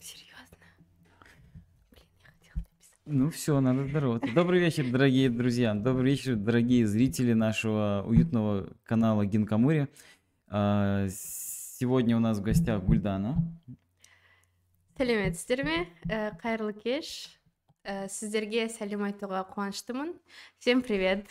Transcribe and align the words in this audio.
Серьезно? 0.00 0.56
Блин, 1.90 2.06
я 2.22 2.30
хотела 2.30 2.56
написать. 2.58 2.98
Ну 3.06 3.30
все, 3.30 3.60
надо 3.60 3.86
здороваться. 3.86 4.32
Добрый 4.34 4.60
вечер, 4.60 4.90
дорогие 4.90 5.28
друзья. 5.30 5.74
Добрый 5.74 6.12
вечер, 6.12 6.36
дорогие 6.36 6.86
зрители 6.86 7.32
нашего 7.32 8.04
уютного 8.06 8.72
канала 8.84 9.26
Гинкамури. 9.26 9.88
А, 10.48 11.08
Сегодня 11.08 12.16
у 12.16 12.20
нас 12.20 12.38
в 12.38 12.42
гостях 12.42 12.82
Гульдана. 12.84 13.34
сәлеметсіздер 14.96 15.64
ме 15.64 15.88
қайырлы 16.38 16.72
кеш 16.74 17.08
Э, 17.26 17.41
сіздерге 17.82 18.68
сәлем 18.70 19.02
айтуға 19.08 19.40
қуаныштымын 19.50 20.12
всем 20.62 20.82
привет 20.82 21.26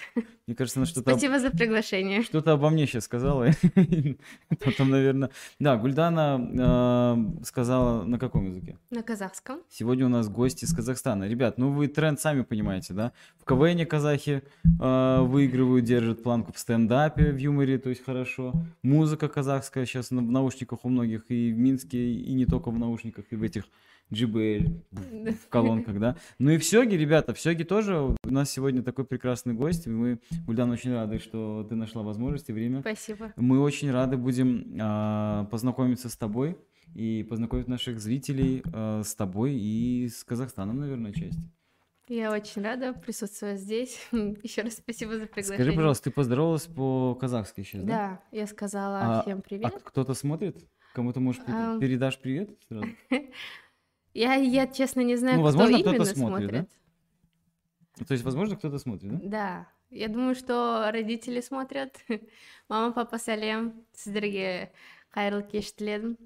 Мне 0.47 0.55
кажется, 0.55 0.79
она 0.79 0.86
что-то 0.86 1.11
спасибо 1.11 1.39
за 1.39 1.50
приглашение 1.50 2.24
что-то 2.24 2.51
обо 2.54 2.69
мне 2.69 2.87
сейчас 2.87 3.05
сказала. 3.05 3.47
Потом, 4.60 4.89
наверное... 4.89 5.29
Да, 5.60 5.77
Гульдана 5.77 6.51
а, 6.60 7.18
сказала 7.46 8.04
на 8.04 8.19
каком 8.19 8.47
языке? 8.47 8.77
на 8.89 9.01
казахском 9.01 9.61
Сегодня 9.69 10.07
у 10.07 10.10
нас 10.10 10.27
гости 10.27 10.65
из 10.65 10.75
Казахстана. 10.75 11.27
Ребят, 11.27 11.57
ну 11.57 11.71
вы 11.71 11.87
тренд 11.87 12.19
сами 12.19 12.41
понимаете, 12.41 12.93
да? 12.93 13.13
В 13.39 13.46
КВН 13.46 13.86
казахи 13.86 14.43
э, 14.82 15.21
выигрывают, 15.21 15.86
держат 15.86 16.21
планку 16.21 16.52
в 16.52 16.60
стендапе, 16.60 17.32
в 17.32 17.38
юморе, 17.38 17.77
то 17.77 17.89
есть 17.89 18.04
хорошо. 18.04 18.54
Музыка 18.83 19.29
казахская 19.29 19.86
сейчас 19.86 20.11
в 20.11 20.21
наушниках 20.21 20.83
у 20.83 20.89
многих 20.89 21.24
и 21.29 21.54
в 21.54 21.57
Минске, 21.57 22.11
и 22.11 22.33
не 22.33 22.46
только 22.46 22.71
в 22.71 22.77
наушниках, 22.77 23.25
и 23.29 23.36
в 23.36 23.43
этих 23.43 23.63
JBL, 24.11 24.83
в 24.92 25.47
колонках, 25.50 26.00
да? 26.00 26.18
Ну 26.38 26.52
и 26.52 26.57
в 26.57 26.64
Сёге, 26.65 26.97
ребята, 26.97 27.33
в 27.33 27.39
Сёге 27.39 27.64
тоже 27.64 28.00
у 28.00 28.15
нас 28.25 28.52
сегодня 28.52 28.83
такой 28.83 29.06
прекрасный 29.06 29.54
гость. 29.54 29.88
Мы, 29.88 30.19
Гульдан, 30.46 30.69
очень 30.69 30.92
рады, 30.93 31.19
что 31.19 31.65
ты 31.68 31.75
нашла 31.75 32.03
возможность 32.03 32.50
и 32.50 32.53
время. 32.53 32.81
спасибо 32.81 33.33
Мы 33.38 33.59
очень 33.61 33.91
рады 33.91 34.17
будем 34.17 34.77
а, 34.80 35.45
познакомиться 35.45 36.09
с 36.09 36.17
тобой 36.17 36.58
и 36.94 37.25
познакомить 37.30 37.67
наших 37.67 38.00
зрителей 38.00 38.63
а, 38.73 39.02
с 39.03 39.16
тобой 39.16 39.53
и 39.53 40.09
с 40.09 40.23
Казахстаном, 40.25 40.80
наверное, 40.80 41.13
часть. 41.13 41.39
я 42.09 42.33
очень 42.33 42.61
рада 42.61 42.91
присутствовать 42.94 43.61
здесь 43.61 43.97
еще 44.11 44.63
раз 44.63 44.73
спасибо 44.73 45.13
за 45.17 45.25
приглашение 45.25 45.55
Скажи, 45.63 45.72
пожалуйста, 45.72 46.03
ты 46.05 46.11
поздоровалась 46.11 46.66
по-казахски 46.66 47.63
сейчас, 47.63 47.83
да? 47.83 47.88
да 47.88 48.38
я 48.38 48.45
сказала 48.45 49.19
А- 49.19 49.22
всем 49.22 49.39
А 49.39 49.41
привет 49.41 49.81
кто-то 49.83 50.13
смотрит? 50.13 50.57
Кому-то, 50.94 51.22
может, 51.22 51.45
передашь 51.45 52.19
привет 52.19 52.50
сразу? 52.67 52.88
я 54.14 54.34
я 54.34 54.66
честно 54.66 55.00
не 55.00 55.16
знаю 55.16 55.36
Ну, 55.38 55.42
кто 55.42 55.58
возможно, 55.58 55.78
кто-то 55.78 55.96
именно 55.96 56.14
смотрит, 56.14 56.50
да? 56.50 56.56
смотрит 56.56 58.08
То 58.08 58.12
есть, 58.12 58.24
возможно, 58.24 58.56
кто-то 58.56 58.78
смотрит, 58.78 59.10
да? 59.12 59.19
Да, 59.22 59.69
я 59.91 60.08
думаю, 60.08 60.34
что 60.34 60.91
родители 60.92 61.41
смотрят. 61.41 61.96
Мама, 62.69 62.92
папа, 62.92 63.16
сәлем. 63.16 63.72
Сіздерге 63.94 64.72
қайырлы 65.14 65.42
кеш 65.42 65.72
тіледім. 65.72 66.16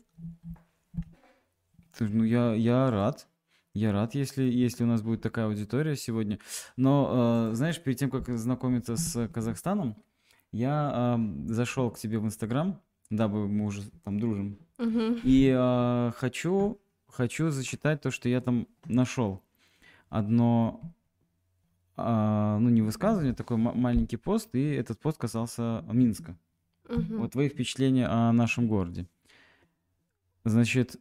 Слушай, 1.92 2.14
Ну, 2.14 2.24
я, 2.24 2.54
я 2.54 2.90
рад. 2.90 3.26
Я 3.72 3.92
рад, 3.92 4.14
если, 4.14 4.42
если 4.42 4.82
у 4.82 4.86
нас 4.86 5.00
будет 5.02 5.22
такая 5.22 5.46
аудитория 5.46 5.94
сегодня. 5.94 6.38
Но, 6.76 7.50
э, 7.50 7.54
знаешь, 7.54 7.80
перед 7.80 7.98
тем, 7.98 8.10
как 8.10 8.28
знакомиться 8.36 8.96
с 8.96 9.28
Казахстаном, 9.28 9.94
я 10.50 11.16
зашел 11.46 11.90
к 11.92 11.98
тебе 11.98 12.18
в 12.18 12.24
Инстаграм, 12.24 12.80
дабы 13.10 13.46
мы 13.48 13.66
уже 13.66 13.88
там 14.02 14.18
дружим, 14.18 14.58
Мгм. 14.78 15.20
и 15.22 15.54
э, 15.56 16.12
хочу, 16.16 16.80
хочу 17.15 17.49
зачитать 17.49 18.01
то, 18.01 18.11
что 18.11 18.29
я 18.29 18.41
там 18.41 18.67
нашел. 18.85 19.41
Одно, 20.09 20.81
а, 21.95 22.59
ну, 22.59 22.69
не 22.69 22.81
высказывание, 22.81 23.33
такой 23.33 23.57
ма- 23.57 23.73
маленький 23.73 24.17
пост, 24.17 24.53
и 24.53 24.61
этот 24.73 24.99
пост 24.99 25.17
касался 25.17 25.83
Минска. 25.91 26.37
Мгм. 26.89 27.17
Вот 27.19 27.31
твои 27.31 27.49
впечатления 27.49 28.07
о 28.07 28.31
нашем 28.31 28.67
городе. 28.67 29.07
Значит, 30.43 30.97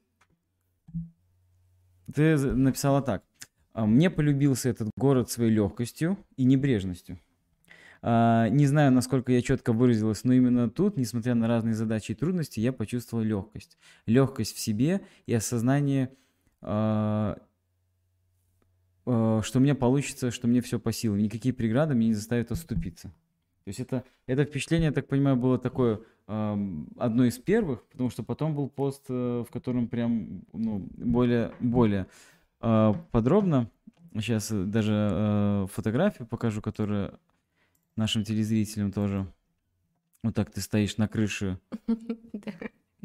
ты 2.14 2.36
написала 2.38 3.02
так. 3.02 3.24
«А, 3.72 3.86
Мне 3.86 4.08
полюбился 4.08 4.68
этот 4.68 4.88
город 4.96 5.30
своей 5.30 5.50
легкостью 5.50 6.16
и 6.36 6.44
небрежностью. 6.44 7.18
А, 8.06 8.50
Не 8.50 8.66
знаю, 8.66 8.92
насколько 8.92 9.32
я 9.32 9.40
четко 9.40 9.72
выразилась, 9.72 10.24
но 10.24 10.34
именно 10.34 10.68
тут, 10.68 10.98
несмотря 10.98 11.34
на 11.34 11.48
разные 11.48 11.72
задачи 11.74 12.12
и 12.12 12.14
трудности, 12.14 12.60
я 12.60 12.70
почувствовал 12.70 13.24
легкость. 13.24 13.78
Легкость 14.04 14.54
в 14.54 14.58
себе 14.58 15.00
и 15.24 15.32
осознание, 15.32 16.10
а, 16.60 17.38
а, 19.06 19.40
что 19.42 19.58
у 19.58 19.62
меня 19.62 19.74
получится, 19.74 20.30
что 20.30 20.46
мне 20.46 20.60
все 20.60 20.78
по 20.78 20.92
силам. 20.92 21.16
Никакие 21.16 21.54
преграды 21.54 21.94
меня 21.94 22.08
не 22.08 22.14
заставят 22.14 22.52
отступиться. 22.52 23.08
То 23.08 23.68
есть 23.68 23.80
это, 23.80 24.04
это 24.26 24.44
впечатление, 24.44 24.88
я 24.88 24.92
так 24.92 25.08
понимаю, 25.08 25.36
было 25.36 25.58
такое 25.58 26.00
одно 26.26 27.24
из 27.24 27.38
первых, 27.38 27.84
потому 27.84 28.10
что 28.10 28.22
потом 28.22 28.54
был 28.54 28.70
пост, 28.70 29.04
э, 29.10 29.44
в 29.46 29.52
котором 29.52 29.88
прям 29.88 30.42
ну, 30.54 30.88
более, 30.96 31.52
более 31.60 32.06
подробно. 32.58 33.70
Сейчас 34.14 34.50
даже 34.50 34.92
э, 34.94 35.66
фотографию 35.70 36.26
покажу, 36.26 36.62
которая 36.62 37.18
нашим 37.96 38.24
телезрителям 38.24 38.92
тоже. 38.92 39.26
Вот 40.22 40.34
так 40.34 40.50
ты 40.50 40.60
стоишь 40.60 40.96
на 40.96 41.08
крыше. 41.08 41.58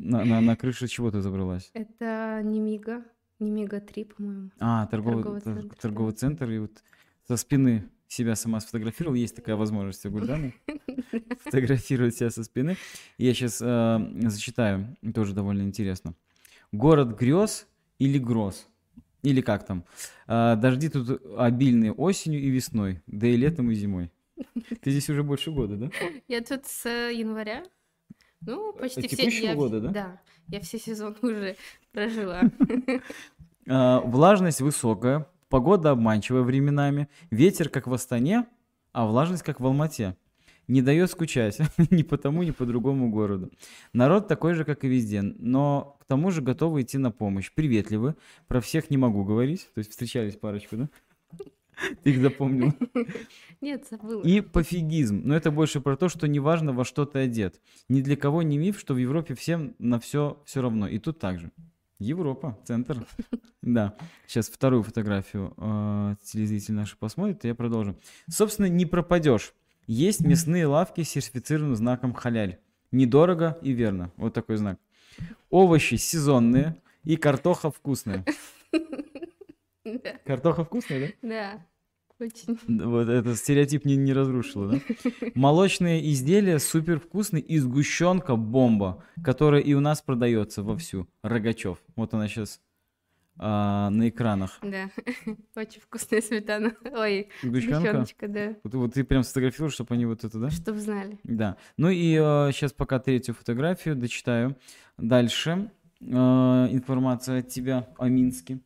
На, 0.02 0.24
на, 0.24 0.40
на 0.40 0.56
крыше 0.56 0.88
чего 0.88 1.12
ты 1.12 1.20
забралась? 1.20 1.72
Это 1.74 2.40
Немига. 2.42 3.04
Немига 3.40 3.82
3, 3.82 4.04
по-моему. 4.06 4.50
А, 4.58 4.86
торговый, 4.88 5.24
Торговый 5.24 5.42
тор- 5.42 5.54
центр, 5.56 5.76
торговый 5.76 6.14
центр. 6.14 6.50
И 6.52 6.60
вот 6.60 6.84
со 7.28 7.36
спины 7.36 7.90
себя 8.08 8.36
сама 8.36 8.62
сфотографировал. 8.62 9.16
Есть 9.16 9.36
такая 9.36 9.58
возможность 9.58 10.06
у 10.06 10.10
Гульданы. 10.12 10.54
Фотографировать 11.44 12.16
себя 12.16 12.30
со 12.30 12.46
спины. 12.46 12.78
Я 13.18 13.34
сейчас 13.34 13.58
зачитаю, 13.60 14.96
тоже 15.14 15.34
довольно 15.34 15.64
интересно. 15.64 16.14
Город 16.72 17.18
грез 17.20 17.68
или 17.98 18.20
гроз? 18.20 18.68
Или 19.22 19.42
как 19.42 19.66
там? 19.66 19.84
А, 20.28 20.56
Дожди 20.56 20.88
тут 20.88 21.22
обильные 21.38 21.92
осенью 21.92 22.42
и 22.42 22.50
весной, 22.50 23.02
да 23.06 23.28
и 23.28 23.36
летом 23.36 23.70
и 23.70 23.76
зимой. 23.76 24.12
Ты 24.82 24.92
здесь 24.92 25.10
уже 25.10 25.24
больше 25.24 25.52
года, 25.52 25.76
да? 25.76 25.90
Я 26.28 26.42
тут 26.42 26.66
с 26.66 26.86
э, 26.86 27.14
января. 27.14 27.64
Ну, 28.42 28.74
почти 28.74 29.08
все... 29.08 29.30
я 29.30 29.56
года, 29.56 29.82
да? 29.82 29.90
Да. 29.90 30.22
Я 30.48 30.62
все 30.62 30.80
сезоны 30.80 31.16
уже 31.22 31.56
прожила. 31.92 32.42
А, 33.72 34.00
Влажность 34.00 34.62
высокая, 34.62 35.28
погода 35.48 35.92
обманчивая 35.92 36.42
временами, 36.42 37.08
ветер 37.30 37.70
как 37.70 37.86
в 37.86 37.94
Астане, 37.94 38.48
а 38.94 39.06
влажность 39.06 39.44
как 39.44 39.60
в 39.60 39.66
Алмате. 39.66 40.18
Не 40.68 40.82
дает 40.82 41.12
скучать 41.12 41.60
ни 41.92 42.02
по 42.02 42.18
тому, 42.18 42.42
ни 42.42 42.50
по 42.50 42.66
другому 42.66 43.12
городу. 43.12 43.52
Народ 43.94 44.28
такой 44.28 44.56
же, 44.56 44.66
как 44.66 44.84
и 44.84 44.88
везде, 44.88 45.22
но 45.22 45.98
к 46.02 46.06
тому 46.06 46.32
же 46.32 46.42
готовы 46.42 46.82
идти 46.82 46.98
на 46.98 47.12
помощь. 47.12 47.52
Приветливы, 47.54 48.16
про 48.48 48.60
всех 48.60 48.90
не 48.90 48.98
могу 48.98 49.24
говорить, 49.24 49.70
то 49.76 49.80
есть 49.80 49.92
встречались 49.92 50.36
парочку, 50.36 50.78
да? 50.78 50.90
Ты 52.04 52.10
их 52.12 52.22
запомнил. 52.22 52.74
Нет, 53.62 53.86
забыла. 53.90 54.22
И 54.24 54.42
пофигизм. 54.42 55.22
Но 55.24 55.36
это 55.36 55.52
больше 55.52 55.82
про 55.82 55.96
то, 55.96 56.10
что 56.10 56.28
неважно, 56.28 56.74
во 56.74 56.86
что 56.86 57.06
ты 57.06 57.20
одет. 57.20 57.62
Ни 57.88 58.02
для 58.02 58.16
кого 58.16 58.42
не 58.42 58.58
миф, 58.58 58.80
что 58.80 58.94
в 58.94 58.98
Европе 58.98 59.36
всем 59.36 59.76
на 59.80 60.00
все 60.00 60.42
все 60.46 60.62
равно. 60.62 60.88
И 60.88 61.00
тут 61.00 61.20
также. 61.20 61.52
Европа, 62.00 62.58
центр. 62.66 63.06
Да. 63.62 63.98
Сейчас 64.26 64.50
вторую 64.50 64.84
фотографию 64.84 65.54
э, 65.58 66.16
телезритель 66.24 66.74
наши 66.74 66.96
посмотрит, 66.96 67.44
и 67.44 67.50
я 67.50 67.56
продолжу. 67.56 68.00
Собственно, 68.30 68.68
не 68.68 68.86
пропадешь. 68.86 69.54
Есть 69.86 70.22
мясные 70.22 70.66
лавки 70.66 71.04
с 71.04 71.10
сертифицированным 71.10 71.76
знаком 71.76 72.14
халяль. 72.14 72.58
Недорого 72.92 73.58
и 73.62 73.72
верно. 73.72 74.14
Вот 74.16 74.34
такой 74.34 74.56
знак. 74.56 74.80
Овощи 75.50 75.96
сезонные 75.96 76.78
и 77.04 77.18
картоха 77.18 77.70
вкусная. 77.70 78.24
Да, 80.04 80.14
Картоха 80.26 80.64
вкусная, 80.66 81.14
да? 81.22 81.30
да, 81.30 81.66
очень. 82.20 82.60
Вот 82.68 83.08
это 83.08 83.36
стереотип 83.36 83.86
не, 83.86 83.96
не 83.96 84.14
разрушило, 84.14 84.74
да? 84.74 84.80
Молочные 85.36 86.12
изделия 86.12 86.60
супер 86.60 87.00
вкусные 87.00 87.42
и 87.42 87.58
сгущенка 87.60 88.36
бомба, 88.36 89.04
которая 89.24 89.62
и 89.62 89.74
у 89.74 89.80
нас 89.80 90.02
продается 90.02 90.62
вовсю. 90.64 91.08
Рогачев. 91.24 91.78
Вот 91.96 92.14
она 92.14 92.28
сейчас 92.28 92.60
на 93.38 94.10
экранах. 94.10 94.60
Да, 94.62 94.90
очень 95.56 95.80
вкусная 95.80 96.22
сметана. 96.22 96.74
Ой, 96.94 97.30
Сгущенка. 97.42 97.78
сгущеночка, 97.80 98.28
да. 98.28 98.56
Вот, 98.66 98.74
вот 98.74 98.94
ты 98.96 99.06
прям 99.06 99.24
сфотографируешь, 99.24 99.76
чтобы 99.76 99.96
они 99.96 100.06
вот 100.06 100.26
это, 100.26 100.38
да? 100.40 100.50
Чтоб 100.50 100.76
знали. 100.76 101.20
Да. 101.24 101.56
Ну 101.78 101.90
и 101.90 102.16
сейчас 102.52 102.74
пока 102.74 103.00
третью 103.00 103.34
фотографию 103.36 103.96
дочитаю. 103.96 104.58
Дальше 104.98 105.72
информация 106.02 107.40
от 107.40 107.50
тебя 107.50 107.88
о 107.98 108.08
Минске. 108.10 108.60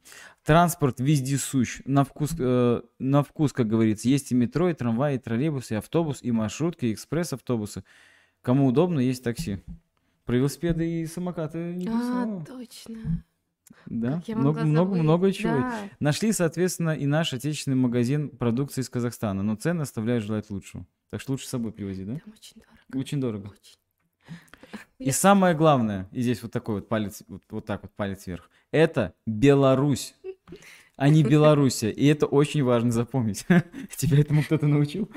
Транспорт 0.43 0.99
вездесущ. 0.99 1.81
На 1.85 2.03
вкус, 2.03 2.35
э, 2.37 2.81
на 2.99 3.23
вкус, 3.23 3.53
как 3.53 3.67
говорится, 3.67 4.09
есть 4.09 4.31
и 4.31 4.35
метро, 4.35 4.69
и 4.69 4.73
трамвай, 4.73 5.15
и 5.15 5.19
троллейбус, 5.19 5.71
и 5.71 5.75
автобус, 5.75 6.19
и 6.21 6.31
маршрутки, 6.31 6.85
и 6.85 6.93
экспресс-автобусы. 6.93 7.83
Кому 8.41 8.67
удобно, 8.67 8.99
есть 8.99 9.23
такси. 9.23 9.63
Про 10.25 10.35
велосипеды 10.37 11.01
и 11.01 11.05
самокаты 11.05 11.57
не 11.75 11.87
А, 11.87 11.91
писала. 11.91 12.45
точно. 12.45 13.23
Да, 13.85 14.21
много, 14.27 14.63
много, 14.65 14.95
много 14.95 15.31
чего. 15.31 15.53
Да. 15.59 15.73
Нашли, 15.99 16.31
соответственно, 16.31 16.91
и 16.91 17.05
наш 17.05 17.33
отечественный 17.33 17.77
магазин 17.77 18.29
продукции 18.29 18.81
из 18.81 18.89
Казахстана, 18.89 19.41
но 19.43 19.55
цены 19.55 19.81
оставляют 19.81 20.23
желать 20.23 20.49
лучшего. 20.49 20.85
Так 21.09 21.21
что 21.21 21.31
лучше 21.31 21.47
с 21.47 21.49
собой 21.49 21.71
привози, 21.71 22.03
да? 22.03 22.19
Там 22.23 22.33
очень 22.33 22.61
дорого. 22.61 22.99
Очень 22.99 23.21
дорого. 23.21 23.45
Очень. 23.47 23.77
И 25.03 25.11
самое 25.11 25.55
главное, 25.55 26.07
и 26.11 26.21
здесь 26.21 26.41
вот 26.43 26.51
такой 26.51 26.75
вот 26.75 26.87
палец, 26.87 27.23
вот, 27.27 27.43
вот 27.49 27.65
так 27.65 27.81
вот 27.83 27.91
палец 27.93 28.25
вверх, 28.25 28.49
это 28.71 29.13
Беларусь, 29.25 30.15
а 30.95 31.09
не 31.09 31.23
Белоруссия. 31.23 31.91
И 31.91 32.05
это 32.05 32.25
очень 32.25 32.63
важно 32.63 32.91
запомнить. 32.91 33.45
Тебя 33.97 34.19
этому 34.19 34.43
кто-то 34.43 34.67
научил? 34.67 35.09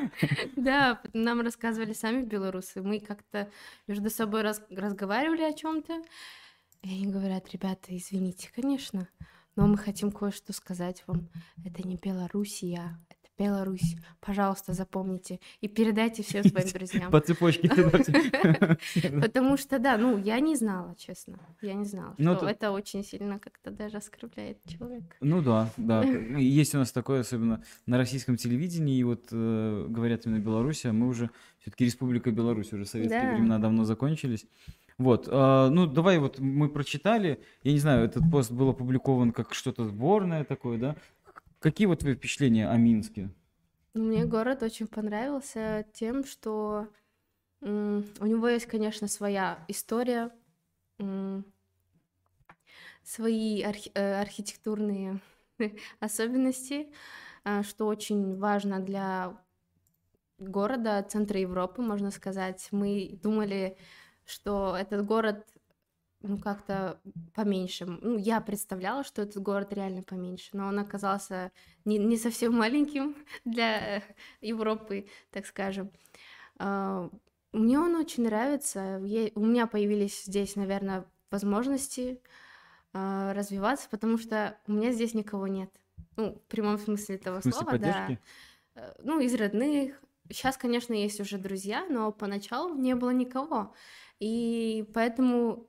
Да, 0.56 1.00
нам 1.12 1.40
рассказывали 1.40 1.92
сами 1.92 2.22
белорусы. 2.24 2.82
Мы 2.82 3.00
как-то 3.00 3.48
между 3.86 4.10
собой 4.10 4.42
раз- 4.42 4.62
разговаривали 4.70 5.42
о 5.42 5.52
чем-то. 5.52 6.02
И 6.82 6.88
они 6.88 7.06
говорят, 7.06 7.52
ребята, 7.52 7.96
извините, 7.96 8.50
конечно, 8.54 9.08
но 9.54 9.66
мы 9.66 9.76
хотим 9.76 10.12
кое-что 10.12 10.52
сказать 10.52 11.02
вам. 11.06 11.28
Это 11.64 11.86
не 11.86 11.96
Белоруссия, 11.96 12.98
Беларусь. 13.38 13.96
Пожалуйста, 14.20 14.72
запомните 14.72 15.40
и 15.60 15.68
передайте 15.68 16.22
всем 16.22 16.44
своим 16.48 16.68
друзьям. 16.68 17.10
По 17.10 17.20
цепочке. 17.20 17.68
Потому 19.20 19.56
что, 19.56 19.78
да, 19.78 19.98
ну, 19.98 20.18
я 20.18 20.40
не 20.40 20.56
знала, 20.56 20.94
честно. 20.96 21.38
Я 21.62 21.74
не 21.74 21.84
знала, 21.84 22.14
Ну, 22.18 22.36
что 22.36 22.46
это 22.46 22.70
очень 22.70 23.04
сильно 23.04 23.38
как-то 23.38 23.70
даже 23.70 23.98
оскорбляет 23.98 24.58
человека. 24.66 25.16
Ну 25.20 25.42
да, 25.42 25.70
да. 25.76 26.02
Есть 26.38 26.74
у 26.74 26.78
нас 26.78 26.92
такое, 26.92 27.20
особенно 27.20 27.62
на 27.86 27.98
российском 27.98 28.36
телевидении, 28.36 28.98
и 28.98 29.04
вот 29.04 29.28
э, 29.30 29.86
говорят 29.88 30.26
именно 30.26 30.38
Беларусь, 30.38 30.84
а 30.84 30.92
мы 30.92 31.08
уже 31.08 31.30
все-таки 31.60 31.84
Республика 31.84 32.30
Беларусь, 32.30 32.72
уже 32.72 32.84
советские 32.84 33.34
времена 33.34 33.58
давно 33.58 33.84
закончились. 33.84 34.46
Вот, 34.98 35.28
а, 35.30 35.68
ну 35.68 35.86
давай 35.86 36.18
вот 36.18 36.38
мы 36.38 36.70
прочитали, 36.70 37.40
я 37.62 37.72
не 37.72 37.78
знаю, 37.78 38.06
этот 38.06 38.22
пост 38.30 38.50
был 38.50 38.70
опубликован 38.70 39.30
как 39.32 39.52
что-то 39.52 39.84
сборное 39.84 40.44
такое, 40.44 40.78
да? 40.78 40.96
Какие 41.58 41.86
вот 41.86 41.98
твои 42.00 42.14
впечатления 42.14 42.68
о 42.68 42.76
Минске? 42.76 43.30
Ну, 43.94 44.04
Мне 44.04 44.24
город 44.26 44.62
очень 44.62 44.86
понравился 44.86 45.86
тем, 45.92 46.24
что 46.24 46.88
у 47.62 47.66
него 47.66 48.48
есть, 48.48 48.66
конечно, 48.66 49.08
своя 49.08 49.64
история, 49.68 50.30
свои 53.02 53.62
архи- 53.62 53.92
э, 53.94 54.20
архитектурные 54.20 55.20
особенности, 56.00 56.92
а, 57.44 57.62
что 57.62 57.86
очень 57.86 58.38
важно 58.38 58.80
для 58.80 59.38
города, 60.38 61.02
центра 61.08 61.40
Европы, 61.40 61.82
можно 61.82 62.10
сказать. 62.10 62.68
Мы 62.70 63.18
думали, 63.22 63.78
что 64.24 64.76
этот 64.78 65.04
город 65.06 65.46
ну, 66.22 66.38
как-то 66.38 67.00
поменьше. 67.34 67.86
Ну, 67.86 68.16
я 68.18 68.40
представляла, 68.40 69.04
что 69.04 69.22
этот 69.22 69.42
город 69.42 69.72
реально 69.72 70.02
поменьше, 70.02 70.50
но 70.52 70.66
он 70.66 70.78
оказался 70.78 71.52
не, 71.84 71.98
не 71.98 72.16
совсем 72.16 72.54
маленьким 72.56 73.16
для 73.44 74.02
Европы, 74.40 75.08
так 75.30 75.46
скажем. 75.46 75.90
А, 76.58 77.10
Мне 77.52 77.78
он 77.78 77.94
очень 77.96 78.24
нравится. 78.24 78.98
У 79.34 79.40
меня 79.44 79.66
появились 79.66 80.24
здесь, 80.24 80.56
наверное, 80.56 81.06
возможности 81.30 82.20
а, 82.92 83.34
развиваться, 83.34 83.88
потому 83.90 84.18
что 84.18 84.58
у 84.66 84.72
меня 84.72 84.92
здесь 84.92 85.14
никого 85.14 85.46
нет. 85.46 85.70
Ну, 86.16 86.34
в 86.36 86.48
прямом 86.48 86.78
смысле 86.78 87.16
этого 87.16 87.40
В 87.40 87.42
смысле 87.42 87.60
слова, 87.60 87.78
да. 87.78 87.92
поддержки? 87.92 88.20
Э, 88.74 88.92
Ну, 89.02 89.20
из 89.20 89.34
родных. 89.34 90.00
Сейчас, 90.30 90.56
конечно, 90.56 90.92
есть 90.92 91.20
уже 91.20 91.38
друзья, 91.38 91.86
но 91.88 92.10
поначалу 92.12 92.74
не 92.74 92.94
было 92.94 93.10
никого. 93.10 93.74
И 94.18 94.88
поэтому, 94.94 95.68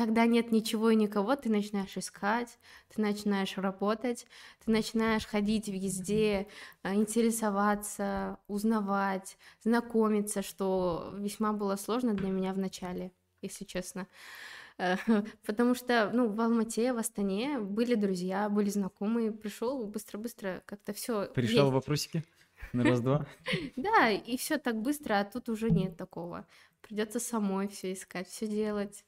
когда 0.00 0.24
нет 0.24 0.50
ничего 0.50 0.88
и 0.88 0.96
никого, 0.96 1.36
ты 1.36 1.50
начинаешь 1.50 1.94
искать, 1.94 2.58
ты 2.88 3.02
начинаешь 3.02 3.58
работать, 3.58 4.26
ты 4.64 4.70
начинаешь 4.70 5.26
ходить 5.26 5.68
везде, 5.68 6.46
э, 6.82 6.94
интересоваться, 6.94 8.38
узнавать, 8.48 9.36
знакомиться, 9.62 10.40
что 10.40 11.12
весьма 11.18 11.52
было 11.52 11.76
сложно 11.76 12.14
для 12.14 12.30
меня 12.30 12.54
в 12.54 12.58
начале, 12.58 13.12
если 13.42 13.66
честно. 13.66 14.06
Потому 15.44 15.74
что, 15.74 16.10
ну, 16.14 16.30
в 16.30 16.40
Алмате, 16.40 16.94
в 16.94 16.96
Астане 16.96 17.58
были 17.58 17.94
друзья, 17.94 18.48
были 18.48 18.70
знакомые, 18.70 19.32
пришел 19.32 19.84
быстро-быстро 19.84 20.62
как-то 20.64 20.94
все. 20.94 21.26
Порешал 21.26 21.70
вопросики 21.70 22.24
на 22.72 22.84
раз-два? 22.84 23.26
Да, 23.76 24.08
и 24.08 24.38
все 24.38 24.56
так 24.56 24.80
быстро, 24.80 25.20
а 25.20 25.24
тут 25.24 25.50
уже 25.50 25.70
нет 25.70 25.98
такого. 25.98 26.46
Придется 26.80 27.20
самой 27.20 27.68
все 27.68 27.92
искать, 27.92 28.28
все 28.28 28.46
делать. 28.46 29.04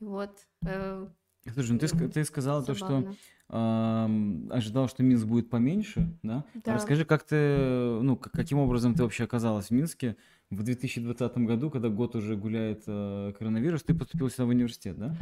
Вот. 0.00 0.30
э, 0.64 1.06
Слушай, 1.52 1.72
ну 1.72 1.78
ты, 1.78 2.08
ты 2.08 2.24
сказала 2.24 2.62
то, 2.62 2.74
что 2.74 2.86
забавно. 2.86 3.16
ам, 3.48 4.48
ожидал, 4.50 4.88
что 4.88 5.02
Минск 5.02 5.26
будет 5.26 5.50
поменьше, 5.50 6.18
да? 6.22 6.44
Да. 6.54 6.74
Расскажи, 6.74 7.04
как 7.04 7.24
ты, 7.24 7.98
ну, 8.02 8.16
каким 8.16 8.58
образом 8.58 8.94
ты 8.94 9.02
вообще 9.02 9.24
оказалась 9.24 9.66
в 9.68 9.70
Минске 9.70 10.16
в 10.50 10.62
2020 10.62 11.38
году, 11.38 11.70
когда 11.70 11.88
год 11.88 12.16
уже 12.16 12.36
гуляет 12.36 12.84
э, 12.86 13.32
коронавирус, 13.38 13.82
ты 13.82 13.94
поступила 13.94 14.30
сюда 14.30 14.44
в 14.44 14.48
университет, 14.48 14.98
да? 14.98 15.16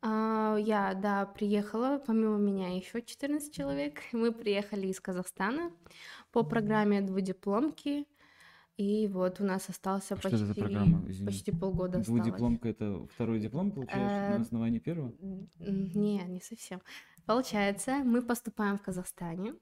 А, 0.00 0.56
я, 0.58 0.94
да, 0.94 1.26
приехала, 1.26 2.00
помимо 2.04 2.38
меня 2.38 2.76
еще 2.76 3.02
14 3.02 3.52
человек. 3.52 4.00
Мы 4.12 4.32
приехали 4.32 4.86
из 4.88 5.00
Казахстана 5.00 5.72
по 6.32 6.44
программе 6.44 7.00
двудипломки. 7.00 8.06
И 8.78 9.08
вот 9.08 9.40
у 9.40 9.44
нас 9.44 9.68
остался 9.68 10.16
Что 10.16 10.28
это 10.28 10.36
за 10.36 10.46
почти, 10.46 10.60
программа, 10.60 11.02
извини? 11.10 11.26
почти 11.26 11.50
полгода 11.50 11.98
осталось. 11.98 12.22
Двудипломка 12.22 12.68
это 12.68 13.06
второй 13.12 13.40
диплом 13.40 13.72
получаешь 13.72 14.34
Э, 14.34 14.36
на 14.36 14.42
основании 14.42 14.78
первого? 14.78 15.12
Не, 15.58 16.22
не 16.28 16.40
совсем. 16.40 16.80
Получается, 17.26 17.96
мы 18.04 18.22
поступаем 18.22 18.78
в 18.78 18.82
Казахстане, 18.82 19.54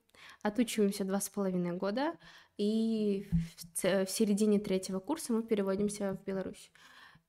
отучиваемся 0.42 1.04
два 1.04 1.18
с 1.20 1.30
половиной 1.30 1.72
года, 1.76 2.12
и 2.58 3.28
в 3.82 4.06
середине 4.06 4.60
третьего 4.60 5.00
курса 5.00 5.32
мы 5.32 5.42
переводимся 5.42 6.14
в 6.14 6.24
Беларусь. 6.24 6.70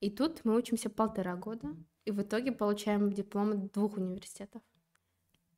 И 0.01 0.11
тут 0.11 0.43
мы 0.43 0.57
учимся 0.57 0.89
полтора 0.89 1.37
года, 1.37 1.69
и 2.03 2.11
в 2.11 2.21
итоге 2.21 2.51
получаем 2.51 3.11
диплом 3.13 3.51
от 3.51 3.71
двух 3.71 3.97
университетов. 3.97 4.61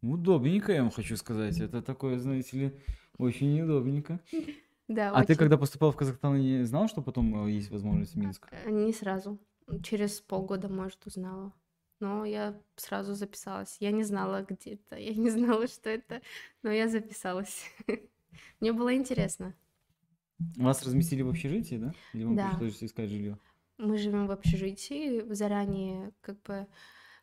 Удобненько, 0.02 0.72
я 0.74 0.84
вам 0.84 0.92
хочу 0.92 1.18
сказать. 1.18 1.60
Это 1.60 1.82
такое, 1.82 2.20
знаете 2.20 2.58
ли, 2.58 2.80
очень 3.18 3.52
неудобненько. 3.54 4.22
Да, 4.90 5.12
А 5.12 5.24
ты 5.24 5.34
очень. 5.34 5.40
когда 5.40 5.58
поступал 5.58 5.92
в 5.92 5.96
Казахстан, 5.96 6.36
не 6.40 6.64
знал, 6.66 6.88
что 6.90 7.02
потом 7.02 7.46
э, 7.48 7.52
есть 7.52 7.70
возможность 7.72 8.14
в 8.16 8.18
Минск? 8.18 8.48
Э, 8.52 8.70
Не 8.70 8.92
сразу. 8.92 9.38
Через 9.84 10.20
полгода, 10.20 10.68
может, 10.68 11.06
узнала. 11.06 11.54
Но 12.02 12.26
я 12.26 12.60
сразу 12.76 13.14
записалась. 13.14 13.78
Я 13.80 13.92
не 13.92 14.04
знала, 14.04 14.46
где 14.50 14.72
это, 14.74 14.96
я 14.98 15.14
не 15.14 15.30
знала, 15.30 15.68
что 15.68 15.90
это, 15.90 16.22
но 16.64 16.72
я 16.72 16.88
записалась. 16.90 17.66
Мне 18.60 18.74
было 18.74 18.94
интересно. 18.96 19.54
Вас 20.58 20.84
разместили 20.84 21.22
в 21.22 21.30
общежитии, 21.30 21.76
да? 21.76 21.94
Или 22.14 22.24
вам 22.24 22.36
Да. 22.36 22.50
пришлось 22.58 22.84
искать 22.84 23.10
жилье? 23.10 23.38
Мы 23.78 23.98
живем 23.98 24.28
в 24.28 24.32
общежитии, 24.32 25.22
заранее 25.34 26.12
как 26.22 26.42
бы 26.44 26.66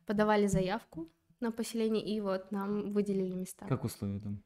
подавали 0.06 0.46
заявку 0.46 1.08
на 1.40 1.50
поселение, 1.50 2.04
и 2.04 2.20
вот 2.20 2.52
нам 2.52 2.92
выделили 2.92 3.34
места. 3.34 3.66
Как 3.66 3.84
условия 3.84 4.20
там? 4.20 4.42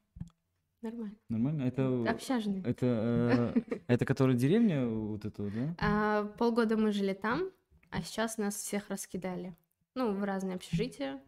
Нормально. 0.81 1.15
Нормально? 1.29 1.63
Это, 1.63 2.09
Общажные. 2.09 2.63
это, 2.63 3.53
э, 3.65 3.77
это 3.87 4.05
которая 4.05 4.35
деревня 4.35 4.87
вот 4.87 5.25
эта, 5.25 5.43
да? 5.43 5.75
А, 5.79 6.25
полгода 6.37 6.75
мы 6.75 6.91
жили 6.91 7.13
там, 7.13 7.51
а 7.91 8.01
сейчас 8.01 8.37
нас 8.37 8.55
всех 8.55 8.89
раскидали. 8.89 9.55
Ну, 9.93 10.13
в 10.13 10.23
разные 10.23 10.55
общежития. 10.55 11.21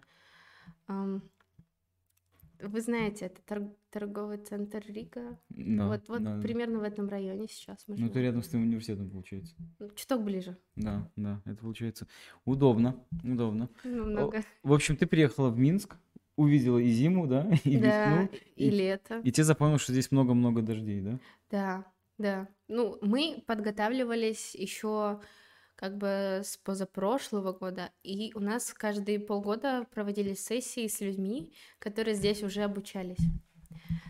Вы 2.60 2.80
знаете, 2.80 3.26
это 3.26 3.42
тор- 3.42 3.76
торговый 3.90 4.38
центр 4.38 4.82
Рига. 4.88 5.38
Да, 5.50 5.88
вот 5.90 6.08
вот 6.08 6.24
да, 6.24 6.38
да. 6.38 6.42
примерно 6.42 6.80
в 6.80 6.84
этом 6.84 7.10
районе 7.10 7.48
сейчас 7.50 7.84
Ну, 7.88 8.08
это 8.08 8.22
рядом 8.22 8.42
с 8.42 8.48
твоим 8.48 8.64
университетом, 8.64 9.10
получается. 9.10 9.54
Ну, 9.80 9.90
Чуток 9.96 10.24
ближе. 10.24 10.58
Да, 10.78 11.12
да, 11.18 11.42
это 11.44 11.58
получается 11.58 12.08
удобно, 12.46 12.96
удобно. 13.22 13.70
Ну, 13.84 14.06
много. 14.06 14.44
В 14.64 14.72
общем, 14.72 14.96
ты 14.96 15.06
приехала 15.08 15.50
в 15.50 15.60
Минск, 15.60 15.98
увидела 16.36 16.78
и 16.80 16.90
зиму, 16.90 17.28
да, 17.28 17.48
и 17.64 17.78
Да, 17.78 18.22
весну, 18.24 18.30
и 18.56 18.68
и- 18.68 18.70
лето. 18.70 19.20
и 19.24 19.32
тебе 19.32 19.44
запомнилось, 19.44 19.82
что 19.82 19.92
здесь 19.94 20.12
много-много 20.12 20.62
дождей, 20.62 21.02
да? 21.02 21.20
Да, 21.52 21.86
да. 22.18 22.48
Ну, 22.68 22.98
мы 23.02 23.44
подготавливались 23.46 24.56
еще 24.56 25.20
как 25.76 25.98
бы 25.98 26.42
с 26.44 26.58
позапрошлого 26.58 27.52
года, 27.52 27.92
и 28.04 28.32
у 28.36 28.40
нас 28.40 28.74
каждые 28.74 29.20
полгода 29.20 29.86
проводились 29.94 30.44
сессии 30.46 30.88
с 30.88 31.02
людьми, 31.02 31.52
которые 31.80 32.16
здесь 32.16 32.42
уже 32.44 32.62
обучались. 32.64 33.18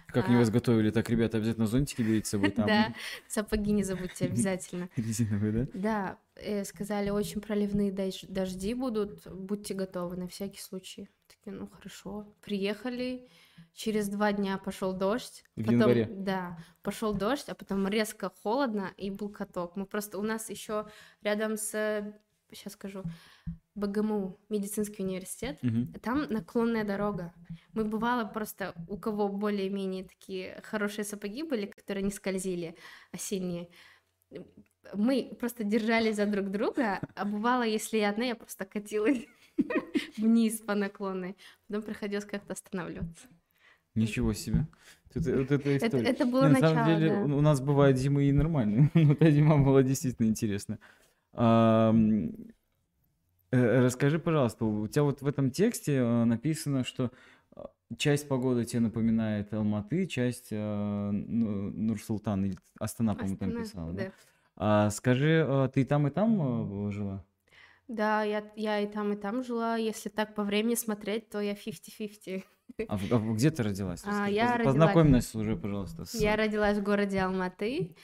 Как 0.07 0.27
они 0.27 0.35
А. 0.35 0.39
вас 0.39 0.51
готовили? 0.51 0.91
Так, 0.91 1.09
ребята, 1.09 1.37
обязательно 1.37 1.65
зонтики 1.65 2.03
берите 2.03 2.27
с 2.27 2.29
собой 2.29 2.51
там. 2.51 2.67
Да, 2.67 2.93
сапоги 3.27 3.71
не 3.71 3.83
забудьте 3.83 4.25
обязательно. 4.25 4.89
Резиновые, 4.95 5.51
да? 5.51 5.67
Да, 5.73 6.17
э, 6.35 6.63
сказали, 6.65 7.09
очень 7.09 7.41
проливные 7.41 7.91
дож- 7.91 8.25
дожди 8.27 8.75
будут, 8.75 9.25
будьте 9.27 9.73
готовы 9.73 10.15
на 10.17 10.27
всякий 10.27 10.59
случай. 10.61 11.09
Ну 11.45 11.67
хорошо. 11.67 12.33
Приехали, 12.41 13.27
через 13.73 14.07
два 14.07 14.31
дня 14.31 14.57
пошел 14.57 14.93
дождь. 14.93 15.43
В 15.55 15.61
потом, 15.61 15.73
январе? 15.79 16.05
Да, 16.09 16.57
пошел 16.81 17.13
дождь, 17.13 17.49
а 17.49 17.55
потом 17.55 17.87
резко 17.87 18.31
холодно 18.41 18.91
и 18.97 19.09
был 19.09 19.29
каток. 19.29 19.75
Мы 19.75 19.85
просто, 19.85 20.17
у 20.17 20.21
нас 20.21 20.49
еще 20.49 20.87
рядом 21.21 21.57
с, 21.57 22.13
сейчас 22.51 22.73
скажу, 22.73 23.03
БГМУ, 23.75 24.39
медицинский 24.49 25.03
университет, 25.03 25.57
Мгм. 25.63 25.93
там 26.01 26.21
наклонная 26.29 26.85
дорога. 26.85 27.33
Мы 27.73 27.83
бывало 27.83 28.25
просто, 28.25 28.73
у 28.87 28.97
кого 28.97 29.27
более-менее 29.27 30.05
такие 30.05 30.61
хорошие 30.63 31.03
сапоги 31.03 31.43
были, 31.43 31.65
которые 31.65 32.03
не 32.03 32.11
скользили, 32.11 32.77
осенние, 33.11 33.69
мы 34.93 35.35
просто 35.39 35.63
держались 35.63 36.17
за 36.17 36.25
друг 36.25 36.49
друга, 36.49 36.99
а 37.15 37.25
бывало, 37.25 37.63
если 37.63 37.97
я 37.97 38.09
одна, 38.09 38.25
я 38.25 38.35
просто 38.35 38.65
катилась 38.65 39.25
вниз 40.17 40.59
по 40.61 40.75
наклонной, 40.75 41.35
потом 41.67 41.83
приходилось 41.83 42.25
как-то 42.25 42.53
останавливаться. 42.53 43.27
Ничего 43.95 44.33
себе. 44.33 44.67
Тут, 45.13 45.27
вот 45.27 45.51
Это, 45.51 45.77
история. 45.77 46.03
это 46.09 46.25
было 46.25 46.41
Не, 46.43 46.47
на 46.47 46.53
начало, 46.53 46.73
самом 46.73 46.87
деле, 46.99 47.09
да. 47.09 47.35
у 47.35 47.41
нас 47.41 47.61
бывают 47.61 47.97
зимы 47.97 48.23
и 48.23 48.31
нормальные. 48.31 48.89
Но 48.95 49.13
та 49.13 49.29
зима 49.29 49.57
была 49.57 49.83
действительно 49.83 50.27
интересная. 50.27 50.79
Э, 51.33 51.91
Расскажи, 53.51 54.17
пожалуйста, 54.17 54.65
у 54.65 54.87
тебя 54.87 55.03
вот 55.03 55.21
в 55.21 55.27
этом 55.27 55.51
тексте 55.51 55.97
э, 55.97 56.23
написано, 56.25 56.83
что 56.83 57.11
э, 57.55 57.61
часть 57.97 58.27
погоды 58.27 58.65
тебе 58.65 58.79
напоминает 58.79 59.53
Алматы, 59.53 60.07
часть 60.07 60.47
э, 60.51 61.11
Ну- 61.11 61.69
Нур-Султан, 61.69 62.45
или 62.45 62.57
Астана, 62.79 63.13
по-моему, 63.13 63.37
там 63.37 63.51
писала, 63.51 63.93
да? 63.93 64.05
да. 64.05 64.11
А 64.55 64.89
скажи, 64.89 65.69
ты 65.73 65.85
там, 65.85 66.07
и 66.07 66.09
там 66.09 66.91
жила? 66.91 67.23
Да, 67.87 68.23
я, 68.23 68.51
я 68.55 68.79
и 68.79 68.87
там, 68.87 69.13
и 69.13 69.15
там 69.15 69.43
жила. 69.43 69.75
Если 69.77 70.09
так 70.09 70.35
по 70.35 70.43
времени 70.43 70.75
смотреть, 70.75 71.29
то 71.29 71.39
я 71.41 71.53
50-50. 71.53 72.43
А, 72.87 72.97
в- 72.97 73.11
а 73.13 73.33
где 73.33 73.51
ты 73.51 73.61
родилась? 73.63 74.01
А, 74.05 74.09
Расскажи, 74.09 74.31
я 74.33 74.43
поз- 74.45 74.51
родилась- 74.59 74.65
Познакомь 74.65 75.09
нас 75.09 75.35
уже, 75.35 75.55
пожалуйста, 75.57 76.05
с... 76.05 76.15
Я 76.15 76.35
родилась 76.35 76.77
в 76.77 76.83
городе 76.83 77.19
Алматы. 77.19 77.95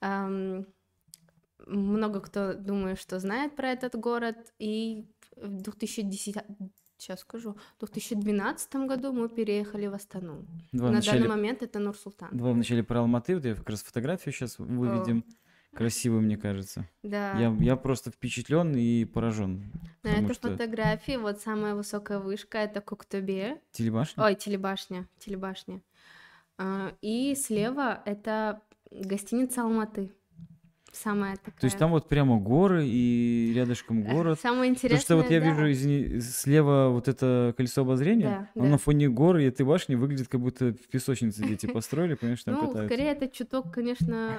Ам, 0.00 0.66
Много 1.66 2.20
кто 2.20 2.52
думает, 2.54 3.00
что 3.00 3.18
знает 3.18 3.56
про 3.56 3.70
этот 3.70 3.94
город. 3.96 4.36
И 4.58 5.06
в 5.36 5.48
2010... 5.62 6.36
Сейчас 6.96 7.20
скажу. 7.20 7.56
В 7.76 7.78
2012 7.80 8.74
году 8.86 9.12
мы 9.12 9.28
переехали 9.28 9.86
в 9.88 9.94
Астану. 9.94 10.46
Давай 10.72 10.90
На 10.92 10.98
вначале- 10.98 11.18
данный 11.22 11.28
момент 11.36 11.62
это 11.62 11.78
Нур-Султан. 11.78 12.28
Давай 12.32 12.52
вначале 12.52 12.82
про 12.84 13.00
Алматы, 13.00 13.34
вот 13.34 13.44
я 13.44 13.54
как 13.54 13.68
раз 13.68 13.82
фотографию 13.82 14.32
сейчас 14.32 14.58
выведем. 14.58 15.24
Красиво, 15.74 16.20
мне 16.20 16.36
кажется. 16.36 16.88
Да. 17.02 17.38
Я, 17.38 17.56
я 17.60 17.76
просто 17.76 18.10
впечатлен 18.10 18.74
и 18.76 19.04
поражен. 19.04 19.70
На 20.02 20.10
потому 20.10 20.26
этой 20.26 20.34
что 20.34 20.50
фотографии 20.50 21.16
вот 21.16 21.40
самая 21.40 21.74
высокая 21.74 22.18
вышка 22.18 22.58
это 22.58 22.80
Коктебе. 22.80 23.60
телебашня? 23.72 24.22
Ой, 24.24 24.34
телебашня, 24.34 25.08
телебашня. 25.18 25.82
А, 26.58 26.92
И 27.00 27.34
слева 27.34 28.02
это 28.04 28.62
гостиница 28.90 29.62
Алматы. 29.62 30.12
Самая 30.94 31.36
такая. 31.36 31.58
То 31.60 31.64
есть 31.66 31.76
там 31.76 31.90
вот 31.90 32.08
прямо 32.08 32.38
горы 32.38 32.86
и 32.86 33.52
рядышком 33.54 34.02
город. 34.04 34.38
Самое 34.40 34.70
интересное, 34.70 35.00
что 35.02 35.16
вот 35.16 35.28
я 35.30 35.40
да. 35.40 35.46
вижу, 35.50 35.70
извини, 35.72 36.20
слева 36.20 36.88
вот 36.90 37.08
это 37.08 37.52
колесо 37.56 37.82
обозрения, 37.82 38.24
Да, 38.24 38.50
оно 38.54 38.64
да. 38.64 38.70
на 38.70 38.78
фоне 38.78 39.08
горы 39.08 39.42
и 39.42 39.46
этой 39.48 39.66
башни 39.66 39.96
выглядит, 39.96 40.28
как 40.28 40.40
будто 40.40 40.66
в 40.72 40.88
песочнице 40.88 41.44
дети 41.44 41.66
построили, 41.66 42.14
понимаешь, 42.14 42.44
там 42.44 42.54
Ну, 42.54 42.60
катаются. 42.68 42.94
скорее 42.94 43.10
это 43.12 43.28
чуток, 43.28 43.72
конечно, 43.72 44.38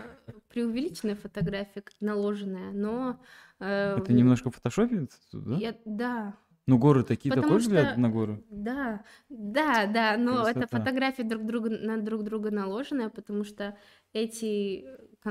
преувеличенная 0.50 1.16
фотография, 1.16 1.82
как 1.82 1.92
наложенная, 2.00 2.72
но... 2.72 3.20
э, 3.60 3.98
Это 3.98 4.14
немножко 4.14 4.50
фотошопит, 4.50 5.12
да? 5.34 5.56
я- 5.58 5.76
да, 5.86 6.36
Ну, 6.68 6.78
горы 6.80 7.04
такие, 7.04 7.30
Потому 7.32 7.48
такой 7.48 7.60
взгляд 7.60 7.92
что- 7.92 8.00
на 8.00 8.10
горы. 8.10 8.44
да, 8.50 9.04
да, 9.30 9.86
да, 9.88 10.18
но 10.18 10.48
это 10.48 10.62
Красота. 10.62 10.80
фотографии 10.80 11.22
друг 11.24 11.46
друга 11.46 11.70
на 11.70 11.98
друг 12.02 12.24
друга 12.24 12.50
наложенная, 12.50 13.10
потому 13.10 13.44
что 13.44 13.78
эти 14.14 14.86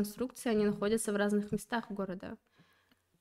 конструкции, 0.05 0.51
они 0.51 0.67
находятся 0.67 1.13
в 1.13 1.17
разных 1.17 1.53
местах 1.53 1.91
города. 1.91 2.37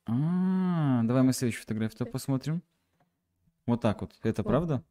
А, 0.06 1.02
давай 1.04 1.22
мы 1.22 1.32
следующую 1.32 1.62
фотографию 1.62 2.10
посмотрим. 2.10 2.62
Вот 3.66 3.80
так 3.80 4.00
вот. 4.00 4.12
Это 4.22 4.42
Вот. 4.42 4.48
правда? 4.50 4.82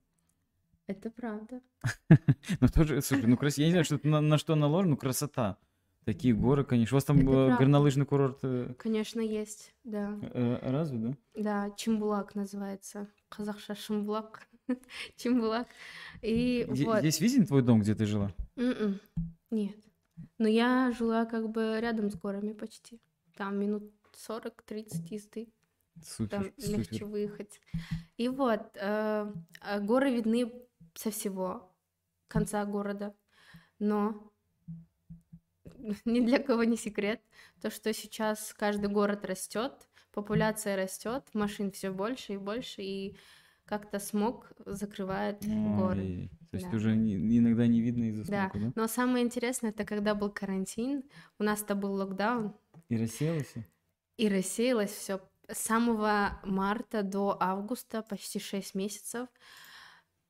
Это 0.87 1.11
правда. 1.11 1.61
Ну 2.61 2.67
тоже, 2.67 3.01
слушай, 3.01 3.27
ну 3.27 3.37
красиво. 3.37 3.63
Я 3.63 3.67
не 3.67 3.71
знаю, 3.73 3.85
что 3.85 3.99
на, 4.03 4.21
на 4.21 4.37
что 4.37 4.55
наложено, 4.55 4.91
ну 4.91 4.97
красота. 4.97 5.57
Такие 6.05 6.33
горы, 6.33 6.63
конечно. 6.65 6.95
У 6.95 6.97
вас 6.97 7.03
там 7.05 7.17
э, 7.19 7.57
горнолыжный 7.57 8.05
курорт 8.05 8.39
э, 8.43 8.73
Конечно, 8.77 9.21
есть, 9.21 9.73
да. 9.85 10.17
э, 10.21 10.59
разве, 10.71 10.97
да? 10.97 11.13
Да, 11.35 11.71
Чембулак 11.77 12.35
называется. 12.35 13.07
Казахша 13.29 13.75
Шимбулак. 13.75 14.47
Чембулак. 15.15 15.67
И 16.21 16.65
Где- 16.69 16.85
вот. 16.85 16.99
Здесь 16.99 17.21
виден 17.21 17.45
твой 17.45 17.61
дом, 17.61 17.81
где 17.81 17.93
ты 17.95 18.05
жила? 18.05 18.31
М-м, 18.57 18.99
Нет. 19.51 19.75
Но 20.37 20.47
я 20.47 20.91
жила 20.91 21.25
как 21.25 21.49
бы 21.49 21.79
рядом 21.79 22.09
с 22.09 22.15
горами 22.15 22.53
почти. 22.53 23.01
Там 23.35 23.59
минут 23.59 23.91
40-30 24.13 25.07
езды. 25.09 25.49
Там 25.95 26.03
Супер, 26.03 26.53
легче 26.57 26.93
супер. 26.93 27.05
выехать. 27.05 27.61
И 28.17 28.27
вот, 28.27 28.61
э, 28.75 29.33
а 29.61 29.79
горы 29.79 30.11
видны 30.15 30.51
со 30.95 31.11
всего 31.11 31.71
конца 32.27 32.65
города. 32.65 33.15
Но 33.79 34.31
ни 36.05 36.19
для 36.21 36.39
кого 36.39 36.63
не 36.63 36.77
секрет, 36.77 37.21
то, 37.61 37.69
что 37.69 37.93
сейчас 37.93 38.53
каждый 38.53 38.89
город 38.89 39.25
растет, 39.25 39.87
популяция 40.11 40.75
растет, 40.75 41.23
машин 41.33 41.71
все 41.71 41.91
больше 41.91 42.33
и 42.33 42.37
больше, 42.37 42.81
и 42.81 43.17
как-то 43.77 43.99
смог 43.99 44.51
закрывает 44.65 45.41
горы. 45.77 46.01
Ой, 46.01 46.29
То 46.51 46.57
есть 46.57 46.69
Да. 46.69 46.77
уже 46.77 46.95
не- 46.95 47.37
иногда 47.39 47.65
не 47.67 47.81
видно 47.81 48.03
из-за 48.09 48.23
Да, 48.31 48.49
смока, 48.49 48.59
да? 48.67 48.73
но 48.75 48.87
самое 48.87 49.25
интересное, 49.25 49.71
это 49.71 49.85
когда 49.85 50.13
был 50.15 50.29
карантин, 50.29 51.03
у 51.39 51.43
нас-то 51.43 51.75
был 51.75 51.93
локдаун, 51.93 52.55
И 52.89 52.97
рассеялось 52.97 53.53
и 54.17 54.29
рассеялось 54.29 54.91
все. 54.91 55.19
С 55.51 55.57
самого 55.57 56.39
марта 56.43 57.03
до 57.03 57.35
августа, 57.39 58.01
почти 58.03 58.39
6 58.39 58.75
месяцев, 58.75 59.27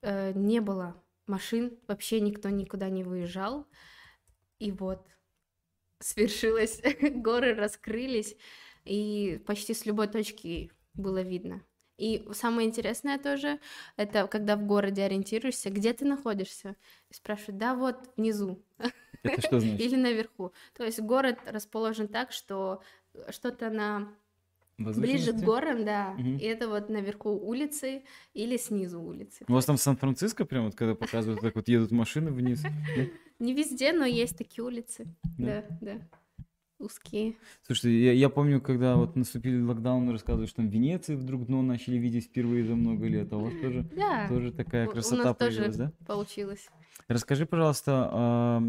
э, 0.02 0.34
не 0.34 0.60
было 0.62 1.02
машин, 1.28 1.78
вообще 1.88 2.20
никто 2.22 2.50
никуда 2.50 2.90
не 2.90 3.04
выезжал. 3.04 3.68
И 4.60 4.72
вот 4.72 5.08
свершилось, 6.00 6.82
горы 7.02 7.54
раскрылись, 7.56 8.36
и 8.86 9.42
почти 9.48 9.74
с 9.74 9.86
любой 9.86 10.08
точки 10.08 10.72
было 10.94 11.22
видно. 11.22 11.64
И 11.98 12.28
самое 12.34 12.68
интересное 12.68 13.20
тоже, 13.20 13.60
это 13.98 14.28
когда 14.28 14.56
в 14.56 14.66
городе 14.66 15.04
ориентируешься, 15.04 15.70
где 15.70 15.94
ты 15.94 16.06
находишься, 16.06 16.76
и 17.10 17.14
спрашивают, 17.14 17.58
да 17.58 17.76
вот 17.76 18.10
внизу, 18.18 18.64
Это 19.24 19.42
что 19.42 19.60
значит? 19.60 19.80
или 19.80 19.96
наверху. 19.96 20.54
То 20.74 20.84
есть 20.84 21.00
город 21.00 21.38
расположен 21.46 22.08
так, 22.08 22.32
что 22.32 22.82
что-то 23.30 23.70
на 23.70 24.14
ближе 24.78 25.34
к 25.34 25.44
горам, 25.44 25.86
да, 25.86 26.14
Мгм. 26.14 26.38
и 26.38 26.44
это 26.44 26.68
вот 26.68 26.90
наверху 26.90 27.30
улицы 27.30 28.04
или 28.34 28.58
снизу 28.58 29.02
улицы. 29.02 29.46
У 29.48 29.54
вас 29.54 29.66
там 29.66 29.78
Сан-Франциско 29.78 30.46
прям 30.46 30.66
вот, 30.66 30.76
когда 30.76 30.96
показывают, 30.96 31.42
так 31.42 31.56
вот 31.56 31.68
едут 31.68 31.92
машины 31.92 32.32
вниз? 32.32 32.64
Не 33.40 33.54
везде, 33.54 33.94
но 33.94 34.06
есть 34.06 34.38
такие 34.38 34.64
улицы. 34.64 35.06
Да, 35.38 35.64
да. 35.82 36.00
Узкие. 36.84 37.36
Слушай, 37.66 37.94
я, 38.02 38.12
я 38.12 38.30
помню, 38.30 38.60
когда 38.62 38.96
вот 38.98 39.16
наступили 39.16 39.60
локдауны, 39.62 40.12
рассказывали, 40.12 40.48
что 40.48 40.58
там 40.58 40.70
в 40.70 40.74
Венеции 40.74 41.16
вдруг 41.16 41.46
дно 41.46 41.62
начали 41.62 41.98
видеть 41.98 42.26
впервые 42.26 42.66
за 42.66 42.76
много 42.76 43.08
лет, 43.08 43.32
а 43.32 43.38
у 43.38 43.44
вас 43.46 43.54
тоже, 43.62 43.88
Да, 43.96 44.28
тоже 44.28 44.52
такая 44.52 44.86
у- 44.88 44.90
у 44.90 44.94
красота 44.94 45.24
нас 45.24 45.38
тоже 45.38 45.52
появилась, 45.58 45.78
да? 45.78 45.92
получилось. 46.06 46.68
Расскажи, 47.08 47.46
пожалуйста, 47.46 48.62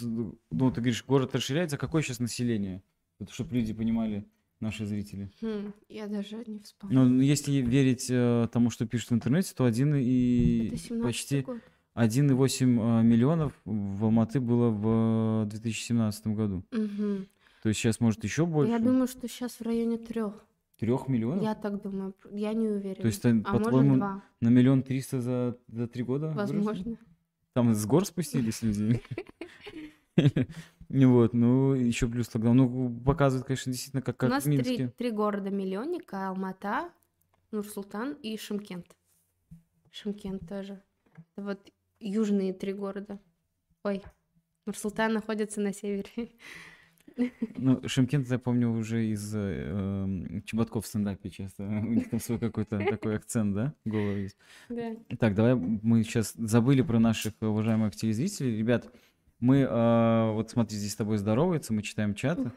ну, 0.00 0.70
ты 0.70 0.80
говоришь, 0.80 1.04
город 1.04 1.34
расширяется, 1.34 1.78
какое 1.78 2.02
сейчас 2.02 2.18
население? 2.20 2.82
чтобы 3.30 3.54
люди 3.54 3.72
понимали, 3.72 4.24
наши 4.58 4.84
зрители. 4.84 5.30
Хм, 5.40 5.72
я 5.88 6.08
даже 6.08 6.42
не 6.44 6.58
вспомнила. 6.58 7.04
Ну, 7.04 7.20
если 7.20 7.52
верить 7.52 8.08
э, 8.10 8.48
тому, 8.52 8.68
что 8.70 8.84
пишут 8.84 9.10
в 9.10 9.14
интернете, 9.14 9.52
то 9.56 9.64
один 9.64 9.94
и 9.94 10.66
Это 10.68 10.76
17 10.76 11.02
почти 11.04 11.40
год. 11.42 11.60
1,8 11.94 13.00
э, 13.00 13.02
миллионов 13.02 13.52
в 13.64 14.04
Алматы 14.04 14.40
было 14.40 14.70
в 14.70 15.46
2017 15.46 16.26
году. 16.28 16.64
Мгм. 16.70 17.26
То 17.62 17.68
есть 17.68 17.80
сейчас, 17.80 18.00
может, 18.00 18.24
еще 18.24 18.46
больше? 18.46 18.72
Я 18.72 18.78
думаю, 18.78 19.06
что 19.06 19.28
сейчас 19.28 19.52
в 19.52 19.62
районе 19.62 19.98
трех. 19.98 20.44
Трех 20.78 21.06
миллионов? 21.06 21.42
Я 21.42 21.54
так 21.54 21.80
думаю. 21.80 22.14
Я 22.30 22.54
не 22.54 22.66
уверена. 22.66 23.02
То 23.02 23.06
есть, 23.06 23.24
а 23.24 23.34
по-твоему, 23.52 23.96
на 23.96 24.48
миллион 24.48 24.82
триста 24.82 25.20
за, 25.20 25.56
за 25.68 25.86
три 25.86 26.02
года? 26.02 26.28
выросли? 26.28 26.56
Возможно. 26.56 26.98
Там 27.52 27.74
с 27.74 27.86
гор 27.86 28.06
спустились 28.06 28.62
люди? 28.62 29.00
Не 30.88 31.04
Вот, 31.06 31.34
ну, 31.34 31.74
еще 31.74 32.08
плюс 32.08 32.28
тогда. 32.28 32.52
Ну, 32.52 32.90
показывает, 33.04 33.46
конечно, 33.46 33.70
действительно, 33.70 34.02
как, 34.02 34.16
У 34.16 34.18
как 34.18 34.30
нас 34.30 34.46
в 34.46 34.62
три, 34.62 34.88
три 34.88 35.10
города-миллионника. 35.10 36.28
Алмата, 36.28 36.90
Нур-Султан 37.50 38.14
и 38.14 38.36
Шымкент. 38.38 38.96
Шымкент 39.90 40.48
тоже. 40.48 40.82
Вот 41.36 41.60
южные 42.02 42.52
три 42.52 42.72
города. 42.72 43.20
Ой, 43.84 44.02
Нур-Султан 44.66 45.12
находится 45.12 45.60
на 45.60 45.72
севере. 45.72 46.30
Ну, 47.56 47.86
Шимкент, 47.86 48.28
я 48.30 48.38
помню, 48.38 48.70
уже 48.70 49.06
из 49.06 49.34
э, 49.34 49.38
эм, 49.38 50.42
Чеботков 50.44 50.84
в 50.84 50.88
стендапе 50.88 51.30
часто. 51.30 51.62
У 51.66 51.66
них 51.66 52.10
там 52.10 52.20
свой 52.20 52.38
какой-то 52.38 52.78
такой 52.78 53.16
акцент, 53.16 53.54
да? 53.54 53.74
Голый 53.84 54.22
есть. 54.22 54.38
Да. 54.68 54.96
Так, 55.18 55.34
давай 55.34 55.54
мы 55.54 56.04
сейчас 56.04 56.32
забыли 56.34 56.82
про 56.82 56.98
наших 56.98 57.34
уважаемых 57.40 57.94
телезрителей. 57.96 58.56
Ребят, 58.56 58.90
мы, 59.40 59.58
э, 59.58 60.32
вот 60.32 60.50
смотри, 60.50 60.78
здесь 60.78 60.92
с 60.92 60.96
тобой 60.96 61.18
здороваются, 61.18 61.72
мы 61.72 61.82
читаем 61.82 62.14
чат. 62.14 62.38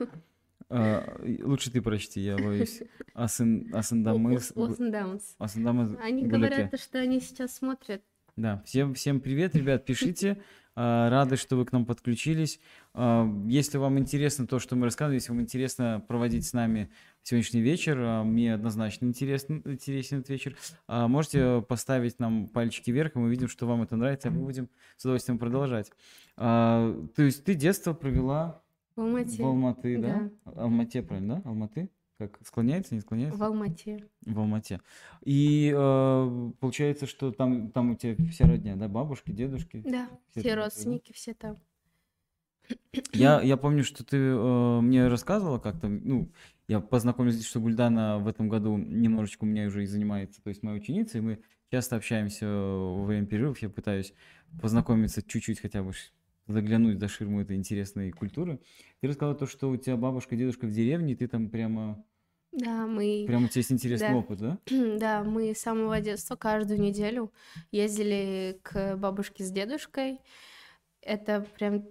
Э, 0.68 1.44
лучше 1.44 1.72
ты 1.72 1.80
прочти, 1.80 2.22
я 2.22 2.38
боюсь. 2.38 2.82
Асан- 3.14 3.72
Асандамыс... 3.72 4.52
Даунс. 4.52 5.36
Асандамыс 5.38 5.96
Они 6.02 6.26
говорят, 6.26 6.80
что 6.80 6.98
они 6.98 7.20
сейчас 7.20 7.58
смотрят. 7.58 8.02
Да, 8.38 8.62
всем, 8.66 8.94
всем 8.96 9.22
привет, 9.22 9.56
ребят, 9.56 9.86
пишите. 9.86 10.42
А, 10.76 11.10
рады, 11.10 11.38
что 11.38 11.56
вы 11.56 11.64
к 11.64 11.72
нам 11.72 11.86
подключились. 11.86 12.60
А, 12.94 13.26
если 13.48 13.78
вам 13.78 13.98
интересно 13.98 14.46
то, 14.46 14.60
что 14.60 14.76
мы 14.76 14.84
рассказывали, 14.84 15.16
если 15.16 15.32
вам 15.32 15.40
интересно 15.40 16.04
проводить 16.06 16.46
с 16.46 16.52
нами 16.52 16.92
сегодняшний 17.24 17.62
вечер, 17.62 17.98
а, 17.98 18.24
мне 18.26 18.54
однозначно 18.54 19.06
интересен, 19.06 19.62
интересен 19.64 20.18
этот 20.18 20.32
вечер, 20.32 20.58
можете 20.90 21.64
поставить 21.66 22.20
нам 22.20 22.50
пальчики 22.50 22.92
вверх, 22.92 23.16
и 23.16 23.20
мы 23.20 23.30
видим, 23.30 23.48
что 23.48 23.68
вам 23.68 23.84
это 23.84 23.96
нравится, 23.96 24.28
а 24.28 24.32
мы 24.32 24.44
будем 24.44 24.70
с 24.98 25.06
удовольствием 25.06 25.40
продолжать. 25.40 25.94
То 26.36 27.08
есть 27.18 27.46
ты 27.46 27.54
детство 27.54 27.94
провела 27.94 28.62
в 28.98 29.02
Алмате, 29.02 29.44
в 29.44 29.46
Алматы 29.46 29.98
да? 29.98 30.30
да? 30.44 30.52
Алмате, 30.62 31.02
правильно, 31.04 31.36
да? 31.36 31.50
Алматы? 31.50 31.90
Как 32.18 32.40
склоняется, 32.46 32.96
не 32.96 33.02
склоняется? 33.02 33.38
В 33.38 33.44
Алмате. 33.44 34.08
В 34.22 34.40
Алмате. 34.40 34.80
И 35.24 35.74
э, 35.76 36.52
получается, 36.60 37.08
что 37.08 37.32
там, 37.32 37.72
там 37.72 37.92
у 37.92 37.96
тебя 37.96 38.16
вся 38.30 38.48
родня, 38.48 38.78
да, 38.78 38.88
бабушки, 38.88 39.32
дедушки? 39.32 39.84
Да, 39.86 40.08
все, 40.30 40.40
все 40.40 40.56
родственники, 40.56 41.10
да? 41.10 41.14
все 41.14 41.34
там. 41.34 41.58
Я, 43.12 43.42
я 43.44 43.58
помню, 43.58 43.84
что 43.84 44.06
ты 44.06 44.18
э, 44.18 44.80
мне 44.82 45.10
рассказывала 45.10 45.60
как-то, 45.60 45.90
ну, 45.90 46.32
я 46.70 46.80
познакомился, 46.80 47.44
что 47.44 47.60
Гульдана 47.60 48.20
в 48.20 48.28
этом 48.28 48.48
году 48.48 48.78
немножечко 48.78 49.44
у 49.44 49.48
меня 49.48 49.68
уже 49.68 49.84
и 49.84 49.88
занимается, 49.88 50.42
то 50.42 50.50
есть 50.50 50.64
моя 50.64 50.78
ученица, 50.78 51.18
и 51.18 51.22
мы 51.22 51.40
часто 51.70 51.98
общаемся 51.98 52.48
во 52.48 53.04
время 53.04 53.28
перерывов, 53.28 53.62
я 53.62 53.70
пытаюсь 53.70 54.14
познакомиться 54.62 55.22
чуть-чуть 55.22 55.60
хотя 55.60 55.84
бы 55.84 55.92
заглянуть 56.48 57.00
за 57.00 57.08
ширму 57.08 57.42
этой 57.42 57.56
интересной 57.56 58.12
культуры. 58.12 58.60
Ты 59.02 59.08
рассказала 59.08 59.36
то, 59.36 59.48
что 59.48 59.70
у 59.70 59.78
тебя 59.78 59.98
бабушка, 59.98 60.36
дедушка 60.36 60.66
в 60.66 60.72
деревне, 60.72 61.14
и 61.14 61.16
ты 61.16 61.28
там 61.28 61.50
прямо... 61.50 62.04
Да, 62.52 62.88
мы... 62.88 63.26
Прямо 63.28 63.46
у 63.46 63.48
тебя 63.50 63.60
есть 63.60 63.72
интересный 63.72 64.10
да. 64.10 64.16
опыт, 64.16 64.40
да? 64.40 64.60
Да, 65.00 65.24
мы 65.24 65.54
с 65.54 65.60
самого 65.60 66.00
детства 66.00 66.36
каждую 66.36 66.80
неделю 66.80 67.32
ездили 67.72 68.60
к 68.64 68.96
бабушке 68.96 69.44
с 69.44 69.52
дедушкой. 69.52 70.20
Это 71.02 71.46
прям 71.58 71.86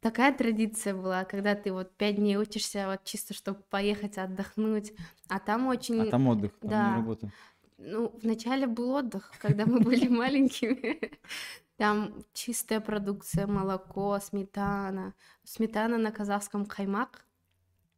такая 0.00 0.36
традиция 0.36 0.94
была, 0.94 1.24
когда 1.24 1.54
ты 1.54 1.72
вот 1.72 1.94
пять 1.96 2.16
дней 2.16 2.36
учишься 2.36 2.86
вот 2.88 3.04
чисто, 3.04 3.34
чтобы 3.34 3.60
поехать 3.70 4.18
отдохнуть, 4.18 4.92
а 5.28 5.38
там 5.38 5.68
очень... 5.68 6.00
А 6.00 6.10
там 6.10 6.26
отдых, 6.26 6.58
там 6.60 6.70
да. 6.70 6.90
не 6.90 6.96
работа. 6.96 7.32
Ну, 7.78 8.18
вначале 8.22 8.66
был 8.66 8.90
отдых, 8.90 9.32
когда 9.38 9.64
мы 9.64 9.80
были 9.80 10.08
маленькими. 10.08 10.98
Там 11.80 12.26
чистая 12.34 12.78
продукция, 12.78 13.46
молоко, 13.46 14.18
сметана. 14.20 15.14
Сметана 15.44 15.96
на 15.96 16.12
казахском 16.12 16.66
каймак. 16.66 17.24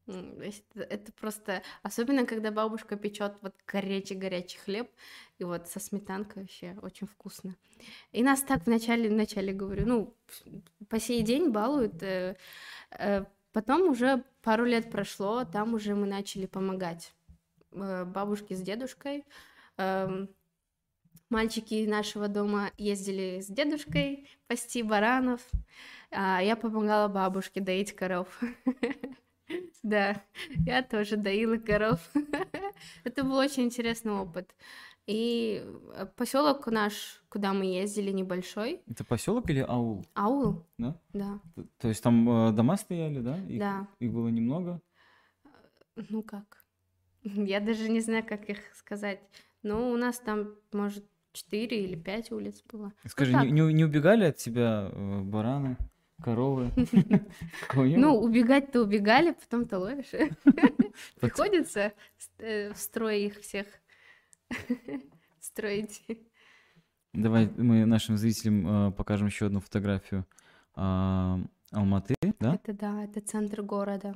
Это 0.06 1.10
просто... 1.20 1.64
Особенно, 1.82 2.24
когда 2.24 2.52
бабушка 2.52 2.94
печет 2.94 3.34
вот 3.40 3.56
горячий-горячий 3.66 4.58
хлеб, 4.58 4.88
и 5.38 5.42
вот 5.42 5.66
со 5.66 5.80
сметанкой 5.80 6.42
вообще 6.42 6.78
очень 6.80 7.08
вкусно. 7.08 7.56
И 8.12 8.22
нас 8.22 8.42
так 8.42 8.66
вначале, 8.66 9.10
вначале 9.10 9.52
говорю, 9.52 9.84
ну, 9.84 10.16
по 10.88 11.00
сей 11.00 11.22
день 11.22 11.50
балуют. 11.50 12.00
Э, 12.04 12.36
э, 12.90 13.24
потом 13.52 13.90
уже 13.90 14.22
пару 14.42 14.64
лет 14.64 14.92
прошло, 14.92 15.44
там 15.44 15.74
уже 15.74 15.96
мы 15.96 16.06
начали 16.06 16.46
помогать 16.46 17.12
э, 17.72 18.04
бабушке 18.04 18.54
с 18.54 18.62
дедушкой. 18.62 19.24
Эм, 19.76 20.28
Мальчики 21.32 21.86
нашего 21.86 22.28
дома 22.28 22.72
ездили 22.76 23.40
с 23.40 23.46
дедушкой 23.46 24.28
пасти 24.48 24.82
баранов, 24.82 25.40
а 26.10 26.42
я 26.42 26.56
помогала 26.56 27.08
бабушке 27.08 27.62
доить 27.62 27.92
коров. 27.96 28.28
Да, 29.82 30.22
я 30.66 30.82
тоже 30.82 31.16
доила 31.16 31.56
коров. 31.56 31.98
Это 33.04 33.24
был 33.24 33.36
очень 33.36 33.64
интересный 33.64 34.12
опыт. 34.12 34.54
И 35.06 35.64
э, 35.94 36.06
поселок 36.16 36.66
наш, 36.68 37.22
куда 37.28 37.52
мы 37.52 37.64
ездили, 37.64 38.12
небольшой. 38.12 38.80
Это 38.86 39.04
поселок 39.04 39.50
или 39.50 39.60
аул? 39.60 40.06
Аул. 40.14 40.64
Да? 40.78 41.00
Да. 41.12 41.40
То 41.78 41.88
есть 41.88 42.02
там 42.02 42.48
э, 42.48 42.52
дома 42.52 42.76
стояли, 42.76 43.20
да? 43.20 43.36
Их, 43.48 43.58
да. 43.58 43.88
Их 43.98 44.12
было 44.12 44.28
немного? 44.28 44.80
Ну 45.96 46.22
как? 46.22 46.64
Я 47.22 47.60
даже 47.60 47.88
не 47.88 48.00
знаю, 48.00 48.24
как 48.24 48.48
их 48.48 48.58
сказать. 48.74 49.20
Ну, 49.62 49.92
у 49.92 49.96
нас 49.96 50.18
там, 50.18 50.54
может, 50.72 51.04
четыре 51.32 51.84
или 51.84 51.96
пять 51.96 52.30
улиц 52.30 52.62
было. 52.70 52.92
Скажи, 53.06 53.32
ну, 53.32 53.44
не, 53.44 53.50
не, 53.50 53.72
не 53.72 53.84
убегали 53.84 54.24
от 54.24 54.36
тебя 54.36 54.90
э, 54.92 55.20
бараны, 55.22 55.76
коровы? 56.22 56.70
Ну, 57.74 58.18
убегать-то 58.18 58.82
убегали, 58.82 59.32
потом-то 59.32 59.78
ловишь. 59.78 60.12
Приходится 61.20 61.92
э, 62.38 62.72
в 62.72 62.76
строй 62.76 63.22
их 63.22 63.40
всех 63.40 63.66
строить. 65.40 66.04
Давай 67.12 67.50
мы 67.56 67.84
нашим 67.84 68.16
зрителям 68.16 68.88
э, 68.88 68.92
покажем 68.92 69.26
еще 69.26 69.46
одну 69.46 69.60
фотографию 69.60 70.26
а, 70.74 71.40
Алматы, 71.70 72.14
да? 72.40 72.54
Это 72.54 72.72
да, 72.72 73.04
это 73.04 73.20
центр 73.20 73.62
города 73.62 74.14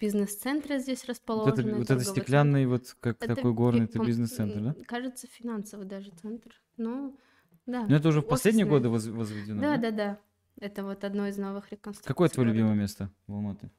бизнес-центры 0.00 0.78
здесь 0.78 1.04
расположены. 1.06 1.50
Вот 1.50 1.58
это, 1.58 1.78
вот 1.78 1.90
это 1.90 2.04
стеклянный, 2.04 2.66
вот 2.66 2.96
как 3.00 3.22
это 3.22 3.34
такой 3.34 3.52
горный, 3.52 3.84
это 3.84 3.98
бизнес-центр, 3.98 4.60
да? 4.60 4.84
Кажется, 4.86 5.26
финансовый 5.26 5.86
даже 5.86 6.10
центр. 6.22 6.50
Ну, 6.76 7.18
да. 7.66 7.86
Но 7.86 7.96
это 7.96 8.08
уже 8.08 8.20
в 8.20 8.26
последние 8.28 8.66
годы 8.66 8.88
воз, 8.88 9.06
возведено, 9.06 9.60
да? 9.60 9.76
Да, 9.76 9.90
да, 9.90 9.96
да. 9.96 10.20
Это 10.58 10.84
вот 10.84 11.04
одно 11.04 11.26
из 11.26 11.36
новых 11.36 11.70
реконструкций. 11.70 12.08
Какое 12.08 12.28
твое 12.28 12.48
любимое 12.48 12.74
место 12.74 13.10
в 13.26 13.34
Алматы? 13.34 13.70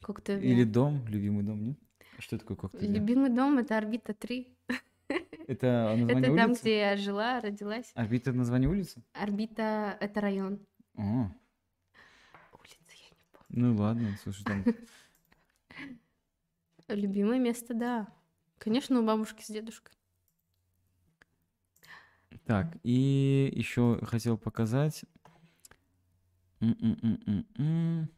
Коктебель. 0.00 0.46
Или 0.46 0.64
дом, 0.64 1.06
любимый 1.08 1.44
дом, 1.44 1.62
нет? 1.62 1.78
А 2.18 2.22
что 2.22 2.38
такое 2.38 2.56
Коктебель? 2.56 2.92
Любимый 2.92 3.30
дом— 3.30 3.58
это 3.60 3.76
Орбита 3.76 4.14
3. 4.14 4.48
Это 5.46 5.94
название 5.96 6.06
Это 6.06 6.32
улицы? 6.32 6.36
там, 6.36 6.52
где 6.54 6.78
я 6.78 6.96
жила, 6.96 7.40
родилась. 7.40 7.92
Орбита— 7.94 8.32
название 8.32 8.68
улицы? 8.68 9.02
Орбита— 9.12 9.96
это 10.00 10.20
район. 10.20 10.58
О. 10.96 11.30
Улица 12.52 12.90
я 12.90 13.10
не 13.10 13.26
помню. 13.32 13.45
Ну 13.56 13.74
ладно, 13.74 14.14
слушай, 14.22 14.44
там 14.44 14.64
Любимое 16.88 17.38
место, 17.40 17.74
да. 17.74 18.06
Конечно, 18.58 19.00
у 19.00 19.04
бабушки 19.04 19.42
с 19.42 19.48
дедушкой. 19.48 19.96
Так, 22.44 22.76
и 22.84 23.50
еще 23.52 23.98
хотел 24.04 24.36
показать. 24.38 25.04
Он 26.60 28.08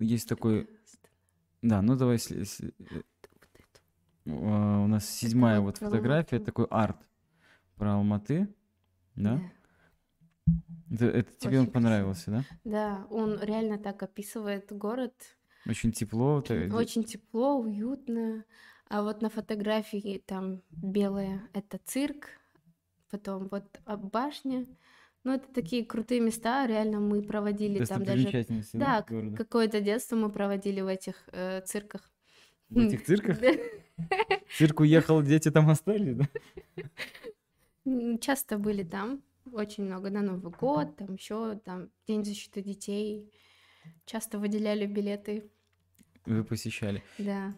есть 0.00 0.28
такой. 0.28 0.68
Да, 1.62 1.82
ну 1.82 1.94
давай. 1.94 2.18
У 4.24 4.86
нас 4.86 5.08
седьмая 5.08 5.60
вот 5.60 5.76
фотография, 5.76 6.38
такой 6.38 6.64
арт 6.70 7.06
про 7.76 7.92
Алматы, 7.94 8.48
да? 9.14 9.40
Это, 10.90 11.06
это 11.06 11.32
тебе 11.38 11.60
он 11.60 11.66
понравился, 11.66 12.30
да? 12.30 12.44
Да, 12.64 13.06
он 13.10 13.38
реально 13.40 13.78
так 13.78 14.02
описывает 14.02 14.72
город 14.72 15.12
очень 15.68 15.92
тепло. 15.92 16.42
Очень 16.72 17.04
тепло, 17.04 17.58
уютно. 17.58 18.44
А 18.88 19.02
вот 19.02 19.20
на 19.20 19.28
фотографии 19.28 20.22
там 20.26 20.62
белое— 20.70 21.42
это 21.52 21.78
цирк, 21.84 22.28
потом 23.10 23.48
вот 23.50 23.64
башня. 23.86 24.66
Ну, 25.24 25.34
это 25.34 25.52
такие 25.52 25.84
крутые 25.84 26.20
места, 26.20 26.66
реально 26.66 27.00
мы 27.00 27.22
проводили 27.22 27.84
там 27.84 28.02
даже... 28.02 28.46
Да, 28.72 29.04
какое-то 29.36 29.80
детство 29.80 30.16
мы 30.16 30.30
проводили 30.30 30.80
в 30.80 30.86
этих 30.86 31.28
э, 31.32 31.60
цирках. 31.66 32.10
В 32.70 32.78
этих 32.78 33.04
цирках? 33.04 33.38
Цирк 34.56 34.80
уехал, 34.80 35.22
дети 35.22 35.50
там 35.50 35.68
остались, 35.68 36.16
да? 36.16 36.28
Часто 38.20 38.56
были 38.56 38.84
там, 38.84 39.22
очень 39.52 39.84
много 39.84 40.10
на 40.10 40.22
Новый 40.22 40.52
год, 40.52 40.96
там 40.96 41.14
еще 41.14 41.56
там 41.64 41.90
День 42.06 42.24
защиты 42.24 42.62
детей. 42.62 43.32
Часто 44.04 44.38
выделяли 44.38 44.86
билеты 44.86 45.50
вы 46.28 46.44
посещали. 46.44 47.02
Да. 47.18 47.54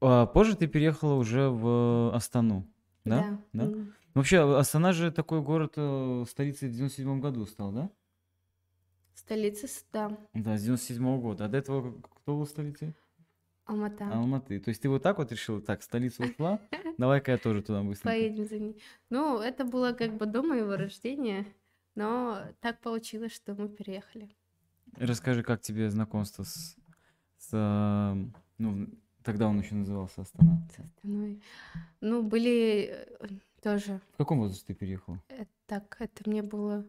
А 0.00 0.26
позже 0.26 0.56
ты 0.56 0.68
переехала 0.68 1.14
уже 1.14 1.48
в 1.48 2.14
Астану, 2.14 2.66
да? 3.04 3.40
Да. 3.52 3.64
да? 3.64 3.64
Mm. 3.64 3.92
Вообще, 4.14 4.56
Астана 4.56 4.92
же 4.92 5.10
такой 5.10 5.42
город, 5.42 5.74
э, 5.76 6.24
столицей 6.28 6.68
в 6.68 6.72
97 6.72 7.20
году 7.20 7.44
стал, 7.46 7.72
да? 7.72 7.90
Столица, 9.14 9.66
да. 9.92 10.16
Да, 10.32 10.56
с 10.56 10.62
97 10.62 11.04
-го 11.04 11.20
года. 11.20 11.46
А 11.46 11.48
до 11.48 11.58
этого 11.58 12.00
кто 12.00 12.36
был 12.36 12.46
столицей? 12.46 12.94
Алмата. 13.68 14.12
Алматы. 14.12 14.58
То 14.60 14.70
есть 14.70 14.82
ты 14.82 14.88
вот 14.88 15.02
так 15.02 15.18
вот 15.18 15.30
решила, 15.30 15.60
так, 15.60 15.82
столица 15.82 16.24
ушла, 16.24 16.60
давай-ка 16.98 17.32
я 17.32 17.38
тоже 17.38 17.62
туда 17.62 17.82
быстренько. 17.82 18.08
Поедем 18.08 18.46
за 18.46 18.58
ней. 18.58 18.82
Ну, 19.10 19.38
это 19.38 19.64
было 19.64 19.92
как 19.92 20.16
бы 20.16 20.26
до 20.26 20.42
моего 20.42 20.76
рождения, 20.76 21.46
но 21.94 22.38
так 22.60 22.80
получилось, 22.80 23.34
что 23.34 23.54
мы 23.54 23.68
переехали. 23.68 24.28
Расскажи, 24.96 25.42
как 25.42 25.60
тебе 25.60 25.90
знакомство 25.90 26.42
с 26.42 26.76
с, 27.38 28.16
ну, 28.58 28.88
тогда 29.22 29.48
он 29.48 29.60
еще 29.60 29.74
назывался 29.74 30.22
Астана. 30.22 30.66
С 30.74 30.80
Астаной. 30.80 31.40
Ну, 32.00 32.22
были 32.22 33.06
э, 33.20 33.28
тоже. 33.62 34.00
В 34.14 34.18
каком 34.18 34.38
возрасте 34.38 34.66
ты 34.66 34.74
переехал? 34.74 35.18
Это, 35.28 35.50
так, 35.66 35.96
это 36.00 36.28
мне 36.28 36.42
было 36.42 36.84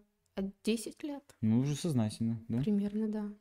10 0.63 1.03
лет. 1.03 1.23
Ну, 1.41 1.59
уже 1.59 1.75
сознательно, 1.75 2.41
да? 2.47 2.59
Примерно, 2.59 3.07
да. 3.07 3.31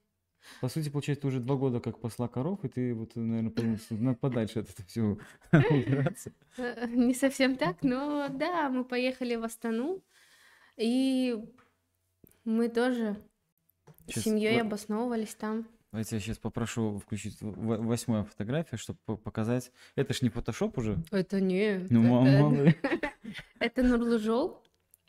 По 0.60 0.68
сути, 0.68 0.88
получается, 0.88 1.26
уже 1.26 1.40
два 1.40 1.56
года 1.56 1.80
как 1.80 2.00
посла 2.00 2.28
коров, 2.28 2.64
и 2.64 2.68
ты 2.68 2.94
вот, 2.94 3.16
наверное, 3.16 3.76
что 3.78 3.94
надо 3.94 4.18
подальше 4.18 4.60
от 4.60 4.70
этого 4.70 4.88
всего 4.88 5.18
убираться. 5.52 6.32
Э, 6.56 6.86
не 6.88 7.14
совсем 7.14 7.56
так, 7.56 7.82
но 7.82 8.28
да, 8.28 8.68
мы 8.70 8.84
поехали 8.84 9.36
в 9.36 9.44
Астану, 9.44 10.02
и 10.76 11.36
мы 12.44 12.68
тоже 12.68 13.16
Щас 14.08 14.24
семьей 14.24 14.60
обосновывались 14.60 15.34
там. 15.34 15.66
Давайте 15.92 16.16
я 16.16 16.20
сейчас 16.20 16.38
попрошу 16.38 16.98
включить 16.98 17.38
восьмую 17.40 18.24
фотографию, 18.24 18.78
чтобы 18.78 18.98
показать. 19.16 19.72
Это 19.96 20.12
ж 20.12 20.20
не 20.20 20.28
фотошоп 20.28 20.76
уже? 20.76 21.02
Это 21.10 21.40
не... 21.40 21.86
Ну, 21.88 22.02
мало 22.02 22.52
ли. 22.62 22.76
это 23.58 23.82
Нурлужол. 23.82 24.62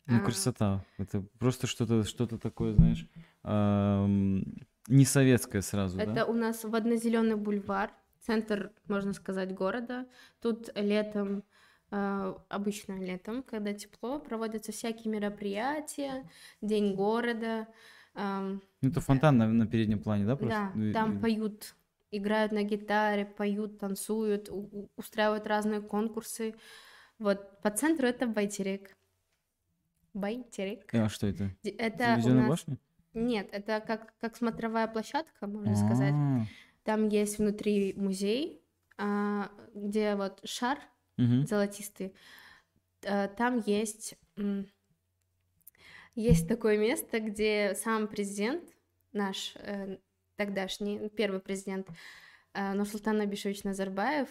Ну, 0.06 0.16
А. 0.16 0.20
красота. 0.20 0.84
Это 0.96 1.22
просто 1.38 1.66
что-то 1.66 2.04
что 2.04 2.26
такое, 2.26 2.74
знаешь, 2.74 3.06
не 4.90 5.04
советское 5.04 5.62
сразу, 5.62 5.98
Это 5.98 6.12
да? 6.12 6.24
у 6.26 6.32
нас 6.32 6.64
водно-зеленый 6.64 7.36
бульвар, 7.36 7.92
центр, 8.20 8.72
можно 8.88 9.12
сказать, 9.12 9.54
города. 9.54 10.06
Тут 10.42 10.70
летом, 10.74 11.44
э, 11.90 12.34
обычно 12.48 12.98
летом, 12.98 13.42
когда 13.42 13.72
тепло, 13.72 14.18
проводятся 14.18 14.72
всякие 14.72 15.12
мероприятия, 15.12 16.28
День 16.60 16.94
города. 16.94 17.68
Ну, 18.14 18.60
это 18.82 19.00
фонтан 19.00 19.38
на, 19.38 19.46
на 19.48 19.66
переднем 19.66 20.00
плане, 20.00 20.26
да? 20.26 20.36
Просто? 20.36 20.72
Да, 20.74 20.92
там 20.92 21.18
и- 21.18 21.20
поют, 21.20 21.74
играют 22.10 22.50
на 22.52 22.64
гитаре, 22.64 23.24
поют, 23.24 23.78
танцуют, 23.78 24.48
у- 24.50 24.90
устраивают 24.96 25.46
разные 25.46 25.80
конкурсы. 25.80 26.54
Вот 27.18 27.62
по 27.62 27.70
центру 27.70 28.06
это 28.08 28.26
Байтерек. 28.26 28.96
Байтерек. 30.12 30.92
А 30.92 31.08
что 31.08 31.28
это? 31.28 31.50
Это 31.62 32.18
у 32.24 32.28
нас... 32.30 32.48
башня? 32.48 32.78
Нет, 33.14 33.48
это 33.52 33.80
как, 33.80 34.14
как 34.20 34.36
смотровая 34.36 34.86
площадка, 34.86 35.46
можно 35.46 35.74
сказать. 35.74 36.14
А, 36.14 36.44
Там 36.84 37.08
есть 37.08 37.38
внутри 37.38 37.94
музей, 37.96 38.62
а, 38.98 39.50
где 39.74 40.14
вот 40.14 40.40
шар 40.44 40.78
мгм. 41.16 41.46
золотистый. 41.46 42.14
А, 43.04 43.28
Там 43.28 43.62
есть, 43.66 44.16
есть 46.14 46.48
такое 46.48 46.78
место, 46.78 47.20
где 47.20 47.74
сам 47.74 48.06
президент, 48.06 48.64
наш 49.12 49.54
э, 49.56 49.98
тогдашний, 50.36 51.08
первый 51.08 51.40
президент 51.40 51.88
э, 52.54 52.72
Нурсултан 52.74 53.20
Абишевич 53.20 53.64
Назарбаев, 53.64 54.28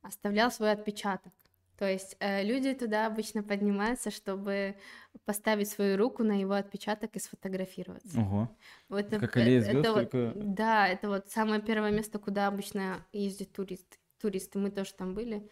оставлял 0.00 0.50
свой 0.50 0.72
отпечаток. 0.72 1.32
То 1.78 1.90
есть 1.90 2.16
э, 2.20 2.42
люди 2.42 2.72
туда 2.74 3.06
обычно 3.06 3.42
поднимаются, 3.42 4.10
чтобы 4.10 4.76
поставить 5.24 5.68
свою 5.68 5.96
руку 5.98 6.22
на 6.24 6.40
его 6.40 6.54
отпечаток 6.54 7.14
и 7.16 7.18
сфотографироваться. 7.18 8.18
Ого. 8.20 8.48
Вот 8.88 9.08
Как 9.10 9.36
э- 9.36 9.40
аллея 9.42 9.60
это 9.60 9.70
звезд, 9.72 9.88
вот- 9.88 10.10
только- 10.10 10.32
Да, 10.36 10.88
это 10.88 11.08
вот 11.08 11.28
самое 11.28 11.60
первое 11.60 11.90
место, 11.90 12.18
куда 12.18 12.46
обычно 12.46 13.04
ездят 13.12 13.52
туристы. 13.52 13.98
Туристы, 14.20 14.58
мы 14.58 14.70
тоже 14.70 14.94
там 14.94 15.14
были 15.14 15.48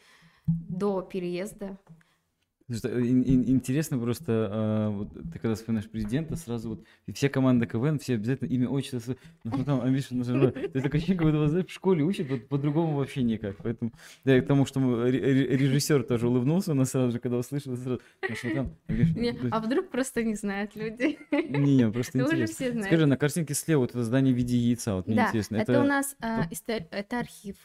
до 0.47 1.03
переезда. 1.03 1.79
Интересно 2.67 3.99
просто, 3.99 4.49
а, 4.51 4.89
вот 4.89 5.13
ты 5.13 5.39
когда 5.39 5.55
вспоминаешь 5.55 5.89
президента, 5.89 6.35
сразу 6.37 6.71
вот 6.71 6.85
и 7.07 7.13
все 7.13 7.29
команды 7.29 7.67
КВН, 7.67 7.99
все 7.99 8.15
обязательно 8.15 8.49
имя, 8.49 8.69
отчество, 8.69 9.17
ну 9.45 9.53
что 9.53 9.65
там, 9.65 9.83
Амиша 9.83 10.15
Назарбаев. 10.15 10.55
Ты 10.55 10.81
такое 10.81 10.99
ощущение, 10.99 11.19
как 11.19 11.31
будто 11.31 11.69
в 11.69 11.71
школе 11.71 12.05
учат, 12.05 12.31
вот 12.31 12.49
по-другому 12.49 12.97
вообще 12.97 13.23
никак. 13.23 13.57
Поэтому, 13.59 13.93
да, 14.25 14.39
и 14.39 14.41
к 14.41 14.47
тому, 14.47 14.65
что 14.65 14.81
режиссер 15.07 16.05
тоже 16.05 16.27
улыбнулся 16.27 16.73
у 16.73 16.75
нас 16.75 16.91
сразу 16.91 17.13
же, 17.13 17.19
когда 17.19 17.37
услышал, 17.37 17.77
сразу, 17.77 18.01
ну 18.23 18.55
там, 18.55 18.75
Амиша, 18.89 19.13
ну, 19.15 19.49
а 19.51 19.61
вдруг 19.61 19.91
просто 19.91 20.23
не 20.23 20.35
знают 20.35 20.75
люди? 20.75 21.19
не, 21.31 21.77
не, 21.77 21.91
просто 21.91 22.17
Ну, 22.19 22.25
интересно. 22.25 22.83
Скажи, 22.83 23.05
на 23.05 23.19
картинке 23.19 23.53
слева 23.53 23.81
вот 23.81 23.91
это 23.91 24.03
здание 24.03 24.33
в 24.33 24.37
виде 24.39 24.57
яйца, 24.57 24.95
вот 24.95 25.07
мне 25.07 25.21
интересно, 25.21 25.57
это, 25.57 25.83
у 25.83 25.85
нас 25.85 26.17
а, 26.19 26.49
это 26.67 27.19
архив. 27.19 27.57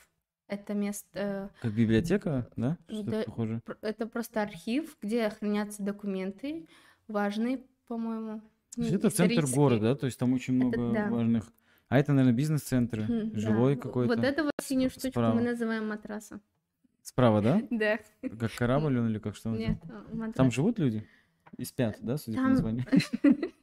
Это 0.49 0.73
место, 0.73 1.51
как 1.61 1.71
библиотека, 1.73 2.49
да? 2.55 2.77
Что-то 2.89 3.11
Да. 3.11 3.23
похоже. 3.23 3.61
это 3.81 4.07
просто 4.07 4.41
архив, 4.41 4.97
где 5.01 5.29
хранятся 5.29 5.83
документы 5.83 6.67
важные, 7.07 7.61
по-моему. 7.87 8.41
То 8.75 8.81
есть 8.81 8.91
м, 8.93 8.97
это 8.97 9.09
центр 9.11 9.45
города, 9.45 9.81
да? 9.81 9.95
То 9.95 10.07
есть 10.07 10.17
там 10.17 10.33
очень 10.33 10.57
Это 10.57 10.79
много 10.79 10.93
да. 10.93 11.09
важных... 11.09 11.51
А 11.87 11.97
это, 11.99 12.13
наверное, 12.13 12.35
бизнес-центры, 12.37 13.03
Хм, 13.03 13.29
да. 13.31 13.39
жилой 13.39 13.75
В- 13.75 13.79
какой-то. 13.79 14.15
Вот 14.15 14.23
это 14.23 14.43
вот 14.43 14.51
синюю 14.61 14.89
штучку 14.89 15.09
справа. 15.09 15.35
мы 15.35 15.41
называем 15.41 15.87
матрасом. 15.87 16.41
Справа, 17.03 17.41
да? 17.41 17.61
Да, 17.69 17.99
Как 18.21 18.51
корабль 18.55 18.97
он 18.99 19.09
или 19.09 19.19
как 19.19 19.35
что? 19.35 19.49
нет, 19.51 19.77
а, 19.89 20.03
матрас. 20.15 20.35
Там 20.35 20.51
живут 20.51 20.79
люди? 20.79 21.07
И 21.57 21.65
спят, 21.65 21.97
да, 22.01 22.17
судя 22.17 22.37
по 22.37 22.43
Там- 22.43 22.51
названию? 22.51 22.85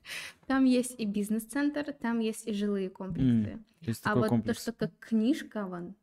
Там 0.46 0.64
есть 0.64 0.94
и 1.01 1.05
бизнес-центр, 1.05 1.92
там 1.92 2.20
есть 2.20 2.46
и 2.46 2.53
жилые 2.53 2.90
комплексы. 2.90 3.59
Есть 3.81 4.03
А 4.05 4.14
вот 4.14 4.29
комплекс. 4.29 4.57
то, 4.64 4.72
что 4.72 4.72
как 4.87 4.92
книжка 5.01 5.66
вон 5.66 5.94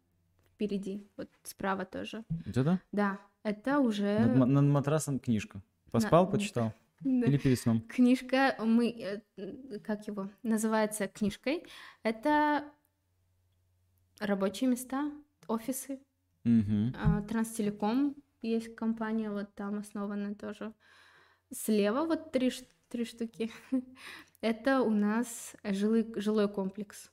впереди, 0.54 1.08
вот 1.18 1.30
справа 1.44 1.86
тоже. 1.86 2.24
Вот 2.46 2.58
это? 2.58 2.80
Да, 2.92 3.20
это 3.44 3.80
уже 3.80 4.20
Над, 4.20 4.50
над 4.50 4.66
матрасом 4.66 5.20
книжка. 5.20 5.62
Поспал, 5.92 6.26
На- 6.26 6.32
почитал? 6.32 6.74
да. 7.02 7.26
Или 7.28 7.38
перед 7.38 7.60
сном? 7.60 7.82
книжка. 7.82 8.56
Мы 8.60 9.22
э, 9.38 9.80
как 9.80 10.08
его 10.08 10.30
называется 10.44 11.08
книжкой? 11.08 11.66
Это 12.04 12.64
рабочие 14.20 14.70
места, 14.70 15.12
офисы. 15.48 16.00
А, 16.46 17.22
Транстелеком 17.22 18.16
есть 18.42 18.76
компания, 18.76 19.32
вот 19.32 19.54
там 19.56 19.80
основанная 19.80 20.36
тоже. 20.36 20.74
Слева 21.52 22.06
вот 22.06 22.32
три, 22.32 22.52
три 22.90 23.06
штуки. 23.06 23.52
Это 24.42 24.82
у 24.82 24.90
нас 24.90 25.56
жилый, 25.64 26.12
жилой 26.20 26.50
комплекс. 26.50 27.12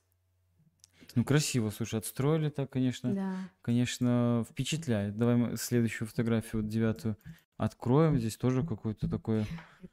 Ну, 1.15 1.23
красиво, 1.23 1.69
слушай, 1.69 1.99
отстроили 1.99 2.49
так, 2.49 2.69
конечно. 2.69 3.13
Да. 3.13 3.35
Конечно, 3.61 4.45
впечатляет. 4.49 5.17
Давай 5.17 5.35
мы 5.35 5.57
следующую 5.57 6.07
фотографию, 6.07 6.61
вот 6.61 6.69
девятую, 6.69 7.17
откроем. 7.57 8.17
Здесь 8.17 8.37
тоже 8.37 8.65
какое-то 8.65 9.09
такое... 9.09 9.45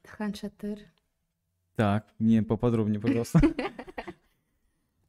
Хан-Шатыр. 0.05 0.79
Так, 1.75 2.07
мне 2.19 2.43
поподробнее, 2.43 2.99
пожалуйста. 2.99 3.41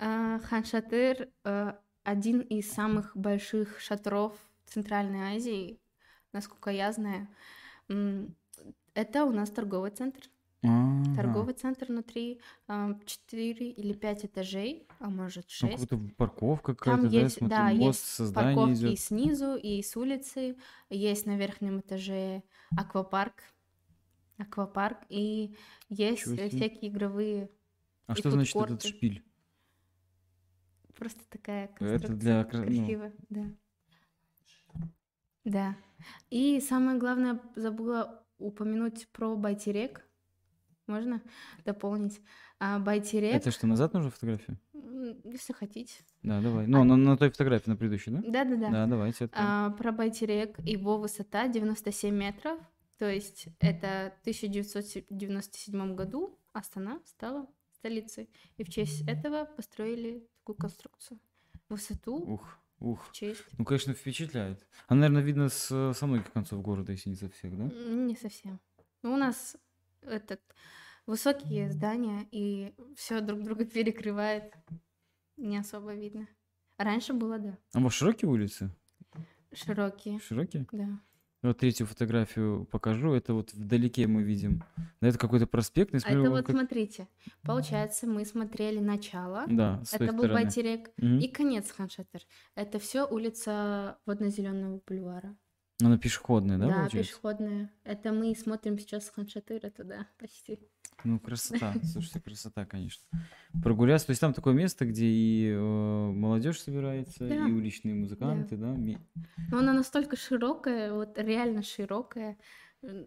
А, 0.03 0.39
Хан-Шатыр 0.39 1.29
э, 1.45 1.75
один 2.05 2.41
из 2.41 2.73
самых 2.73 3.15
больших 3.15 3.79
шатров 3.81 4.35
Центральной 4.65 5.37
Азии, 5.37 5.79
насколько 6.33 6.71
я 6.71 6.91
знаю. 6.93 7.29
Это 8.95 9.25
у 9.25 9.33
нас 9.33 9.51
торговый 9.51 9.91
центр. 9.91 10.23
Ага. 10.63 11.15
Торговый 11.17 11.55
центр 11.55 11.87
внутри 11.87 12.41
4 12.69 13.71
или 13.71 13.93
5 13.95 14.27
этажей, 14.27 14.87
а 14.99 15.09
может 15.09 15.47
Ну, 15.63 15.69
6. 15.69 15.73
какая-то 15.89 16.15
парковка 16.17 16.75
Там 16.75 16.77
какая-то, 16.77 17.09
да, 17.09 17.19
есть, 17.21 17.37
смотрю, 17.39 17.57
да, 17.57 17.71
есть 17.71 18.35
парковки 18.35 18.71
и 18.71 18.75
идет. 18.75 19.01
снизу, 19.01 19.55
и 19.57 19.83
с 19.83 19.97
улицы. 19.97 20.57
Есть 20.91 21.25
на 21.27 21.37
верхнем 21.39 21.81
этаже 21.81 22.43
аквапарк. 22.77 23.43
Аквапарк. 24.39 24.99
И 25.09 25.57
есть 25.89 26.27
э, 26.27 26.49
всякие 26.51 26.91
игровые. 26.91 27.51
А 28.07 28.13
и 28.13 28.17
что 28.17 28.31
значит 28.31 28.55
этот 28.55 28.69
фудкорты. 28.83 28.89
шпиль? 28.89 29.25
Просто 30.95 31.21
такая 31.31 31.65
Это 31.67 31.75
конструкция 31.79 32.17
для 32.17 32.45
кра- 32.45 32.59
ну. 32.59 32.65
красивая. 32.67 33.13
Да. 33.31 33.45
Да. 35.45 35.77
И 36.29 36.61
самое 36.61 36.99
главное, 36.99 37.41
забыла 37.57 38.23
упомянуть 38.39 39.09
про 39.09 39.35
Байтерек. 39.37 40.07
Можно 40.91 41.23
дополнить? 41.65 42.21
А, 42.59 42.81
Байтерек, 42.81 43.37
Это 43.37 43.53
что, 43.53 43.69
назад 43.69 43.95
нужно 43.95 44.11
фотографию? 44.11 44.59
если 45.25 45.53
хотите. 45.53 45.95
Да, 46.23 46.41
давай. 46.41 46.67
Ну, 46.67 46.85
на, 46.85 46.97
на 46.97 47.17
той 47.17 47.31
фотографии, 47.31 47.71
на 47.71 47.77
предыдущей, 47.77 48.11
да? 48.11 48.23
Да-да-да. 48.27 48.71
Да, 48.71 48.87
давайте. 48.87 49.31
А, 49.33 49.71
про 49.71 49.93
Байтерек 49.93 50.59
его 50.59 50.99
высота 50.99 51.47
97 51.49 52.15
метров, 52.15 52.59
то 52.99 53.09
есть 53.09 53.47
это 53.61 54.13
в 54.19 54.21
1997 54.23 55.95
году 55.95 56.39
Астана 56.53 57.01
стала 57.07 57.47
столицей, 57.73 58.29
и 58.57 58.65
в 58.65 58.69
честь 58.69 59.09
этого 59.09 59.45
построили 59.45 60.29
такую 60.41 60.57
конструкцию. 60.57 61.21
Высоту 61.69 62.17
Ух, 62.17 62.59
ух. 62.81 63.09
честь. 63.13 63.45
Ну, 63.57 63.65
конечно, 63.65 63.95
впечатляет. 63.95 64.67
А, 64.89 64.95
наверное, 64.97 65.23
видно 65.23 65.49
с, 65.49 65.95
со 65.95 66.07
многих 66.07 66.33
концов 66.33 66.61
города, 66.63 66.93
если 66.93 67.11
не 67.11 67.17
со 67.17 67.31
всех, 67.31 67.57
да? 67.57 67.65
Не 67.65 68.17
совсем. 68.17 68.59
Ну, 69.03 69.15
у 69.15 69.17
нас 69.17 69.57
этот 70.03 70.41
высокие 71.07 71.71
здания, 71.71 72.27
и 72.31 72.75
все 72.97 73.21
друг 73.21 73.43
друга 73.43 73.65
перекрывает. 73.67 74.55
Не 75.37 75.59
особо 75.59 75.95
видно. 75.95 76.27
Раньше 76.79 77.13
было, 77.13 77.39
да, 77.39 77.59
А 77.75 77.79
у 77.79 77.83
вас 77.83 77.93
широкие 77.95 78.31
улицы? 78.31 78.71
широкие, 79.53 80.19
Широкие? 80.21 80.67
да. 80.73 81.01
Вот 81.43 81.57
третью 81.59 81.87
фотографию 81.87 82.67
покажу. 82.67 83.13
Это 83.15 83.33
вот 83.33 83.55
вдалеке 83.55 84.07
мы 84.07 84.23
видим. 84.23 84.63
Да, 85.01 85.09
это 85.09 85.17
какой-то 85.19 85.47
проспект. 85.47 85.93
я 85.95 85.97
А 85.97 86.01
смотрю, 86.01 86.21
это 86.21 86.31
он 86.31 86.37
вот 86.37 86.47
как- 86.47 86.55
смотрите, 86.57 87.09
получается, 87.43 88.07
мы 88.07 88.27
смотрели 88.27 88.79
начало, 88.79 89.47
Да, 89.49 89.83
с 89.85 89.95
это 89.95 90.13
был 90.13 90.25
стороны. 90.25 90.35
Байтерек, 90.45 90.91
Мгм. 90.99 91.19
и 91.19 91.29
конец 91.29 91.71
Ханшатыр. 91.71 92.21
Это 92.55 92.79
все 92.79 93.07
улица 93.07 93.99
водно-зеленого 94.05 94.83
бульвара. 94.87 95.35
Она 95.83 95.97
пешеходная, 95.97 96.59
да, 96.59 96.67
Да, 96.67 96.75
получается? 96.75 96.99
пешеходная. 97.11 97.73
Это 97.85 98.13
мы 98.13 98.35
смотрим 98.35 98.79
сейчас 98.79 99.07
с 99.07 99.11
Ханшатыра 99.11 99.71
туда, 99.71 100.07
почти. 100.19 100.59
Ну, 101.05 101.19
красота. 101.19 101.75
Слушайте, 101.85 102.21
красота, 102.21 102.65
конечно. 102.67 103.03
Прогуляться. 103.63 104.07
То 104.07 104.11
есть 104.13 104.21
там 104.21 104.33
такое 104.33 104.55
место, 104.55 104.85
где 104.87 105.07
и 105.07 105.57
молодежь 105.57 106.61
собирается, 106.61 107.29
Да. 107.29 107.49
и 107.49 107.53
уличные 107.53 107.95
музыканты, 107.95 108.57
да? 108.57 108.75
ми- 108.75 108.99
Но 109.51 109.59
она 109.59 109.73
настолько 109.73 110.17
широкая, 110.17 110.93
вот 110.93 111.19
реально 111.19 111.63
широкая. 111.63 112.37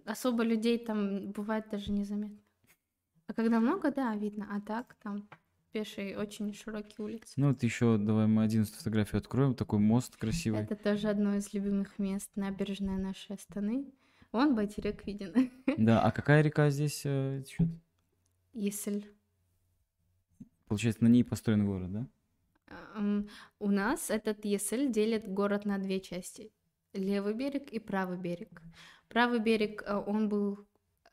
Особо 0.05 0.43
людей 0.43 0.77
там 0.77 1.31
бывает 1.31 1.65
даже 1.71 1.91
незаметно. 1.91 2.37
А 3.27 3.33
когда 3.33 3.59
много, 3.59 3.91
да, 3.91 4.15
видно. 4.15 4.47
А 4.51 4.59
так 4.61 4.95
там 5.01 5.27
пешие, 5.71 6.17
очень 6.19 6.53
широкие 6.53 6.95
улицы. 7.05 7.33
Ну 7.37 7.47
вот 7.49 7.63
еще 7.63 7.97
давай 7.97 8.27
мы 8.27 8.43
одиннадцатую 8.43 8.79
фотографию 8.79 9.17
откроем. 9.19 9.55
Такой 9.55 9.79
мост 9.79 10.15
красивый. 10.17 10.61
Это 10.61 10.75
тоже 10.75 11.07
одно 11.09 11.35
из 11.35 11.51
любимых 11.53 11.97
мест, 11.97 12.29
набережная 12.35 12.97
нашей 12.99 13.35
Астаны. 13.35 13.85
Вон 14.31 14.55
Байтерек 14.55 15.05
виден. 15.07 15.51
Да, 15.77 16.01
а 16.01 16.11
какая 16.11 16.41
река 16.41 16.69
здесь 16.69 17.01
э, 17.05 17.43
течет? 17.45 17.67
Если 18.53 19.13
Получается, 20.67 21.03
на 21.03 21.07
ней 21.07 21.23
построен 21.23 21.65
город, 21.65 21.91
да? 21.91 22.07
У 23.59 23.69
нас 23.69 24.09
этот 24.09 24.43
Есель 24.45 24.91
делит 24.91 25.27
город 25.31 25.65
на 25.65 25.77
две 25.77 25.99
части. 25.99 26.51
Левый 26.93 27.33
берег 27.35 27.69
и 27.71 27.79
правый 27.79 28.17
берег. 28.17 28.61
Правый 29.07 29.39
берег, 29.39 29.83
э, 29.85 29.95
он 29.95 30.29
был 30.29 30.65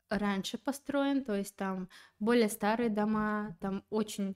раньше 0.09 0.57
построен, 0.57 1.23
то 1.23 1.35
есть 1.35 1.55
там 1.55 1.89
более 2.19 2.49
старые 2.49 2.89
дома, 2.89 3.55
там 3.59 3.83
очень 3.89 4.35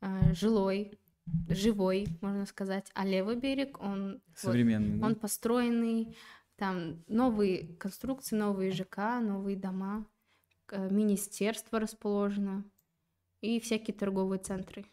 э, 0.00 0.32
жилой, 0.34 0.98
живой, 1.48 2.06
можно 2.20 2.46
сказать. 2.46 2.90
А 2.94 3.04
левый 3.04 3.36
берег, 3.36 3.80
он, 3.80 4.22
вот, 4.26 4.38
Современный, 4.38 4.98
да? 4.98 5.06
он 5.06 5.14
построенный, 5.16 6.16
там 6.56 7.02
новые 7.08 7.74
конструкции, 7.78 8.36
новые 8.36 8.70
ЖК, 8.70 9.20
новые 9.20 9.56
дома, 9.56 10.06
министерство 10.90 11.78
расположено 11.80 12.64
и 13.40 13.60
всякие 13.60 13.94
торговые 13.96 14.38
центры. 14.38 14.86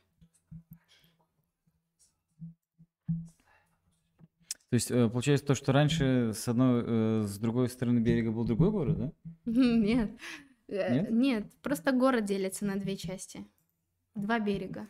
То 4.70 4.76
есть, 4.76 4.92
э, 4.92 5.10
получается, 5.10 5.48
то, 5.48 5.56
что 5.56 5.72
раньше 5.72 6.32
с 6.34 6.48
одной, 6.48 6.84
э, 6.86 7.24
с 7.24 7.40
другой 7.40 7.70
стороны 7.70 8.00
берега 8.00 8.32
был 8.32 8.44
другой 8.46 8.70
город, 8.70 8.98
да? 9.00 9.12
Нет. 9.46 10.12
Э, 10.68 10.94
Нет? 10.94 11.10
Нет, 11.10 11.54
просто 11.64 11.92
город 11.92 12.26
делится 12.26 12.66
на 12.66 12.76
две 12.76 12.96
части. 12.96 13.44
Два 14.14 14.40
берега. 14.40 14.88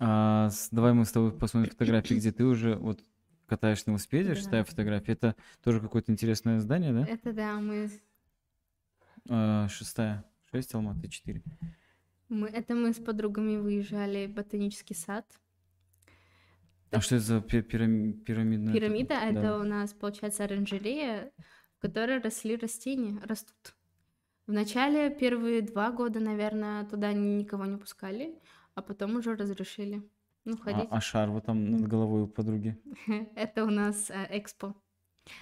А, 0.00 0.50
давай 0.72 0.92
мы 0.94 1.04
с 1.04 1.12
тобой 1.12 1.32
посмотрим 1.32 1.70
фотографии, 1.70 2.14
где 2.14 2.32
ты 2.32 2.44
уже 2.44 2.74
вот 2.74 3.00
катаешься 3.46 3.84
на 3.86 3.92
велосипеде, 3.92 4.30
Да. 4.30 4.34
шестая 4.34 4.64
фотография. 4.64 5.12
Это 5.12 5.36
тоже 5.62 5.80
какое-то 5.80 6.10
интересное 6.10 6.58
здание, 6.58 6.92
да? 6.92 7.06
Это 7.06 7.32
да, 7.32 7.60
мы, 7.60 7.88
А, 9.28 9.68
шестая. 9.68 10.24
Шесть, 10.50 10.74
Алматы, 10.74 11.08
четыре. 11.08 11.42
мы 12.28 12.48
это 12.48 12.74
мы 12.74 12.92
с 12.92 12.96
подругами 12.98 13.56
выезжали 13.56 14.26
в 14.26 14.34
ботанический 14.34 14.94
сад. 14.94 15.24
А 16.90 17.00
что 17.00 17.16
это 17.16 17.24
за 17.24 17.40
пи- 17.40 17.62
пирами- 17.62 18.12
пирамидная? 18.12 18.72
такая? 18.72 18.88
Пирамида 18.88 19.14
это 19.14 19.42
Да. 19.42 19.58
у 19.58 19.64
нас 19.64 19.92
получается 19.92 20.44
оранжерея, 20.44 21.32
в 21.78 21.80
которой 21.82 22.20
росли 22.20 22.56
растения, 22.56 23.18
растут. 23.24 23.74
Вначале 24.46 25.10
первые 25.10 25.62
два 25.62 25.90
года, 25.90 26.20
наверное, 26.20 26.84
туда 26.84 27.12
никого 27.12 27.64
не 27.64 27.78
пускали, 27.78 28.38
а 28.74 28.82
потом 28.82 29.16
уже 29.16 29.34
разрешили. 29.34 30.02
Ну, 30.44 30.54
А, 30.54 30.58
ходить. 30.58 30.88
а 30.90 31.00
шар 31.00 31.30
вот 31.30 31.46
там 31.46 31.70
над 31.70 31.88
головой 31.88 32.22
у 32.22 32.26
подруги? 32.28 32.78
Это 33.34 33.64
у 33.64 33.70
нас 33.70 34.10
э, 34.10 34.26
экспо. 34.30 34.74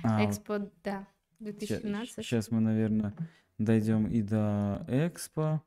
А, 0.04 0.24
Экспо, 0.24 0.70
да, 0.84 1.06
2017. 1.40 2.24
Сейчас 2.24 2.50
мы, 2.52 2.60
наверное, 2.60 3.12
дойдем 3.64 4.06
и 4.06 4.22
до 4.22 4.84
Экспо. 4.88 5.62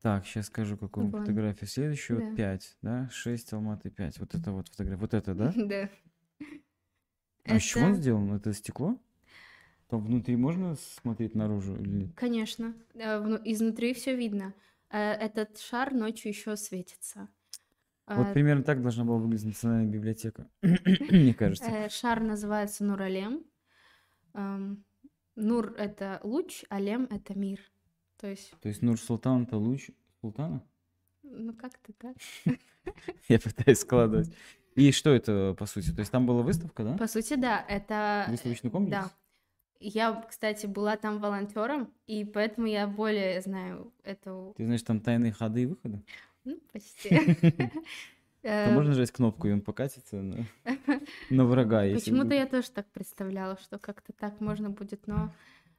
Так, 0.00 0.26
сейчас 0.26 0.46
скажу, 0.46 0.76
какую 0.76 1.08
Вон. 1.08 1.20
фотографию. 1.20 1.68
Следующую, 1.68 2.20
Да. 2.30 2.36
5, 2.36 2.76
да? 2.82 3.08
6, 3.12 3.52
Алматы, 3.52 3.90
5. 3.90 4.18
Вот 4.18 4.34
это 4.34 4.50
вот 4.52 4.68
фотография. 4.68 5.00
Вот 5.00 5.14
это, 5.14 5.34
да? 5.34 5.52
Да. 5.56 5.88
А 7.44 7.56
из 7.56 7.62
чего 7.62 7.84
он 7.86 7.92
Это- 7.92 8.00
сделан? 8.00 8.32
Это 8.34 8.52
стекло? 8.52 8.98
Там 9.88 10.00
внутри 10.04 10.36
можно 10.36 10.74
смотреть 10.76 11.34
наружу? 11.34 11.76
Или... 11.76 12.06
Конечно, 12.16 12.74
э, 12.94 13.18
изнутри 13.44 13.92
все 13.94 14.16
видно. 14.16 14.54
Э, 14.90 15.12
Этот 15.12 15.58
шар 15.58 15.92
ночью 15.92 16.30
еще 16.30 16.56
светится. 16.56 17.28
Вот 18.06 18.28
Э, 18.28 18.32
примерно 18.32 18.62
так 18.62 18.80
должна 18.82 19.04
была 19.04 19.18
выглядеть 19.18 19.46
национальная 19.46 19.90
библиотека, 19.92 20.48
мне 20.62 21.34
кажется. 21.38 21.88
Шар 21.90 22.20
называется 22.20 22.84
Нуралем. 22.84 23.44
Нур— 25.36 25.74
это 25.78 26.20
луч, 26.22 26.64
а 26.68 26.80
Лем— 26.80 27.06
это 27.10 27.38
мир. 27.38 27.60
То 28.18 28.28
есть, 28.28 28.52
То 28.60 28.68
есть 28.68 28.82
Нур-Султан 28.82 29.44
это 29.44 29.56
луч 29.56 29.90
султана? 30.20 30.62
ну 31.22 31.52
как-то 31.54 31.92
так. 31.94 32.16
Я 33.28 33.38
пытаюсь 33.40 33.78
складывать. 33.78 34.32
И 34.74 34.92
что 34.92 35.10
это, 35.10 35.54
по 35.58 35.66
сути? 35.66 35.90
То 35.92 36.00
есть 36.00 36.10
там 36.10 36.26
была 36.26 36.42
выставка, 36.42 36.84
да? 36.84 36.96
По 36.96 37.06
сути, 37.06 37.34
да, 37.34 37.64
это... 37.68 38.26
Выставочный 38.28 38.70
комплекс? 38.70 39.04
Да. 39.04 39.10
Я, 39.80 40.24
кстати, 40.28 40.66
была 40.66 40.96
там 40.96 41.18
волонтером, 41.18 41.92
и 42.06 42.24
поэтому 42.24 42.68
я 42.68 42.86
более 42.86 43.40
знаю 43.40 43.92
эту... 44.04 44.54
Ты 44.56 44.64
знаешь, 44.64 44.82
там 44.82 45.00
тайные 45.00 45.32
ходы 45.32 45.62
и 45.62 45.66
выходы? 45.66 46.02
Ну, 46.44 46.58
почти. 46.72 47.36
Э, 48.42 48.74
можно 48.74 48.90
нажать 48.90 49.12
кнопку, 49.12 49.46
и 49.46 49.52
он 49.52 49.60
покатится 49.60 50.16
на, 50.16 50.46
на 51.30 51.44
врага. 51.44 51.82
Почему-то 51.94 52.34
я 52.34 52.46
тоже 52.46 52.70
так 52.70 52.90
представляла, 52.90 53.56
что 53.56 53.78
как-то 53.78 54.12
так 54.12 54.40
можно 54.40 54.70
будет, 54.70 55.06
но 55.06 55.32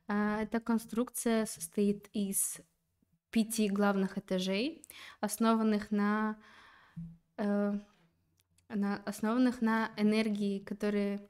а, 0.07 0.41
эта 0.41 0.59
конструкция 0.59 1.45
состоит 1.45 2.09
из 2.13 2.61
пяти 3.31 3.67
главных 3.67 4.17
этажей, 4.17 4.83
основанных 5.19 5.91
на, 5.91 6.37
э, 7.37 7.73
на 8.69 8.97
основанных 9.03 9.61
на 9.61 9.91
энергии, 9.97 10.59
которые 10.59 11.27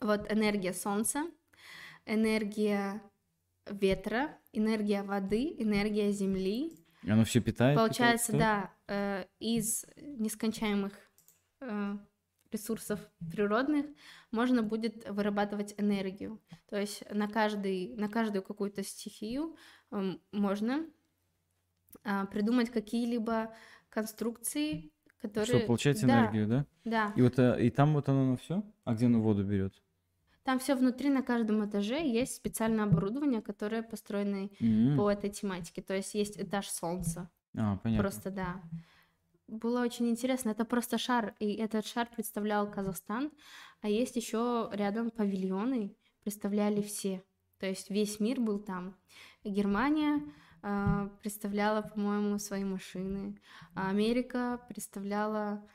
вот 0.00 0.30
энергия 0.30 0.74
солнца, 0.74 1.24
энергия 2.04 3.02
ветра, 3.68 4.38
энергия 4.52 5.02
воды, 5.02 5.54
энергия 5.58 6.12
земли, 6.12 6.85
И 7.06 7.10
Оно 7.10 7.24
все 7.24 7.40
питает? 7.40 7.76
Получается, 7.78 8.32
питает, 8.32 8.70
да, 8.88 8.94
э, 9.20 9.26
из 9.38 9.86
нескончаемых 9.96 10.92
э, 11.60 11.96
ресурсов 12.50 12.98
природных 13.30 13.86
можно 14.32 14.64
будет 14.64 15.08
вырабатывать 15.08 15.74
энергию. 15.78 16.42
То 16.68 16.76
есть 16.76 17.08
на, 17.12 17.28
каждый, 17.28 17.94
на 17.94 18.08
каждую 18.08 18.42
какую-то 18.42 18.82
стихию 18.82 19.56
м, 19.92 20.20
можно 20.32 20.84
а, 22.02 22.26
придумать 22.26 22.70
какие-либо 22.70 23.54
конструкции, 23.88 24.92
которые... 25.20 25.58
Что, 25.58 25.66
получать 25.66 26.00
Да, 26.02 26.06
энергию, 26.06 26.48
да? 26.48 26.66
Да, 26.84 27.12
И 27.14 27.22
вот 27.22 27.38
э, 27.38 27.66
и 27.66 27.70
там 27.70 27.94
вот 27.94 28.08
оно 28.08 28.36
все? 28.36 28.64
А 28.84 28.94
где 28.94 29.06
оно 29.06 29.20
воду 29.20 29.44
берет? 29.44 29.80
Там 30.46 30.60
все 30.60 30.76
внутри, 30.76 31.10
на 31.10 31.22
каждом 31.22 31.68
этаже 31.68 32.00
есть 32.00 32.36
специальное 32.36 32.84
оборудование, 32.84 33.42
которое 33.42 33.82
построено 33.82 34.48
по 34.96 35.10
этой 35.10 35.28
тематике. 35.28 35.82
То 35.82 35.94
есть 35.94 36.14
есть 36.14 36.40
этаж 36.40 36.68
солнца, 36.68 37.28
А, 37.56 37.76
понятно. 37.78 38.02
Просто 38.02 38.30
да. 38.30 38.62
Было 39.48 39.82
очень 39.82 40.08
интересно. 40.08 40.50
Это 40.50 40.64
просто 40.64 40.98
шар, 40.98 41.34
и 41.40 41.54
этот 41.54 41.84
шар 41.84 42.08
представлял 42.14 42.70
Казахстан, 42.70 43.32
а 43.80 43.88
есть 43.88 44.14
еще 44.16 44.70
рядом 44.72 45.10
павильоны, 45.10 45.96
представляли 46.22 46.80
все. 46.80 47.24
То 47.58 47.66
есть 47.66 47.90
весь 47.90 48.20
мир 48.20 48.40
был 48.40 48.60
там. 48.60 48.96
Германия 49.42 50.22
а, 50.62 51.08
представляла, 51.22 51.82
по-моему, 51.82 52.38
свои 52.38 52.64
машины, 52.64 53.40
а 53.74 53.90
Америка 53.90 54.64
представляла 54.68 55.68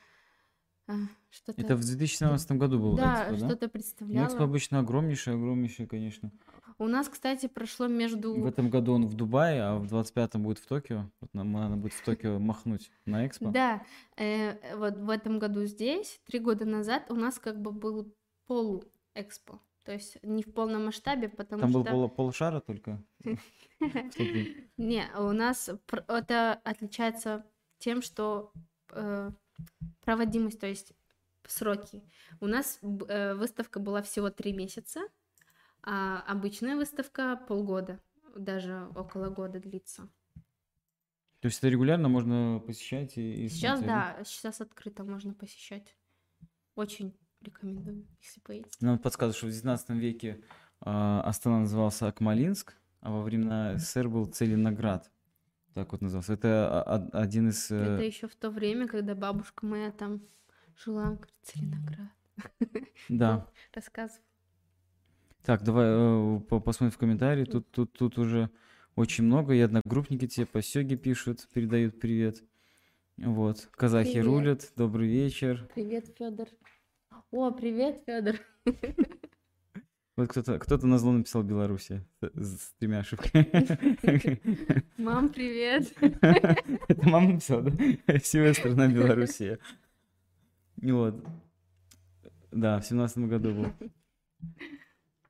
а, 0.92 1.08
что-то. 1.30 1.60
Это 1.60 1.76
в 1.76 1.80
2017 1.84 2.52
году 2.52 2.78
было 2.78 2.96
да, 2.96 3.24
Экспо, 3.24 3.40
да? 3.40 3.46
что-то 3.48 3.66
Ну, 3.66 3.70
представляла. 3.70 4.26
Экспо 4.26 4.44
обычно 4.44 4.78
огромнейшее, 4.80 5.36
огромнейшее, 5.36 5.86
конечно. 5.86 6.30
У 6.78 6.86
нас, 6.86 7.08
кстати, 7.08 7.46
прошло 7.46 7.86
между 7.86 8.34
В 8.34 8.46
этом 8.46 8.70
году 8.70 8.94
он 8.94 9.06
в 9.06 9.14
Дубае, 9.14 9.62
а 9.62 9.76
в 9.76 9.84
25-м 9.92 10.42
будет 10.42 10.58
в 10.58 10.66
Токио. 10.66 11.10
Вот 11.20 11.32
нам 11.34 11.52
надо 11.52 11.76
будет 11.76 11.92
в 11.92 12.04
Токио 12.04 12.38
махнуть 12.40 12.90
на 13.06 13.26
Экспо. 13.26 13.50
Да, 13.50 13.82
э, 14.16 14.76
вот 14.76 14.96
в 14.96 15.10
этом 15.10 15.38
году 15.38 15.64
здесь, 15.64 16.20
три 16.26 16.38
года 16.38 16.64
назад, 16.64 17.10
у 17.10 17.14
нас 17.14 17.38
как 17.38 17.60
бы 17.60 17.72
был 17.72 18.14
полу-экспо. 18.46 19.60
То 19.84 19.92
есть 19.92 20.18
не 20.22 20.42
в 20.42 20.52
полном 20.52 20.86
масштабе, 20.86 21.28
потому 21.28 21.62
Там 21.62 21.72
был 21.72 21.82
что... 21.82 21.92
пол, 21.92 22.08
полшара 22.08 22.60
только. 22.60 23.02
Не, 24.76 25.04
у 25.18 25.32
нас 25.32 25.70
это 26.06 26.60
отличается 26.64 27.44
тем, 27.78 28.00
что 28.00 28.52
э, 28.90 29.32
проводимость, 30.04 30.60
то 30.60 30.66
есть 30.66 30.92
сроки. 31.46 32.02
У 32.40 32.46
нас 32.46 32.78
э, 32.82 33.34
выставка 33.34 33.80
была 33.80 34.02
всего 34.02 34.30
три 34.30 34.52
месяца, 34.52 35.00
а 35.82 36.22
обычная 36.22 36.76
выставка 36.76 37.36
полгода, 37.48 38.00
даже 38.36 38.88
около 38.94 39.28
года 39.28 39.60
длится. 39.60 40.08
То 41.40 41.46
есть 41.46 41.58
это 41.58 41.68
регулярно 41.68 42.08
можно 42.08 42.62
посещать 42.64 43.18
и, 43.18 43.44
и 43.44 43.48
Сейчас, 43.48 43.80
смотреть, 43.80 43.88
да, 43.88 44.24
сейчас 44.24 44.60
открыто 44.60 45.02
можно 45.02 45.34
посещать. 45.34 45.96
Очень 46.76 47.18
рекомендую, 47.40 48.06
если 48.20 48.40
поедете. 48.40 48.76
Нам 48.80 48.98
подсказывают, 49.00 49.36
что 49.36 49.46
в 49.48 49.50
19 49.50 49.90
веке 49.90 50.44
а, 50.80 51.20
Астана 51.22 51.60
назывался 51.60 52.06
Акмалинск, 52.06 52.76
а 53.00 53.10
во 53.10 53.22
времена 53.22 53.76
СССР 53.76 54.08
был 54.08 54.26
Целиноград. 54.26 55.10
Так 55.74 55.92
вот 55.92 56.02
назывался. 56.02 56.34
Это 56.34 56.82
один 57.12 57.48
из... 57.48 57.70
э, 57.70 57.76
Это 57.76 58.02
еще 58.02 58.28
в 58.28 58.34
то 58.36 58.50
время, 58.50 58.86
когда 58.86 59.14
бабушка 59.14 59.64
моя 59.66 59.90
там 59.90 60.20
жила, 60.76 61.04
говорит, 61.12 61.32
Целиноград. 61.42 62.10
Да. 63.08 63.46
Рассказывала. 63.74 64.22
Так, 65.42 65.62
давай 65.64 65.86
э, 65.88 66.40
по- 66.48 66.60
посмотрим 66.60 66.92
в 66.94 66.98
комментарии. 66.98 67.44
Тут, 67.44 67.70
тут, 67.70 67.92
тут 67.92 68.18
уже 68.18 68.50
очень 68.96 69.24
много, 69.24 69.54
и 69.54 69.60
одногруппники 69.60 70.26
тебе 70.28 70.46
по 70.46 70.62
сёге 70.62 70.96
пишут, 70.96 71.48
передают 71.52 71.98
привет. 72.00 72.42
Вот, 73.16 73.68
казахи 73.72 74.12
Привет. 74.12 74.26
рулят, 74.26 74.72
добрый 74.76 75.08
вечер. 75.08 75.68
Привет, 75.74 76.06
Федор. 76.18 76.48
О, 77.30 77.50
привет, 77.50 78.02
Федор. 78.06 78.36
Вот 80.22 80.30
кто-то 80.30 80.56
кто 80.60 80.76
на 80.86 80.98
зло 80.98 81.10
написал 81.10 81.42
Беларуси 81.42 82.04
с, 82.20 82.72
тремя 82.78 83.00
ошибками. 83.00 84.80
Мам, 84.96 85.30
привет. 85.30 85.92
Это 86.00 87.08
мама 87.08 87.32
написала, 87.32 87.62
да? 87.62 88.18
Севая 88.22 88.54
страна 88.54 88.86
Белоруссия. 88.86 89.58
Вот. 90.80 91.26
Да, 92.52 92.78
в 92.78 92.86
семнадцатом 92.86 93.28
году 93.28 93.52
был. 93.52 93.88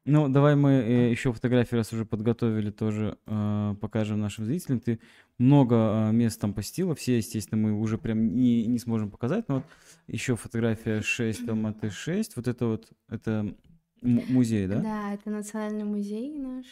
Ну, 0.05 0.29
давай 0.29 0.57
мы 0.57 0.73
э, 0.73 1.11
еще 1.11 1.33
фотографии, 1.33 1.77
раз 1.77 1.95
уже 1.95 2.05
подготовили, 2.05 2.71
тоже 2.71 3.17
э, 3.27 3.75
покажем 3.81 4.21
нашим 4.21 4.45
зрителям. 4.45 4.81
Ты 4.81 5.01
много 5.39 6.11
э, 6.11 6.13
мест 6.13 6.39
там 6.39 6.53
постила, 6.53 6.95
все, 6.95 7.17
естественно, 7.17 7.63
мы 7.63 7.81
уже 7.81 7.97
прям 7.97 8.35
не, 8.35 8.67
не 8.67 8.79
сможем 8.79 9.11
показать, 9.11 9.49
но 9.49 9.55
вот 9.57 9.65
еще 10.07 10.37
фотография 10.37 11.01
6, 11.01 11.49
Алматы 11.49 11.89
6, 11.89 12.37
вот 12.37 12.47
это 12.47 12.67
вот, 12.67 12.91
это 13.09 13.55
музей, 14.03 14.67
да? 14.67 14.81
Да, 14.81 15.15
это 15.15 15.31
национальный 15.31 15.85
музей 15.85 16.37
наш. 16.39 16.67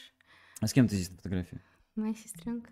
А 0.60 0.66
с 0.66 0.72
кем 0.72 0.88
ты 0.88 0.96
здесь 0.96 1.10
на 1.10 1.16
фотографии? 1.16 1.60
Моя 1.96 2.14
сестренка 2.14 2.70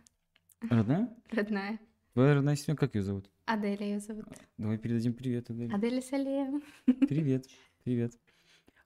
Родная? 0.69 1.09
родная. 1.31 1.79
Твоя 2.13 2.35
родная 2.35 2.57
сестренка, 2.57 2.87
как 2.87 2.95
ее 2.97 3.03
зовут? 3.03 3.31
Аделя 3.47 3.87
ее 3.87 4.01
зовут. 4.01 4.27
Давай 4.59 4.77
передадим 4.79 5.15
привет, 5.15 5.49
Адель. 5.51 5.73
Аделя 5.73 6.01
Салеева. 6.03 6.61
Привет, 7.09 7.47
привет. 7.85 8.13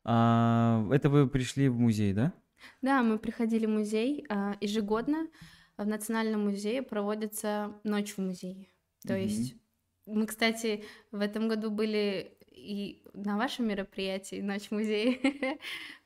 А, 0.04 0.86
это 0.92 1.08
вы 1.10 1.28
пришли 1.28 1.68
в 1.68 1.78
музей, 1.78 2.12
да? 2.12 2.32
Да, 2.80 3.02
мы 3.02 3.18
приходили 3.18 3.66
в 3.66 3.70
музей. 3.70 4.24
а, 4.28 4.56
Ежегодно 4.60 5.28
в 5.76 5.86
Национальном 5.86 6.44
музее 6.44 6.82
проводится 6.82 7.80
ночь 7.84 8.12
в 8.12 8.18
музее. 8.18 8.68
То 9.06 9.14
Мгм. 9.14 9.22
есть 9.22 9.54
мы, 10.06 10.26
кстати, 10.26 10.84
в 11.10 11.20
этом 11.20 11.48
году 11.48 11.70
были 11.70 12.36
и 12.54 13.02
на 13.14 13.36
вашем 13.36 13.66
мероприятии 13.66 14.40
«Ночь 14.40 14.68
в 14.68 14.72
музее». 14.72 15.58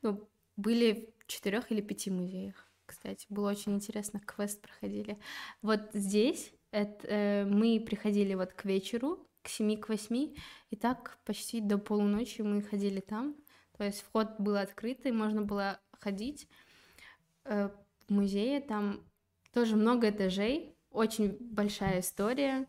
Ну, 0.03 0.29
были 0.57 1.13
в 1.19 1.27
четырех 1.27 1.71
или 1.71 1.81
пяти 1.81 2.11
музеях, 2.11 2.71
кстати. 2.87 3.27
Было 3.29 3.51
очень 3.51 3.75
интересно, 3.75 4.21
квест 4.21 4.61
проходили. 4.61 5.19
Вот 5.63 5.81
здесь 5.93 6.53
это, 6.71 7.07
э, 7.07 7.45
мы 7.45 7.81
приходили 7.81 8.35
вот 8.35 8.53
к 8.53 8.65
вечеру, 8.65 9.29
к 9.43 9.49
семи, 9.49 9.77
к 9.77 9.89
восьми, 9.89 10.37
и 10.71 10.77
так 10.77 11.19
почти 11.25 11.61
до 11.61 11.79
полуночи 11.79 12.43
мы 12.43 12.63
ходили 12.63 13.01
там. 13.01 13.37
То 13.77 13.85
есть 13.85 14.03
вход 14.03 14.37
был 14.39 14.57
открытый, 14.57 15.13
можно 15.13 15.43
было 15.43 15.81
ходить 15.93 16.49
э, 17.45 17.69
в 18.09 18.13
музее. 18.13 18.61
Там 18.61 19.03
тоже 19.53 19.77
много 19.77 20.11
этажей, 20.11 20.75
очень 20.91 21.37
большая 21.41 22.01
история, 22.01 22.67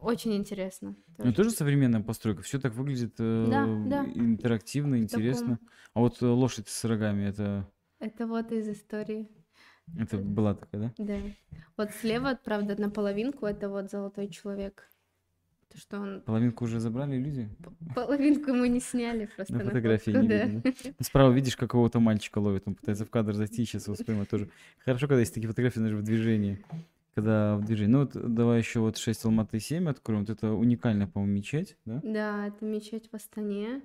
очень 0.00 0.34
интересно. 0.36 0.94
Ну, 1.18 1.24
тоже. 1.24 1.34
тоже 1.34 1.50
современная 1.50 2.00
постройка. 2.02 2.42
Все 2.42 2.58
так 2.58 2.74
выглядит 2.74 3.14
э, 3.18 3.46
Да, 3.48 3.66
да. 3.66 4.04
интерактивно, 4.14 4.98
интересно. 4.98 5.58
А 5.94 6.00
вот 6.00 6.22
э, 6.22 6.26
лошадь 6.26 6.68
с 6.68 6.84
рогами, 6.84 7.24
это, 7.24 7.68
Это 7.98 8.26
вот 8.26 8.52
из 8.52 8.68
истории. 8.68 9.28
это 9.98 10.18
была 10.18 10.54
такая, 10.54 10.92
да? 10.96 11.04
Да. 11.04 11.18
Вот 11.76 11.90
слева, 12.00 12.38
правда, 12.44 12.80
наполовинку 12.80 13.46
это 13.46 13.68
вот 13.68 13.90
золотой 13.90 14.28
человек. 14.28 14.88
То, 15.72 15.78
что 15.78 15.98
он... 15.98 16.20
Половинку 16.20 16.64
уже 16.64 16.78
забрали 16.78 17.16
люди? 17.16 17.48
Половинку 17.94 18.52
мы 18.52 18.68
не 18.68 18.80
сняли 18.80 19.28
просто 19.34 19.52
На 19.54 19.58
на 19.60 19.64
фотографии 19.66 20.12
фотку, 20.12 20.22
не 20.22 20.28
да. 20.28 20.44
видно. 20.44 20.62
Ну, 20.64 20.94
Справа 21.00 21.32
видишь, 21.32 21.56
какого-то 21.56 21.98
мальчика 21.98 22.38
ловит, 22.38 22.62
он 22.66 22.76
пытается 22.76 23.04
в 23.04 23.10
кадр 23.10 23.34
зайти, 23.34 23.64
сейчас 23.64 23.88
его 23.88 23.96
поймать 24.06 24.28
тоже. 24.28 24.48
Хорошо, 24.84 25.08
когда 25.08 25.20
есть 25.20 25.34
такие 25.34 25.48
фотографии, 25.48 25.80
даже 25.80 25.96
в 25.96 26.02
движении. 26.02 26.64
Когда 27.16 27.56
в 27.56 27.64
движении. 27.64 27.92
Ну 27.92 28.00
вот 28.00 28.10
давай 28.12 28.58
еще 28.58 28.80
вот 28.80 28.98
6 28.98 29.24
Алматы 29.24 29.58
7 29.58 29.88
откроем. 29.88 30.20
Вот 30.20 30.30
это 30.30 30.52
уникальная, 30.52 31.06
по-моему, 31.06 31.34
мечеть, 31.34 31.78
да? 31.86 32.00
Да, 32.04 32.46
это 32.48 32.62
мечеть 32.66 33.08
в 33.10 33.16
Астане, 33.16 33.80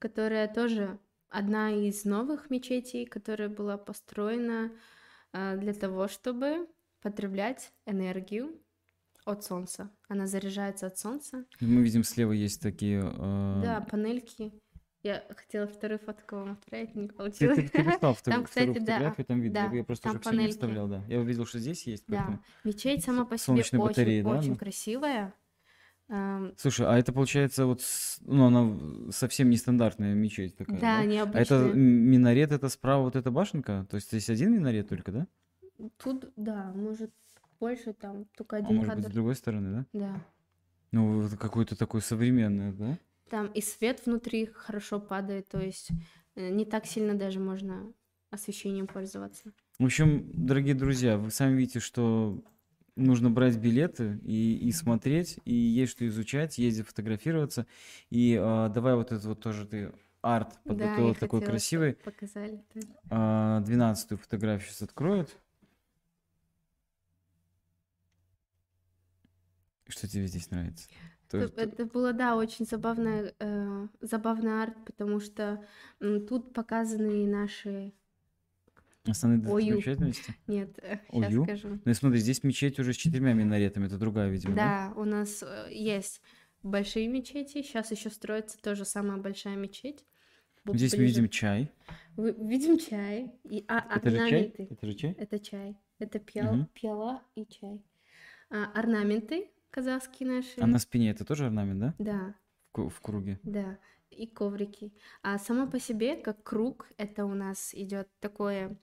которая 0.00 0.52
тоже 0.52 0.98
одна 1.28 1.70
из 1.70 2.04
новых 2.04 2.50
мечетей, 2.50 3.06
которая 3.06 3.48
была 3.48 3.78
построена 3.78 4.72
а, 5.32 5.56
для 5.56 5.72
того, 5.72 6.08
чтобы 6.08 6.66
потреблять 7.00 7.72
энергию 7.86 8.60
от 9.24 9.44
солнца. 9.44 9.90
Она 10.08 10.26
заряжается 10.26 10.88
от 10.88 10.98
солнца. 10.98 11.44
Мы 11.60 11.82
видим 11.82 12.02
слева 12.02 12.32
есть 12.32 12.60
такие... 12.60 13.02
э, 13.04 13.60
Да, 13.62 13.86
панельки. 13.88 14.52
Я 15.02 15.24
хотела 15.28 15.68
вторую 15.68 16.00
фотку 16.00 16.36
вам 16.36 16.52
отправить, 16.52 16.94
не 16.96 17.06
Ты, 17.06 17.14
получилось. 17.14 17.56
ты, 17.56 17.68
ты 17.68 17.84
прислал 17.84 18.14
втор- 18.14 18.32
Там, 18.32 18.44
вторую 18.46 18.74
кстати, 18.74 18.84
да, 18.86 18.92
фотографию, 18.94 19.26
там 19.26 19.40
видно. 19.40 19.68
да, 19.70 19.76
я 19.76 19.84
просто 19.84 20.02
там 20.08 20.16
уже 20.16 20.24
панельки. 20.24 20.52
вставлял, 20.52 20.88
да. 20.88 21.04
Я 21.08 21.20
увидел, 21.20 21.46
что 21.46 21.58
здесь 21.60 21.86
есть, 21.86 22.04
Да, 22.08 22.40
мечеть 22.64 23.04
сама 23.04 23.24
по 23.24 23.38
себе 23.38 23.44
солнечные 23.44 23.80
батареи, 23.80 24.22
да, 24.22 24.30
очень-очень 24.30 24.52
ну? 24.52 24.58
красивая. 24.58 25.34
Слушай, 26.56 26.86
а 26.86 26.98
это 26.98 27.12
получается 27.12 27.66
вот, 27.66 27.82
ну, 28.22 28.46
она 28.46 29.12
совсем 29.12 29.50
нестандартная 29.50 30.14
мечеть 30.14 30.56
такая, 30.56 30.80
Да, 30.80 30.80
да? 30.80 31.00
А 31.00 31.04
это 31.04 31.06
необычная. 31.06 31.72
минарет, 31.74 32.50
это 32.50 32.68
справа 32.68 33.02
вот 33.02 33.14
эта 33.14 33.30
башенка? 33.30 33.86
То 33.90 33.96
есть 33.96 34.08
здесь 34.08 34.30
один 34.30 34.54
минарет 34.54 34.88
только, 34.88 35.12
да? 35.12 35.26
Тут, 35.98 36.32
да, 36.34 36.72
может, 36.74 37.12
больше 37.60 37.92
там 37.92 38.24
только 38.36 38.56
А 38.56 38.60
один 38.60 38.76
может 38.76 38.94
быть, 38.94 39.04
с 39.04 39.06
кадр. 39.06 39.14
другой 39.14 39.34
стороны, 39.36 39.70
да? 39.92 39.98
Да. 40.00 40.24
Ну, 40.92 41.20
вот 41.20 41.38
какой-то 41.38 41.76
такой 41.76 42.00
современный, 42.00 42.72
да? 42.72 42.98
Там 43.30 43.48
и 43.48 43.60
свет 43.60 44.04
внутри 44.06 44.46
хорошо 44.46 45.00
падает, 45.00 45.48
то 45.48 45.60
есть 45.60 45.90
э, 46.34 46.50
не 46.50 46.64
так 46.64 46.86
сильно 46.86 47.14
даже 47.14 47.40
можно 47.40 47.92
освещением 48.30 48.86
пользоваться. 48.86 49.52
В 49.78 49.84
общем, 49.84 50.30
дорогие 50.32 50.74
друзья, 50.74 51.16
вы 51.18 51.30
сами 51.30 51.56
видите, 51.56 51.80
что 51.80 52.42
нужно 52.96 53.30
брать 53.30 53.56
билеты 53.56 54.18
и, 54.24 54.56
и 54.56 54.72
смотреть, 54.72 55.38
и 55.44 55.54
есть 55.54 55.92
что 55.92 56.06
изучать, 56.06 56.58
ездить 56.58 56.86
фотографироваться. 56.86 57.66
И 58.10 58.36
а, 58.40 58.68
давай 58.68 58.96
вот 58.96 59.12
это 59.12 59.26
вот 59.28 59.40
тоже 59.40 59.66
ты 59.66 59.92
арт 60.20 60.54
Да, 60.64 60.70
подготовил 60.70 61.08
я 61.08 61.14
такой 61.14 61.40
хотела, 61.40 61.52
красивый. 61.52 61.94
Показали. 61.94 62.64
да. 62.74 63.60
Двенадцатую 63.60 64.18
фотографию 64.18 64.68
сейчас 64.68 64.82
откроют. 64.82 65.36
Что 69.86 70.06
тебе 70.06 70.26
здесь 70.26 70.50
нравится? 70.50 70.88
То- 71.30 71.38
Это, 71.38 71.60
это 71.62 71.84
было, 71.84 72.12
да, 72.12 72.36
очень 72.36 72.64
забавно, 72.64 73.32
э, 73.38 73.86
забавный 74.00 74.62
арт, 74.62 74.76
потому 74.86 75.20
что 75.20 75.64
м, 76.00 76.26
тут 76.26 76.52
показаны 76.54 77.26
наши... 77.26 77.92
Основные 79.06 79.40
достопримечательности? 79.40 80.34
Нет, 80.46 80.78
сейчас 81.10 81.32
Ою? 81.32 81.44
скажу. 81.44 81.68
Ну 81.84 81.90
и 81.90 81.94
смотри, 81.94 82.18
здесь 82.18 82.42
мечеть 82.44 82.78
уже 82.78 82.92
с 82.92 82.96
четырьмя 82.96 83.32
минаретами, 83.32 83.86
это 83.86 83.96
другая, 83.98 84.28
видимо, 84.30 84.54
да? 84.54 84.92
Да, 84.94 85.00
у 85.00 85.04
нас 85.04 85.42
э, 85.42 85.68
есть 85.70 86.20
большие 86.62 87.08
мечети, 87.08 87.62
сейчас 87.62 87.90
еще 87.90 88.10
строится 88.10 88.58
тоже 88.60 88.84
самая 88.84 89.16
большая 89.18 89.56
мечеть. 89.56 90.04
Здесь 90.66 90.92
мы 90.92 90.98
ближе. 90.98 91.14
видим 91.14 91.28
чай. 91.30 91.70
Вы- 92.16 92.32
видим 92.32 92.78
чай 92.78 93.32
и 93.44 93.64
а, 93.68 93.96
Это 93.96 94.10
же 94.10 94.16
чай? 94.16 94.54
Это 94.70 94.86
же 94.86 94.94
чай? 94.94 95.12
Это 95.18 95.38
чай. 95.38 95.76
Это 95.98 96.18
пиал, 96.18 96.54
Мгм. 96.54 96.68
пиала 96.74 97.22
и 97.34 97.46
чай. 97.46 97.82
А, 98.50 98.70
орнаменты 98.74 99.50
казахские 99.70 100.28
наши. 100.28 100.60
А 100.60 100.66
на 100.66 100.78
спине 100.78 101.10
это 101.10 101.24
тоже 101.24 101.46
орнамент, 101.46 101.80
да? 101.80 101.94
Да, 101.98 102.34
В, 102.74 102.88
в 102.88 103.00
круге. 103.00 103.38
да. 103.42 103.78
И 104.10 104.26
коврики. 104.26 104.92
А 105.22 105.38
само 105.38 105.66
по 105.70 105.78
себе, 105.78 106.16
как 106.16 106.42
круг, 106.42 106.88
это 106.96 107.24
у 107.26 107.34
нас 107.34 107.74
идет 107.74 108.08
такое 108.20 108.78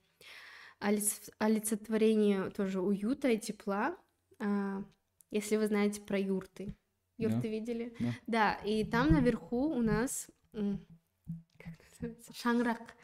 олиц- 0.80 1.32
олицетворение 1.39 2.50
тоже 2.52 2.80
уюта 2.82 3.30
и 3.30 3.38
тепла. 3.39 3.98
А, 4.39 4.84
если 5.32 5.58
вы 5.58 5.67
знаете 5.67 6.02
про 6.02 6.19
юрты. 6.19 6.76
Юрты 7.17 7.50
видели? 7.50 7.95
Да. 8.00 8.13
Да, 8.28 8.54
и 8.65 8.84
там 8.86 9.10
наверху 9.10 9.69
у 9.74 9.82
нас 9.82 10.30
как 10.52 11.74
называется? 12.00 12.34
шанграк. 12.34 12.95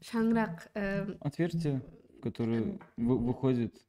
Шанграк. 0.00 0.70
эм, 0.74 1.16
Отверстие, 1.20 1.82
которое 2.22 2.78
вы- 2.96 3.18
выходит 3.18 3.85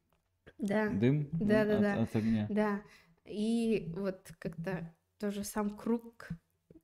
да. 0.57 0.89
дым 0.89 1.29
Да, 1.33 1.65
да, 1.65 1.75
от, 1.75 1.81
да. 1.81 2.01
от 2.03 2.15
огня. 2.15 2.47
Да, 2.49 2.81
и 3.25 3.91
вот 3.95 4.31
как-то 4.39 4.93
тоже 5.19 5.43
сам 5.43 5.77
круг 5.77 6.29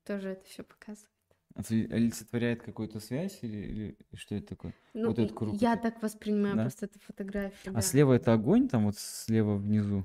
тоже 0.06 0.30
это 0.30 0.46
все 0.46 0.64
показывает. 0.64 1.10
Олицетворяет 1.56 2.64
какую-то 2.64 3.00
связь 3.00 3.40
или, 3.44 3.58
или 3.58 3.98
что 4.16 4.36
это 4.36 4.48
такое? 4.48 4.74
Ну, 4.94 5.10
Вот 5.10 5.20
этот 5.20 5.38
круг 5.38 5.56
я 5.62 5.78
так 5.78 6.02
воспринимаю 6.02 6.56
Да? 6.56 6.62
просто 6.64 6.86
эту 6.88 7.00
фотографию. 7.00 7.72
А 7.72 7.76
да. 7.76 7.82
слева 7.82 8.14
это 8.14 8.34
огонь, 8.34 8.68
там 8.68 8.86
вот 8.86 8.98
слева 8.98 9.56
внизу. 9.56 10.04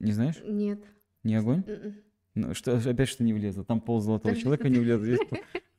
Не 0.00 0.12
знаешь? 0.12 0.42
Нет. 0.44 0.80
Не 1.22 1.36
огонь? 1.36 1.62
М-м. 1.66 1.94
Ну, 2.36 2.52
что, 2.52 2.76
опять 2.76 3.08
что 3.08 3.24
не 3.24 3.32
влезло. 3.32 3.64
Там 3.64 3.80
пол 3.80 4.00
золотого 4.00 4.36
человека 4.36 4.68
не 4.68 4.78
влезло. 4.78 5.06
Здесь 5.06 5.20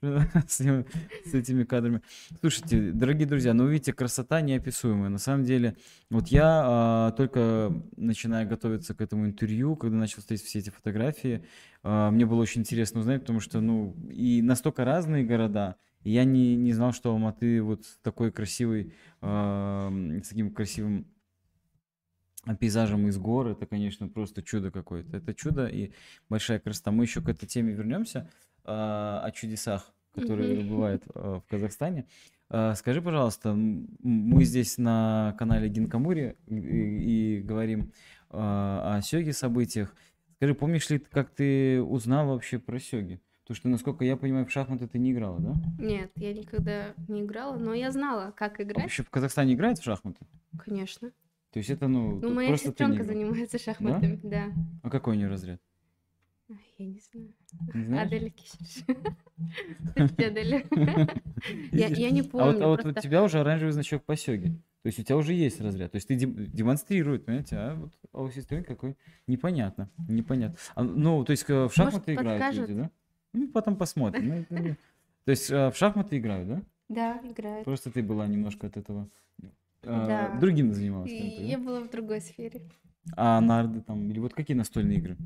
с, 0.47 1.33
этими 1.33 1.63
кадрами. 1.63 2.01
Слушайте, 2.39 2.91
дорогие 2.91 3.27
друзья, 3.27 3.53
ну 3.53 3.67
видите, 3.67 3.93
красота 3.93 4.41
неописуемая. 4.41 5.09
На 5.09 5.19
самом 5.19 5.43
деле, 5.43 5.77
вот 6.09 6.29
я 6.29 6.63
а, 6.65 7.11
только 7.11 7.71
начиная 7.95 8.47
готовиться 8.47 8.95
к 8.95 9.01
этому 9.01 9.27
интервью, 9.27 9.75
когда 9.75 9.97
начал 9.97 10.21
смотреть 10.21 10.43
все 10.43 10.59
эти 10.59 10.71
фотографии, 10.71 11.45
а, 11.83 12.09
мне 12.09 12.25
было 12.25 12.41
очень 12.41 12.61
интересно 12.61 13.01
узнать, 13.01 13.21
потому 13.21 13.39
что, 13.39 13.61
ну, 13.61 13.95
и 14.09 14.41
настолько 14.41 14.83
разные 14.83 15.23
города, 15.23 15.75
И 16.03 16.11
я 16.11 16.23
не, 16.23 16.55
не 16.55 16.73
знал, 16.73 16.91
что 16.91 17.11
Алматы 17.11 17.61
вот 17.61 17.83
такой 18.01 18.31
красивый, 18.31 18.93
э, 19.21 20.19
с 20.23 20.27
таким 20.27 20.51
красивым 20.51 21.05
пейзажем 22.55 23.07
из 23.07 23.17
гор. 23.17 23.47
Это, 23.47 23.65
конечно, 23.65 24.07
просто 24.07 24.41
чудо 24.41 24.71
какое-то. 24.71 25.17
Это 25.17 25.33
чудо 25.33 25.67
и 25.67 25.91
большая 26.29 26.59
красота. 26.59 26.91
Мы 26.91 27.03
еще 27.03 27.21
к 27.21 27.29
этой 27.29 27.45
теме 27.47 27.73
вернемся 27.73 28.29
э, 28.63 28.69
о 28.71 29.29
чудесах, 29.33 29.91
которые 30.13 30.63
бывают 30.63 31.03
э, 31.13 31.39
в 31.43 31.49
Казахстане. 31.49 32.05
Э, 32.49 32.73
скажи, 32.75 33.01
пожалуйста, 33.01 33.53
мы 33.53 34.43
здесь 34.45 34.77
на 34.77 35.35
канале 35.37 35.69
Гинкамури 35.69 36.37
и, 36.47 36.55
и 36.55 37.41
говорим 37.41 37.91
э, 38.29 38.37
о 38.37 38.99
сёге 39.03 39.33
событиях. 39.33 39.95
Скажи, 40.35 40.53
помнишь 40.53 40.89
ли, 40.89 40.99
как 40.99 41.29
ты 41.31 41.81
узнал 41.81 42.27
вообще 42.27 42.59
про 42.59 42.79
сёги? 42.79 43.19
Потому 43.43 43.55
что, 43.55 43.69
насколько 43.69 44.03
я 44.03 44.17
понимаю, 44.17 44.45
в 44.45 44.51
шахматы 44.51 44.87
ты 44.87 44.99
не 44.99 45.13
играла, 45.13 45.39
да? 45.39 45.55
Нет, 45.79 46.11
я 46.15 46.33
никогда 46.33 46.93
не 47.07 47.21
играла, 47.21 47.55
но 47.57 47.73
я 47.73 47.91
знала, 47.91 48.31
как 48.35 48.59
А 48.59 48.63
играть. 48.63 48.83
вообще 48.83 49.03
в 49.03 49.09
Казахстане 49.09 49.53
играют 49.53 49.79
в 49.79 49.83
шахматы? 49.83 50.19
Конечно. 50.59 51.11
То 51.51 51.59
есть 51.59 51.69
это, 51.69 51.87
ну, 51.87 52.19
Ну, 52.19 52.33
моя 52.33 52.49
просто 52.49 52.67
сестренка 52.69 52.95
играла. 53.03 53.07
занимается 53.13 53.57
шахматами, 53.57 54.19
да. 54.23 54.51
А 54.83 54.89
какой 54.89 55.15
у 55.15 55.17
нее 55.17 55.27
разряд? 55.27 55.61
Я 56.77 56.85
не 56.85 56.99
знаю. 57.11 57.33
Не 57.73 57.83
знаешь? 57.85 58.07
Адель 58.07 58.33
Адель. 59.95 60.65
Я 61.71 62.09
не 62.11 62.19
А 62.21 62.23
вот, 62.23 62.31
помню. 62.31 62.63
а 62.65 62.67
вот 62.67 62.79
у 62.79 62.83
просто- 62.83 63.01
тебя 63.01 63.23
уже 63.23 63.39
оранжевый 63.39 63.71
значок 63.73 64.03
по 64.03 64.15
сёге. 64.15 64.49
То 64.83 64.87
есть 64.87 64.99
у 64.99 65.03
тебя 65.03 65.17
уже 65.17 65.33
есть 65.33 65.59
разряд. 65.59 65.91
То 65.91 65.97
есть 65.97 66.07
ты 66.07 66.15
дем- 66.15 66.35
демонстрирует, 66.51 67.25
понимаете, 67.25 67.55
а 67.57 67.75
вот 67.75 67.91
а 68.13 68.21
у 68.21 68.29
сестры 68.31 68.63
какой 68.63 68.95
непонятно, 69.27 69.89
непонятно. 70.07 70.57
А, 70.75 70.83
ну, 70.83 71.23
то 71.25 71.31
есть 71.31 71.45
э, 71.49 71.67
в 71.67 71.73
шахматы 71.73 72.13
играют 72.13 72.55
люди, 72.55 72.73
да? 72.73 72.91
Ну, 73.33 73.47
потом 73.49 73.75
посмотрим. 73.75 74.27
Ну, 74.29 74.33
это 74.35 74.59
не- 74.59 74.75
То 75.25 75.31
есть 75.31 75.51
э, 75.51 75.71
в 75.71 75.75
шахматы 75.75 76.17
играют, 76.17 76.47
да? 76.47 76.61
Да, 76.89 77.19
играет. 77.29 77.65
Просто 77.65 77.91
ты 77.91 78.01
была 78.01 78.27
немножко 78.27 78.67
от 78.67 78.77
этого 78.77 79.09
э, 79.88 80.07
Да. 80.07 80.38
другим 80.39 80.73
занималась. 80.73 81.11
И 81.11 81.35
да? 81.38 81.43
Я 81.43 81.57
была 81.57 81.81
в 81.81 81.89
другой 81.89 82.21
сфере. 82.21 82.61
А 83.15 83.39
нарды 83.41 83.81
там, 83.81 84.09
или 84.09 84.19
вот 84.19 84.33
какие 84.33 84.55
настольные 84.57 84.97
игры? 84.97 85.17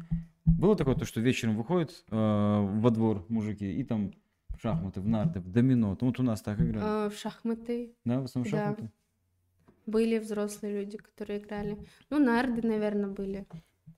Было 0.45 0.76
такое, 0.76 0.95
то, 0.95 1.05
что 1.05 1.20
вечером 1.22 1.55
выходят 1.57 1.91
э, 2.09 2.16
во 2.16 2.89
двор 2.91 3.26
мужики 3.30 3.72
и 3.72 3.84
там 3.84 4.12
в 4.55 4.62
шахматы, 4.62 5.01
в 5.01 5.07
нарды, 5.07 5.39
в 5.39 5.49
домино. 5.51 5.97
Вот 5.99 6.20
у 6.20 6.24
нас 6.24 6.41
так 6.41 6.59
играли. 6.62 7.07
Э, 7.07 7.09
В 7.09 7.18
шахматы 7.18 7.93
Да, 8.05 8.22
в 8.22 8.26
основном 8.26 8.51
да. 8.51 8.57
шахматы. 8.59 8.91
были 9.88 10.20
взрослые 10.20 10.80
люди, 10.82 10.97
которые 10.97 11.39
играли. 11.39 11.78
Ну, 12.09 12.20
нарды, 12.20 12.62
наверное, 12.68 13.09
были. 13.09 13.45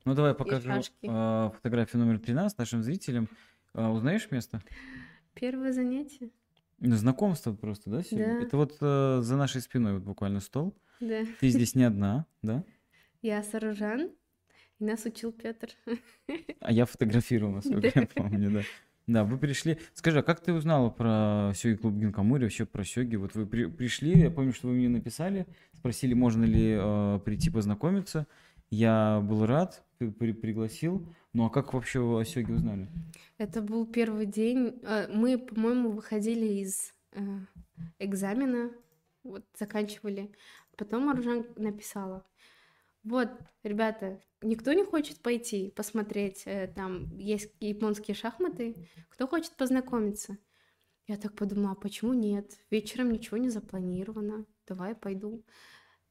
Ну, 0.05 0.13
давай 0.15 0.33
покажу 0.33 0.71
э, 0.71 1.49
фотографию 1.55 2.01
номер 2.03 2.19
13 2.19 2.57
нашим 2.57 2.83
зрителям. 2.83 3.27
Э, 3.73 3.87
узнаешь 3.89 4.29
место? 4.31 4.61
Первое 5.33 5.73
занятие? 5.73 6.29
Ну, 6.85 6.95
знакомство 6.97 7.53
просто, 7.53 7.89
да, 7.89 8.03
сегодня? 8.03 8.39
Да. 8.39 8.45
Это 8.45 8.57
вот 8.57 8.77
э, 8.81 9.19
за 9.21 9.37
нашей 9.37 9.61
спиной 9.61 9.93
вот 9.93 10.03
буквально 10.03 10.41
стол. 10.41 10.75
Да. 10.99 11.21
Ты 11.39 11.47
здесь 11.47 11.75
не 11.75 11.83
одна, 11.85 12.25
да? 12.41 12.63
Я 13.21 13.41
Саружан, 13.41 14.09
и 14.79 14.83
нас 14.83 15.05
учил 15.05 15.31
Петр. 15.31 15.69
А 16.59 16.71
я 16.73 16.85
фотографировал, 16.85 17.53
насколько 17.53 17.91
я 17.95 18.05
помню, 18.05 18.51
да. 18.51 18.61
Да, 19.07 19.23
вы 19.23 19.37
пришли. 19.37 19.77
Скажи, 19.93 20.19
а 20.19 20.23
как 20.23 20.41
ты 20.41 20.53
узнала 20.53 20.89
про 20.89 21.51
сёги 21.55 21.75
клуб 21.75 21.93
Гинкамури, 21.95 22.43
вообще 22.43 22.65
про 22.65 22.83
сёги? 22.83 23.15
Вот 23.17 23.33
вы 23.35 23.45
при- 23.45 23.65
пришли, 23.65 24.17
я 24.17 24.29
помню, 24.31 24.53
что 24.53 24.67
вы 24.67 24.73
мне 24.75 24.89
написали, 24.89 25.45
спросили, 25.73 26.13
можно 26.13 26.43
ли 26.43 26.77
э, 26.77 27.19
прийти 27.23 27.49
познакомиться. 27.49 28.27
Я 28.75 29.21
был 29.21 29.45
рад, 29.45 29.83
при- 29.99 30.09
при- 30.09 30.31
пригласил. 30.33 31.05
Ну 31.33 31.45
а 31.45 31.49
как 31.51 31.73
вообще 31.73 31.99
вы 31.99 32.19
о 32.19 32.25
сёге 32.25 32.53
узнали? 32.55 32.87
Это 33.37 33.61
был 33.61 33.85
первый 33.85 34.25
день. 34.25 34.79
э, 34.83 35.07
Мы, 35.13 35.37
по-моему, 35.37 35.91
выходили 35.91 36.45
из 36.63 36.91
э, 37.11 37.21
экзамена, 37.99 38.71
вот 39.23 39.45
заканчивали. 39.59 40.31
Потом 40.75 41.07
Аружан 41.09 41.45
написала. 41.55 42.25
Вот, 43.03 43.29
ребята, 43.63 44.19
никто 44.41 44.73
не 44.73 44.83
хочет 44.85 45.19
пойти 45.21 45.69
посмотреть, 45.75 46.43
э, 46.47 46.67
там 46.75 47.15
есть 47.17 47.51
японские 47.59 48.15
шахматы, 48.15 48.75
кто 49.09 49.27
хочет 49.27 49.55
познакомиться? 49.55 50.37
Я 51.07 51.17
так 51.17 51.35
подумала, 51.35 51.71
а 51.73 51.75
почему 51.75 52.13
нет? 52.13 52.57
Вечером 52.71 53.11
ничего 53.11 53.37
не 53.37 53.49
запланировано, 53.49 54.45
давай 54.67 54.95
пойду. 54.95 55.43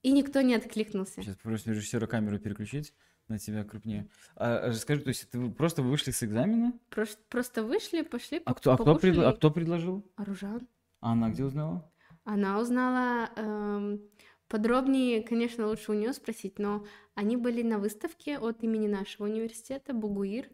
И 0.03 0.13
никто 0.13 0.41
не 0.43 0.55
откликнулся. 0.55 1.23
Сейчас 1.23 1.37
попросим 1.37 1.73
режиссера 1.73 2.07
камеру 2.07 2.39
переключить 2.39 2.93
на 3.29 3.39
тебя 3.39 3.63
крупнее. 3.65 4.09
А, 4.37 4.67
а 4.67 4.73
скажи, 4.73 5.01
то 5.03 5.09
есть 5.09 5.33
вы 5.35 5.53
просто 5.53 5.83
вышли 5.83 6.11
с 6.11 6.23
экзамена? 6.25 6.73
Прош- 6.91 7.17
Просто 7.29 7.63
вышли, 7.63 8.03
пошли, 8.03 8.43
А 8.45 8.55
кто, 8.55 8.73
а 8.73 8.77
кто, 8.77 8.97
предла- 8.97 9.29
а 9.29 9.33
кто 9.33 9.51
предложил? 9.51 10.05
Аружан. 10.17 10.67
А 11.01 11.13
она 11.13 11.31
где 11.31 11.45
узнала? 11.45 11.89
Она 12.25 12.59
узнала 12.61 13.31
эм, 13.37 14.01
подробнее, 14.49 15.23
конечно, 15.23 15.67
лучше 15.69 15.93
у 15.93 15.95
нее 15.95 16.13
спросить, 16.13 16.59
но 16.59 16.85
они 17.15 17.37
были 17.37 17.63
на 17.63 17.79
выставке 17.79 18.39
от 18.39 18.63
имени 18.65 18.89
нашего 18.89 19.27
университета 19.27 19.93
Бугуир. 19.95 20.49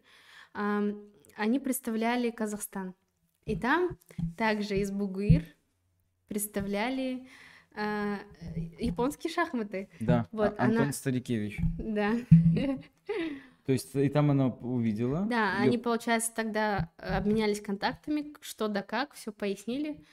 Ам, 0.53 1.03
они 1.35 1.59
представляли 1.59 2.29
Казахстан. 2.31 2.93
И 3.45 3.55
там 3.59 3.97
также 4.37 4.77
из 4.77 4.91
Бугуир 4.91 5.43
представляли 6.27 7.27
э, 7.75 8.17
японские 8.79 9.31
шахматы. 9.31 9.89
Да, 9.99 10.27
Вот, 10.31 10.55
А- 10.57 10.63
Антон 10.63 10.83
она- 10.83 10.91
Старикевич. 10.91 11.57
Да. 11.77 12.13
То 13.65 13.73
есть 13.73 13.95
и 13.95 14.09
там 14.09 14.31
она 14.31 14.47
увидела. 14.47 15.27
Да, 15.29 15.53
её- 15.59 15.67
они, 15.67 15.77
получается, 15.77 16.31
тогда 16.35 16.91
э, 16.97 17.17
обменялись 17.17 17.61
контактами, 17.61 18.33
что 18.41 18.67
да 18.67 18.81
как, 18.81 19.13
все 19.13 19.31
пояснили. 19.31 20.03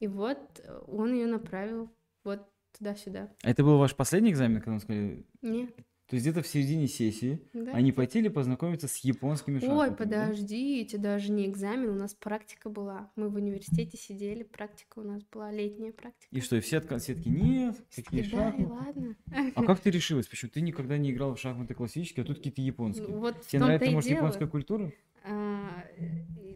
И 0.00 0.08
вот 0.08 0.38
э, 0.64 0.80
он 0.88 1.12
ее 1.14 1.26
направил 1.26 1.90
вот 2.24 2.48
туда-сюда. 2.76 3.30
А 3.44 3.50
это 3.50 3.62
был 3.62 3.78
ваш 3.78 3.94
последний 3.94 4.30
экзамен, 4.32 4.56
когда 4.60 4.72
вы 4.72 4.80
сказали? 4.80 5.26
Нет, 5.42 5.70
То 6.14 6.16
есть 6.16 6.26
где-то 6.26 6.42
в 6.42 6.46
середине 6.46 6.86
сессии 6.86 7.40
да. 7.52 7.72
они 7.72 7.90
хотели 7.90 8.28
познакомиться 8.28 8.86
с 8.86 8.98
японскими 8.98 9.58
шахматами. 9.58 9.80
Ой, 9.80 9.90
да? 9.90 9.96
подождите, 9.96 10.96
даже 10.96 11.32
не 11.32 11.44
экзамен, 11.44 11.88
у 11.88 11.94
нас 11.94 12.14
практика 12.14 12.70
была. 12.70 13.10
Мы 13.16 13.28
в 13.28 13.34
университете 13.34 13.98
сидели, 13.98 14.44
практика 14.44 15.00
у 15.00 15.02
нас 15.02 15.24
была, 15.24 15.50
летняя 15.50 15.90
практика. 15.90 16.28
И 16.30 16.40
что, 16.40 16.54
и 16.54 16.60
все, 16.60 16.76
отка- 16.76 17.00
все 17.00 17.16
таки 17.16 17.30
нет, 17.30 17.84
какие 17.92 18.22
да, 18.22 18.28
шахматы? 18.28 18.66
ладно. 18.72 19.16
А 19.56 19.62
как 19.66 19.80
ты 19.80 19.90
решилась? 19.90 20.28
Почему 20.28 20.52
ты 20.52 20.60
никогда 20.60 20.96
не 20.98 21.10
играл 21.10 21.34
в 21.34 21.40
шахматы 21.40 21.74
классические, 21.74 22.22
а 22.22 22.26
тут 22.28 22.36
какие-то 22.36 22.62
японские? 22.62 23.08
Ну, 23.08 23.18
Вот 23.18 23.44
Тебе 23.48 23.64
нравится, 23.64 23.90
может, 23.90 24.08
дело. 24.08 24.18
японская 24.18 24.46
культура? 24.46 24.92
А, 25.24 25.84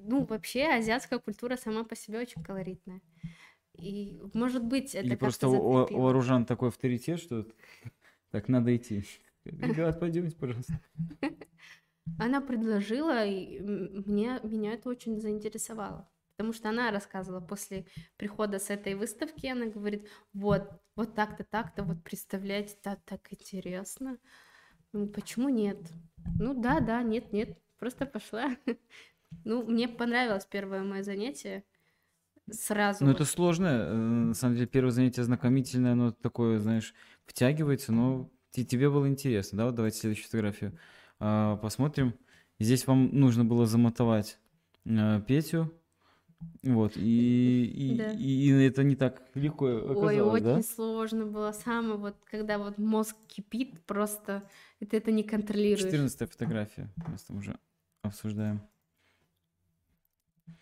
Ну, 0.05 0.25
вообще, 0.25 0.69
азиатская 0.69 1.19
культура 1.19 1.57
сама 1.57 1.83
по 1.83 1.97
себе 1.97 2.21
очень 2.21 2.45
колоритная. 2.45 3.01
И, 3.75 4.21
может 4.35 4.63
быть, 4.63 4.95
это 4.95 5.05
Или 5.05 5.17
просто 5.17 5.49
у, 5.49 5.59
у 5.59 6.01
вооружан 6.01 6.47
такой 6.47 6.69
авторитет, 6.69 7.19
что 7.19 7.45
так 8.31 8.47
надо 8.47 8.77
идти? 8.77 9.03
Ребят, 9.49 10.01
пойдемте, 10.01 10.37
пожалуйста. 10.37 10.81
Она 12.19 12.41
предложила, 12.41 13.25
и 13.25 13.61
мне, 13.61 14.41
меня 14.43 14.73
это 14.73 14.89
очень 14.89 15.21
заинтересовало. 15.21 16.09
Потому 16.37 16.53
что 16.53 16.69
она 16.69 16.93
рассказывала 16.93 17.41
после 17.41 17.85
прихода 18.17 18.61
с 18.61 18.71
этой 18.71 18.95
выставки, 18.95 19.47
она 19.47 19.67
говорит, 19.67 20.09
вот, 20.33 20.71
вот 20.95 21.17
так-то, 21.17 21.43
так-то, 21.43 21.83
вот 21.83 22.05
представляете, 22.05 22.77
так, 22.81 23.01
так 23.05 23.21
интересно. 23.33 24.19
Ну, 24.93 25.09
почему 25.09 25.49
нет? 25.49 25.79
Ну 26.39 26.55
да, 26.55 26.79
да, 26.79 27.03
нет, 27.03 27.33
нет, 27.33 27.59
просто 27.79 28.07
пошла. 28.07 28.57
Ну, 29.45 29.63
мне 29.63 29.89
понравилось 29.89 30.47
первое 30.47 30.83
мое 30.83 31.03
занятие. 31.03 31.65
Сразу. 32.51 33.05
Ну, 33.05 33.11
вот. 33.11 33.21
это 33.21 33.27
сложно. 33.27 33.67
э, 33.67 33.95
На 33.95 34.35
самом 34.35 34.55
деле, 34.55 34.67
первое 34.67 34.91
занятие 34.91 35.23
знакомительное, 35.23 35.93
оно 35.93 36.13
такое, 36.13 36.59
знаешь, 36.61 36.95
втягивается, 37.27 37.93
но 37.93 38.31
тебе 38.51 38.91
было 38.91 39.09
интересно, 39.09 39.59
да? 39.59 39.65
Вот 39.67 39.75
давайте 39.75 39.99
следующую 39.99 40.27
фотографию 40.27 40.79
а, 41.21 41.57
посмотрим. 41.57 42.15
Здесь 42.59 42.87
вам 42.87 43.09
нужно 43.13 43.45
было 43.45 43.67
замотовать 43.67 44.39
э, 44.85 45.21
Петю, 45.27 45.73
вот, 46.63 46.93
и, 46.97 47.95
Да. 47.99 48.13
и- 48.13 48.47
и 48.47 48.51
это 48.65 48.83
не 48.83 48.97
так 48.97 49.23
легко 49.35 49.67
Ой, 49.67 49.81
оказалось, 49.93 50.43
очень 50.43 50.45
да? 50.45 50.63
сложно 50.63 51.27
было. 51.27 51.53
Самое 51.53 51.97
вот, 51.97 52.17
когда 52.31 52.59
вот 52.59 52.79
мозг 52.79 53.17
кипит, 53.27 53.85
просто 53.87 54.49
ты 54.81 54.97
это 54.97 55.11
не 55.13 55.23
контролируешь. 55.23 55.85
14 55.85 56.27
фотография, 56.31 56.91
мы 57.07 57.19
с 57.19 57.23
тобой 57.25 57.41
уже 57.41 57.59
обсуждаем. 58.03 58.61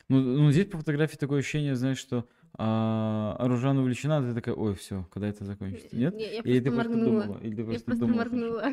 Ну, 0.08 0.20
ну, 0.20 0.52
здесь 0.52 0.66
по 0.68 0.78
фотографии 0.78 1.16
такое 1.16 1.40
ощущение, 1.40 1.74
знаешь, 1.76 1.98
что 1.98 2.28
а, 2.58 3.36
Аружан 3.38 3.78
увлечена, 3.78 4.20
ты 4.22 4.34
такая, 4.34 4.54
ой, 4.54 4.74
все, 4.74 5.06
когда 5.12 5.28
это 5.28 5.44
закончится, 5.44 5.96
нет? 5.96 6.14
Не, 6.14 6.34
я 6.34 6.40
Или 6.40 6.60
ты 6.60 6.70
просто 6.70 6.90
просто 6.90 6.96
моргнула. 6.96 7.24
думала? 7.26 7.38
Или 7.40 7.54
ты 7.54 7.60
Я 7.60 7.64
просто 7.66 7.84
просто 7.86 8.06
думала? 8.06 8.18
моргнула. 8.18 8.64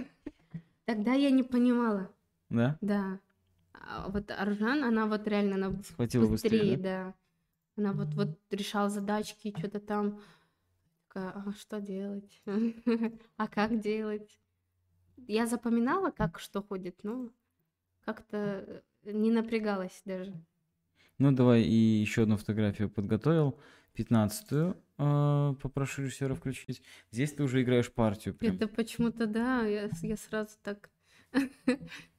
Тогда 0.86 1.14
я 1.14 1.32
не 1.32 1.44
понимала, 1.44 2.10
Да? 2.50 2.78
да. 2.82 3.20
А 3.74 4.10
вот 4.10 4.32
Аржан, 4.32 4.84
она 4.84 5.06
вот 5.08 5.28
реально, 5.28 5.56
она 5.56 5.84
Схватила 5.84 6.28
быстрее, 6.28 6.60
быстрее, 6.60 6.78
да? 6.78 6.84
да. 7.06 7.14
Она 7.76 7.94
вот, 7.94 8.14
вот 8.14 8.40
решала 8.52 8.90
задачки, 8.90 9.54
что-то 9.58 9.80
там. 9.80 10.22
Такая, 11.08 11.30
а 11.32 11.54
что 11.54 11.80
делать? 11.82 12.42
А 13.38 13.48
как 13.48 13.80
делать? 13.80 14.40
Я 15.28 15.46
запоминала, 15.46 16.12
как 16.12 16.40
что 16.40 16.62
ходит, 16.62 17.00
но 17.04 17.30
как-то 18.06 18.84
не 19.04 19.32
напрягалась 19.32 20.02
даже. 20.06 20.34
Ну, 21.24 21.32
давай 21.32 21.62
и 21.62 21.74
еще 21.74 22.24
одну 22.24 22.36
фотографию 22.36 22.90
подготовил. 22.90 23.58
Пятнадцатую 23.94 24.76
э, 24.98 25.54
попрошу 25.62 26.02
режиссера 26.02 26.36
включить. 26.36 26.82
Здесь 27.12 27.32
ты 27.32 27.44
уже 27.44 27.62
играешь 27.62 27.90
партию 27.94 28.36
прям. 28.36 28.58
Это 28.58 28.68
почему-то, 28.68 29.26
да, 29.26 29.66
я, 29.66 29.90
я 30.02 30.18
сразу 30.18 30.58
так 30.62 30.90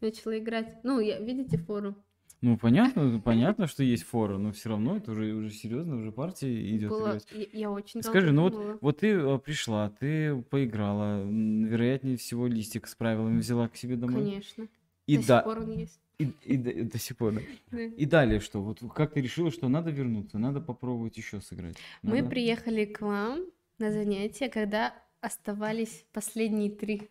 начала 0.00 0.38
играть. 0.38 0.82
Ну, 0.84 1.00
я, 1.00 1.18
видите 1.20 1.58
фору? 1.58 1.94
Ну, 2.40 2.56
понятно, 2.56 3.20
понятно, 3.24 3.66
что 3.66 3.82
есть 3.82 4.04
фора, 4.04 4.38
но 4.38 4.52
все 4.52 4.70
равно 4.70 4.96
это 4.96 5.10
уже, 5.12 5.34
уже 5.34 5.50
серьезно, 5.50 5.96
уже 5.96 6.10
партия 6.10 6.74
идет. 6.74 6.88
Было, 6.88 7.18
я, 7.32 7.46
я 7.52 7.70
очень 7.70 8.02
Скажи, 8.02 8.32
ну 8.32 8.44
вот, 8.44 8.78
вот 8.80 9.00
ты 9.00 9.08
э, 9.08 9.38
пришла, 9.38 9.90
ты 9.90 10.34
поиграла, 10.44 11.22
вероятнее 11.22 12.16
всего 12.16 12.46
листик 12.46 12.86
с 12.86 12.94
правилами 12.94 13.38
взяла 13.38 13.68
к 13.68 13.76
себе 13.76 13.96
домой. 13.96 14.22
Конечно. 14.22 14.66
И, 15.06 15.18
До 15.18 15.26
да, 15.26 15.38
сих 15.40 15.44
пор 15.44 15.58
он 15.58 15.70
есть. 15.72 16.00
И, 16.18 16.32
и 16.44 16.56
до, 16.56 16.84
до 16.84 16.98
сих 16.98 17.16
пор, 17.16 17.32
да. 17.34 17.40
Да. 17.70 17.82
И 17.82 18.06
далее 18.06 18.40
что? 18.40 18.62
Вот 18.62 18.80
как 18.94 19.14
ты 19.14 19.20
решила, 19.20 19.50
что 19.50 19.68
надо 19.68 19.90
вернуться, 19.90 20.38
надо 20.38 20.60
попробовать 20.60 21.16
еще 21.16 21.40
сыграть? 21.40 21.76
Мы 22.02 22.18
Надо? 22.18 22.30
приехали 22.30 22.84
к 22.84 23.00
вам 23.00 23.46
на 23.78 23.90
занятия, 23.92 24.48
когда 24.48 24.94
оставались 25.20 26.04
последние 26.12 26.70
три. 26.70 27.10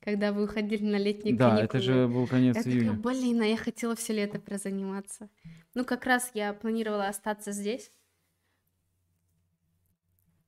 Когда 0.00 0.32
вы 0.32 0.44
уходили 0.44 0.84
на 0.84 0.96
летние 0.96 1.34
Да, 1.34 1.56
каникулы. 1.56 1.64
это 1.64 1.80
же 1.80 2.08
был 2.08 2.26
конец 2.26 2.56
Я 2.56 2.62
такая, 2.62 2.78
июня. 2.78 2.92
блин, 2.92 3.40
а 3.40 3.46
я 3.46 3.56
хотела 3.56 3.96
все 3.96 4.12
лето 4.12 4.38
прозаниматься. 4.38 5.30
Ну, 5.74 5.84
как 5.86 6.04
раз 6.04 6.30
я 6.34 6.52
планировала 6.52 7.08
остаться 7.08 7.52
здесь. 7.52 7.90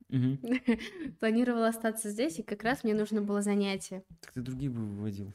Мгм. 0.08 0.38
Планировала 1.20 1.68
остаться 1.68 2.10
здесь, 2.10 2.38
и 2.38 2.42
как 2.42 2.62
раз 2.62 2.84
мне 2.84 2.94
нужно 2.94 3.22
было 3.22 3.42
занятие. 3.42 4.04
Так 4.20 4.32
ты 4.32 4.40
другие 4.40 4.70
бы 4.70 4.80
выводил. 4.84 5.32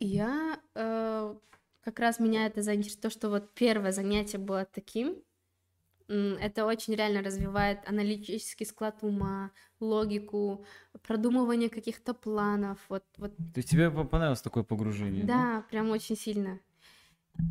Я 0.00 0.60
э, 0.74 1.34
как 1.80 1.98
раз 1.98 2.20
меня 2.20 2.46
это 2.46 2.62
заинтересовало, 2.62 3.02
то, 3.02 3.10
что 3.10 3.28
вот 3.30 3.54
первое 3.54 3.92
занятие 3.92 4.38
было 4.38 4.64
таким. 4.64 5.22
Это 6.08 6.64
очень 6.64 6.94
реально 6.94 7.22
развивает 7.22 7.86
аналитический 7.86 8.64
склад 8.66 8.98
ума, 9.02 9.52
логику, 9.78 10.64
продумывание 11.02 11.68
каких-то 11.68 12.14
планов. 12.14 12.78
Вот, 12.88 13.04
вот 13.18 13.32
То 13.36 13.58
есть 13.58 13.70
тебе 13.70 13.90
по- 13.90 14.04
понравилось 14.04 14.40
такое 14.40 14.62
погружение? 14.64 15.24
Да, 15.26 15.66
прям 15.70 15.90
очень 15.90 16.16
сильно. 16.16 16.60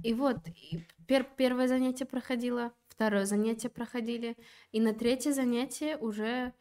И 0.04 0.14
вот, 0.14 0.38
и 0.48 0.86
пер- 1.08 1.28
первое 1.38 1.68
занятие 1.68 2.06
проходило, 2.06 2.74
второе 2.90 3.26
занятие 3.26 3.70
проходили, 3.70 4.38
и 4.72 4.80
на 4.82 4.94
третье 4.94 5.34
занятие 5.34 5.98
уже 5.98 6.54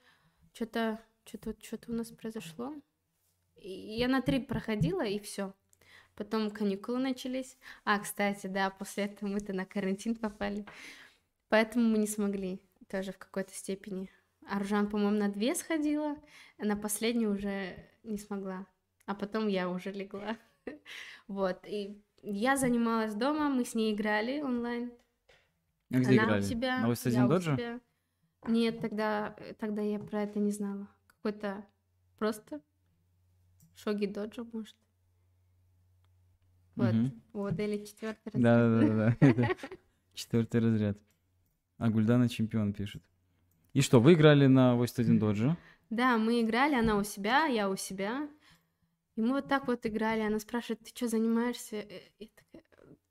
что-то, 0.55 1.01
что-то, 1.25 1.55
что-то 1.63 1.93
у 1.93 1.95
нас 1.95 2.11
произошло. 2.11 2.75
И 3.57 3.71
я 3.71 4.09
на 4.09 4.23
три 4.23 4.41
проходила, 4.41 5.05
и 5.05 5.19
все. 5.21 5.55
Потом 6.17 6.51
каникулы 6.51 6.99
начались. 6.99 7.59
А, 7.85 7.99
кстати, 7.99 8.47
да, 8.47 8.71
после 8.71 9.05
этого 9.05 9.29
мы-то 9.29 9.53
на 9.53 9.67
карантин 9.67 10.17
попали. 10.17 10.65
Поэтому 11.49 11.89
мы 11.89 11.99
не 11.99 12.07
смогли 12.07 12.61
тоже 12.89 13.13
в 13.13 13.19
какой-то 13.19 13.53
степени. 13.53 14.11
Аржан, 14.49 14.89
по-моему, 14.89 15.19
на 15.19 15.29
две 15.29 15.55
сходила, 15.55 16.17
а 16.59 16.65
на 16.65 16.77
последнюю 16.77 17.33
уже 17.33 17.77
не 18.03 18.19
смогла. 18.19 18.67
А 19.05 19.15
потом 19.15 19.47
я 19.49 19.69
уже 19.69 19.93
легла. 19.93 20.37
Вот, 21.29 21.65
и 21.65 22.03
я 22.23 22.57
занималась 22.57 23.15
дома, 23.15 23.49
мы 23.49 23.65
с 23.65 23.75
ней 23.75 23.95
играли 23.95 24.41
онлайн. 24.41 24.93
А 25.93 25.99
где 25.99 26.19
Она 26.19 26.25
играли? 26.25 26.41
у 26.41 26.43
себя, 26.43 26.79
На 26.79 26.87
я 26.87 27.25
1 27.25 27.81
у. 28.45 28.51
Нет, 28.51 28.81
тогда, 28.81 29.37
тогда 29.59 29.83
я 29.83 29.99
про 29.99 30.23
это 30.23 30.39
не 30.39 30.51
знала. 30.51 30.89
Какой-то 31.07 31.65
просто 32.19 32.61
Шоги 33.77 34.07
Доджо, 34.07 34.45
может. 34.53 34.77
Вот, 36.77 36.95
вот, 37.33 37.59
или 37.59 37.85
четвертый 37.85 38.31
раз. 38.33 38.43
Да, 38.43 38.69
да, 38.69 38.81
да, 38.81 39.17
да. 39.21 39.27
Это 39.29 39.57
четвертый 40.15 40.61
разряд. 40.61 40.99
А 41.79 41.91
Гульдана 41.91 42.29
чемпион 42.29 42.73
пишет. 42.73 43.03
И 43.73 43.81
что, 43.83 44.01
вы 44.01 44.15
играли 44.15 44.47
на 44.47 44.77
81 44.77 45.19
Доджо? 45.19 45.57
Да, 45.91 46.17
мы 46.17 46.41
играли, 46.43 46.75
она 46.75 46.97
у 46.97 47.05
себя, 47.05 47.47
я 47.47 47.69
у 47.69 47.77
себя. 47.77 48.29
И 49.17 49.21
мы 49.21 49.33
вот 49.33 49.49
так 49.49 49.67
вот 49.67 49.85
играли. 49.87 50.21
Она 50.21 50.39
спрашивает, 50.39 50.81
ты 50.81 50.91
что, 50.95 51.09
занимаешься? 51.09 51.77
Э, 51.77 52.01
Я 52.19 52.29
такая, 52.35 52.65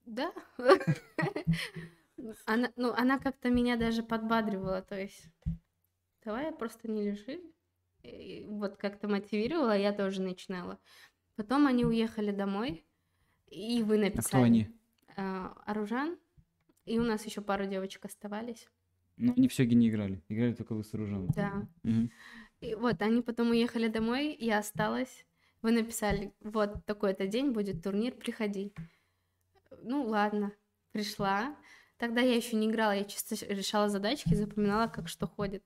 да. 0.05 0.31
Она, 2.45 2.71
ну, 2.75 2.93
она 2.93 3.19
как-то 3.19 3.49
меня 3.49 3.75
даже 3.75 4.01
подбадривала, 4.01 4.81
то 4.81 4.99
есть, 4.99 5.27
давай 6.23 6.51
просто 6.51 6.89
не 6.89 7.03
лежи. 7.03 7.41
И 8.03 8.45
вот 8.47 8.77
как-то 8.77 9.07
мотивировала, 9.07 9.77
я 9.77 9.91
тоже 9.91 10.21
начинала. 10.21 10.79
Потом 11.35 11.67
они 11.67 11.85
уехали 11.85 12.31
домой, 12.31 12.84
и 13.55 13.83
вы 13.83 13.95
А 13.95 13.99
написали. 13.99 14.27
кто 14.27 14.41
они? 14.43 14.67
а, 15.17 15.53
Аружан, 15.65 16.17
и 16.85 16.99
у 16.99 17.03
нас 17.03 17.25
еще 17.25 17.41
пару 17.41 17.65
девочек 17.65 18.05
оставались. 18.05 18.67
Ну, 19.17 19.33
они 19.37 19.47
все 19.47 19.65
не 19.65 19.89
играли. 19.89 20.21
Играли 20.27 20.53
только 20.53 20.73
вы 20.75 20.83
с 20.83 20.93
Оружаном. 20.93 21.27
Да. 21.27 21.67
И 22.61 22.75
вот, 22.75 23.01
они 23.01 23.21
потом 23.21 23.51
уехали 23.51 23.87
домой, 23.87 24.35
я 24.39 24.59
осталась. 24.59 25.25
Вы 25.61 25.71
написали, 25.71 26.33
вот 26.41 26.85
такой-то 26.85 27.27
день 27.27 27.51
будет 27.51 27.81
турнир, 27.83 28.13
приходи. 28.13 28.73
Ну, 29.81 30.03
ладно, 30.03 30.51
пришла. 30.91 31.55
Тогда 31.97 32.21
я 32.21 32.35
еще 32.35 32.55
не 32.57 32.67
играла, 32.69 32.91
я 32.91 33.05
чисто 33.05 33.35
решала 33.53 33.87
задачки, 33.89 34.33
запоминала, 34.35 34.87
как 34.87 35.07
что 35.07 35.27
ходит. 35.27 35.63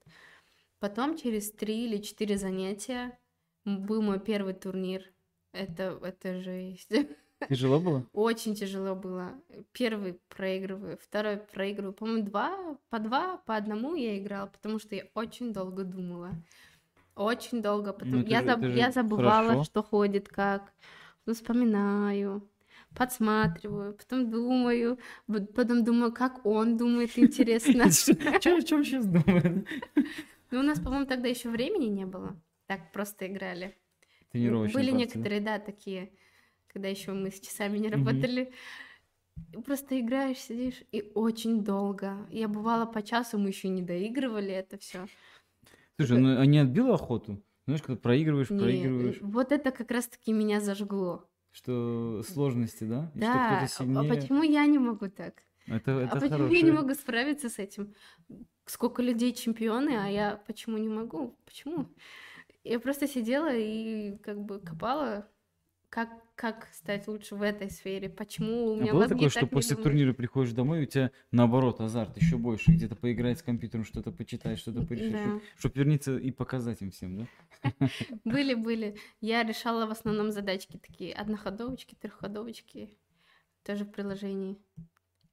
Потом 0.79 1.17
через 1.17 1.51
три 1.51 1.85
или 1.85 1.97
четыре 1.97 2.37
занятия 2.37 3.17
был 3.65 4.01
мой 4.01 4.19
первый 4.19 4.53
турнир. 4.53 5.03
Это, 5.51 5.99
это 6.03 6.39
жесть. 6.41 6.91
Тяжело 7.47 7.79
было? 7.79 8.05
Очень 8.13 8.55
тяжело 8.55 8.95
было. 8.95 9.31
Первый 9.71 10.19
проигрываю, 10.35 10.97
второй 11.01 11.37
проигрываю. 11.37 11.93
По-моему, 11.93 12.23
два, 12.23 12.77
по 12.89 12.99
два, 12.99 13.37
по 13.45 13.55
одному 13.55 13.95
я 13.95 14.17
играла, 14.17 14.47
потому 14.47 14.79
что 14.79 14.95
я 14.95 15.05
очень 15.13 15.53
долго 15.53 15.83
думала. 15.83 16.31
Очень 17.15 17.61
долго. 17.61 17.93
Потом 17.93 18.11
Ну, 18.21 18.25
я, 18.25 18.41
же- 18.41 18.47
заб- 18.47 18.75
я 18.75 18.91
забывала, 18.91 19.47
хорошо. 19.49 19.63
что 19.63 19.83
ходит, 19.83 20.27
как. 20.29 20.73
Ну, 21.25 21.33
вспоминаю, 21.33 22.47
подсматриваю, 22.95 23.93
потом 23.93 24.29
думаю, 24.29 24.97
потом 25.55 25.83
думаю, 25.83 26.11
как 26.11 26.45
он 26.45 26.77
думает, 26.77 27.17
интересно. 27.17 27.83
О 28.35 28.39
чем 28.39 28.61
сейчас 28.83 29.05
думаю? 29.05 29.65
Ну, 30.51 30.59
у 30.59 30.63
нас, 30.63 30.79
по-моему, 30.79 31.05
тогда 31.05 31.27
еще 31.27 31.49
времени 31.49 31.85
не 31.85 32.05
было. 32.05 32.35
Так 32.67 32.91
просто 32.91 33.27
играли. 33.27 33.77
Были 34.33 34.91
некоторые, 34.91 35.41
да, 35.41 35.59
такие, 35.59 36.11
когда 36.71 36.87
еще 36.87 37.11
мы 37.13 37.31
с 37.31 37.39
часами 37.39 37.77
не 37.77 37.89
работали. 37.89 38.53
Просто 39.65 39.99
играешь, 39.99 40.37
сидишь, 40.37 40.83
и 40.91 41.11
очень 41.15 41.63
долго. 41.63 42.27
Я 42.29 42.47
бывала 42.47 42.85
по 42.85 43.01
часу, 43.01 43.37
мы 43.37 43.49
еще 43.49 43.69
не 43.69 43.81
доигрывали 43.81 44.51
это 44.51 44.77
все. 44.77 45.07
Слушай, 45.99 46.17
ну 46.19 46.39
а 46.39 46.45
не 46.45 46.59
отбила 46.59 46.95
охоту? 46.95 47.43
Знаешь, 47.65 47.81
когда 47.83 47.99
проигрываешь, 47.99 48.49
Не, 48.49 48.59
проигрываешь, 48.59 49.17
вот 49.21 49.51
это 49.51 49.71
как 49.71 49.91
раз-таки 49.91 50.33
меня 50.33 50.59
зажгло. 50.59 51.29
что 51.51 52.21
сложности, 52.23 52.83
да? 52.83 53.11
И 53.15 53.21
что 53.21 53.21
Да, 53.21 53.45
кто-то 53.45 53.63
а 53.63 53.67
сильнее. 53.67 54.13
почему 54.15 54.43
я 54.43 54.65
не 54.65 54.79
могу 54.79 55.09
так? 55.09 55.43
Это, 55.67 55.91
это 55.91 56.17
а 56.17 56.19
почему 56.19 56.31
я 56.31 56.37
хорошее. 56.37 56.63
не 56.63 56.71
могу 56.71 56.93
справиться 56.95 57.49
с 57.49 57.59
этим? 57.59 57.93
Сколько 58.65 59.01
людей 59.01 59.33
чемпионы, 59.33 59.91
а 59.97 60.07
я 60.07 60.37
почему 60.47 60.77
не 60.77 60.89
могу? 60.89 61.39
Почему? 61.45 61.87
Я 62.63 62.79
просто 62.79 63.07
сидела 63.07 63.53
и 63.55 64.17
как 64.19 64.39
бы 64.43 64.59
копала, 64.59 65.31
как, 65.89 66.09
как 66.35 66.67
стать 66.73 67.07
лучше 67.07 67.35
в 67.35 67.41
этой 67.41 67.69
сфере, 67.69 68.09
почему 68.09 68.67
у 68.67 68.75
А 68.75 68.81
меня 68.81 68.93
было 68.93 69.01
мозги 69.01 69.15
такое, 69.15 69.29
что 69.29 69.47
после 69.47 69.75
думают? 69.75 69.83
турнира 69.83 70.13
приходишь 70.13 70.53
домой, 70.53 70.79
и 70.79 70.83
у 70.83 70.85
тебя 70.85 71.11
наоборот 71.31 71.81
азарт 71.81 72.15
еще 72.17 72.37
больше, 72.37 72.71
где-то 72.71 72.95
поиграть 72.95 73.39
с 73.39 73.43
компьютером, 73.43 73.83
что-то 73.85 74.11
почитать, 74.11 74.57
что-то 74.59 74.83
порешить, 74.85 75.11
Да. 75.13 75.39
чтобы 75.57 75.75
верниться 75.79 76.17
и 76.17 76.31
показать 76.31 76.81
им 76.81 76.91
всем, 76.91 77.17
да? 77.17 77.27
Были, 78.23 78.53
были. 78.53 78.97
Я 79.21 79.43
решала 79.43 79.85
в 79.85 79.91
основном 79.91 80.31
задачки 80.31 80.77
такие, 80.77 81.13
одноходовочки, 81.13 81.95
трехходовочки, 81.95 82.97
тоже 83.63 83.85
в 83.85 83.91
приложении. 83.91 84.57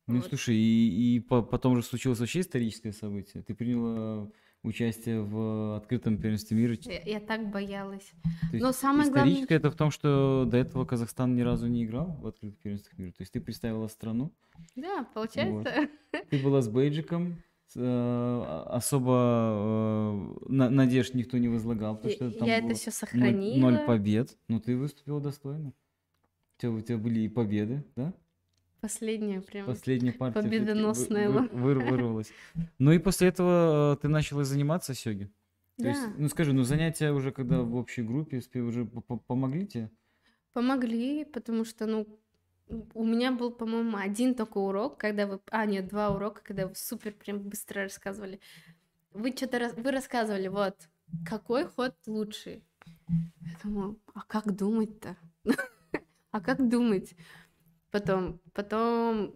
Ну, 0.09 0.21
Вот. 0.21 0.29
слушай, 0.29 0.55
и, 0.57 1.17
и 1.17 1.21
по- 1.21 1.43
потом 1.43 1.77
же 1.77 1.83
случилось 1.83 2.21
вообще 2.21 2.41
историческое 2.41 2.93
событие. 2.93 3.43
Ты 3.43 3.55
приняла 3.55 4.31
участие 4.67 5.23
в 5.23 5.77
открытом 5.77 6.19
первенстве 6.19 6.57
мира. 6.57 6.77
Я, 6.83 7.01
я 7.03 7.21
так 7.21 7.51
боялась. 7.51 8.13
То 8.53 8.59
Но 8.59 8.73
самое 8.73 9.11
главное, 9.11 9.33
историческое 9.33 9.55
это 9.55 9.71
в 9.71 9.75
том, 9.77 9.91
что 9.91 10.45
до 10.51 10.57
этого 10.57 10.85
Казахстан 10.85 11.35
ни 11.37 11.41
разу 11.43 11.67
не 11.69 11.85
играл 11.85 12.17
в 12.21 12.27
открытых 12.27 12.59
первенствах 12.59 12.99
мира. 12.99 13.13
То 13.13 13.23
есть 13.23 13.33
ты 13.33 13.41
представила 13.41 13.87
страну, 13.89 14.33
да, 14.75 15.07
получается. 15.15 15.89
ты 16.31 16.39
была 16.43 16.61
с 16.63 16.69
бейджиком, 16.69 17.43
э, 17.75 18.63
особо 18.67 19.13
э, 20.49 20.53
на- 20.53 20.71
надежд 20.71 21.15
никто 21.15 21.39
не 21.39 21.49
возлагал, 21.49 21.97
потому 21.97 22.13
что 22.15 22.25
Я, 22.27 22.31
там 22.39 22.49
я 22.49 22.61
было 22.61 22.71
это 22.71 22.79
все 22.79 22.91
ноль, 22.91 22.95
сохранила. 22.95 23.57
ноль 23.71 23.87
побед, 23.87 24.37
но 24.49 24.61
ты 24.61 24.77
выступила 24.77 25.21
достойно. 25.21 25.73
У 26.59 26.61
тебя, 26.61 26.71
у 26.73 26.81
тебя 26.81 26.99
были 26.99 27.21
и 27.21 27.29
победы, 27.29 27.85
да? 27.97 28.15
Последняя 28.81 29.41
прям. 29.41 29.67
Последняя 29.67 30.13
партия 30.13 30.41
вы- 30.41 30.49
победоносная 30.49 31.29
вы- 31.31 31.49
была. 31.49 31.63
выр- 31.63 31.91
вырвалась. 31.91 32.31
Ну 32.79 32.93
и 32.93 32.99
после 32.99 33.29
этого 33.29 33.95
э, 33.95 33.97
ты 34.03 34.09
начала 34.09 34.45
заниматься 34.45 34.95
сёги. 34.95 35.31
То 35.79 35.89
есть, 35.89 36.03
Да. 36.07 36.13
ну 36.19 36.29
скажи, 36.29 36.53
ну 36.53 36.63
занятия 36.63 37.13
уже 37.13 37.33
когда 37.33 37.63
в 37.63 37.75
общей 37.75 38.03
группе 38.03 38.41
уже 38.61 38.85
по- 38.85 39.01
по- 39.01 39.17
помогли 39.19 39.67
тебе? 39.67 39.91
Помогли, 40.53 41.25
потому 41.25 41.65
что, 41.65 41.87
ну, 41.87 42.07
У 42.95 43.05
меня 43.05 43.31
был, 43.31 43.53
по-моему, 43.53 43.97
один 43.97 44.35
только 44.35 44.59
урок, 44.59 44.99
когда 44.99 45.29
вы... 45.29 45.39
А, 45.53 45.67
нет, 45.67 45.87
два 45.87 46.11
урока, 46.11 46.41
когда 46.43 46.67
вы 46.67 46.75
супер 46.75 47.13
прям 47.13 47.39
быстро 47.39 47.83
рассказывали. 47.85 48.41
Вы 49.13 49.31
что-то... 49.37 49.61
Рас... 49.61 49.75
Вы 49.77 49.93
рассказывали, 49.93 50.49
вот, 50.49 50.75
какой 51.25 51.67
ход 51.69 51.95
лучший. 52.09 52.65
Я 53.41 53.57
думаю, 53.63 54.01
а 54.15 54.23
как 54.23 54.51
думать-то? 54.57 55.17
А 56.33 56.41
как 56.41 56.69
думать? 56.69 57.15
Потом, 57.97 58.41
потом 58.53 59.33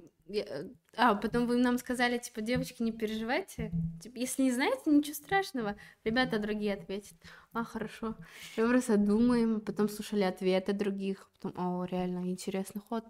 а, 0.97 1.15
потом 1.15 1.47
вы 1.47 1.57
нам 1.57 1.79
сказали, 1.79 2.19
типа, 2.19 2.41
девочки, 2.41 2.83
не 2.83 2.93
переживайте. 2.93 3.71
Типа, 4.03 4.19
если 4.19 4.43
не 4.43 4.53
знаете, 4.53 4.83
ничего 4.91 5.15
страшного. 5.15 5.77
Ребята 6.05 6.39
другие 6.39 6.75
ответят. 6.75 7.17
А, 7.53 7.65
хорошо. 7.65 8.17
И 8.57 8.61
мы 8.61 8.69
просто 8.69 8.97
думаем, 8.97 9.61
потом 9.61 9.89
слушали 9.89 10.23
ответы 10.23 10.73
других. 10.73 11.31
Потом, 11.41 11.55
о, 11.57 11.85
реально, 11.85 12.29
интересный 12.29 12.83
ход. 12.87 13.05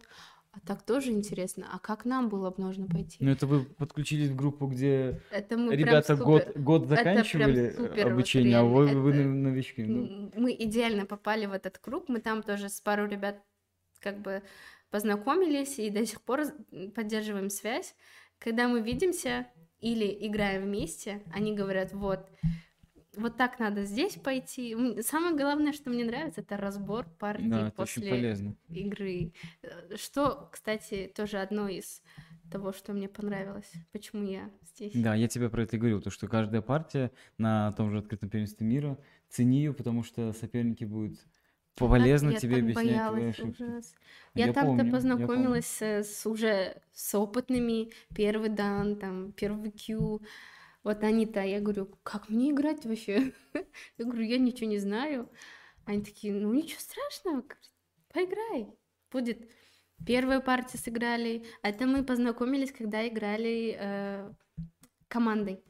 А 0.52 0.60
так 0.60 0.82
тоже 0.82 1.10
интересно. 1.10 1.68
А 1.72 1.78
как 1.78 2.04
нам 2.04 2.28
было 2.28 2.50
бы 2.50 2.62
нужно 2.62 2.86
пойти? 2.86 3.16
Ну, 3.20 3.30
это 3.30 3.46
вы 3.46 3.64
подключились 3.64 4.30
в 4.30 4.36
группу, 4.36 4.66
где 4.66 5.20
это 5.30 5.56
мы 5.56 5.74
ребята 5.74 6.16
супер... 6.16 6.24
год, 6.24 6.56
год 6.56 6.86
заканчивали 6.86 8.00
обучение, 8.00 8.58
а 8.58 8.64
вы, 8.64 8.88
это... 8.88 8.98
вы 8.98 9.14
новички. 9.14 9.84
Ну. 9.84 10.30
Мы 10.36 10.52
идеально 10.58 11.06
попали 11.06 11.46
в 11.46 11.52
этот 11.52 11.78
круг. 11.78 12.08
Мы 12.08 12.20
там 12.20 12.42
тоже 12.42 12.68
с 12.68 12.80
пару 12.80 13.06
ребят 13.06 13.42
как 14.00 14.18
бы 14.18 14.42
познакомились 14.90 15.78
и 15.78 15.90
до 15.90 16.04
сих 16.04 16.20
пор 16.22 16.46
поддерживаем 16.94 17.50
связь. 17.50 17.94
Когда 18.38 18.68
мы 18.68 18.80
видимся 18.80 19.46
или 19.80 20.06
играем 20.26 20.64
вместе, 20.64 21.22
они 21.32 21.54
говорят, 21.54 21.92
вот, 21.92 22.30
вот 23.16 23.36
так 23.36 23.58
надо 23.58 23.84
здесь 23.84 24.14
пойти. 24.14 24.76
Самое 25.02 25.36
главное, 25.36 25.72
что 25.72 25.90
мне 25.90 26.04
нравится, 26.04 26.40
это 26.40 26.56
разбор 26.56 27.06
партии 27.18 27.48
да, 27.48 27.72
после 27.74 28.36
игры. 28.68 29.32
Э, 29.62 29.96
что, 29.96 30.48
кстати, 30.52 31.10
тоже 31.14 31.38
одно 31.38 31.68
из 31.68 32.02
того, 32.50 32.72
что 32.72 32.92
мне 32.92 33.08
понравилось, 33.08 33.70
почему 33.92 34.24
я 34.24 34.50
здесь. 34.74 34.92
Да, 34.94 35.14
я 35.14 35.28
тебе 35.28 35.48
про 35.48 35.62
это 35.62 35.76
и 35.76 35.78
говорил, 35.78 36.00
то, 36.00 36.10
что 36.10 36.28
каждая 36.28 36.62
партия 36.62 37.12
на 37.38 37.72
том 37.72 37.90
же 37.90 37.98
открытом 37.98 38.28
первенстве 38.28 38.66
мира, 38.66 38.98
цени 39.28 39.58
ее, 39.58 39.72
потому 39.72 40.02
что 40.02 40.32
соперники 40.32 40.84
будут 40.84 41.18
полезно 41.88 42.30
я 42.30 42.38
тебе 42.38 42.56
так 42.56 42.62
объяснять 42.62 42.86
боялась, 42.86 43.38
ошибки. 43.38 43.64
Я, 44.34 44.46
я 44.46 44.52
там-то 44.52 44.84
познакомилась 44.84 45.80
я 45.80 46.02
с 46.02 46.26
уже 46.26 46.80
с 46.92 47.14
опытными, 47.14 47.90
первый 48.14 48.50
дан, 48.50 48.96
там, 48.96 49.32
первый 49.32 49.70
Q. 49.70 50.20
Вот 50.82 51.02
они-то, 51.02 51.42
я 51.42 51.60
говорю, 51.60 51.90
как 52.02 52.28
мне 52.30 52.50
играть 52.50 52.86
вообще? 52.86 53.32
Я 53.98 54.04
говорю, 54.06 54.22
я 54.22 54.38
ничего 54.38 54.70
не 54.70 54.78
знаю. 54.78 55.28
Они 55.84 56.02
такие, 56.02 56.32
ну 56.32 56.54
ничего 56.54 56.80
страшного, 56.80 57.44
поиграй. 58.14 58.68
Будет. 59.12 59.50
Первую 60.06 60.40
партию 60.40 60.80
сыграли. 60.80 61.44
Это 61.62 61.86
мы 61.86 62.02
познакомились, 62.02 62.72
когда 62.72 63.06
играли 63.06 63.76
э, 63.78 64.32
командой. 65.08 65.62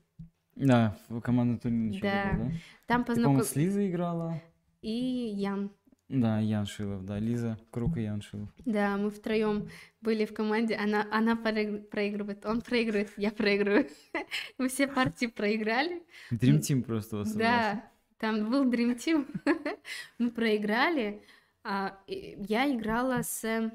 Да, 0.54 0.96
в 1.08 1.20
команду 1.20 1.58
турнир 1.58 2.00
да. 2.00 2.32
Было, 2.32 2.44
да? 2.44 2.52
Там 2.86 3.04
познакомились. 3.04 3.48
с 3.48 3.56
Лизой 3.56 3.90
играла. 3.90 4.40
И 4.82 4.92
Ян. 4.92 5.70
Да, 6.10 6.40
Ян 6.40 6.66
Шилов, 6.66 7.04
да, 7.04 7.20
Лиза 7.20 7.56
Круг 7.70 7.96
и 7.96 8.02
Ян 8.02 8.20
Шилов. 8.20 8.48
Да, 8.64 8.96
мы 8.96 9.10
втроем 9.10 9.68
были 10.00 10.24
в 10.24 10.34
команде, 10.34 10.74
она, 10.74 11.06
она 11.12 11.36
проигрывает, 11.36 12.44
он 12.44 12.62
проигрывает, 12.62 13.12
я 13.16 13.30
проигрываю. 13.30 13.88
Мы 14.58 14.68
все 14.68 14.88
партии 14.88 15.26
проиграли. 15.26 16.02
Dream 16.32 16.58
Team 16.58 16.82
просто 16.82 17.14
у 17.14 17.18
вас 17.20 17.32
Да, 17.32 17.88
там 18.18 18.50
был 18.50 18.68
Dream 18.68 18.96
Team. 18.96 19.24
Мы 20.18 20.32
проиграли, 20.32 21.22
а 21.62 21.96
я 22.08 22.68
играла 22.74 23.22
с... 23.22 23.70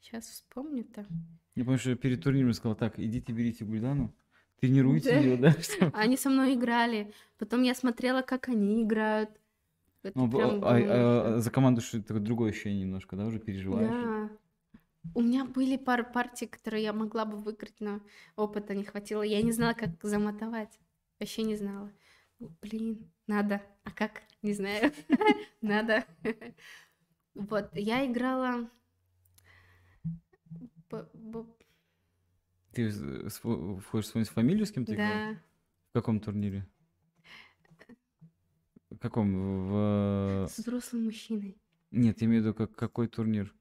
Сейчас 0.00 0.24
вспомню-то. 0.28 1.04
Я 1.56 1.64
помню, 1.64 1.78
что 1.78 1.94
перед 1.94 2.22
турниром 2.22 2.54
сказала, 2.54 2.74
так, 2.74 2.98
идите 2.98 3.32
берите 3.32 3.66
Гульдану, 3.66 4.14
тренируйте 4.60 5.14
ее, 5.14 5.36
да? 5.36 5.54
Они 5.92 6.16
со 6.16 6.30
мной 6.30 6.54
играли, 6.54 7.12
потом 7.36 7.62
я 7.64 7.74
смотрела, 7.74 8.22
как 8.22 8.48
они 8.48 8.82
играют, 8.82 9.28
это 10.02 10.18
ну, 10.18 10.30
прям 10.30 10.64
а, 10.64 10.76
а, 10.76 11.34
а, 11.36 11.38
за 11.40 11.50
команду 11.50 11.80
что 11.80 12.02
то 12.02 12.18
другое 12.18 12.50
ощущение 12.50 12.82
немножко, 12.82 13.16
да, 13.16 13.26
уже 13.26 13.38
переживаешь? 13.38 13.90
Да. 13.90 14.30
У 15.14 15.22
меня 15.22 15.44
были 15.44 15.76
пары 15.76 16.04
партий, 16.04 16.46
которые 16.46 16.82
я 16.82 16.92
могла 16.92 17.24
бы 17.24 17.38
выиграть, 17.38 17.80
но 17.80 18.00
опыта 18.36 18.74
не 18.74 18.84
хватило. 18.84 19.22
Я 19.22 19.42
не 19.42 19.52
знала, 19.52 19.72
как 19.72 19.90
замотовать. 20.02 20.78
Вообще 21.18 21.42
не 21.42 21.56
знала. 21.56 21.90
Блин, 22.60 23.10
надо. 23.26 23.62
А 23.84 23.90
как? 23.90 24.22
Не 24.42 24.52
знаю. 24.52 24.92
Надо. 25.60 26.04
Вот, 27.34 27.70
я 27.74 28.06
играла... 28.06 28.70
Ты 32.72 32.90
входишь 32.90 34.06
в 34.06 34.10
свою 34.10 34.26
фамилию 34.26 34.66
с 34.66 34.72
кем-то 34.72 34.94
играла? 34.94 35.34
Да. 35.34 35.40
В 35.90 35.92
каком 35.92 36.20
турнире? 36.20 36.66
Каком? 38.98 39.68
В... 39.68 40.46
С 40.48 40.58
взрослым 40.58 41.04
мужчиной. 41.04 41.56
Нет, 41.90 42.20
я 42.20 42.26
имею 42.26 42.42
в 42.42 42.46
виду, 42.46 42.54
как, 42.54 42.74
какой 42.74 43.08
турнир? 43.08 43.54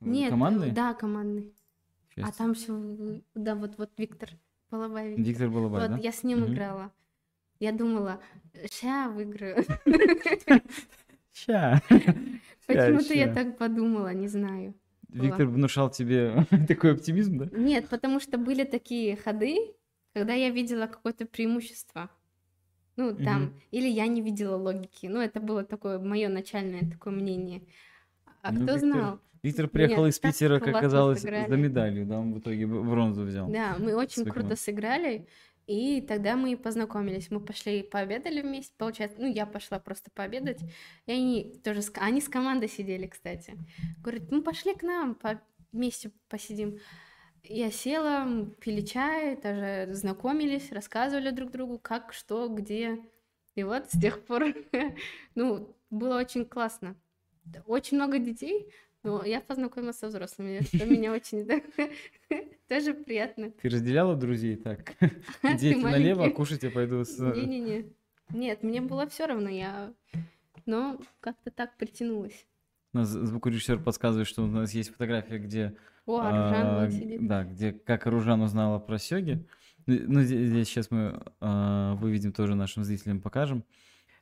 Нет, 0.00 0.30
командный? 0.30 0.70
Да, 0.70 0.94
командный. 0.94 1.54
Сейчас. 2.10 2.28
А 2.28 2.32
там 2.32 2.54
все, 2.54 3.20
да, 3.34 3.54
вот, 3.54 3.76
вот 3.78 3.90
Виктор 3.98 4.30
Балабай. 4.70 5.08
Виктор, 5.08 5.24
Виктор 5.24 5.50
Балабай, 5.50 5.82
Вот, 5.82 5.96
да? 5.96 6.02
я 6.02 6.12
с 6.12 6.22
ним 6.22 6.42
угу. 6.42 6.52
играла. 6.52 6.92
Я 7.58 7.72
думала, 7.72 8.20
ща 8.70 9.08
выиграю. 9.08 9.64
Ща. 11.32 11.82
Почему-то 12.66 13.14
я 13.14 13.32
так 13.32 13.58
подумала, 13.58 14.12
не 14.12 14.28
знаю. 14.28 14.74
Виктор 15.08 15.46
внушал 15.46 15.90
тебе 15.90 16.46
такой 16.68 16.92
оптимизм, 16.92 17.38
да? 17.38 17.48
Нет, 17.52 17.88
потому 17.88 18.20
что 18.20 18.38
были 18.38 18.64
такие 18.64 19.16
ходы, 19.16 19.56
когда 20.14 20.34
я 20.34 20.50
видела 20.50 20.86
какое-то 20.86 21.26
преимущество. 21.26 22.10
Ну, 22.96 23.14
там, 23.14 23.44
угу. 23.44 23.52
или 23.72 23.88
я 23.88 24.06
не 24.06 24.22
видела 24.22 24.56
логики. 24.56 25.06
Ну, 25.06 25.20
это 25.20 25.40
было 25.40 25.64
такое 25.64 25.98
мое 25.98 26.28
начальное 26.28 26.90
такое 26.90 27.12
мнение. 27.12 27.62
А 28.42 28.52
ну, 28.52 28.62
кто 28.62 28.74
Виктор, 28.74 28.78
знал? 28.78 29.20
Виктор 29.42 29.68
приехал 29.68 29.98
Меня 29.98 30.08
из 30.08 30.18
Питера, 30.18 30.58
как 30.58 30.74
оказалось, 30.74 31.20
сыграли. 31.20 31.48
за 31.48 31.56
медалью, 31.56 32.06
да, 32.06 32.18
он 32.18 32.34
в 32.34 32.38
итоге 32.38 32.66
бронзу 32.66 33.24
взял. 33.24 33.48
Да, 33.48 33.76
мы 33.78 33.94
очень 33.94 34.24
круто 34.24 34.40
команд. 34.40 34.58
сыграли, 34.58 35.28
и 35.66 36.00
тогда 36.00 36.36
мы 36.36 36.56
познакомились. 36.56 37.30
Мы 37.30 37.40
пошли 37.40 37.82
пообедали 37.82 38.40
вместе, 38.40 38.72
получается, 38.78 39.18
ну, 39.20 39.26
я 39.26 39.46
пошла 39.46 39.78
просто 39.78 40.10
пообедать, 40.10 40.60
и 41.06 41.12
они 41.12 41.60
тоже, 41.62 41.82
с... 41.82 41.92
они 41.96 42.20
с 42.20 42.28
командой 42.28 42.68
сидели, 42.68 43.06
кстати. 43.06 43.58
Говорят, 43.98 44.30
ну, 44.30 44.42
пошли 44.42 44.74
к 44.74 44.82
нам, 44.82 45.14
по... 45.14 45.40
вместе 45.72 46.12
посидим. 46.28 46.78
Я 47.48 47.70
села, 47.70 48.46
пили 48.60 48.80
чай, 48.80 49.36
даже 49.40 49.94
знакомились, 49.94 50.72
рассказывали 50.72 51.30
друг 51.30 51.50
другу, 51.50 51.78
как, 51.78 52.12
что, 52.12 52.48
где. 52.48 52.98
И 53.54 53.62
вот 53.62 53.90
с 53.90 54.00
тех 54.00 54.24
пор, 54.24 54.44
ну, 55.34 55.74
было 55.90 56.18
очень 56.18 56.44
классно. 56.44 56.96
Очень 57.66 57.98
много 57.98 58.18
детей, 58.18 58.72
но 59.02 59.24
я 59.24 59.40
познакомилась 59.40 59.96
со 59.96 60.08
взрослыми, 60.08 60.62
что 60.64 60.84
меня 60.84 61.12
очень 61.12 61.46
тоже 62.68 62.92
приятно. 62.94 63.50
Ты 63.50 63.68
разделяла 63.68 64.16
друзей 64.16 64.56
так? 64.56 64.94
Дети 65.42 65.78
налево, 65.78 66.26
а 66.26 66.30
кушать 66.30 66.64
я 66.64 66.70
пойду 66.70 67.04
с... 67.04 67.18
Не-не-не. 67.18 67.92
Нет, 68.30 68.64
мне 68.64 68.80
было 68.80 69.06
все 69.06 69.26
равно, 69.26 69.48
я... 69.48 69.92
Но 70.64 71.00
как-то 71.20 71.52
так 71.52 71.76
притянулась. 71.76 72.46
Нас 72.92 73.08
звукорежиссер 73.08 73.78
подсказывает, 73.78 74.26
что 74.26 74.42
у 74.42 74.46
нас 74.46 74.72
есть 74.74 74.90
фотография, 74.90 75.38
где 75.38 75.76
о, 76.06 76.20
Аружан 76.20 76.66
а, 76.66 76.90
сидит. 76.90 77.26
Да, 77.26 77.44
где 77.44 77.72
как 77.72 78.06
Аружан 78.06 78.40
узнала 78.42 78.78
про 78.78 78.98
Сёги. 78.98 79.44
Ну, 79.86 79.98
ну 80.06 80.22
здесь, 80.22 80.68
сейчас 80.68 80.90
мы 80.90 81.20
а, 81.40 81.94
выведем 81.96 82.32
тоже 82.32 82.54
нашим 82.54 82.84
зрителям, 82.84 83.20
покажем. 83.20 83.64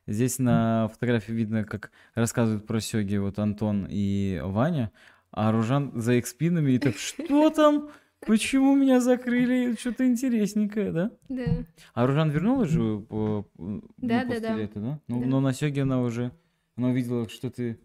Здесь 0.07 0.37
на 0.37 0.87
фотографии 0.89 1.31
видно, 1.31 1.63
как 1.63 1.91
рассказывают 2.13 2.67
про 2.67 2.79
Сёги 2.79 3.17
вот 3.17 3.39
Антон 3.39 3.87
и 3.89 4.39
Ваня, 4.43 4.91
а 5.31 5.49
Аружан 5.49 5.91
за 5.99 6.13
их 6.13 6.27
спинами 6.27 6.73
и 6.73 6.79
так, 6.79 6.97
что 6.97 7.49
там? 7.49 7.89
Почему 8.25 8.75
меня 8.75 9.01
закрыли? 9.01 9.75
Что-то 9.79 10.07
интересненькое, 10.07 10.91
да? 10.91 11.11
Да. 11.29 11.45
А 11.93 12.03
Аружан 12.03 12.29
вернулась 12.31 12.69
же 12.69 12.99
по, 12.99 13.47
ну, 13.57 13.83
да, 13.97 14.21
после 14.21 14.39
да, 14.39 14.55
да. 14.55 14.61
этого, 14.61 14.85
да? 14.85 14.99
Ну, 15.07 15.21
да? 15.21 15.27
Но 15.27 15.39
на 15.41 15.53
Сёге 15.53 15.83
она 15.83 16.01
уже, 16.01 16.31
она 16.75 16.89
увидела, 16.89 17.29
что 17.29 17.51
ты 17.51 17.79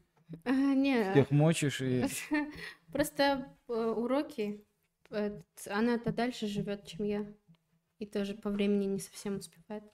а, 0.44 0.50
не. 0.50 1.10
всех 1.10 1.30
мочишь 1.30 1.80
и... 1.80 2.04
Просто 2.92 3.46
э, 3.68 3.72
уроки, 3.72 4.64
э, 5.10 5.40
она-то 5.66 6.12
дальше 6.12 6.46
живет, 6.46 6.86
чем 6.86 7.04
я. 7.04 7.26
И 7.98 8.06
тоже 8.06 8.34
по 8.34 8.50
времени 8.50 8.86
не 8.86 8.98
совсем 8.98 9.36
успевает. 9.36 9.84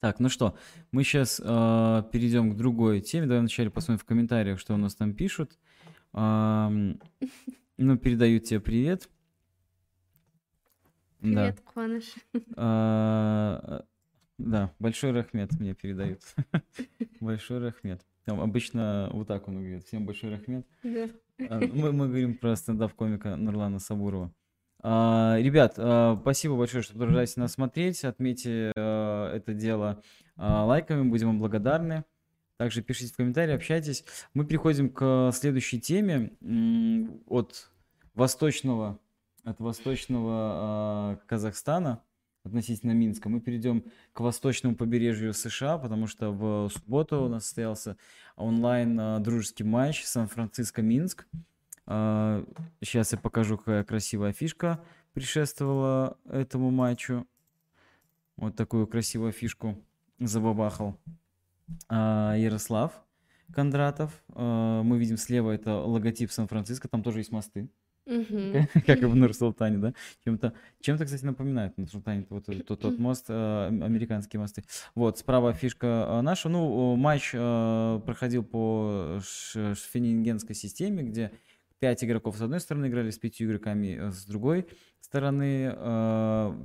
Так, 0.00 0.20
ну 0.20 0.28
что, 0.28 0.56
мы 0.92 1.02
сейчас 1.02 1.40
э, 1.40 2.02
перейдем 2.12 2.52
к 2.52 2.56
другой 2.56 3.00
теме. 3.00 3.26
Давай 3.26 3.40
вначале 3.40 3.70
посмотрим 3.70 3.98
в 3.98 4.04
комментариях, 4.04 4.60
что 4.60 4.74
у 4.74 4.76
нас 4.76 4.94
там 4.94 5.14
пишут. 5.14 5.58
Э, 6.12 6.68
ну, 7.76 7.98
передаю 7.98 8.38
тебе 8.38 8.60
привет. 8.60 9.08
Привет, 11.18 11.56
да. 11.56 11.72
Куаныш. 11.72 12.14
Э, 12.56 13.80
да, 14.38 14.74
большой 14.78 15.12
рахмет 15.12 15.58
мне 15.58 15.74
передают. 15.74 16.20
большой 17.20 17.58
рахмет. 17.58 18.04
Там 18.26 18.40
обычно 18.40 19.08
вот 19.12 19.28
так 19.28 19.46
он 19.46 19.60
говорит. 19.60 19.86
Всем 19.86 20.04
большой 20.04 20.30
рахмет. 20.30 20.66
Да. 20.82 21.08
А, 21.48 21.60
мы, 21.60 21.92
мы 21.92 22.08
говорим 22.08 22.36
про 22.36 22.56
стендап-комика 22.56 23.36
Нурлана 23.36 23.78
Сабурова. 23.78 24.34
А, 24.82 25.36
ребят, 25.38 25.74
а, 25.78 26.18
спасибо 26.20 26.56
большое, 26.56 26.82
что 26.82 26.94
продолжаете 26.94 27.38
нас 27.38 27.52
смотреть. 27.52 28.04
Отметьте 28.04 28.72
а, 28.76 29.32
это 29.32 29.54
дело 29.54 30.02
а, 30.34 30.64
лайками, 30.64 31.08
будем 31.08 31.28
вам 31.28 31.38
благодарны. 31.38 32.04
Также 32.56 32.82
пишите 32.82 33.12
в 33.12 33.16
комментарии, 33.16 33.54
общайтесь. 33.54 34.04
Мы 34.34 34.44
переходим 34.44 34.90
к 34.90 35.30
следующей 35.32 35.80
теме 35.80 36.32
от 37.26 37.70
восточного, 38.14 38.98
от 39.44 39.60
восточного 39.60 41.18
э, 41.20 41.26
Казахстана 41.26 42.02
относительно 42.46 42.92
Минска. 42.92 43.28
Мы 43.28 43.40
перейдем 43.40 43.84
к 44.12 44.20
восточному 44.20 44.76
побережью 44.76 45.34
США, 45.34 45.78
потому 45.78 46.06
что 46.06 46.30
в 46.30 46.70
субботу 46.70 47.22
у 47.22 47.28
нас 47.28 47.44
состоялся 47.44 47.96
онлайн 48.36 48.98
э, 48.98 49.18
дружеский 49.20 49.64
матч 49.64 50.04
Сан-Франциско-Минск. 50.04 51.26
Сейчас 51.86 53.12
я 53.12 53.18
покажу, 53.18 53.58
какая 53.58 53.84
красивая 53.84 54.32
фишка 54.32 54.80
предшествовала 55.12 56.18
этому 56.28 56.70
матчу. 56.70 57.26
Вот 58.36 58.54
такую 58.54 58.86
красивую 58.86 59.32
фишку 59.32 59.82
забабахал. 60.18 60.98
А, 61.88 62.34
Ярослав 62.36 62.92
Кондратов. 63.52 64.12
А, 64.28 64.82
мы 64.82 64.98
видим 64.98 65.16
слева 65.16 65.52
это 65.52 65.76
логотип 65.76 66.30
Сан-Франциско, 66.30 66.88
там 66.88 67.02
тоже 67.02 67.20
есть 67.20 67.32
мосты. 67.32 67.70
Как 68.86 69.02
и 69.02 69.04
в 69.04 69.14
Нур-Султане, 69.16 69.78
да? 69.78 69.94
Чем-то, 70.24 70.52
чем-то, 70.80 71.04
кстати, 71.04 71.24
напоминает 71.24 71.76
Нур-Султане, 71.76 72.26
вот 72.30 72.46
тот, 72.66 72.80
тот 72.80 72.98
мост, 72.98 73.26
а, 73.28 73.68
американские 73.68 74.40
мосты. 74.40 74.62
Вот, 74.94 75.18
справа 75.18 75.52
фишка 75.52 76.20
наша. 76.22 76.48
Ну, 76.48 76.96
матч 76.96 77.32
проходил 77.32 78.44
по 78.44 79.18
шфенингенской 79.22 80.54
системе, 80.54 81.02
где 81.02 81.32
пять 81.78 82.02
игроков 82.04 82.36
с 82.36 82.40
одной 82.40 82.60
стороны 82.60 82.86
играли 82.86 83.10
с 83.10 83.18
пятью 83.18 83.48
игроками 83.48 84.10
с 84.10 84.24
другой 84.24 84.66
стороны. 85.00 85.70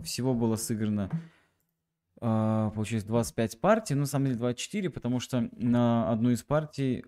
Всего 0.03 0.33
было 0.33 0.55
сыграно 0.55 1.09
а, 2.23 2.69
получается 2.69 3.07
25 3.07 3.59
партий, 3.59 3.95
ну, 3.95 4.01
на 4.01 4.05
самом 4.05 4.27
деле 4.27 4.37
24, 4.37 4.91
потому 4.91 5.19
что 5.19 5.49
на 5.53 6.11
одну 6.11 6.29
из 6.29 6.43
партий 6.43 7.03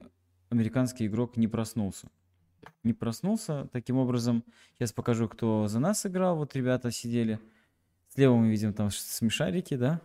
американский 0.50 1.06
игрок 1.06 1.38
не 1.38 1.48
проснулся. 1.48 2.10
Не 2.84 2.94
проснулся. 2.94 3.68
Таким 3.72 3.98
образом, 3.98 4.44
сейчас 4.76 4.92
покажу, 4.92 5.28
кто 5.28 5.68
за 5.68 5.80
нас 5.80 6.06
играл. 6.06 6.38
Вот 6.38 6.56
ребята 6.56 6.92
сидели. 6.92 7.40
Слева 8.14 8.36
мы 8.36 8.50
видим 8.50 8.74
там 8.74 8.92
смешарики, 8.92 9.76
да? 9.76 10.02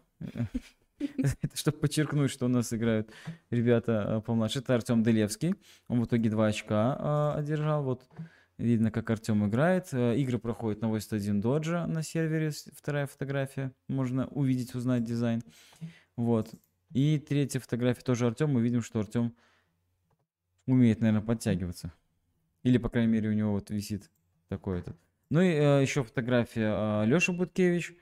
Чтобы 1.55 1.79
подчеркнуть, 1.79 2.31
что 2.31 2.47
у 2.47 2.49
нас 2.49 2.73
играют 2.73 3.11
ребята 3.51 4.17
а, 4.17 4.21
помладше. 4.21 4.61
Это 4.61 4.75
Артем 4.75 5.03
Делевский. 5.03 5.55
Он 5.89 6.01
в 6.01 6.07
итоге 6.07 6.31
2 6.31 6.47
очка 6.47 6.97
а, 6.99 7.35
одержал. 7.37 7.85
Вот 7.85 8.03
Видно, 8.59 8.91
как 8.91 9.09
Артем 9.09 9.47
играет. 9.47 9.89
Э, 9.93 10.17
игры 10.17 10.39
проходят 10.39 10.83
на 10.83 10.89
81 10.89 11.41
доджа 11.41 11.87
на 11.87 12.03
сервере. 12.03 12.51
Вторая 12.51 13.07
фотография. 13.07 13.73
Можно 13.87 14.27
увидеть, 14.27 14.75
узнать 14.75 15.05
дизайн. 15.05 15.43
Вот. 16.17 16.51
И 16.93 17.21
третья 17.21 17.61
фотография 17.61 18.03
тоже 18.03 18.27
Артем. 18.27 18.51
Мы 18.51 18.61
видим, 18.61 18.83
что 18.83 18.99
Артем 18.99 19.33
умеет, 20.67 21.01
наверное, 21.01 21.25
подтягиваться. 21.25 21.93
Или, 22.63 22.79
по 22.79 22.89
крайней 22.89 23.13
мере, 23.13 23.29
у 23.31 23.33
него 23.33 23.53
вот 23.53 23.71
висит 23.71 24.11
такой 24.49 24.81
этот. 24.81 24.97
Ну 25.31 25.41
и 25.41 25.49
э, 25.49 25.83
еще 25.83 26.03
фотография 26.03 27.03
э, 27.03 27.07
Леша 27.07 27.33
Буткевич. 27.33 27.95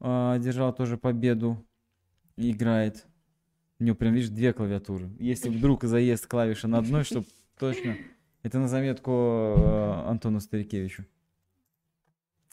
Э, 0.00 0.36
держал 0.40 0.74
тоже 0.74 0.96
победу. 0.96 1.64
Играет. 2.36 3.06
У 3.78 3.84
него 3.84 3.96
прям, 3.96 4.14
видишь, 4.14 4.30
две 4.30 4.52
клавиатуры. 4.52 5.10
Если 5.18 5.48
вдруг 5.48 5.84
заезд 5.84 6.26
клавиши 6.26 6.68
на 6.68 6.78
одной, 6.78 7.04
чтобы 7.04 7.26
точно 7.58 7.96
это 8.42 8.58
на 8.58 8.68
заметку 8.68 9.10
э, 9.10 10.08
Антону 10.08 10.40
Старикевичу. 10.40 11.04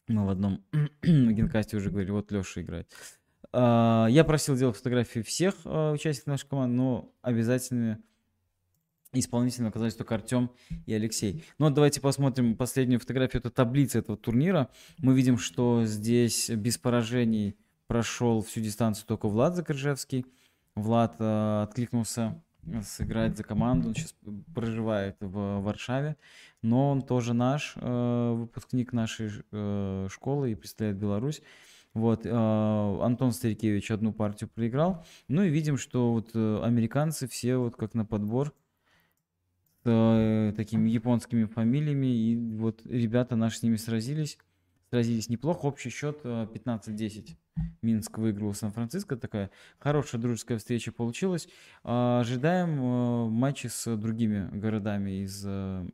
Мы 0.08 0.26
в 0.26 0.30
одном 0.30 0.64
генкасте 1.04 1.78
уже 1.78 1.90
говорили, 1.90 2.12
вот 2.12 2.32
Леша 2.32 2.62
играет. 2.62 2.92
А, 3.52 4.08
я 4.10 4.24
просил 4.24 4.56
делать 4.56 4.76
фотографии 4.76 5.22
всех 5.22 5.56
э, 5.66 5.92
участников 5.92 6.28
нашей 6.28 6.48
команды, 6.48 6.76
но 6.76 7.14
обязательно 7.22 8.00
исполнительно 9.20 9.70
оказались 9.70 9.96
только 9.96 10.16
Артем 10.16 10.52
и 10.86 10.94
Алексей. 10.94 11.44
Ну 11.58 11.70
давайте 11.70 12.02
посмотрим 12.02 12.56
последнюю 12.56 13.00
фотографию. 13.00 13.40
Это 13.40 13.50
таблица 13.50 14.00
этого 14.00 14.18
турнира. 14.18 14.70
Мы 14.98 15.16
видим, 15.16 15.38
что 15.38 15.86
здесь 15.86 16.50
без 16.50 16.78
поражений 16.78 17.56
прошел 17.88 18.42
всю 18.42 18.62
дистанцию 18.62 19.06
только 19.08 19.28
Влад 19.28 19.56
Закрыжевский. 19.56 20.26
Влад 20.76 21.16
э, 21.20 21.64
откликнулся 21.64 22.42
сыграть 22.84 23.38
за 23.38 23.44
команду. 23.44 23.90
Он 23.90 23.96
сейчас 23.96 24.16
проживает 24.54 25.18
в 25.20 25.62
Варшаве, 25.62 26.18
но 26.62 26.92
он 26.92 27.02
тоже 27.02 27.34
наш 27.34 27.74
э, 27.76 28.34
выпускник 28.36 28.92
нашей 28.94 29.30
э, 29.52 30.08
школы 30.10 30.52
и 30.52 30.56
представляет 30.56 30.98
Беларусь. 30.98 31.42
Вот, 31.94 32.26
э, 32.26 32.30
Антон 32.30 33.32
Старикевич 33.32 33.90
одну 33.92 34.12
партию 34.12 34.50
проиграл. 34.54 35.06
Ну 35.28 35.44
и 35.44 35.50
видим, 35.50 35.78
что 35.78 36.12
вот 36.12 36.32
э, 36.34 36.62
американцы 36.64 37.28
все 37.28 37.58
вот 37.58 37.78
как 37.78 37.94
на 37.94 38.06
подбор 38.06 38.54
э, 39.86 40.54
такими 40.56 40.90
японскими 40.90 41.46
фамилиями. 41.46 42.08
И 42.08 42.36
вот 42.58 42.86
ребята 42.86 43.36
наши 43.36 43.60
с 43.60 43.64
ними 43.64 43.76
сразились. 43.76 44.38
Сразились 44.90 45.30
неплохо. 45.30 45.66
Общий 45.66 45.90
счет 45.90 46.20
15-10. 46.24 47.32
Э, 47.32 47.64
Минск 47.82 48.18
выиграл 48.18 48.54
Сан-Франциско. 48.54 49.18
Такая 49.18 49.50
хорошая 49.80 50.22
дружеская 50.22 50.58
встреча 50.58 50.92
получилась. 50.92 51.48
А, 51.84 52.20
ожидаем 52.20 52.80
э, 52.80 53.30
матчи 53.30 53.68
с 53.68 53.96
другими 53.96 54.50
городами 54.58 55.24
из 55.24 55.44
э, 55.46 55.88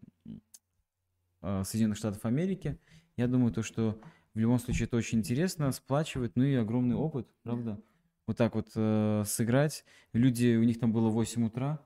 Соединенных 1.42 1.98
Штатов 1.98 2.26
Америки. 2.26 2.78
Я 3.18 3.28
думаю, 3.28 3.52
то, 3.52 3.64
что 3.64 4.00
в 4.34 4.40
любом 4.40 4.60
случае 4.60 4.86
это 4.86 4.98
очень 4.98 5.20
интересно, 5.20 5.72
сплачивает, 5.72 6.36
ну 6.36 6.44
и 6.44 6.54
огромный 6.54 6.96
опыт, 6.96 7.28
правда? 7.44 7.82
Вот 8.28 8.38
так 8.38 8.56
вот 8.56 8.70
э, 8.76 9.24
сыграть. 9.26 9.84
Люди, 10.14 10.56
у 10.56 10.64
них 10.64 10.80
там 10.80 10.94
было 10.94 11.10
8 11.10 11.48
утра. 11.48 11.82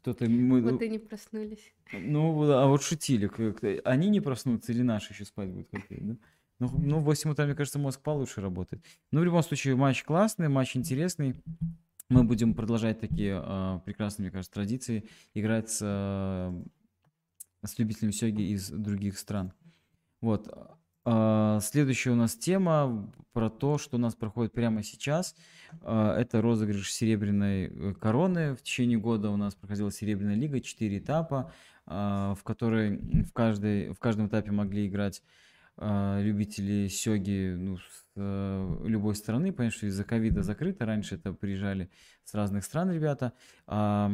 Кто-то... 0.00 0.28
Мы, 0.28 0.62
вот 0.62 0.82
и 0.82 0.88
не 0.88 0.98
проснулись. 0.98 1.74
Ну, 1.92 2.50
а 2.50 2.66
вот 2.66 2.82
шутили. 2.82 3.30
Они 3.84 4.08
не 4.08 4.20
проснутся 4.20 4.72
или 4.72 4.82
наши 4.82 5.12
еще 5.12 5.24
спать 5.24 5.48
будут 5.48 5.68
хотеть, 5.70 6.06
да? 6.06 6.16
Ну, 6.60 6.68
ну, 6.76 6.98
в 6.98 7.04
8 7.04 7.30
утра, 7.30 7.46
мне 7.46 7.54
кажется, 7.54 7.78
мозг 7.78 8.00
получше 8.00 8.40
работает. 8.40 8.84
Ну, 9.12 9.20
в 9.20 9.24
любом 9.24 9.42
случае, 9.42 9.76
матч 9.76 10.02
классный, 10.02 10.48
матч 10.48 10.76
интересный. 10.76 11.36
Мы 12.08 12.24
будем 12.24 12.54
продолжать 12.54 13.00
такие 13.00 13.40
э, 13.44 13.80
прекрасные, 13.84 14.24
мне 14.24 14.32
кажется, 14.32 14.54
традиции, 14.54 15.04
играть 15.34 15.70
с, 15.70 15.80
э, 15.82 16.64
с 17.64 17.78
любителями 17.78 18.12
сёги 18.12 18.42
из 18.42 18.70
других 18.70 19.18
стран. 19.18 19.52
Вот. 20.20 20.48
Э, 21.10 21.60
следующая 21.62 22.10
у 22.10 22.16
нас 22.16 22.36
тема 22.36 23.10
про 23.32 23.48
то, 23.48 23.78
что 23.78 23.96
у 23.96 24.00
нас 24.00 24.14
проходит 24.14 24.52
прямо 24.52 24.82
сейчас. 24.82 25.34
Э, 25.80 26.14
это 26.18 26.42
розыгрыш 26.42 26.92
серебряной 26.92 27.66
э, 27.66 27.94
короны. 27.94 28.54
В 28.54 28.62
течение 28.62 28.98
года 28.98 29.30
у 29.30 29.36
нас 29.36 29.54
проходила 29.54 29.90
серебряная 29.90 30.34
лига, 30.34 30.60
4 30.60 30.98
этапа, 30.98 31.52
э, 31.86 31.90
в 31.90 32.42
которой 32.44 32.98
в, 33.24 33.32
каждой, 33.32 33.90
в 33.90 33.98
каждом 33.98 34.26
этапе 34.26 34.50
могли 34.50 34.86
играть 34.86 35.22
а, 35.22 35.24
любители 35.80 36.88
сёги 36.88 37.54
ну, 37.56 37.78
с 37.78 38.04
э, 38.16 38.76
любой 38.84 39.14
страны. 39.14 39.52
Понятно, 39.52 39.76
что 39.76 39.86
из-за 39.86 40.04
ковида 40.04 40.42
закрыто. 40.42 40.86
Раньше 40.86 41.14
это 41.14 41.32
приезжали 41.32 41.90
с 42.24 42.34
разных 42.34 42.64
стран 42.64 42.90
ребята. 42.90 43.32
А, 43.66 44.10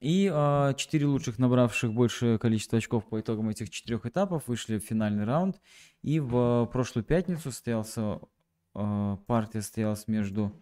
и 0.00 0.30
а, 0.32 0.74
четыре 0.74 1.06
лучших, 1.06 1.38
набравших 1.38 1.92
большее 1.92 2.38
количество 2.38 2.78
очков 2.78 3.08
по 3.08 3.18
итогам 3.18 3.48
этих 3.48 3.70
четырех 3.70 4.04
этапов, 4.04 4.46
вышли 4.46 4.78
в 4.78 4.84
финальный 4.84 5.24
раунд. 5.24 5.60
И 6.02 6.20
в 6.20 6.68
прошлую 6.72 7.04
пятницу 7.04 7.50
состоялся 7.50 8.20
партия 8.72 9.62
состоялась 9.62 10.06
между 10.06 10.52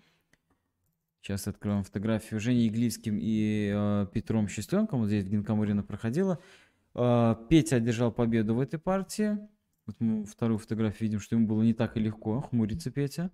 Сейчас 1.21 1.49
откроем 1.49 1.85
фотографию 1.85 2.39
Женей 2.39 2.69
Иглицким 2.69 3.17
и 3.19 3.73
э, 3.75 4.07
Петром 4.13 4.47
Счастленком. 4.47 5.01
Вот 5.01 5.07
здесь 5.07 5.25
в 5.25 5.31
Гинкамурина 5.31 5.83
проходила. 5.83 6.39
Э, 6.95 7.35
Петя 7.49 7.77
одержал 7.77 8.13
победу 8.13 8.55
в 8.55 8.61
этой 8.61 8.79
партии. 8.79 9.39
Вот 9.87 9.97
мы 10.01 10.25
вторую 10.25 10.59
фотографию 10.59 11.03
видим, 11.03 11.21
что 11.21 11.37
ему 11.37 11.47
было 11.47 11.63
не 11.63 11.75
так 11.75 11.97
и 11.97 12.01
легко. 12.01 12.41
Хмурится 12.41 12.91
Петя, 12.91 13.31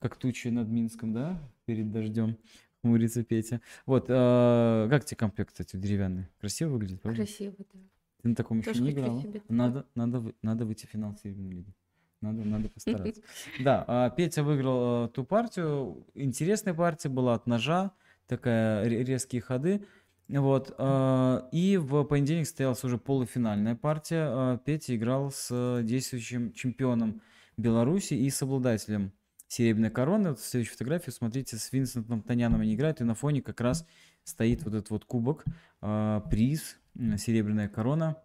как 0.00 0.16
тучи 0.16 0.48
над 0.48 0.68
Минском, 0.68 1.12
да, 1.12 1.40
перед 1.66 1.90
дождем. 1.92 2.36
Хмурится 2.82 3.24
Петя. 3.24 3.60
Вот, 3.86 4.06
а, 4.08 4.88
как 4.88 5.04
тебе 5.04 5.16
комплект, 5.16 5.50
кстати, 5.50 5.76
деревянный? 5.76 6.26
Красиво 6.40 6.70
выглядит, 6.70 7.00
правда? 7.00 7.22
Красиво, 7.22 7.54
да. 7.58 7.80
Ты 8.22 8.28
на 8.28 8.34
таком 8.34 8.58
еще 8.58 8.80
не 8.80 8.90
играл? 8.90 9.24
Надо, 9.48 9.86
надо, 9.94 10.34
надо 10.42 10.66
выйти 10.66 10.86
в 10.86 10.88
финал 10.88 11.14
Серебряной 11.22 11.52
лиги. 11.52 11.74
Надо, 12.20 12.44
надо 12.44 12.68
постараться. 12.74 13.22
Да, 13.60 13.84
а 13.86 14.10
Петя 14.10 14.42
выиграл 14.42 15.04
а, 15.04 15.08
ту 15.08 15.24
партию. 15.24 16.04
Интересная 16.14 16.74
партия 16.74 17.08
была 17.08 17.34
от 17.34 17.46
ножа. 17.46 17.92
Такая 18.26 18.86
резкие 18.86 19.40
ходы. 19.40 19.86
Вот. 20.28 20.74
А, 20.78 21.48
и 21.52 21.76
в 21.78 22.04
понедельник 22.04 22.46
состоялась 22.46 22.84
уже 22.84 22.98
полуфинальная 22.98 23.74
партия. 23.74 24.28
А, 24.30 24.58
Петя 24.58 24.94
играл 24.94 25.30
с 25.30 25.80
действующим 25.82 26.52
чемпионом 26.52 27.22
Беларуси 27.56 28.14
и 28.14 28.28
с 28.28 28.42
обладателем 28.42 29.12
серебряной 29.46 29.90
короны. 29.90 30.30
Вот 30.30 30.40
в 30.40 30.44
следующей 30.44 30.72
фотографии, 30.72 31.10
смотрите, 31.10 31.56
с 31.56 31.72
Винсентом 31.72 32.22
Таняном 32.22 32.60
они 32.60 32.74
играют, 32.74 33.00
и 33.00 33.04
на 33.04 33.14
фоне 33.14 33.40
как 33.40 33.60
раз 33.60 33.86
стоит 34.22 34.62
вот 34.64 34.74
этот 34.74 34.90
вот 34.90 35.04
кубок, 35.06 35.44
а, 35.80 36.20
приз, 36.20 36.76
серебряная 36.94 37.68
корона. 37.68 38.16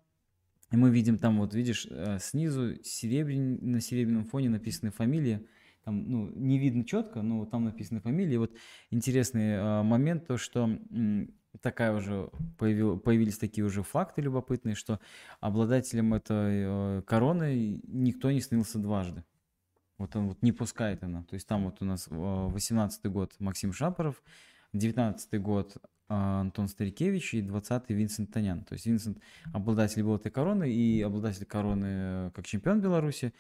И 0.74 0.76
мы 0.76 0.90
видим 0.90 1.20
там, 1.20 1.38
вот 1.38 1.54
видишь, 1.54 1.86
э, 1.88 2.18
снизу 2.20 2.84
серебрян... 2.84 3.60
на 3.62 3.80
серебряном 3.80 4.26
фоне 4.26 4.50
написаны 4.50 4.90
фамилии. 4.90 5.48
Там, 5.84 6.10
ну, 6.10 6.30
не 6.30 6.58
видно 6.58 6.84
четко, 6.84 7.22
но 7.22 7.46
там 7.46 7.66
написаны 7.66 8.00
фамилии. 8.00 8.38
Вот 8.38 8.52
интересный 8.90 9.52
э, 9.52 9.84
момент, 9.84 10.26
то, 10.26 10.38
что 10.38 10.68
такая 11.62 11.94
уже 11.94 12.30
появил, 12.58 13.00
появились 13.00 13.38
такие 13.38 13.66
уже 13.66 13.84
факты 13.84 14.22
любопытные, 14.22 14.76
что 14.76 15.00
обладателем 15.40 16.14
этой 16.14 17.00
э, 17.00 17.02
короны 17.06 17.82
никто 17.88 18.32
не 18.32 18.42
снился 18.42 18.80
дважды. 18.80 19.24
Вот 19.98 20.16
он 20.16 20.30
вот 20.30 20.42
не 20.42 20.52
пускает 20.52 21.04
она. 21.04 21.24
То 21.24 21.36
есть 21.36 21.48
там 21.48 21.66
вот 21.66 21.82
у 21.82 21.86
нас 21.86 22.08
18 22.10 23.06
год 23.06 23.34
Максим 23.40 23.72
Шапоров, 23.74 24.22
19 24.74 25.42
год 25.42 25.78
а, 26.10 26.42
Антон 26.42 26.68
Старикевич 26.68 27.34
и 27.34 27.42
20-й 27.42 27.94
Винсент 27.94 28.32
Танян. 28.32 28.64
То 28.64 28.74
есть 28.74 28.86
Винсент 28.86 29.20
обладатель 29.54 30.04
был 30.04 30.16
этой 30.16 30.32
короны 30.32 30.70
и 30.72 31.02
обладатель 31.02 31.46
короны 31.46 31.86
э, 31.88 32.32
как 32.34 32.46
чемпион 32.46 32.82
Беларуси. 32.82 33.34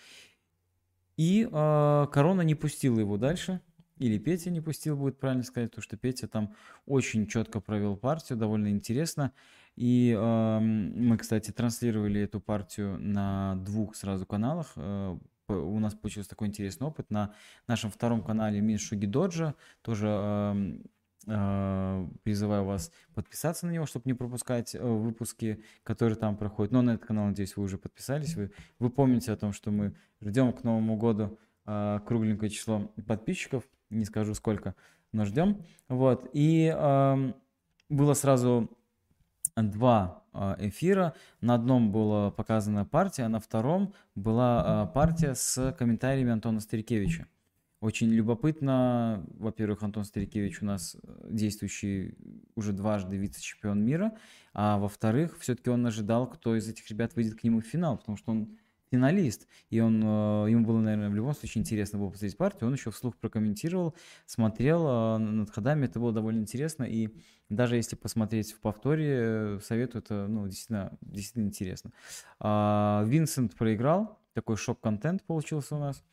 И 1.18 1.48
э, 1.52 2.08
корона 2.12 2.42
не 2.42 2.56
пустила 2.56 3.00
его 3.00 3.18
дальше. 3.18 3.62
Или 3.98 4.18
Петя 4.18 4.50
не 4.50 4.62
пустил, 4.62 4.98
будет 4.98 5.20
правильно 5.20 5.44
сказать, 5.44 5.70
потому 5.72 5.84
что 5.84 5.98
Петя 5.98 6.28
там 6.28 6.56
очень 6.86 7.28
четко 7.28 7.60
провел 7.60 7.96
партию, 7.96 8.38
довольно 8.38 8.70
интересно. 8.70 9.32
И 9.76 10.16
э, 10.18 10.60
мы, 10.60 11.18
кстати, 11.18 11.52
транслировали 11.52 12.22
эту 12.22 12.40
партию 12.40 12.98
на 13.00 13.56
двух 13.58 13.96
сразу 13.96 14.26
каналах. 14.26 14.74
Э, 14.76 15.18
у 15.48 15.80
нас 15.80 15.94
получился 15.94 16.30
такой 16.30 16.48
интересный 16.48 16.88
опыт. 16.88 17.10
На 17.12 17.34
нашем 17.68 17.92
втором 17.92 18.24
канале 18.24 18.62
Мин 18.62 18.78
Шуги 18.78 19.06
Доджа 19.06 19.56
тоже 19.82 20.08
э, 20.10 20.78
а, 21.26 22.06
призываю 22.24 22.66
вас 22.66 22.92
подписаться 23.14 23.66
на 23.66 23.72
него, 23.72 23.86
чтобы 23.86 24.04
не 24.06 24.14
пропускать 24.14 24.76
э, 24.76 24.80
выпуски, 24.82 25.64
которые 25.84 26.18
там 26.18 26.36
проходят. 26.36 26.72
Но 26.74 26.82
на 26.82 26.96
этот 26.96 27.08
канал, 27.08 27.28
надеюсь, 27.28 27.56
вы 27.56 27.64
уже 27.64 27.78
подписались. 27.78 28.36
Вы, 28.36 28.52
вы 28.80 28.90
помните 28.90 29.32
о 29.32 29.38
том, 29.38 29.54
что 29.54 29.72
мы 29.72 29.96
ждем 30.22 30.52
к 30.52 30.64
Новому 30.64 30.98
году 30.98 31.40
а, 31.66 32.00
кругленькое 32.00 32.50
число 32.52 32.92
подписчиков. 33.08 33.64
Не 33.94 34.06
скажу 34.06 34.34
сколько, 34.34 34.76
но 35.12 35.26
ждем. 35.26 35.64
Вот. 35.90 36.30
И 36.34 36.70
было 37.90 38.14
сразу 38.14 38.70
два 39.56 40.24
а, 40.34 40.58
эфира. 40.60 41.14
На 41.42 41.56
одном 41.56 41.92
была 41.92 42.32
показана 42.32 42.86
партия, 42.86 43.24
а 43.24 43.30
на 43.30 43.40
втором 43.40 43.94
была 44.16 44.88
партия 44.88 45.36
с 45.36 45.76
комментариями 45.78 46.32
Антона 46.32 46.60
Старикевича. 46.60 47.28
Очень 47.84 48.08
любопытно, 48.12 49.26
во-первых, 49.34 49.84
Антон 49.84 50.06
Старикевич 50.06 50.62
у 50.62 50.66
нас 50.66 50.96
э, 51.04 51.28
действующий 51.30 52.16
уже 52.56 52.72
дважды 52.72 53.18
вице-чемпион 53.18 53.84
мира, 53.84 54.14
а 54.54 54.78
во-вторых, 54.78 55.38
все-таки 55.40 55.70
он 55.70 55.86
ожидал, 55.86 56.26
кто 56.28 56.56
из 56.56 56.70
этих 56.70 56.90
ребят 56.90 57.14
выйдет 57.18 57.36
к 57.36 57.44
нему 57.44 57.60
в 57.60 57.66
финал, 57.66 57.98
потому 57.98 58.18
что 58.18 58.32
он 58.32 58.58
финалист, 58.94 59.48
и 59.72 59.80
он, 59.80 60.04
э, 60.04 60.52
ему 60.52 60.64
было, 60.64 60.80
наверное, 60.80 61.10
в 61.10 61.16
любом 61.16 61.34
случае 61.34 61.62
интересно 61.62 61.98
было 61.98 62.12
посмотреть 62.12 62.38
партию, 62.38 62.68
он 62.68 62.74
еще 62.76 62.92
вслух 62.92 63.18
прокомментировал, 63.18 63.96
смотрел 64.28 64.86
э, 64.88 65.18
над 65.18 65.50
ходами, 65.50 65.86
это 65.86 66.00
было 66.00 66.14
довольно 66.14 66.42
интересно, 66.42 66.84
и 66.84 67.10
даже 67.50 67.76
если 67.76 67.96
посмотреть 67.96 68.54
в 68.54 68.60
повторе, 68.60 69.60
советую, 69.64 70.04
это 70.04 70.28
ну, 70.28 70.48
действительно, 70.48 70.96
действительно 71.02 71.46
интересно. 71.48 71.92
А, 72.40 73.04
Винсент 73.08 73.56
проиграл, 73.56 74.20
такой 74.34 74.58
шок-контент 74.58 75.24
получился 75.24 75.76
у 75.76 75.80
нас 75.80 76.04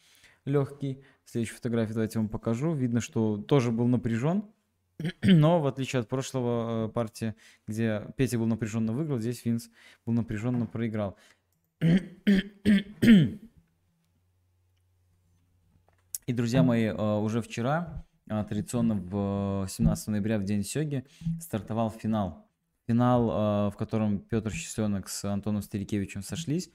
легкий. 0.47 1.03
Следующую 1.25 1.57
фотографию 1.57 1.95
давайте 1.95 2.19
вам 2.19 2.29
покажу. 2.29 2.73
Видно, 2.73 3.01
что 3.01 3.37
тоже 3.37 3.71
был 3.73 3.87
напряжен. 3.87 4.45
Но 5.23 5.61
в 5.61 5.67
отличие 5.67 6.01
от 6.01 6.09
прошлого 6.09 6.87
э, 6.87 6.89
партии, 6.91 7.35
где 7.67 8.07
Петя 8.17 8.39
был 8.39 8.47
напряженно 8.47 8.93
выиграл, 8.93 9.19
здесь 9.19 9.45
Винс 9.45 9.71
был 10.05 10.13
напряженно 10.13 10.67
проиграл. 10.67 11.17
И, 16.27 16.33
друзья 16.33 16.63
мои, 16.63 16.85
э, 16.85 17.19
уже 17.19 17.41
вчера, 17.43 18.07
э, 18.29 18.45
традиционно 18.49 18.95
в 18.95 19.67
17 19.69 20.09
ноября, 20.09 20.39
в 20.39 20.45
День 20.45 20.63
Сёги, 20.63 21.05
стартовал 21.41 21.91
финал. 21.91 22.47
Финал, 22.87 23.71
в 23.71 23.77
котором 23.77 24.19
Петр 24.19 24.51
Счастленок 24.51 25.09
с 25.09 25.25
Антоном 25.25 25.63
Старикевичем 25.63 26.23
сошлись. 26.23 26.73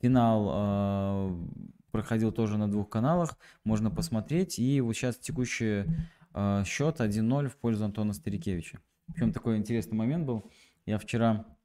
Финал 0.00 1.36
проходил 1.90 2.32
тоже 2.32 2.58
на 2.58 2.70
двух 2.70 2.88
каналах, 2.88 3.36
можно 3.64 3.90
посмотреть. 3.90 4.58
И 4.58 4.80
вот 4.80 4.94
сейчас 4.94 5.18
текущий 5.18 5.84
э, 6.34 6.64
счет 6.64 7.00
1-0 7.00 7.48
в 7.48 7.56
пользу 7.56 7.84
Антона 7.84 8.12
Старикевича. 8.12 8.80
Причем 9.06 9.32
такой 9.32 9.56
интересный 9.56 9.96
момент 9.96 10.26
был. 10.26 10.50
Я 10.86 10.98
вчера 10.98 11.44
э, 11.44 11.59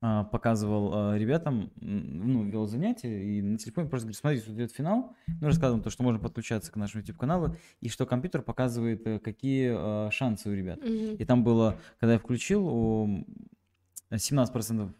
показывал 0.00 1.12
э, 1.12 1.18
ребятам, 1.18 1.72
ну, 1.80 2.44
вел 2.44 2.66
занятия, 2.66 3.20
и 3.20 3.42
на 3.42 3.58
телефоне 3.58 3.88
просто 3.88 4.06
говорю, 4.06 4.18
смотрите, 4.18 4.46
тут 4.46 4.54
идет 4.54 4.72
финал. 4.72 5.16
Ну, 5.40 5.46
рассказывал 5.48 5.82
то, 5.82 5.90
что 5.90 6.04
можно 6.04 6.20
подключаться 6.20 6.70
к 6.70 6.76
нашему 6.76 7.00
YouTube-каналу, 7.00 7.56
и 7.80 7.88
что 7.88 8.06
компьютер 8.06 8.42
показывает, 8.42 9.04
э, 9.06 9.18
какие 9.18 9.72
э, 10.06 10.10
шансы 10.12 10.48
у 10.48 10.54
ребят. 10.54 10.78
Mm-hmm. 10.78 11.16
И 11.16 11.24
там 11.24 11.42
было, 11.42 11.80
когда 11.98 12.12
я 12.12 12.18
включил, 12.20 12.66
у 12.66 13.24
17% 14.12 14.92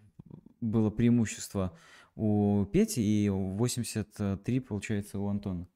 было 0.60 0.90
преимущество 0.90 1.72
у 2.16 2.64
Пети 2.64 3.00
и 3.00 3.28
83, 3.28 4.60
получается, 4.60 5.20
у 5.20 5.28
Антона. 5.28 5.68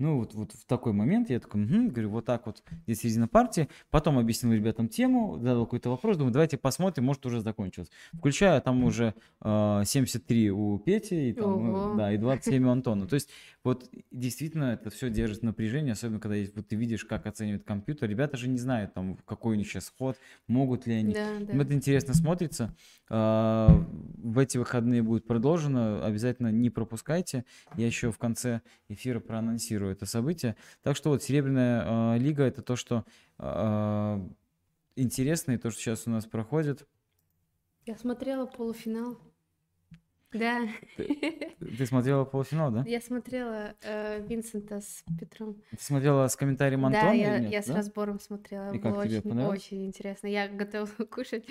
Ну, 0.00 0.16
вот, 0.16 0.32
вот 0.32 0.52
в 0.52 0.64
такой 0.64 0.94
момент 0.94 1.28
я 1.28 1.38
такой, 1.38 1.62
угу, 1.62 1.90
говорю, 1.90 2.08
вот 2.08 2.24
так 2.24 2.46
вот, 2.46 2.62
здесь 2.86 3.00
середина 3.00 3.28
партии. 3.28 3.68
Потом 3.90 4.18
объяснил 4.18 4.54
ребятам 4.54 4.88
тему, 4.88 5.38
задал 5.38 5.66
какой-то 5.66 5.90
вопрос, 5.90 6.16
думаю, 6.16 6.32
давайте 6.32 6.56
посмотрим, 6.56 7.04
может, 7.04 7.26
уже 7.26 7.42
закончилось. 7.42 7.90
Включаю, 8.14 8.62
там 8.62 8.82
уже 8.82 9.14
э, 9.42 9.82
73 9.84 10.50
у 10.52 10.78
Пети, 10.78 11.28
и, 11.28 11.32
там, 11.34 11.72
ну, 11.72 11.96
да, 11.96 12.14
и 12.14 12.16
27 12.16 12.64
у 12.64 12.70
Антона. 12.70 13.06
То 13.06 13.12
есть, 13.12 13.28
вот 13.62 13.90
действительно 14.10 14.72
это 14.72 14.88
все 14.88 15.10
держит 15.10 15.42
напряжение, 15.42 15.92
особенно 15.92 16.18
когда 16.18 16.34
есть, 16.34 16.56
вот 16.56 16.66
ты 16.66 16.76
видишь, 16.76 17.04
как 17.04 17.26
оценивает 17.26 17.64
компьютер. 17.64 18.08
Ребята 18.08 18.38
же 18.38 18.48
не 18.48 18.58
знают, 18.58 18.94
там, 18.94 19.18
какой 19.26 19.56
у 19.56 19.58
них 19.58 19.68
сейчас 19.68 19.92
ход, 19.98 20.16
могут 20.48 20.86
ли 20.86 20.94
они. 20.94 21.12
Да, 21.12 21.40
да. 21.40 21.52
Это 21.52 21.74
интересно 21.74 22.14
смотрится. 22.14 22.74
Э, 23.10 23.68
в 23.68 24.38
эти 24.38 24.56
выходные 24.56 25.02
будет 25.02 25.26
продолжено, 25.26 26.02
обязательно 26.02 26.50
не 26.50 26.70
пропускайте. 26.70 27.44
Я 27.76 27.86
еще 27.86 28.10
в 28.10 28.16
конце 28.16 28.62
эфира 28.88 29.20
проанонсирую 29.20 29.89
это 29.90 30.06
событие. 30.06 30.56
Так 30.82 30.96
что 30.96 31.10
вот 31.10 31.22
Серебряная 31.22 32.14
э, 32.14 32.18
лига 32.18 32.44
это 32.44 32.62
то, 32.62 32.76
что 32.76 33.04
э, 33.38 34.28
интересно, 34.96 35.52
и 35.52 35.58
то, 35.58 35.70
что 35.70 35.80
сейчас 35.80 36.06
у 36.06 36.10
нас 36.10 36.26
проходит. 36.26 36.86
Я 37.86 37.96
смотрела 37.96 38.46
полуфинал. 38.46 39.18
Да. 40.32 40.68
Ты, 40.96 41.56
ты 41.78 41.86
смотрела 41.86 42.24
полуфинал, 42.24 42.70
да? 42.70 42.84
Я 42.86 43.00
смотрела 43.00 43.74
э, 43.82 44.24
Винсента 44.26 44.80
с 44.80 45.04
Петром. 45.18 45.60
Ты 45.70 45.82
смотрела 45.82 46.28
с 46.28 46.36
комментарием 46.36 46.86
Антона? 46.86 47.06
Да, 47.06 47.12
я, 47.12 47.38
нет, 47.38 47.50
я 47.50 47.58
да? 47.60 47.66
с 47.66 47.68
разбором 47.70 48.20
смотрела. 48.20 48.72
И 48.72 48.78
как 48.78 48.92
Было 48.92 49.08
тебе 49.08 49.18
очень, 49.18 49.42
очень 49.42 49.86
интересно. 49.86 50.28
Я 50.28 50.48
готова 50.48 50.86
кушать 51.10 51.44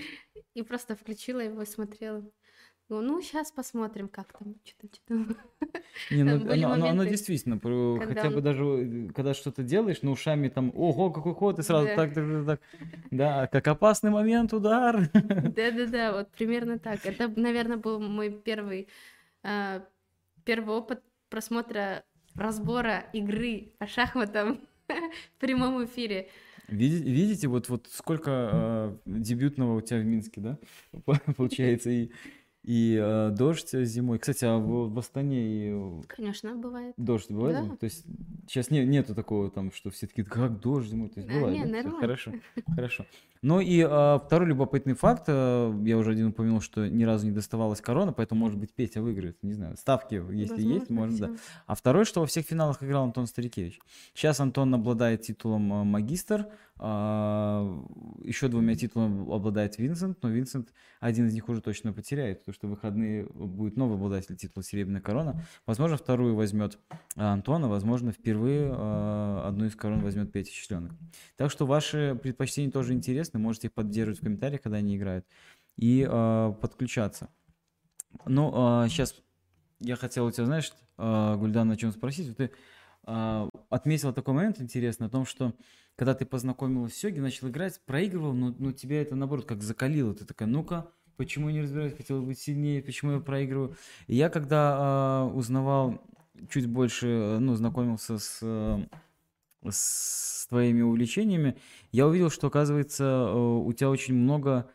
и 0.54 0.64
просто 0.64 0.96
включила 0.96 1.40
его 1.40 1.62
и 1.62 1.66
смотрела. 1.66 2.24
Ну, 2.90 3.22
сейчас 3.22 3.52
посмотрим, 3.52 4.08
как 4.08 4.34
там, 4.34 4.56
что 4.66 4.80
там, 4.82 4.90
что 4.92 5.02
там. 5.08 5.38
Не, 6.12 6.24
ну, 6.24 6.52
оно, 6.52 6.72
оно, 6.72 6.88
оно 6.88 7.04
действительно, 7.04 7.60
хотя 7.60 8.28
он... 8.28 8.34
бы 8.34 8.42
даже, 8.42 8.64
э, 8.64 9.10
когда 9.14 9.36
что-то 9.36 9.62
делаешь, 9.62 10.00
ну, 10.02 10.12
ушами 10.12 10.50
там, 10.50 10.72
ого, 10.76 11.12
какой 11.12 11.36
ход, 11.36 11.60
и 11.60 11.62
сразу 11.62 11.86
да. 11.86 11.96
так, 11.96 12.14
так, 12.16 12.46
так, 12.48 12.62
да, 13.12 13.48
как 13.48 13.68
опасный 13.68 14.10
момент, 14.10 14.54
удар. 14.54 15.08
Да-да-да, 15.14 16.14
вот 16.14 16.32
примерно 16.32 16.80
так. 16.80 17.06
Это, 17.06 17.28
наверное, 17.40 17.78
был 17.78 18.00
мой 18.00 18.32
первый, 18.32 18.88
э, 19.44 19.82
первый 20.44 20.76
опыт 20.76 21.04
просмотра 21.30 22.04
разбора 22.34 23.06
игры 23.14 23.74
по 23.78 23.86
шахматам 23.86 24.62
в 24.88 25.40
прямом 25.40 25.86
эфире. 25.86 26.30
Видите, 26.68 27.04
видите 27.04 27.48
вот, 27.48 27.70
вот 27.70 27.88
сколько 27.92 28.50
э, 28.52 28.98
дебютного 29.06 29.78
у 29.78 29.82
тебя 29.82 30.00
в 30.00 30.06
Минске, 30.06 30.42
да, 30.42 30.60
получается, 31.36 31.90
и 31.90 32.12
и 32.64 33.00
э, 33.02 33.30
дождь 33.32 33.72
зимой. 33.72 34.20
Кстати, 34.20 34.46
а 34.46 34.58
в, 34.58 34.94
в 34.94 35.00
Астане 35.00 35.38
и... 35.40 36.02
Конечно, 36.08 36.56
бывает. 36.56 36.94
Дождь 36.98 37.32
бывает? 37.32 37.70
Да. 37.70 37.76
То 37.78 37.86
есть 37.86 38.06
сейчас 38.48 38.70
не, 38.70 38.86
нету 38.86 39.16
такого 39.16 39.50
там, 39.50 39.72
что 39.72 39.90
все 39.90 40.08
такие, 40.08 40.26
как 40.26 40.60
дождь 40.60 40.90
зимой? 40.90 41.10
То 41.10 41.22
есть 41.22 41.32
бывает, 41.32 41.58
а, 41.58 41.64
да? 41.64 41.70
нормально. 41.70 42.00
Хорошо, 42.00 42.34
хорошо. 42.76 43.06
Ну 43.42 43.62
и 43.62 43.80
э, 43.80 44.20
второй 44.26 44.50
любопытный 44.50 44.96
факт, 44.96 45.26
э, 45.28 45.74
я 45.86 45.98
уже 45.98 46.12
один 46.12 46.28
упомянул, 46.28 46.60
что 46.60 46.88
ни 46.90 47.06
разу 47.06 47.26
не 47.26 47.32
доставалась 47.32 47.80
корона, 47.80 48.12
поэтому, 48.12 48.42
может 48.42 48.60
быть, 48.60 48.74
Петя 48.74 49.02
выиграет, 49.02 49.42
не 49.44 49.54
знаю, 49.54 49.78
ставки, 49.78 50.16
если 50.16 50.56
Возможно, 50.56 50.74
есть, 50.74 50.90
можно, 50.90 51.28
да. 51.28 51.34
А 51.66 51.76
второй, 51.76 52.04
что 52.04 52.20
во 52.20 52.26
всех 52.26 52.46
финалах 52.46 52.84
играл 52.84 53.06
Антон 53.06 53.28
Старикевич. 53.28 53.80
Сейчас 54.14 54.42
Антон 54.42 54.74
обладает 54.76 55.22
титулом 55.22 55.72
э, 55.72 55.84
магистр, 55.86 56.42
э, 56.42 56.50
еще 56.80 58.48
двумя 58.48 58.76
титулами 58.76 59.34
обладает 59.34 59.78
Винсент, 59.78 60.24
но 60.24 60.30
Винсент 60.30 60.74
один 61.02 61.28
из 61.28 61.34
них 61.34 61.50
уже 61.50 61.62
точно 61.62 61.92
потеряет, 61.92 62.40
потому 62.40 62.54
что 62.54 62.68
в 62.68 62.70
выходные 62.70 63.26
будет 63.26 63.76
новый 63.76 63.96
обладатель 63.96 64.36
титула 64.38 64.64
Серебряная 64.64 65.02
корона. 65.02 65.44
Возможно, 65.66 65.98
вторую 65.98 66.36
возьмет 66.36 66.80
э, 67.18 67.22
Антона, 67.22 67.68
возможно, 67.68 68.14
впервые 68.14 68.70
э, 68.72 69.42
одну 69.46 69.66
из 69.66 69.76
корон 69.76 70.02
возьмет 70.02 70.32
Петя 70.32 70.52
Численок. 70.52 70.94
Так 71.36 71.52
что 71.52 71.66
ваши 71.66 72.18
предпочтения 72.22 72.72
тоже 72.72 72.94
интересны 72.94 73.40
можете 73.40 73.68
их 73.68 73.74
поддерживать 73.74 74.20
в 74.20 74.24
комментариях, 74.24 74.62
когда 74.62 74.78
они 74.78 74.96
играют, 74.96 75.26
и 75.76 76.06
подключаться. 76.62 77.30
Ну, 78.26 78.52
а, 78.54 78.88
сейчас 78.90 79.16
я 79.80 79.96
хотел 79.96 80.26
у 80.26 80.32
тебя, 80.32 80.46
знаешь, 80.46 80.72
а, 80.98 81.36
Гульдан, 81.38 81.72
о 81.72 81.78
чем 81.78 81.92
спросить. 81.92 82.36
Ты 82.36 82.52
а, 83.04 83.50
отметила 83.70 84.14
такой 84.14 84.34
момент 84.34 84.60
интересный 84.60 85.08
о 85.08 85.10
том, 85.10 85.26
что 85.26 85.54
когда 86.00 86.16
ты 86.16 86.26
познакомилась 86.26 86.96
с 86.96 87.04
йоги, 87.04 87.20
начал 87.20 87.50
играть, 87.50 87.82
проигрывал, 87.86 88.32
но, 88.32 88.56
но 88.58 88.72
тебя 88.72 89.02
это, 89.02 89.16
наоборот, 89.16 89.46
как 89.46 89.62
закалило. 89.62 90.16
Ты 90.16 90.24
такая, 90.24 90.48
ну-ка, 90.48 90.90
почему 91.18 91.50
я 91.50 91.56
не 91.56 91.62
разбираюсь, 91.62 91.94
хотел 91.94 92.22
быть 92.22 92.40
сильнее, 92.40 92.82
почему 92.82 93.12
я 93.12 93.20
проигрываю. 93.20 93.76
И 94.08 94.16
я 94.16 94.30
когда 94.30 94.78
а, 94.80 95.26
узнавал 95.26 96.02
чуть 96.50 96.68
больше, 96.68 97.40
ну, 97.42 97.54
знакомился 97.56 98.18
с, 98.18 98.40
с 99.70 100.48
твоими 100.48 100.82
увлечениями, 100.82 101.58
я 101.92 102.08
увидел, 102.08 102.30
что, 102.30 102.48
оказывается, 102.48 103.34
у 103.34 103.74
тебя 103.74 103.90
очень 103.90 104.14
много 104.14 104.72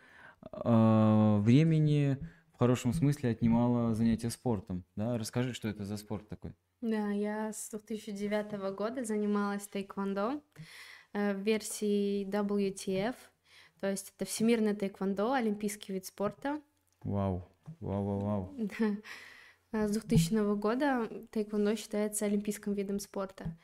а, 0.53 1.39
времени, 1.39 2.19
в 2.53 2.59
хорошем 2.59 2.93
смысле, 2.93 3.31
отнимало 3.31 3.95
занятия 3.95 4.29
спортом. 4.29 4.85
Да? 4.95 5.17
Расскажи, 5.17 5.55
что 5.55 5.69
это 5.69 5.87
за 5.87 5.97
спорт 5.97 6.29
такой. 6.29 6.53
Да, 6.83 7.09
я 7.13 7.51
с 7.51 7.71
2009 7.71 8.77
года 8.77 9.05
занималась 9.05 9.67
тайквондо 9.67 10.33
э, 10.35 10.61
в 11.15 11.35
версии 11.41 12.27
WTF, 12.27 13.15
то 13.81 13.91
есть 13.91 14.13
это 14.17 14.29
всемирное 14.29 14.75
тайквондо, 14.75 15.33
олимпийский 15.33 15.93
вид 15.93 16.07
спорта. 16.07 16.61
Вау, 17.03 17.49
вау, 17.81 18.05
вау, 18.05 18.19
вау. 18.21 18.55
С 19.73 19.91
2000 19.91 20.55
года 20.57 21.09
тайквондо 21.31 21.77
считается 21.77 22.27
олимпийским 22.27 22.75
видом 22.75 22.99
спорта. 23.01 23.57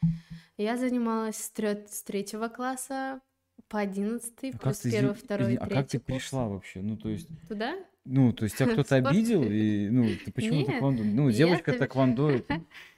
Я 0.57 0.76
занималась 0.76 1.36
с, 1.36 1.53
трё- 1.57 1.86
с 1.88 2.03
третьего 2.03 2.48
класса 2.48 3.20
по 3.68 3.78
одиннадцатый, 3.78 4.51
А 4.51 4.59
плюс 4.59 4.78
ты, 4.80 4.90
первый, 4.90 5.14
второй, 5.14 5.44
извини, 5.55 5.57
а 5.59 5.61
как 5.61 5.68
ты 5.68 5.74
третий 5.74 5.98
курс. 5.98 6.07
пришла 6.07 6.48
вообще? 6.48 6.82
Ну, 6.82 6.96
то 6.96 7.09
есть, 7.09 7.28
Туда? 7.48 7.76
ну, 8.05 8.32
то 8.32 8.44
есть 8.44 8.57
тебя 8.57 8.66
кто-то 8.72 8.96
обидел, 8.96 9.42
и, 9.44 9.88
ну, 9.90 10.09
ты 10.24 10.32
почему 10.32 10.61
Нет? 10.66 10.80
Ну, 10.80 11.28
я 11.28 11.36
девочка 11.36 11.72
тэквондо, 11.72 12.30
это- 12.30 12.61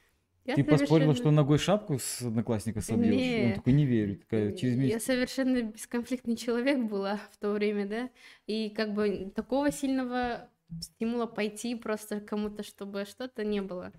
Я 0.44 0.56
ты 0.56 0.64
поспорила, 0.64 0.86
совершенно- 1.12 1.14
что 1.14 1.30
ногой 1.30 1.58
шапку 1.58 1.98
с 1.98 2.22
одноклассника 2.22 2.80
собьешь? 2.80 3.12
Он 3.14 3.18
Не. 3.48 3.54
такой, 3.54 3.72
не 3.74 3.86
верю. 3.86 4.16
Такая, 4.18 4.52
через 4.52 4.74
Я 4.76 4.80
месяц. 4.82 5.04
совершенно 5.04 5.62
бесконфликтный 5.62 6.36
человек 6.36 6.78
была 6.90 7.18
в 7.30 7.36
то 7.38 7.52
время, 7.52 7.86
да, 7.86 8.10
и 8.46 8.70
как 8.70 8.92
бы 8.92 9.30
такого 9.34 9.70
сильного 9.70 10.48
стимула 10.80 11.26
пойти 11.26 11.74
просто 11.76 12.20
кому-то, 12.20 12.62
чтобы 12.64 13.04
что-то 13.04 13.44
не 13.44 13.60
было. 13.62 13.92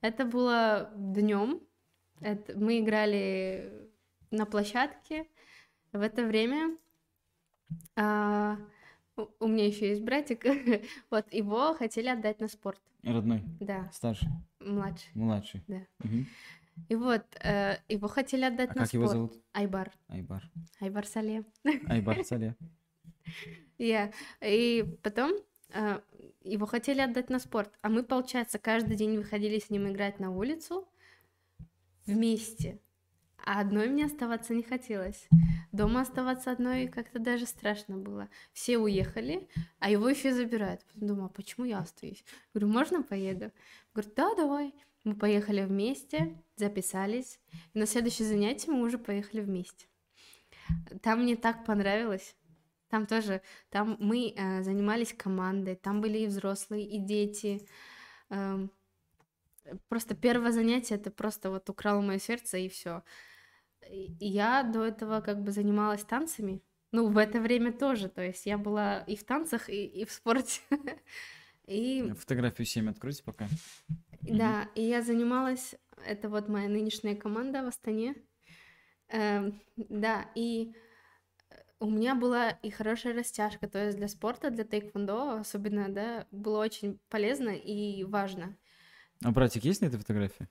Это 0.00 0.24
было 0.24 0.90
днем. 0.96 1.60
Мы 2.54 2.78
играли 2.80 3.88
на 4.30 4.46
площадке. 4.46 5.26
В 5.92 6.00
это 6.00 6.24
время 6.24 6.76
а, 7.96 8.56
у 9.16 9.28
у 9.40 9.46
меня 9.48 9.66
еще 9.66 9.88
есть 9.88 10.02
братик, 10.02 10.44
вот 11.10 11.32
его 11.32 11.74
хотели 11.74 12.08
отдать 12.08 12.40
на 12.40 12.48
спорт, 12.48 12.80
Родной, 13.02 13.42
да, 13.60 13.90
старший, 13.92 14.28
младший, 14.60 15.10
младший. 15.14 15.64
да. 15.68 15.82
И 16.88 16.94
вот 16.96 17.22
э, 17.42 17.76
его 17.88 18.08
хотели 18.08 18.44
отдать 18.44 18.70
А 18.70 18.74
на 18.74 18.84
как 18.84 18.92
его 18.94 19.06
зовут? 19.06 19.34
Айбар, 19.52 19.92
Айбар. 20.08 20.50
Айбар 20.80 21.06
Сале. 21.06 21.44
Айбар 21.86 22.24
Сале. 22.24 22.56
Я. 23.76 24.10
И 24.40 24.84
потом 25.02 25.32
э, 25.68 26.00
его 26.42 26.66
хотели 26.66 27.00
отдать 27.00 27.28
на 27.28 27.38
спорт, 27.40 27.70
а 27.82 27.90
мы, 27.90 28.02
получается, 28.02 28.58
каждый 28.58 28.96
день 28.96 29.18
выходили 29.18 29.58
с 29.58 29.68
ним 29.68 29.86
играть 29.88 30.18
на 30.18 30.30
улицу 30.30 30.88
вместе. 32.06 32.80
А 33.44 33.60
одной 33.60 33.88
мне 33.88 34.04
оставаться 34.04 34.54
не 34.54 34.62
хотелось. 34.62 35.28
Дома 35.72 36.02
оставаться 36.02 36.52
одной 36.52 36.86
как-то 36.86 37.18
даже 37.18 37.46
страшно 37.46 37.96
было. 37.96 38.28
Все 38.52 38.78
уехали, 38.78 39.48
а 39.78 39.90
его 39.90 40.08
еще 40.08 40.32
забирают. 40.32 40.84
Потом 40.86 41.08
думаю, 41.08 41.26
а 41.26 41.28
почему 41.28 41.66
я 41.66 41.78
остаюсь? 41.78 42.24
Говорю, 42.54 42.72
можно 42.72 43.02
поеду? 43.02 43.50
Говорит, 43.94 44.14
да, 44.14 44.34
давай. 44.34 44.74
Мы 45.04 45.16
поехали 45.16 45.64
вместе, 45.64 46.40
записались. 46.56 47.40
И 47.74 47.78
на 47.78 47.86
следующее 47.86 48.28
занятие 48.28 48.70
мы 48.70 48.82
уже 48.82 48.98
поехали 48.98 49.40
вместе. 49.40 49.86
Там 51.02 51.22
мне 51.22 51.34
так 51.34 51.64
понравилось. 51.64 52.36
Там 52.88 53.06
тоже, 53.06 53.40
там 53.70 53.96
мы 53.98 54.34
э, 54.36 54.62
занимались 54.62 55.14
командой, 55.14 55.76
там 55.76 56.00
были 56.02 56.18
и 56.18 56.26
взрослые, 56.26 56.86
и 56.86 56.98
дети. 56.98 57.66
Эм, 58.28 58.70
просто 59.88 60.14
первое 60.14 60.52
занятие 60.52 60.96
это 60.96 61.10
просто 61.10 61.50
вот 61.50 61.68
украло 61.70 62.02
мое 62.02 62.18
сердце 62.18 62.58
и 62.58 62.68
все. 62.68 63.02
Я 63.90 64.62
до 64.62 64.84
этого 64.84 65.20
как 65.20 65.42
бы 65.42 65.52
занималась 65.52 66.04
танцами, 66.04 66.62
ну 66.92 67.08
в 67.08 67.18
это 67.18 67.40
время 67.40 67.72
тоже, 67.72 68.08
то 68.08 68.22
есть 68.22 68.46
я 68.46 68.58
была 68.58 69.00
и 69.00 69.16
в 69.16 69.24
танцах, 69.24 69.68
и, 69.68 69.84
и 69.86 70.04
в 70.04 70.12
спорте. 70.12 70.60
И 71.66 72.12
Фотографию 72.16 72.66
7 72.66 72.90
откройте 72.90 73.22
пока. 73.22 73.46
да, 74.22 74.68
и 74.74 74.82
я 74.82 75.00
занималась, 75.00 75.76
это 76.04 76.28
вот 76.28 76.48
моя 76.48 76.68
нынешняя 76.68 77.14
команда 77.14 77.62
в 77.62 77.66
Астане. 77.66 78.16
Эм, 79.08 79.60
да, 79.76 80.26
и 80.34 80.74
э, 81.50 81.54
у 81.78 81.88
меня 81.88 82.16
была 82.16 82.50
и 82.50 82.68
хорошая 82.70 83.14
растяжка, 83.14 83.68
то 83.68 83.78
есть 83.84 83.96
для 83.96 84.08
спорта, 84.08 84.50
для 84.50 84.64
тейквондо 84.64 85.38
особенно, 85.38 85.88
да, 85.88 86.26
было 86.32 86.58
очень 86.58 86.98
полезно 87.08 87.50
и 87.50 88.02
важно. 88.04 88.56
А 89.22 89.30
братик 89.30 89.64
есть 89.64 89.82
на 89.82 89.86
этой 89.86 89.98
фотографии? 89.98 90.48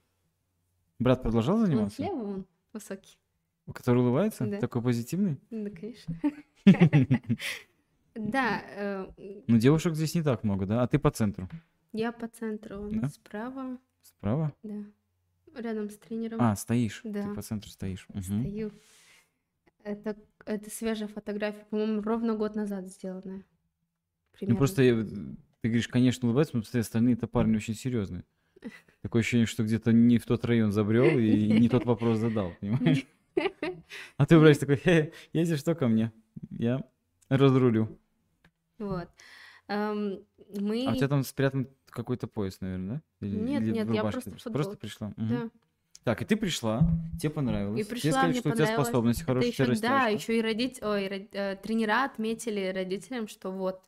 Брат 0.98 1.22
продолжал 1.22 1.56
Он 1.56 1.66
заниматься? 1.66 1.96
слева, 1.96 2.22
он 2.24 2.46
высокий. 2.72 3.18
Который 3.72 3.98
улыбается? 4.02 4.46
Да. 4.46 4.58
Такой 4.58 4.82
позитивный? 4.82 5.38
Да, 5.50 5.70
конечно. 5.70 6.20
Да, 8.14 8.62
э, 8.76 9.06
Ну, 9.46 9.56
девушек 9.58 9.94
здесь 9.94 10.14
не 10.14 10.22
так 10.22 10.44
много, 10.44 10.66
да? 10.66 10.82
А 10.82 10.86
ты 10.86 10.98
по 10.98 11.10
центру? 11.10 11.48
я 11.94 12.12
по 12.12 12.28
центру, 12.28 12.80
он 12.82 13.08
справа, 13.08 13.78
Справа? 14.02 14.52
да, 14.62 14.84
рядом 15.56 15.88
с 15.90 15.96
тренером. 15.96 16.38
А, 16.42 16.54
стоишь. 16.56 17.00
Ты 17.02 17.10
Да. 17.10 17.34
по 17.34 17.40
центру 17.42 17.70
стоишь. 17.70 18.06
Стою. 18.20 18.72
Это, 19.82 20.16
это 20.44 20.70
свежая 20.70 21.08
фотография, 21.08 21.64
по-моему, 21.70 22.02
ровно 22.02 22.34
год 22.36 22.54
назад 22.54 22.86
сделанная. 22.88 23.38
Ну, 23.38 23.44
Примерно. 24.38 24.58
просто 24.58 24.82
я- 24.82 25.02
ты 25.02 25.68
говоришь, 25.68 25.88
конечно, 25.88 26.28
улыбается, 26.28 26.54
но 26.56 26.62
посмотри, 26.62 26.80
остальные-то 26.82 27.26
парни 27.26 27.56
очень 27.56 27.74
серьезные. 27.74 28.24
Такое 29.02 29.20
ощущение, 29.20 29.46
что 29.46 29.64
где-то 29.64 29.92
не 29.92 30.18
в 30.18 30.26
тот 30.26 30.44
район 30.44 30.70
забрел 30.70 31.18
и 31.18 31.58
не 31.60 31.68
тот 31.70 31.84
вопрос 31.86 32.18
задал, 32.18 32.52
понимаешь? 32.60 33.06
А 34.16 34.26
ты, 34.26 34.38
врач, 34.38 34.58
такой, 34.58 34.76
«Хе, 34.76 35.12
если 35.32 35.56
что, 35.56 35.74
ко 35.74 35.88
мне. 35.88 36.12
Я 36.50 36.82
разрулю. 37.28 37.98
Вот. 38.78 39.08
Эм, 39.68 40.24
мы... 40.58 40.86
А 40.88 40.92
у 40.92 40.96
тебя 40.96 41.08
там 41.08 41.22
спрятан 41.24 41.68
какой-то 41.86 42.26
пояс, 42.26 42.60
наверное, 42.60 43.02
да? 43.20 43.26
Или- 43.26 43.36
Нет, 43.36 43.62
или 43.62 43.72
нет, 43.72 43.90
я 43.94 44.02
просто 44.02 44.30
в 44.30 44.52
Просто 44.52 44.76
пришла. 44.76 45.12
Мгм. 45.16 45.28
Да. 45.28 45.50
Так, 46.04 46.20
и 46.22 46.24
ты 46.24 46.36
пришла, 46.36 46.80
тебе 47.20 47.30
понравилось. 47.30 47.80
И 47.80 47.84
Тебе 47.84 47.90
пришла, 47.92 48.10
сказали, 48.10 48.30
мне 48.32 48.40
что 48.40 48.48
у 48.48 48.52
тебя 48.52 48.64
понравилось. 48.66 48.88
у 49.20 49.24
тебя 49.24 49.40
еще, 49.46 49.64
да, 49.64 49.70
растяжка. 49.70 50.10
еще 50.10 50.38
и 50.38 50.42
родить, 50.42 50.82
ой, 50.82 51.06
род- 51.08 51.28
э, 51.34 51.56
тренера 51.62 52.04
отметили 52.04 52.72
родителям, 52.74 53.28
что 53.28 53.52
вот, 53.52 53.80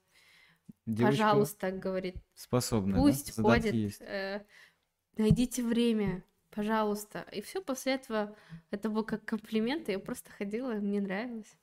Девочка 0.86 1.22
пожалуйста, 1.24 1.72
говорит, 1.72 2.16
способная, 2.34 2.95
да? 2.95 3.01
пусть 3.01 3.34
Задатки 3.34 3.68
ходит, 3.70 4.01
э, 4.03 4.45
найдите 5.16 5.64
время, 5.64 6.22
пожалуйста. 6.55 7.26
И 7.32 7.40
все 7.42 7.61
после 7.61 7.94
этого, 7.94 8.34
это 8.70 8.88
был 8.88 9.05
как 9.05 9.24
комплимент, 9.24 9.88
и 9.88 9.92
я 9.92 9.98
просто 9.98 10.30
ходила, 10.30 10.74
мне 10.74 11.00
нравилось. 11.00 11.57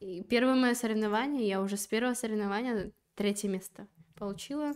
И 0.00 0.22
первое 0.22 0.54
мое 0.54 0.74
соревнование, 0.74 1.48
я 1.48 1.60
уже 1.60 1.76
с 1.76 1.86
первого 1.86 2.14
соревнования 2.14 2.92
третье 3.14 3.48
место 3.48 3.88
получила, 4.14 4.72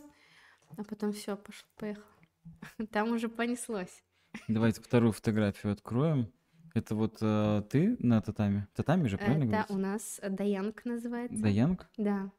а 0.76 0.84
потом 0.84 1.12
все, 1.12 1.36
пошло, 1.36 1.68
поехала. 1.76 2.06
Там 2.90 3.12
уже 3.12 3.28
понеслось. 3.28 4.02
Давайте 4.48 4.82
вторую 4.82 5.12
фотографию 5.12 5.72
откроем. 5.72 6.32
Это 6.74 6.94
вот 6.94 7.18
э, 7.20 7.62
ты 7.70 7.96
на 7.98 8.20
татами? 8.20 8.68
Татами 8.74 9.08
же, 9.08 9.16
правильно 9.16 9.44
Это 9.44 9.50
говорится? 9.50 9.74
у 9.74 9.78
нас 9.78 10.20
Даянг 10.22 10.84
называется. 10.84 11.42
Даянг? 11.42 11.88
Да. 11.96 12.30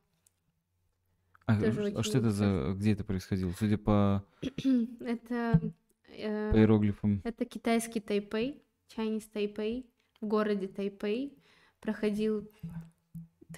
А, 1.45 1.57
а 1.57 2.03
что 2.03 2.19
это 2.19 2.31
за... 2.31 2.73
Где 2.77 2.93
это 2.93 3.03
происходило? 3.03 3.51
Судя 3.57 3.77
по, 3.77 4.23
Это, 4.41 5.59
э, 5.63 5.71
по 6.09 6.57
иероглифам. 6.57 7.21
это 7.23 7.45
китайский 7.45 7.99
Тайпей, 7.99 8.63
Chinese 8.95 9.29
Тайпей, 9.31 9.89
в 10.21 10.27
городе 10.27 10.67
Тайпей 10.67 11.37
проходил 11.79 12.51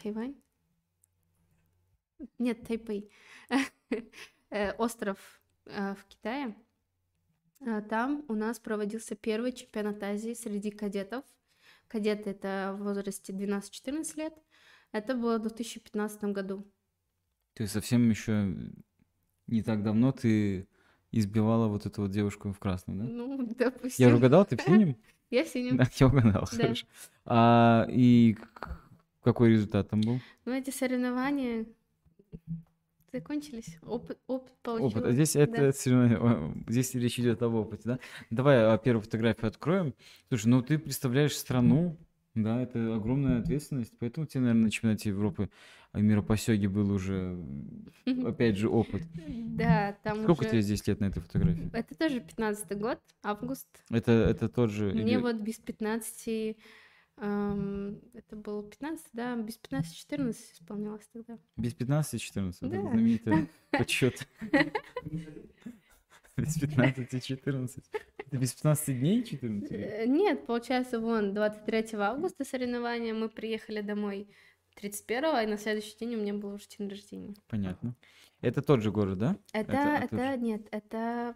Тайвань? 0.01 0.35
Нет, 2.39 2.65
Тайпей. 2.67 3.11
Э, 4.53 4.73
Остров 4.73 5.41
э, 5.65 5.95
в 5.95 6.05
Китае. 6.07 6.57
Там 7.89 8.25
у 8.27 8.33
нас 8.33 8.59
проводился 8.59 9.15
первый 9.15 9.53
чемпионат 9.53 10.03
Азии 10.03 10.33
среди 10.33 10.71
кадетов. 10.71 11.23
Кадеты 11.87 12.31
это 12.31 12.75
в 12.77 12.83
возрасте 12.83 13.31
12-14 13.31 14.17
лет. 14.17 14.33
Это 14.91 15.15
было 15.15 15.37
в 15.37 15.43
2015 15.43 16.23
году. 16.25 16.69
Ты 17.53 17.67
совсем 17.67 18.09
еще 18.09 18.53
не 19.47 19.63
так 19.63 19.83
давно 19.83 20.11
ты 20.11 20.67
избивала 21.11 21.67
вот 21.67 21.85
эту 21.85 22.03
вот 22.03 22.11
девушку 22.11 22.51
в 22.51 22.59
красном, 22.59 22.97
да? 22.99 23.03
Ну, 23.05 23.47
допустим. 23.57 24.03
Я 24.05 24.09
же 24.09 24.17
угадал, 24.17 24.45
ты 24.45 24.57
в 24.57 24.61
синем? 24.61 24.95
Я 25.29 25.43
в 25.45 25.47
синем. 25.47 25.77
Да, 25.77 25.85
я 25.95 26.07
угадал, 26.07 26.47
Да. 26.51 26.57
хорошо. 26.63 26.85
А, 27.25 27.87
и 27.89 28.35
какой 29.23 29.49
результат 29.51 29.89
там 29.89 30.01
был? 30.01 30.19
Ну, 30.45 30.51
эти 30.51 30.71
соревнования, 30.71 31.65
закончились. 33.13 33.77
Опыт, 33.81 34.19
опыт 34.27 34.51
Опыт. 34.51 34.51
А 34.63 34.77
получила. 34.79 35.11
здесь 35.11 35.33
Да. 35.33 35.41
это 35.41 35.71
соревнование- 35.71 36.17
о, 36.17 36.53
здесь 36.69 36.93
речь 36.95 37.19
идет 37.19 37.41
об 37.41 37.53
опыте, 37.53 37.81
да? 37.85 37.99
Давай 38.29 38.57
а, 38.73 38.77
первую 38.77 39.03
фотографию 39.03 39.47
откроем. 39.47 39.93
Слушай, 40.29 40.47
ну 40.47 40.61
ты 40.61 40.77
представляешь 40.79 41.37
страну, 41.37 41.97
да, 42.35 42.61
это 42.61 42.95
огромная 42.95 43.39
ответственность, 43.39 43.93
поэтому 43.99 44.25
тебе, 44.25 44.41
наверное, 44.41 44.63
на 44.65 44.71
чемпионате 44.71 45.09
Европы 45.09 45.49
а, 45.91 45.99
мира 45.99 46.21
по 46.21 46.37
сёге 46.37 46.69
был 46.69 46.91
уже, 46.91 47.37
опять 48.25 48.55
же, 48.57 48.69
опыт. 48.69 49.03
Да, 49.57 49.97
там 50.03 50.23
Сколько 50.23 50.41
уже... 50.41 50.49
тебе 50.51 50.61
здесь 50.61 50.85
лет 50.87 50.99
на 51.01 51.05
этой 51.05 51.21
фотографии? 51.21 51.69
Это 51.73 51.95
тоже 51.95 52.21
15 52.21 52.77
год, 52.77 52.99
август. 53.23 53.67
Это, 53.89 54.11
это 54.11 54.47
тот 54.47 54.71
же... 54.71 54.93
Мне 54.93 55.19
вот 55.19 55.35
без 55.37 55.57
15... 55.57 56.55
эм, 57.17 57.99
это 58.13 58.35
было 58.35 58.63
15, 58.63 59.05
да? 59.13 59.35
Без 59.35 59.59
15-14 59.59 60.35
исполнялось 60.53 61.07
тогда. 61.11 61.37
Без 61.57 61.73
15-14, 61.75 62.53
это 62.61 62.69
Да. 62.69 62.81
знаменитый 62.81 63.49
подсчет. 63.71 64.27
Без 66.41 66.57
15-14. 66.61 67.83
Это 68.27 68.37
без 68.37 68.53
15 68.53 68.99
дней 68.99 69.23
14? 69.23 69.71
или? 69.71 69.79
Э, 69.81 70.05
Нет, 70.07 70.45
получается, 70.45 70.99
вон, 70.99 71.33
23 71.33 71.97
августа 71.99 72.45
соревнования, 72.45 73.13
мы 73.13 73.29
приехали 73.29 73.81
домой 73.81 74.27
31 74.75 75.23
и 75.43 75.45
на 75.51 75.57
следующий 75.57 75.97
день 75.99 76.15
у 76.15 76.17
меня 76.21 76.33
был 76.33 76.53
уже 76.53 76.65
день 76.77 76.87
рождения. 76.89 77.35
Понятно. 77.47 77.95
Это 78.41 78.61
тот 78.61 78.81
же 78.81 78.91
город, 78.91 79.17
да? 79.17 79.37
Это, 79.53 79.71
Это- 79.73 80.05
это, 80.05 80.15
это 80.15 80.37
нет, 80.37 80.67
это 80.71 81.35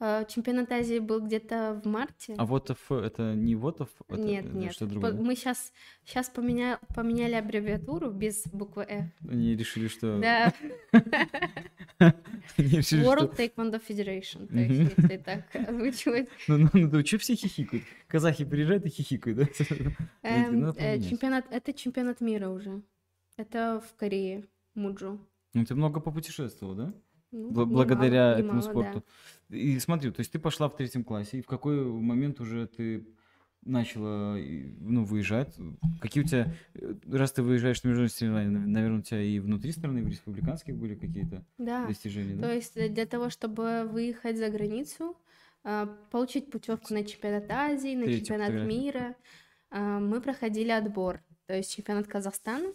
чемпионат 0.00 0.72
Азии 0.72 0.98
был 0.98 1.20
где-то 1.20 1.80
в 1.82 1.86
марте. 1.86 2.34
А 2.36 2.44
вот 2.44 2.70
это 2.70 3.34
не 3.34 3.54
вот 3.54 3.80
это, 3.80 4.20
нет, 4.20 4.46
это 4.46 4.56
нет. 4.56 4.72
что 4.72 4.86
другое? 4.86 5.12
Мы 5.12 5.36
сейчас 5.36 5.72
сейчас 6.04 6.28
поменя... 6.28 6.80
поменяли 6.94 7.34
аббревиатуру 7.34 8.10
без 8.10 8.44
буквы 8.48 8.84
F. 8.88 9.04
Они 9.28 9.56
решили, 9.56 9.88
что... 9.88 10.18
Да. 10.18 10.52
World 12.58 13.36
Taekwondo 13.36 13.80
Federation, 13.80 14.46
то 14.48 14.56
есть, 14.56 14.96
если 14.98 15.16
так 15.18 15.44
озвучивать. 15.68 16.28
Ну, 16.48 16.58
ну, 16.58 16.70
ну, 16.72 17.06
что 17.06 17.18
все 17.18 17.34
хихикают? 17.34 17.84
Казахи 18.08 18.44
приезжают 18.44 18.86
и 18.86 18.88
хихикают, 18.88 19.38
да? 19.38 19.44
Говорю, 19.68 19.96
Эм, 20.22 20.60
«Надо 20.60 20.78
э, 20.78 20.82
поменять». 20.82 21.08
чемпионат, 21.08 21.44
это 21.50 21.72
чемпионат 21.72 22.20
мира 22.20 22.48
уже. 22.48 22.82
Это 23.36 23.82
в 23.86 23.96
Корее, 23.96 24.44
Муджу. 24.74 25.20
Ну, 25.54 25.64
ты 25.64 25.74
много 25.74 26.00
попутешествовал, 26.00 26.74
да? 26.74 26.94
Ну, 27.30 27.66
благодаря 27.66 28.38
этому 28.38 28.60
немало, 28.60 28.92
да. 28.94 29.02
И 29.52 29.78
смотри, 29.78 30.10
то 30.10 30.20
есть 30.20 30.32
ты 30.32 30.38
пошла 30.38 30.68
в 30.68 30.76
третьем 30.76 31.04
классе, 31.04 31.38
и 31.38 31.42
в 31.42 31.46
какой 31.46 31.84
момент 31.84 32.40
уже 32.40 32.66
ты 32.66 33.06
начала 33.64 34.36
ну, 34.36 35.04
выезжать? 35.04 35.54
Какие 36.00 36.24
у 36.24 36.26
тебя, 36.26 36.52
э, 36.74 36.94
раз 37.12 37.32
ты 37.32 37.42
выезжаешь 37.42 37.82
на 37.84 37.88
международные 37.88 38.08
соревнования, 38.10 38.50
нав- 38.50 38.66
наверное, 38.66 38.98
у 38.98 39.02
тебя 39.02 39.22
и 39.22 39.38
внутри 39.38 39.70
страны, 39.72 40.02
в 40.02 40.08
республиканских 40.08 40.76
были 40.76 40.94
какие-то 40.96 41.44
Да. 41.58 41.86
достижения, 41.86 42.34
То 42.34 42.40
да? 42.42 42.52
есть 42.52 42.76
э, 42.76 42.88
для 42.88 43.06
того, 43.06 43.30
чтобы 43.30 43.84
выехать 43.84 44.36
за 44.36 44.48
границу, 44.48 45.16
а, 45.64 45.86
получить 46.10 46.50
путевку 46.50 46.92
на 46.92 47.04
чемпионат 47.04 47.48
Азии, 47.50 47.94
на 47.94 48.04
Третью 48.06 48.24
чемпионат 48.26 48.48
фотографию. 48.48 48.82
мира, 48.82 49.16
а, 49.70 50.00
мы 50.00 50.20
проходили 50.20 50.70
отбор. 50.70 51.20
То 51.46 51.54
есть 51.56 51.72
чемпионат 51.74 52.08
Казахстана. 52.08 52.72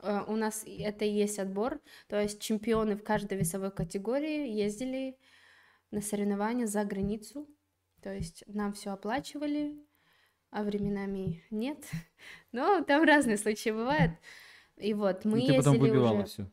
а, 0.00 0.24
У 0.28 0.36
нас 0.36 0.62
это 0.64 1.04
и 1.04 1.10
есть 1.10 1.40
отбор. 1.40 1.80
То 2.06 2.22
есть 2.22 2.40
чемпионы 2.40 2.94
в 2.96 3.02
каждой 3.02 3.38
весовой 3.38 3.72
категории 3.72 4.48
ездили 4.52 5.16
на 5.90 6.00
соревнования 6.00 6.66
за 6.66 6.84
границу. 6.84 7.48
То 8.02 8.12
есть 8.12 8.44
нам 8.46 8.72
все 8.72 8.90
оплачивали, 8.90 9.76
а 10.50 10.62
временами 10.62 11.42
нет. 11.50 11.84
Но 12.52 12.82
там 12.82 13.04
разные 13.04 13.36
случаи 13.36 13.70
бывают. 13.70 14.12
И 14.76 14.94
вот 14.94 15.24
мы 15.24 15.40
Ну, 15.40 15.46
ты 15.46 15.56
потом 15.56 15.78
выбивала 15.78 16.22
уже... 16.22 16.26
все. 16.26 16.50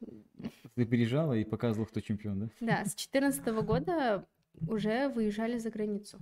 Ты 0.75 0.85
переезжала 0.85 1.33
и 1.33 1.43
показывала, 1.45 1.87
кто 1.87 2.01
чемпион, 2.01 2.39
да? 2.39 2.49
Да, 2.59 2.85
с 2.85 2.95
2014 2.95 3.45
года 3.63 4.27
уже 4.67 5.09
выезжали 5.09 5.57
за 5.57 5.69
границу. 5.69 6.19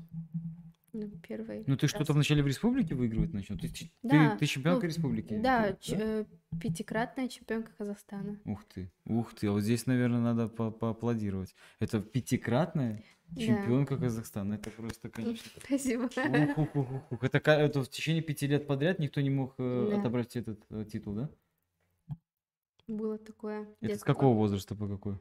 Ну, 0.93 1.09
первый 1.27 1.63
Ну, 1.65 1.75
ты 1.75 1.87
что-то 1.87 2.13
вначале 2.13 2.43
в 2.43 2.47
республике 2.47 2.93
выигрывать 2.93 3.33
начал? 3.33 3.57
Ты, 3.57 3.67
Да, 4.03 4.31
ты, 4.31 4.37
ты 4.39 4.45
чемпионка 4.45 4.83
ну, 4.85 4.87
республики? 4.89 5.39
Да, 5.41 5.73
ч- 5.79 5.95
э, 5.99 6.25
пятикратная 6.61 7.27
чемпионка 7.27 7.71
Казахстана. 7.75 8.39
Ух 8.45 8.63
ты, 8.65 8.91
ух 9.05 9.33
ты, 9.33 9.47
а 9.47 9.51
вот 9.53 9.61
здесь, 9.61 9.87
наверное, 9.87 10.19
надо 10.19 10.47
по 10.49 10.69
поаплодировать. 10.69 11.55
Это 11.79 11.99
пятикратная 11.99 13.03
Да. 13.29 13.41
чемпионка 13.41 13.97
Казахстана. 13.97 14.53
Это 14.53 14.69
просто, 14.69 15.09
конечно. 15.09 15.49
Спасибо. 15.65 16.03
Ух, 16.03 16.57
ух, 16.59 16.75
ух, 16.75 16.91
ух, 16.91 17.11
ух. 17.11 17.23
Это, 17.23 17.39
это 17.51 17.83
в 17.83 17.89
течение 17.89 18.21
пяти 18.21 18.45
лет 18.45 18.67
подряд 18.67 18.99
никто 18.99 19.19
не 19.21 19.31
мог 19.31 19.55
э, 19.57 19.87
Да. 19.89 19.99
отобрать 19.99 20.35
этот 20.35 20.63
э, 20.69 20.85
титул, 20.91 21.15
да? 21.15 21.29
Было 22.87 23.17
такое. 23.17 23.67
Это 23.81 23.97
с 23.97 24.03
какого 24.03 24.35
возраста 24.35 24.75
по 24.75 24.87
какой? 24.87 25.17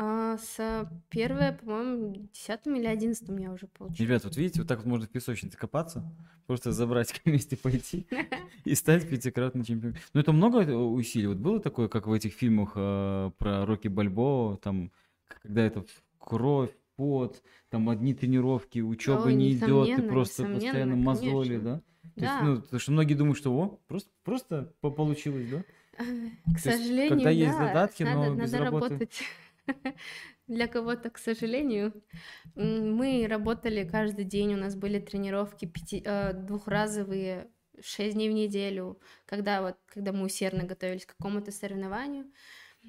А, 0.00 0.38
с 0.38 0.88
первое, 1.10 1.54
по-моему, 1.54 2.28
десятым 2.32 2.76
или 2.76 2.86
одиннадцатым 2.86 3.36
я 3.38 3.50
уже 3.50 3.66
получила. 3.66 4.06
Ребят, 4.06 4.22
вот 4.22 4.36
видите, 4.36 4.60
вот 4.60 4.68
так 4.68 4.78
вот 4.78 4.86
можно 4.86 5.06
в 5.08 5.10
песочнице 5.10 5.58
копаться, 5.58 6.04
просто 6.46 6.70
забрать 6.70 7.20
вместе 7.24 7.56
пойти 7.56 8.06
и 8.64 8.76
стать 8.76 9.10
пятикратным 9.10 9.64
чемпионом. 9.64 9.96
Ну, 10.14 10.20
это 10.20 10.30
много 10.30 10.60
э, 10.60 10.72
усилий. 10.72 11.26
Вот 11.26 11.38
было 11.38 11.58
такое, 11.58 11.88
как 11.88 12.06
в 12.06 12.12
этих 12.12 12.32
фильмах 12.32 12.74
э, 12.76 13.32
про 13.38 13.66
Рокки 13.66 13.88
Бальбоа, 13.88 14.56
там, 14.58 14.92
когда 15.26 15.62
это 15.62 15.84
кровь, 16.20 16.70
пот, 16.94 17.42
там 17.68 17.90
одни 17.90 18.14
тренировки, 18.14 18.78
учеба 18.78 19.24
Ой, 19.24 19.34
не 19.34 19.52
идет, 19.52 19.96
ты 19.96 20.02
просто 20.02 20.44
постоянно 20.44 20.94
мозоли, 20.94 21.58
конечно. 21.58 21.60
да? 21.64 21.80
То 22.14 22.20
есть, 22.20 22.34
Да. 22.34 22.42
ну, 22.44 22.60
потому 22.62 22.80
что 22.80 22.92
многие 22.92 23.14
думают, 23.14 23.38
что 23.38 23.52
о, 23.52 23.80
просто, 23.88 24.10
просто 24.22 24.72
по- 24.80 24.92
получилось, 24.92 25.48
да? 25.50 25.64
К 25.98 26.04
есть, 26.52 26.62
сожалению, 26.62 27.08
когда 27.08 27.30
есть 27.30 27.58
да, 27.58 27.66
задатки, 27.66 28.02
надо, 28.04 28.30
но 28.30 28.34
без 28.36 28.52
надо 28.52 28.64
работы. 28.64 28.84
работать. 28.90 29.20
Для 30.46 30.66
кого-то, 30.66 31.10
к 31.10 31.18
сожалению. 31.18 31.92
Мы 32.54 33.26
работали 33.28 33.88
каждый 33.88 34.24
день, 34.24 34.54
у 34.54 34.56
нас 34.56 34.74
были 34.74 34.98
тренировки 34.98 35.66
пяти, 35.66 36.02
э, 36.04 36.32
двухразовые, 36.32 37.50
шесть 37.80 38.14
дней 38.14 38.30
в 38.30 38.32
неделю. 38.32 39.00
Когда 39.26 39.62
вот, 39.62 39.76
когда 39.86 40.12
мы 40.12 40.24
усердно 40.24 40.64
готовились 40.64 41.06
к 41.06 41.16
какому-то 41.16 41.52
соревнованию, 41.52 42.26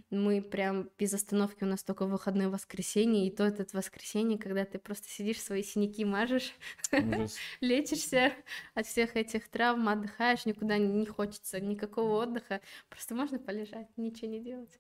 мы 0.09 0.41
прям 0.41 0.89
без 0.97 1.13
остановки, 1.13 1.63
у 1.63 1.67
нас 1.67 1.83
только 1.83 2.05
выходное 2.05 2.49
воскресенье, 2.49 3.27
и 3.27 3.31
то 3.35 3.43
этот 3.43 3.73
воскресенье, 3.73 4.37
когда 4.37 4.65
ты 4.65 4.79
просто 4.79 5.09
сидишь, 5.09 5.41
свои 5.41 5.63
синяки 5.63 6.05
мажешь, 6.05 6.53
лечишься 7.61 8.33
от 8.73 8.85
всех 8.87 9.15
этих 9.15 9.47
травм, 9.49 9.87
отдыхаешь, 9.89 10.45
никуда 10.45 10.77
не 10.77 11.05
хочется, 11.05 11.59
никакого 11.59 12.23
отдыха, 12.23 12.61
просто 12.89 13.15
можно 13.15 13.39
полежать, 13.39 13.87
ничего 13.97 14.31
не 14.31 14.39
делать. 14.41 14.79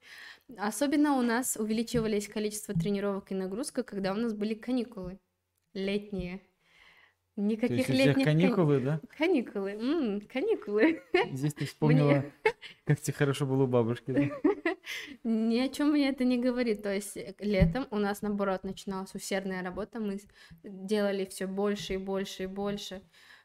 Особенно 0.57 1.17
у 1.17 1.21
нас 1.21 1.57
увеличивались 1.57 2.27
количество 2.27 2.73
тренировок 2.73 3.31
и 3.31 3.35
нагрузка, 3.35 3.83
когда 3.83 4.13
у 4.13 4.15
нас 4.15 4.33
были 4.33 4.53
каникулы 4.53 5.19
летние. 5.73 6.41
То 7.35 7.43
Никаких 7.43 7.77
есть 7.77 7.89
у 7.89 7.93
всех 7.93 8.05
летних 8.17 8.25
кани- 8.25 8.41
каникулы, 8.41 8.79
да? 8.81 9.01
Каникулы, 9.17 9.69
м, 9.71 10.21
каникулы. 10.21 11.01
Здесь 11.31 11.53
ты 11.53 11.65
вспомнила, 11.67 12.25
как 12.85 12.99
тебе 12.99 13.13
хорошо 13.13 13.45
было 13.45 13.63
у 13.63 13.67
бабушки, 13.67 14.11
да? 14.11 14.21
Ни 15.23 15.59
о 15.59 15.69
чем 15.69 15.91
мне 15.91 16.09
это 16.09 16.23
не 16.23 16.37
говорит. 16.37 16.83
То 16.83 16.93
есть 16.93 17.17
э, 17.17 17.33
летом 17.39 17.87
у 17.91 17.97
нас, 17.97 18.21
наоборот, 18.21 18.63
начиналась 18.63 19.13
усердная 19.15 19.63
работа. 19.63 19.99
Мы 19.99 20.19
делали 20.63 21.25
все 21.25 21.47
больше 21.47 21.93
и 21.95 21.97
больше 21.97 22.43
и 22.43 22.47
больше. 22.47 23.01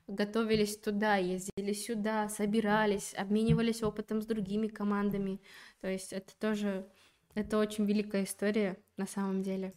Готовились 0.06 0.76
туда, 0.78 1.16
ездили 1.16 1.72
сюда, 1.72 2.28
собирались, 2.28 3.14
обменивались 3.16 3.82
опытом 3.82 4.20
с 4.20 4.26
другими 4.26 4.66
командами. 4.68 5.40
То 5.80 5.88
есть 5.88 6.12
это 6.12 6.36
тоже, 6.38 6.86
это 7.34 7.56
очень 7.58 7.86
великая 7.86 8.24
история 8.24 8.76
на 8.98 9.06
самом 9.06 9.42
деле. 9.42 9.72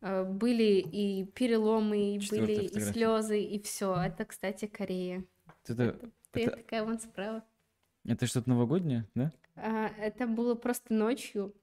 Э, 0.00 0.24
Были 0.24 0.80
и 0.80 1.24
переломы, 1.26 2.14
и 2.14 2.18
были 2.30 2.52
и 2.52 2.68
фотография. 2.68 2.92
слезы, 2.92 3.42
и 3.42 3.60
все. 3.62 3.94
Это, 3.94 4.24
кстати, 4.24 4.66
Корея. 4.66 5.24
Это, 5.66 5.98
Ты 6.32 6.42
Это- 6.44 6.56
такая 6.56 6.84
вон 6.84 6.98
справа. 6.98 7.44
это 8.06 8.26
что-то 8.26 8.48
новогоднее, 8.48 9.06
да? 9.14 9.32
А, 9.62 9.90
Это 9.98 10.26
было 10.26 10.54
просто 10.54 10.94
ночью. 10.94 11.54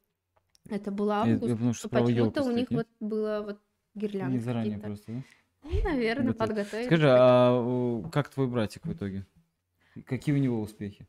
Это 0.69 0.91
был 0.91 1.07
Я, 1.07 1.22
август. 1.22 1.43
я 1.43 1.53
потому 1.55 1.73
что 1.73 1.89
Почему-то 1.89 2.43
у 2.43 2.51
них 2.51 2.72
нет? 2.72 2.88
вот 2.99 3.07
было 3.09 3.41
вот 3.45 3.59
гирлянды 3.93 4.34
Не 4.34 4.39
заранее 4.39 4.80
просто, 4.80 5.11
да? 5.11 5.23
Ну, 5.63 5.84
наверное, 5.84 6.27
Готовы. 6.34 6.47
подготовили. 6.47 6.85
Скажи, 6.88 7.07
а 7.09 8.03
как 8.11 8.30
твой 8.30 8.47
братик 8.47 8.85
в 8.85 8.93
итоге? 8.93 9.26
Какие 10.05 10.35
у 10.35 10.38
него 10.39 10.61
успехи? 10.61 11.07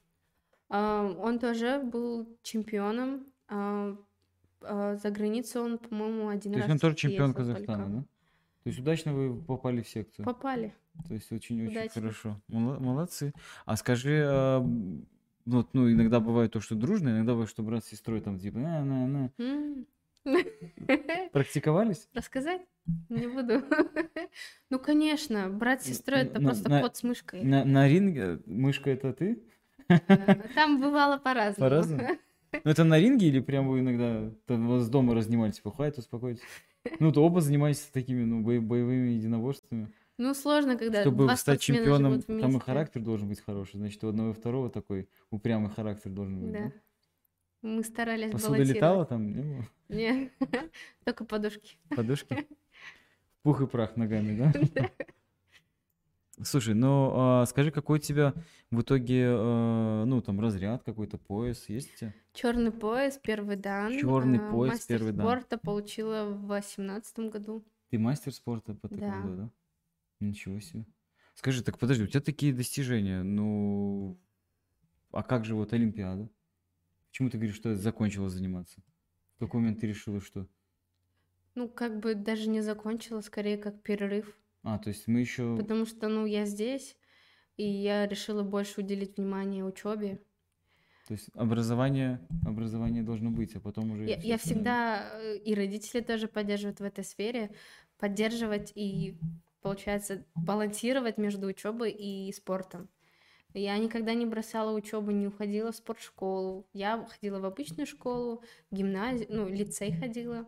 А, 0.69 1.05
Он 1.19 1.39
тоже 1.39 1.81
был 1.83 2.27
чемпионом. 2.43 3.27
а, 3.49 3.97
а, 4.63 4.97
За 4.97 5.11
границу 5.11 5.63
он, 5.63 5.79
по-моему, 5.79 6.29
один 6.29 6.53
То 6.53 6.59
есть 6.59 6.69
раз 6.69 6.75
он 6.75 6.79
тоже 6.81 6.97
чемпион 6.97 7.35
Казахстана, 7.35 7.85
только. 7.85 7.97
да? 7.99 8.03
То 8.65 8.69
есть 8.71 8.79
удачно 8.81 9.15
вы 9.15 9.41
попали 9.43 9.81
в 9.83 9.89
секцию. 9.89 10.25
Попали. 10.25 10.75
То 11.07 11.15
есть 11.15 11.31
очень-очень 11.31 11.89
хорошо. 11.89 12.41
Молодцы. 12.49 13.33
А 13.65 13.77
скажи, 13.77 14.25
вот, 15.47 15.69
ну, 15.73 15.91
иногда 15.91 16.21
бывает 16.21 16.53
то, 16.53 16.61
что 16.61 16.75
дружно, 16.75 17.09
иногда 17.11 17.33
бывает, 17.33 17.49
что 17.51 17.63
брат 17.63 17.85
с 17.85 17.89
сестрой 17.89 18.21
там 18.21 18.39
типа, 18.39 18.59
на, 18.59 18.85
на, 18.85 19.07
на. 19.07 19.31
М. 19.39 19.87
Практиковались? 21.33 22.09
Рассказать? 22.13 22.63
Не 23.09 23.27
буду. 23.29 23.63
Ну, 24.71 24.79
конечно, 24.81 25.49
брат 25.49 25.83
с 25.83 25.87
сестрой 25.87 26.21
это 26.23 26.41
На- 26.41 26.49
просто 26.49 26.69
на- 26.69 26.81
кот 26.83 26.97
с 26.97 27.03
мышкой. 27.05 27.43
На, 27.45 27.65
на 27.65 27.89
ринге 27.89 28.41
мышка 28.47 28.91
это 28.91 29.13
ты? 29.13 29.41
Э, 29.89 29.99
Там 30.57 30.81
бывало 30.81 31.19
по-разному. 31.19 31.71
По-разному? 31.71 32.03
Ну, 32.65 32.71
это 32.71 32.85
на 32.85 32.99
ринге 32.99 33.29
или 33.29 33.41
прям 33.41 33.69
вы 33.69 33.81
иногда 33.81 34.31
там 34.47 34.67
вас 34.69 34.89
дома 34.89 35.15
разнимались, 35.15 35.57
типа, 35.57 35.71
хватит, 35.73 35.99
успокойтесь? 35.99 36.43
Ну, 37.01 37.13
то 37.13 37.23
оба 37.23 37.41
занимались 37.41 37.81
такими, 37.93 38.23
ну, 38.25 38.41
бо- 38.41 38.61
боевыми 38.61 39.11
единоборствами. 39.11 39.93
Ну, 40.19 40.33
сложно, 40.35 40.79
когда 40.79 41.03
Чтобы 41.03 41.25
два 41.25 41.37
стать 41.37 41.61
чемпионом, 41.61 42.23
там 42.23 42.57
и 42.57 42.61
характер 42.61 43.03
должен 43.03 43.29
быть 43.29 43.41
хороший. 43.41 43.77
Значит, 43.77 44.03
у 44.05 44.09
одного 44.09 44.31
и 44.31 44.33
второго 44.33 44.71
такой 44.71 45.09
упрямый 45.31 45.71
характер 45.71 46.11
должен 46.11 46.41
быть, 46.41 46.53
Да. 46.53 46.59
да? 46.61 46.73
Мы 47.63 47.83
старались 47.85 48.31
Посуда 48.33 48.63
летала 48.63 49.05
там? 49.05 49.33
Не 49.33 49.43
было? 49.43 49.67
Не, 49.89 50.31
только 51.05 51.25
подушки. 51.25 51.77
Подушки? 51.95 52.47
Пух 53.43 53.61
и 53.61 53.67
прах 53.67 53.97
ногами, 53.97 54.37
да? 54.75 54.91
Слушай, 56.43 56.75
ну 56.75 57.11
а, 57.15 57.47
скажи, 57.47 57.71
какой 57.71 57.99
у 57.99 58.03
тебя 58.03 58.35
в 58.71 58.83
итоге, 58.83 59.23
э, 59.25 60.05
ну 60.05 60.21
там 60.21 60.39
разряд 60.39 60.83
какой-то, 60.83 61.17
пояс 61.17 61.67
есть 61.69 61.95
у 61.95 61.97
тебя? 61.97 62.15
Черный 62.35 62.73
пояс, 62.73 63.19
первый 63.23 63.57
дан. 63.57 63.93
Черный 63.99 64.39
а, 64.39 64.51
пояс, 64.51 64.73
мастер 64.75 64.99
первый 64.99 65.13
дан. 65.13 65.27
спорта 65.27 65.57
получила 65.59 66.27
в 66.27 66.47
восемнадцатом 66.47 67.31
году. 67.31 67.65
Ты 67.89 67.99
мастер 67.99 68.35
спорта 68.35 68.75
по 68.75 68.89
Да. 68.89 68.97
тэквондо, 68.97 69.35
да? 69.45 69.51
Ничего 70.21 70.61
себе. 70.61 70.87
Скажи, 71.35 71.63
так 71.63 71.79
подожди, 71.79 72.05
у 72.05 72.07
тебя 72.07 72.21
такие 72.21 72.53
достижения, 72.53 73.23
ну, 73.23 74.19
а 75.13 75.23
как 75.23 75.45
же 75.45 75.55
вот 75.55 75.73
Олимпиада? 75.73 76.31
Почему 77.11 77.31
ты 77.31 77.37
говоришь, 77.39 77.57
что 77.57 77.77
закончила 77.77 78.29
заниматься? 78.29 78.83
В 79.37 79.41
какой 79.41 79.61
момент 79.61 79.81
ты 79.81 79.87
решила, 79.87 80.21
что... 80.21 80.47
Ну, 81.55 81.69
как 81.69 82.01
бы 82.01 82.15
даже 82.15 82.49
не 82.49 82.61
закончила, 82.61 83.21
скорее 83.21 83.59
как 83.59 83.83
перерыв. 83.83 84.37
А, 84.63 84.79
то 84.79 84.89
есть 84.89 85.07
мы 85.07 85.21
еще... 85.21 85.57
Потому 85.57 85.87
что, 85.87 86.09
ну, 86.09 86.27
я 86.27 86.45
здесь, 86.45 86.97
и 87.57 87.65
я 87.65 88.07
решила 88.07 88.43
больше 88.43 88.81
уделить 88.81 89.17
внимание 89.17 89.65
учебе. 89.65 90.23
То 91.07 91.13
есть 91.13 91.29
образование, 91.35 92.21
образование 92.45 93.03
должно 93.03 93.31
быть, 93.31 93.55
а 93.55 93.61
потом 93.61 93.93
уже... 93.93 94.07
Я, 94.07 94.17
я 94.17 94.39
всегда, 94.39 95.09
э, 95.21 95.37
и 95.37 95.55
родители 95.55 96.01
тоже 96.01 96.27
поддерживают 96.27 96.81
в 96.81 96.83
этой 96.83 97.05
сфере, 97.05 97.55
поддерживать 97.99 98.73
и, 98.75 99.17
получается, 99.67 100.25
балансировать 100.37 101.19
между 101.19 101.49
учебой 101.49 101.91
и 101.91 102.33
спортом. 102.33 102.89
Я 103.53 103.77
никогда 103.79 104.15
не 104.15 104.25
бросала 104.25 104.73
учебу, 104.73 105.11
не 105.11 105.27
уходила 105.27 105.73
в 105.73 105.77
спортшколу. 105.77 106.69
Я 106.73 107.05
ходила 107.11 107.41
в 107.41 107.45
обычную 107.45 107.87
школу, 107.87 108.45
гимназию, 108.71 109.27
ну, 109.29 109.49
лицей 109.49 109.93
ходила. 109.93 110.47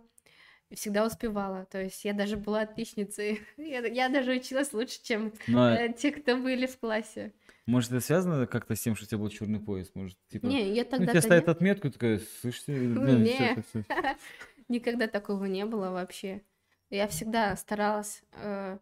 Всегда 0.71 1.05
успевала. 1.05 1.65
То 1.65 1.83
есть 1.83 2.05
я 2.05 2.13
даже 2.13 2.37
была 2.37 2.61
отличницей. 2.61 3.41
Я, 3.57 3.85
я 3.87 4.09
даже 4.11 4.33
училась 4.33 4.73
лучше, 4.75 5.03
чем 5.03 5.33
Ну, 5.47 5.59
а 5.59 5.75
э, 5.77 5.93
те, 5.95 6.13
кто 6.13 6.37
были 6.37 6.67
в 6.67 6.79
классе. 6.79 7.33
может, 7.67 7.91
это 7.91 8.01
связано 8.01 8.47
как-то 8.47 8.77
с 8.77 8.81
тем, 8.81 8.95
что 8.95 9.07
у 9.07 9.09
тебя 9.09 9.19
был 9.19 9.31
черный 9.31 9.61
пояс? 9.61 9.91
Может, 9.95 10.19
типа... 10.29 10.45
Не, 10.47 10.75
я 10.75 10.85
ну, 10.85 10.91
тогда 10.91 11.07
тебе 11.13 11.23
ставят 11.23 11.49
отметку, 11.49 11.91
такая, 11.91 12.21
слышите, 12.41 12.73
блин, 12.73 13.23
Не. 13.25 13.33
всё, 13.33 13.63
всё, 13.63 13.63
всё». 13.63 13.85
Никогда 14.69 15.09
такого 15.09 15.47
не 15.47 15.65
было 15.65 15.91
вообще. 15.91 16.43
Я 16.91 17.09
всегда 17.09 17.57
старалась 17.57 18.23
э, 18.33 18.79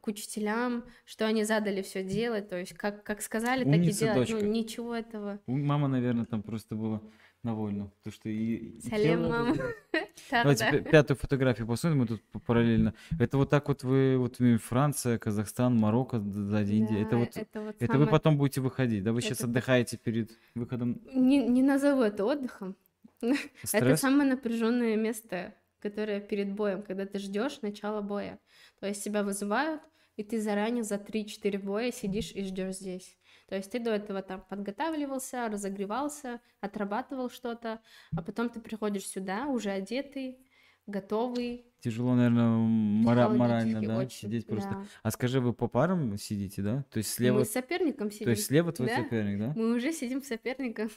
к 0.00 0.06
учителям, 0.06 0.84
что 1.04 1.26
они 1.26 1.44
задали 1.44 1.82
все 1.82 2.02
делать, 2.04 2.48
то 2.48 2.56
есть 2.58 2.74
как, 2.74 3.02
как 3.04 3.22
сказали, 3.22 3.64
так 3.64 3.74
и 3.74 3.78
Умница, 3.78 4.04
делать. 4.06 4.28
дочка. 4.30 4.44
Ну, 4.44 4.52
ничего 4.52 4.94
этого. 4.94 5.40
Мама, 5.46 5.88
наверное, 5.88 6.24
там 6.24 6.42
просто 6.42 6.74
была 6.74 7.00
довольна. 7.42 7.90
То, 8.02 8.10
что 8.10 8.28
и... 8.28 8.80
Салем, 8.80 9.24
тело. 9.24 9.56
Да, 10.30 10.42
Давайте 10.42 10.64
да. 10.70 10.78
пя- 10.78 10.90
пятую 10.90 11.16
фотографию 11.18 11.66
посмотрим, 11.66 12.00
мы 12.00 12.06
тут 12.06 12.22
параллельно. 12.46 12.94
Это 13.18 13.36
вот 13.36 13.50
так 13.50 13.68
вот 13.68 13.82
вы, 13.84 14.16
вот 14.16 14.38
Франция, 14.62 15.18
Казахстан, 15.18 15.76
Марокко, 15.76 16.18
д- 16.18 16.30
сзади 16.32 16.72
Индия. 16.74 17.02
Это 17.02 17.10
Да, 17.10 17.16
вот, 17.18 17.36
это 17.36 17.60
вот 17.60 17.76
это 17.78 17.98
вы 17.98 18.06
потом 18.06 18.38
будете 18.38 18.60
выходить, 18.60 19.02
да? 19.04 19.12
Вы 19.12 19.20
сейчас 19.20 19.42
отдыхаете 19.42 19.98
перед 19.98 20.30
выходом. 20.54 21.00
Не, 21.12 21.46
не 21.46 21.62
назову 21.62 22.02
это 22.02 22.24
отдыхом. 22.24 22.76
Это 23.72 23.96
самое 23.96 24.28
напряженное 24.30 24.96
место, 24.96 25.54
которое 25.84 26.20
перед 26.20 26.52
боем, 26.54 26.82
когда 26.82 27.04
ты 27.04 27.18
ждешь 27.18 27.60
начала 27.62 28.00
боя. 28.00 28.38
То 28.80 28.86
есть 28.86 29.04
тебя 29.04 29.22
вызывают, 29.22 29.82
и 30.16 30.22
ты 30.24 30.40
заранее 30.40 30.82
за 30.82 30.96
3-4 30.96 31.58
боя 31.58 31.92
сидишь 31.92 32.32
и 32.32 32.42
ждешь 32.44 32.76
здесь. 32.76 33.18
То 33.48 33.56
есть 33.56 33.70
ты 33.70 33.78
до 33.78 33.90
этого 33.90 34.22
там 34.22 34.42
подготавливался, 34.48 35.48
разогревался, 35.48 36.40
отрабатывал 36.62 37.28
что-то, 37.28 37.80
а 38.16 38.22
потом 38.22 38.48
ты 38.48 38.60
приходишь 38.60 39.06
сюда 39.06 39.46
уже 39.48 39.70
одетый, 39.70 40.38
готовый. 40.86 41.66
Тяжело, 41.80 42.14
наверное, 42.14 42.48
мора- 42.48 43.28
морально, 43.28 43.82
да, 43.82 43.98
очень, 43.98 44.28
сидеть 44.28 44.46
просто. 44.46 44.70
да. 44.70 44.84
А 45.02 45.10
скажи, 45.10 45.40
вы 45.40 45.52
по 45.52 45.68
парам 45.68 46.16
сидите, 46.16 46.62
да? 46.62 46.84
То 46.90 46.98
есть 46.98 47.10
слева, 47.10 47.40
Мы 47.40 47.44
с 47.44 47.52
соперником 47.52 48.08
то 48.08 48.14
сидим. 48.14 48.30
есть 48.30 48.46
слева 48.46 48.72
твой 48.72 48.88
Да. 48.88 48.96
соперник, 49.02 49.38
да? 49.38 49.52
Мы 49.54 49.74
уже 49.76 49.92
сидим 49.92 50.22
с 50.22 50.28
соперником. 50.28 50.88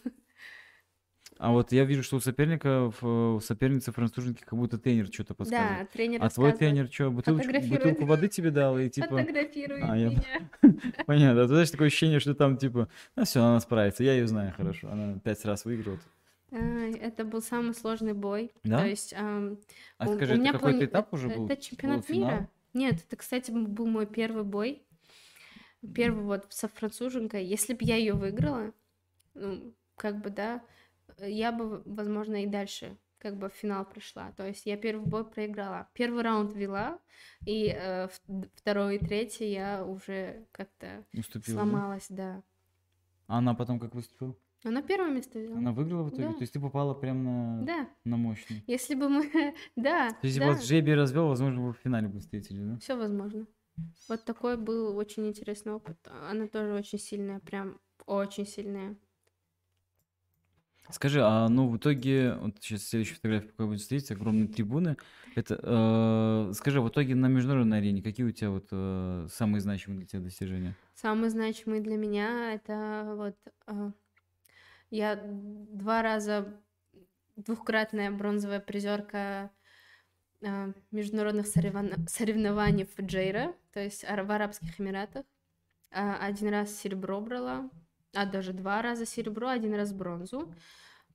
А 1.39 1.51
вот 1.51 1.71
я 1.71 1.85
вижу, 1.85 2.03
что 2.03 2.17
у 2.17 2.19
соперника, 2.19 2.91
в- 3.01 3.35
у 3.35 3.39
соперницы 3.39 3.91
француженки 3.91 4.41
как 4.43 4.57
будто 4.57 4.77
тренер 4.77 5.07
что-то 5.13 5.33
подсказывает. 5.35 5.79
Да, 5.79 5.85
тренер 5.93 6.23
А 6.23 6.29
твой 6.29 6.51
тренер 6.53 6.89
что, 6.91 7.11
бутылочку, 7.11 7.51
бутылку 7.69 8.05
воды 8.05 8.27
тебе 8.27 8.49
дал 8.51 8.77
и 8.79 8.89
типа... 8.89 9.07
Фотографирует 9.09 9.83
А, 9.87 9.97
я- 9.97 10.09
меня. 10.09 10.49
Понятно. 11.05 11.41
А 11.41 11.45
ты 11.45 11.49
знаешь, 11.49 11.69
такое 11.71 11.87
ощущение, 11.87 12.19
что 12.19 12.33
там 12.33 12.57
типа, 12.57 12.89
ну 13.15 13.23
все, 13.25 13.43
она 13.43 13.59
справится. 13.59 14.03
Я 14.03 14.13
ее 14.13 14.27
знаю 14.27 14.51
хорошо. 14.55 14.89
Она 14.91 15.19
пять 15.19 15.43
раз 15.45 15.65
выиграла. 15.65 15.99
Это 16.49 17.25
был 17.25 17.41
самый 17.41 17.73
сложный 17.73 18.13
бой. 18.13 18.51
Да? 18.63 18.79
То 18.79 18.87
есть 18.87 19.13
ам, 19.13 19.57
А 19.97 20.09
у- 20.09 20.15
скажи, 20.15 20.31
у 20.31 20.35
это 20.35 20.41
меня 20.41 20.51
какой-то 20.53 20.77
плани- 20.79 20.85
этап 20.85 21.13
уже 21.13 21.27
был? 21.29 21.45
Это 21.45 21.61
чемпионат 21.61 22.05
Полуфинал? 22.07 22.31
мира? 22.31 22.49
Нет, 22.73 23.03
это, 23.05 23.15
кстати, 23.17 23.51
был 23.51 23.85
мой 23.85 24.05
первый 24.05 24.43
бой. 24.43 24.81
Первый 25.93 26.23
вот 26.23 26.47
со 26.49 26.67
француженкой. 26.67 27.45
Если 27.45 27.73
бы 27.73 27.79
я 27.81 27.95
ее 27.97 28.13
выиграла, 28.13 28.71
ну, 29.35 29.73
как 29.95 30.21
бы, 30.21 30.29
да, 30.29 30.61
я 31.19 31.51
бы, 31.51 31.81
возможно, 31.85 32.43
и 32.43 32.47
дальше 32.47 32.97
как 33.19 33.37
бы 33.37 33.49
в 33.49 33.53
финал 33.53 33.85
пришла. 33.85 34.31
То 34.33 34.45
есть 34.45 34.65
я 34.65 34.77
первый 34.77 35.05
бой 35.05 35.25
проиграла. 35.25 35.89
Первый 35.93 36.23
раунд 36.23 36.53
вела, 36.53 36.99
и 37.45 37.75
э, 37.75 38.07
второй 38.55 38.97
и 38.97 38.99
третий 38.99 39.51
я 39.51 39.83
уже 39.85 40.45
как-то 40.51 41.05
Уступила, 41.13 41.57
да? 41.57 41.63
сломалась, 41.63 42.05
да. 42.09 42.43
А 43.27 43.39
она 43.39 43.53
потом 43.55 43.79
как 43.79 43.95
выступила? 43.95 44.35
Она 44.63 44.81
первое 44.81 45.11
место 45.11 45.39
взяла. 45.39 45.57
Она 45.57 45.71
выиграла 45.71 46.03
в 46.03 46.09
итоге? 46.09 46.29
Да. 46.29 46.33
То 46.33 46.41
есть 46.41 46.53
ты 46.53 46.59
попала 46.59 46.93
прям 46.93 47.23
на, 47.23 47.63
Да, 47.63 47.89
на 48.05 48.17
мощный? 48.17 48.63
если 48.67 48.95
бы 48.95 49.09
мы... 49.09 49.29
Да, 49.75 50.09
То 50.09 50.27
есть 50.27 50.39
да. 50.39 50.47
вас 50.47 50.65
жребий 50.65 50.95
развел, 50.95 51.27
возможно, 51.27 51.61
вы 51.61 51.73
в 51.73 51.77
финале 51.77 52.07
бы 52.07 52.19
встретили, 52.19 52.63
да? 52.63 52.77
Все 52.79 52.95
возможно. 52.95 53.45
Вот 54.09 54.25
такой 54.25 54.57
был 54.57 54.97
очень 54.97 55.27
интересный 55.27 55.73
опыт. 55.73 55.97
Она 56.29 56.47
тоже 56.47 56.73
очень 56.73 56.97
сильная, 56.97 57.39
прям 57.39 57.79
очень 58.07 58.47
сильная. 58.47 58.95
Скажи, 60.89 61.21
а 61.21 61.47
ну 61.49 61.67
в 61.67 61.77
итоге, 61.77 62.35
вот 62.35 62.55
сейчас 62.61 62.83
следующая 62.83 63.15
фотография, 63.15 63.47
пока 63.49 63.65
будет 63.65 63.81
встретить, 63.81 64.11
огромные 64.11 64.47
трибуны. 64.47 64.95
Это, 65.35 65.59
э, 65.61 66.53
скажи, 66.53 66.81
в 66.81 66.87
итоге 66.87 67.13
на 67.15 67.27
международной 67.27 67.79
арене 67.79 68.01
какие 68.01 68.25
у 68.25 68.31
тебя 68.31 68.51
вот 68.51 68.67
э, 68.71 69.27
самые 69.29 69.61
значимые 69.61 69.99
для 69.99 70.07
тебя 70.07 70.21
достижения? 70.21 70.75
Самый 70.95 71.29
значимый 71.29 71.81
для 71.81 71.97
меня 71.97 72.53
это 72.53 73.13
вот 73.15 73.35
э, 73.67 73.91
я 74.89 75.21
два 75.23 76.01
раза 76.01 76.59
двухкратная 77.35 78.09
бронзовая 78.09 78.59
призерка 78.59 79.51
э, 80.41 80.73
международных 80.91 81.47
соревнов- 81.47 82.07
соревнований 82.07 82.85
в 82.85 83.01
Джейра, 83.01 83.53
то 83.73 83.81
есть 83.81 84.03
в 84.03 84.31
Арабских 84.31 84.79
Эмиратах. 84.79 85.25
А, 85.91 86.17
Один 86.25 86.49
раз 86.49 86.75
серебро 86.75 87.21
брала, 87.21 87.69
а 88.13 88.25
даже 88.25 88.53
два 88.53 88.81
раза 88.81 89.05
серебро, 89.05 89.49
один 89.49 89.73
раз 89.73 89.93
бронзу. 89.93 90.53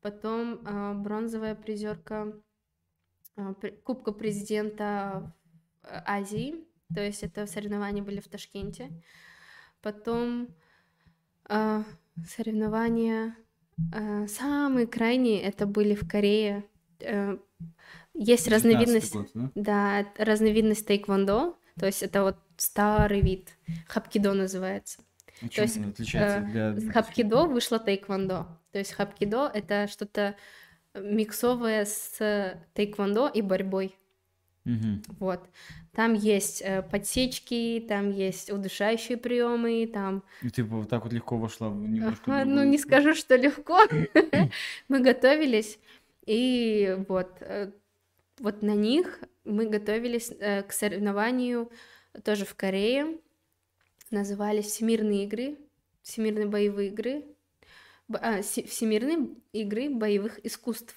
Потом 0.01 0.64
э, 0.64 0.94
бронзовая 0.94 1.55
призерка 1.55 2.32
э, 3.36 3.55
Кубка 3.85 4.12
президента 4.12 5.35
Азии, 5.82 6.64
то 6.94 7.01
есть 7.01 7.23
это 7.23 7.47
соревнования 7.47 8.02
были 8.02 8.20
в 8.20 8.28
Ташкенте. 8.28 8.90
Потом 9.81 10.48
э, 11.48 11.82
соревнования 12.27 13.36
э, 13.93 14.27
самые 14.27 14.86
крайние 14.86 15.40
это 15.40 15.66
были 15.66 15.94
в 15.94 16.09
Корее. 16.09 16.64
Э, 17.01 17.39
есть 18.14 18.47
19-й 18.47 18.55
разновидность, 18.55 19.14
год, 19.14 19.31
да? 19.35 19.51
да, 19.55 20.24
разновидность 20.24 20.86
тайквондо, 20.86 21.56
то 21.78 21.86
есть 21.86 22.02
это 22.02 22.23
вот 22.23 22.36
старый 22.56 23.23
вид, 23.23 23.51
хапкидо 23.89 24.35
называется. 24.35 25.02
Чем 25.51 25.64
есть, 25.64 25.77
он 25.78 25.89
отличается 25.90 26.39
э, 26.39 26.51
для... 26.51 26.81
С 26.81 26.93
хапкидо 26.93 27.47
вышло 27.47 27.78
тайквондо. 27.78 28.47
То 28.73 28.78
есть 28.78 28.93
хапкидо 28.93 29.51
это 29.52 29.86
что-то 29.89 30.36
миксовое 30.94 31.85
с 31.85 32.56
тайквондо 32.74 33.28
и 33.28 33.43
борьбой. 33.43 33.97
Мгм. 34.64 35.02
Вот. 35.19 35.40
Там 35.93 36.14
есть 36.14 36.62
э, 36.62 36.82
подсечки, 36.82 37.85
там 37.89 38.10
есть 38.10 38.51
удушающие 38.51 39.19
приемы, 39.19 39.90
там 39.93 40.23
И 40.43 40.51
ты 40.51 40.62
вот 40.62 40.89
так 40.89 41.02
вот 41.02 41.12
легко 41.12 41.36
вошла 41.36 41.69
в 41.69 41.77
немножко 41.89 42.35
Ага, 42.35 42.44
ну 42.44 42.64
не 42.64 42.78
скажу, 42.78 43.14
что 43.14 43.36
легко. 43.36 43.81
Мы 44.89 45.01
готовились, 45.01 45.78
и 46.24 46.97
вот, 47.09 47.31
э, 47.40 47.73
вот 48.39 48.62
на 48.62 48.74
них 48.74 49.20
мы 49.44 49.66
готовились 49.66 50.32
э, 50.39 50.62
к 50.62 50.73
соревнованию 50.73 51.70
тоже 52.24 52.44
в 52.44 52.55
Корее. 52.55 53.19
Назывались 54.12 54.66
Всемирные 54.66 55.24
игры, 55.24 55.56
Всемирные 56.02 56.47
боевые 56.47 56.89
игры. 56.90 57.24
а, 58.12 58.43
се- 58.43 58.64
Всемирные 58.64 59.30
игры 59.55 59.89
боевых 59.89 60.39
искусств. 60.44 60.94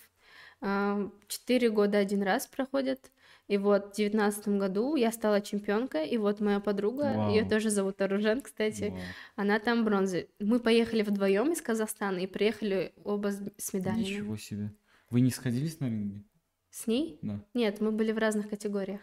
А, 0.60 1.10
Четыре 1.28 1.70
года 1.70 1.98
один 1.98 2.22
раз 2.24 2.46
проходят. 2.46 3.12
И 3.48 3.58
вот 3.58 3.94
в 3.94 3.96
девятнадцатом 3.96 4.60
году 4.60 4.96
я 4.98 5.12
стала 5.14 5.40
чемпионкой, 5.40 6.10
и 6.10 6.18
вот 6.18 6.42
моя 6.42 6.60
подруга, 6.60 7.30
ее 7.30 7.46
тоже 7.48 7.70
зовут 7.70 8.02
Оружен, 8.02 8.42
кстати, 8.42 8.90
Вау. 8.90 9.00
она 9.38 9.60
там 9.60 9.86
бронзы. 9.86 10.28
Мы 10.40 10.60
поехали 10.60 11.04
вдвоем 11.04 11.54
из 11.54 11.62
Казахстана 11.62 12.18
и 12.20 12.28
приехали 12.28 12.92
оба 13.06 13.30
с, 13.58 13.74
медалями. 13.74 14.02
Ничего 14.02 14.36
себе. 14.36 14.74
Вы 15.10 15.22
не 15.22 15.30
сходились 15.30 15.80
на 15.80 15.86
ринге? 15.86 16.24
С 16.72 16.88
ней? 16.88 17.20
Да. 17.22 17.40
Нет, 17.54 17.80
мы 17.80 17.92
были 17.92 18.12
в 18.12 18.18
разных 18.18 18.50
категориях. 18.50 19.00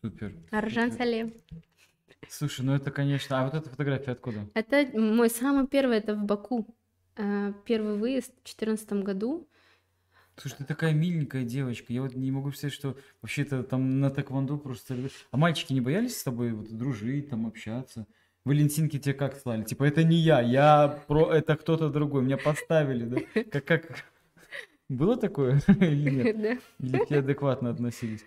Супер. 0.00 0.34
Аржан 0.50 0.90
супер. 0.90 1.04
Слушай, 2.28 2.64
ну 2.64 2.74
это, 2.74 2.90
конечно... 2.90 3.40
А 3.40 3.44
вот 3.44 3.54
эта 3.54 3.68
фотография 3.70 4.12
откуда? 4.12 4.48
Это 4.54 4.86
мой 4.98 5.30
самый 5.30 5.66
первый, 5.66 5.98
это 5.98 6.14
в 6.14 6.24
Баку. 6.24 6.66
А, 7.16 7.52
Первый 7.64 7.96
выезд 7.96 8.30
в 8.30 8.44
2014 8.44 8.92
году. 9.04 9.48
Слушай, 10.36 10.56
ты 10.58 10.64
такая 10.64 10.94
миленькая 10.94 11.44
девочка. 11.44 11.92
Я 11.92 12.02
вот 12.02 12.14
не 12.14 12.30
могу 12.30 12.48
представить, 12.48 12.74
что 12.74 12.96
вообще-то 13.20 13.62
там 13.62 14.00
на 14.00 14.10
тэквондо 14.10 14.56
просто... 14.56 14.96
А 15.30 15.36
мальчики 15.36 15.72
не 15.72 15.80
боялись 15.80 16.18
с 16.18 16.24
тобой 16.24 16.52
вот 16.52 16.74
дружить, 16.76 17.28
там 17.28 17.46
общаться? 17.46 18.06
Валентинки 18.44 18.98
тебе 18.98 19.14
как 19.14 19.36
слали? 19.36 19.62
Типа, 19.62 19.84
это 19.84 20.02
не 20.02 20.16
я, 20.16 20.40
я 20.40 20.88
про... 21.06 21.30
Это 21.32 21.56
кто-то 21.56 21.90
другой, 21.90 22.22
меня 22.22 22.38
поставили, 22.38 23.04
да? 23.04 23.42
Как, 23.50 23.64
как... 23.64 24.04
Было 24.88 25.16
такое 25.16 25.60
или 25.68 26.10
нет? 26.10 26.40
Да, 26.40 26.58
Или 26.80 26.98
к 26.98 27.08
тебе 27.08 27.18
адекватно 27.20 27.70
относились? 27.70 28.24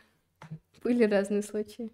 были 0.84 1.04
разные 1.04 1.42
случаи. 1.42 1.92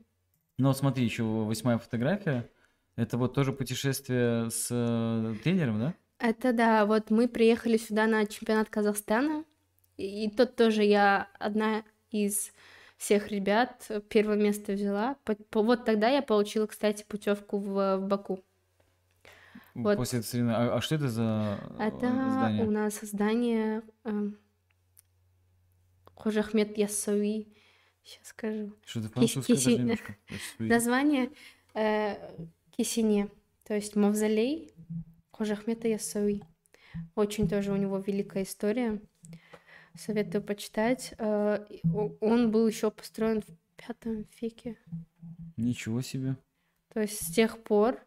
Ну, 0.61 0.67
вот 0.67 0.77
смотри, 0.77 1.03
еще 1.03 1.23
восьмая 1.23 1.79
фотография. 1.79 2.47
Это 2.95 3.17
вот 3.17 3.33
тоже 3.33 3.51
путешествие 3.51 4.51
с 4.51 4.67
э, 4.69 5.33
тренером, 5.43 5.79
да? 5.79 5.93
Это 6.19 6.53
да, 6.53 6.85
вот 6.85 7.09
мы 7.09 7.27
приехали 7.27 7.77
сюда 7.77 8.05
на 8.05 8.27
чемпионат 8.27 8.69
Казахстана, 8.69 9.43
и, 9.97 10.25
и 10.25 10.29
тут 10.29 10.55
тоже 10.55 10.83
я 10.83 11.29
одна 11.39 11.83
из 12.11 12.51
всех 12.97 13.29
ребят 13.29 13.88
э, 13.89 14.01
первое 14.01 14.35
место 14.35 14.73
взяла. 14.73 15.15
По- 15.23 15.33
по- 15.33 15.63
вот 15.63 15.83
тогда 15.83 16.09
я 16.09 16.21
получила, 16.21 16.67
кстати, 16.67 17.03
путевку 17.07 17.57
в, 17.57 17.97
в 17.97 18.07
Баку. 18.07 18.43
Вот. 19.73 19.97
После 19.97 20.19
этого 20.19 20.29
соревнования. 20.29 20.73
А, 20.73 20.77
а 20.77 20.81
что 20.81 20.93
это 20.93 21.09
за 21.09 21.57
э, 21.71 21.83
Это 21.89 22.29
здание? 22.29 22.67
у 22.67 22.69
нас 22.69 22.99
здание 23.01 23.81
эм, 24.03 24.38
Хожахмед. 26.13 26.77
Сейчас 28.03 28.28
скажу. 28.28 28.73
Что-то 28.86 29.10
Кис- 29.19 29.45
киси- 29.45 29.78
немножко. 29.78 30.15
Очень 30.60 30.69
Название 30.69 31.32
э, 31.73 32.15
Кисине, 32.72 33.30
то 33.65 33.76
есть 33.76 33.95
мавзолей 33.95 34.73
Хожахмета 35.32 35.88
Яссауи. 35.88 36.41
Очень 37.15 37.48
тоже 37.48 37.72
у 37.72 37.76
него 37.78 37.98
великая 37.99 38.44
история. 38.44 39.02
Советую 39.98 40.44
почитать. 40.44 41.14
Э, 41.18 41.65
он 42.22 42.52
был 42.52 42.68
еще 42.68 42.91
построен 42.91 43.41
в 43.41 43.48
пятом 43.76 44.26
веке. 44.41 44.78
Ничего 45.57 46.02
себе. 46.02 46.38
То 46.94 47.02
есть 47.02 47.26
с 47.26 47.34
тех 47.34 47.64
пор 47.64 47.99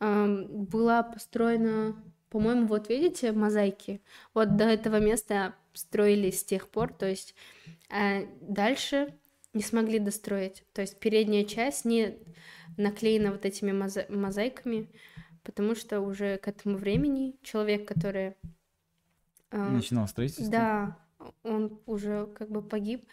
эм, 0.00 0.64
была 0.64 1.02
построена, 1.02 2.02
по-моему, 2.30 2.66
вот 2.66 2.88
видите, 2.88 3.32
мозаики. 3.32 4.02
Вот 4.34 4.56
до 4.56 4.64
этого 4.64 4.98
места 4.98 5.54
строились 5.72 6.40
с 6.40 6.44
тех 6.44 6.68
пор, 6.68 6.92
то 6.92 7.06
есть 7.06 7.34
э, 7.90 8.26
дальше 8.40 9.14
не 9.56 9.62
смогли 9.62 9.98
достроить. 9.98 10.64
То 10.72 10.82
есть 10.82 11.00
передняя 11.00 11.44
часть 11.44 11.84
не 11.84 12.18
наклеена 12.76 13.32
вот 13.32 13.44
этими 13.44 13.72
моза- 13.72 14.06
мозаиками, 14.08 14.88
потому 15.42 15.74
что 15.74 16.00
уже 16.00 16.36
к 16.38 16.48
этому 16.48 16.76
времени 16.76 17.36
человек, 17.42 17.88
который... 17.88 18.34
э, 19.50 19.70
Начинал 19.70 20.06
строительство? 20.08 20.50
да, 20.52 20.98
он 21.42 21.80
уже 21.86 22.26
как 22.26 22.50
бы 22.50 22.62
погиб, 22.62 23.04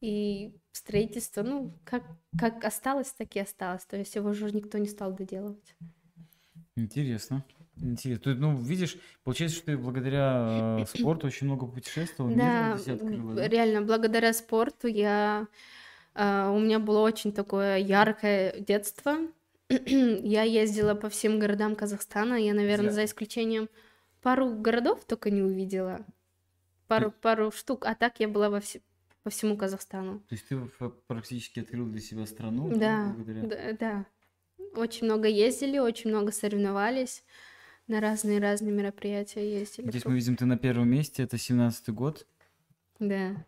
и 0.00 0.54
строительство, 0.72 1.42
ну, 1.42 1.72
как, 1.84 2.02
как 2.38 2.64
осталось, 2.64 3.12
так 3.12 3.34
и 3.36 3.40
осталось. 3.40 3.84
То 3.84 3.96
есть 3.96 4.14
его 4.14 4.30
уже 4.30 4.50
никто 4.50 4.78
не 4.78 4.88
стал 4.88 5.12
доделывать. 5.12 5.76
Интересно. 6.76 7.44
Интересно. 7.80 8.32
Тут, 8.32 8.38
ну, 8.40 8.56
видишь, 8.56 8.96
получается, 9.22 9.58
что 9.58 9.66
ты 9.66 9.76
благодаря 9.78 10.78
э, 10.80 10.86
спорту 10.86 11.26
очень 11.26 11.46
много 11.46 11.66
путешествовал, 11.66 12.34
Да, 12.34 12.74
открыла, 12.74 13.46
реально, 13.46 13.82
благодаря 13.82 14.32
спорту 14.32 14.86
я... 14.88 15.46
а, 16.14 16.50
у 16.50 16.58
меня 16.58 16.78
было 16.78 17.00
очень 17.00 17.32
такое 17.32 17.76
яркое 17.78 18.58
детство. 18.60 19.18
Я 19.68 20.42
ездила 20.44 20.94
по 20.94 21.08
всем 21.08 21.38
городам 21.38 21.74
Казахстана. 21.74 22.34
Я, 22.34 22.54
наверное, 22.54 22.90
Зря. 22.90 23.02
за 23.02 23.04
исключением 23.04 23.68
пару 24.22 24.54
городов 24.54 25.04
только 25.04 25.30
не 25.30 25.42
увидела. 25.42 26.06
Пару, 26.86 27.10
пару 27.10 27.50
штук. 27.50 27.84
А 27.84 27.94
так 27.96 28.20
я 28.20 28.28
была 28.28 28.48
во 28.48 28.60
все- 28.60 28.80
по 29.24 29.30
всему 29.30 29.56
Казахстану. 29.56 30.20
То 30.20 30.34
есть 30.36 30.46
ты 30.48 30.56
практически 31.08 31.58
открыл 31.58 31.86
для 31.86 32.00
себя 32.00 32.26
страну, 32.26 32.70
Да, 32.76 33.12
благодаря... 33.16 33.42
да, 33.42 33.72
да. 33.78 34.06
Очень 34.80 35.06
много 35.06 35.26
ездили, 35.26 35.78
очень 35.78 36.10
много 36.10 36.30
соревновались. 36.30 37.24
На 37.88 38.00
разные-разные 38.00 38.72
мероприятия 38.72 39.58
ездили. 39.60 39.90
Здесь 39.90 40.04
мы 40.04 40.14
видим, 40.14 40.36
ты 40.36 40.44
на 40.44 40.58
первом 40.58 40.88
месте, 40.88 41.22
это 41.22 41.38
17-й 41.38 41.92
год. 41.92 42.26
Да. 42.98 43.44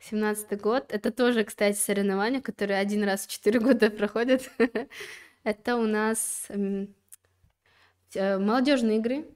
Семнадцатый 0.00 0.58
год. 0.58 0.86
Это 0.92 1.10
тоже, 1.10 1.44
кстати, 1.44 1.76
соревнования, 1.76 2.40
которые 2.40 2.78
один 2.78 3.04
раз 3.04 3.26
в 3.26 3.30
четыре 3.30 3.60
года 3.60 3.90
проходят. 3.90 4.50
Это 5.44 5.76
у 5.76 5.86
нас 5.86 6.46
м, 6.48 6.94
э, 8.14 8.38
молодежные 8.38 8.98
игры. 8.98 9.26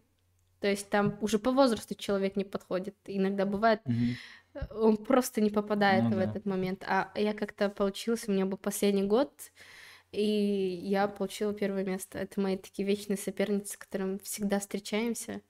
То 0.60 0.68
есть 0.68 0.88
там 0.90 1.16
уже 1.20 1.38
по 1.38 1.52
возрасту 1.52 1.94
человек 1.94 2.36
не 2.36 2.44
подходит. 2.44 2.96
Иногда 3.06 3.46
бывает, 3.46 3.80
он 4.70 4.96
просто 4.96 5.40
не 5.40 5.50
попадает 5.50 6.04
Ну 6.04 6.10
в 6.10 6.14
да. 6.14 6.24
этот 6.24 6.46
момент. 6.46 6.82
А 6.86 7.12
я 7.14 7.32
как-то 7.34 7.68
получилось, 7.68 8.24
у 8.26 8.32
меня 8.32 8.44
был 8.46 8.58
последний 8.58 9.04
год, 9.04 9.32
и 10.12 10.22
я 10.82 11.08
получила 11.08 11.52
первое 11.52 11.84
место. 11.84 12.18
Это 12.18 12.40
мои 12.40 12.56
такие 12.56 12.86
вечные 12.86 13.16
соперницы, 13.16 13.74
с 13.74 13.76
которыми 13.76 14.18
всегда 14.18 14.58
встречаемся. 14.60 15.42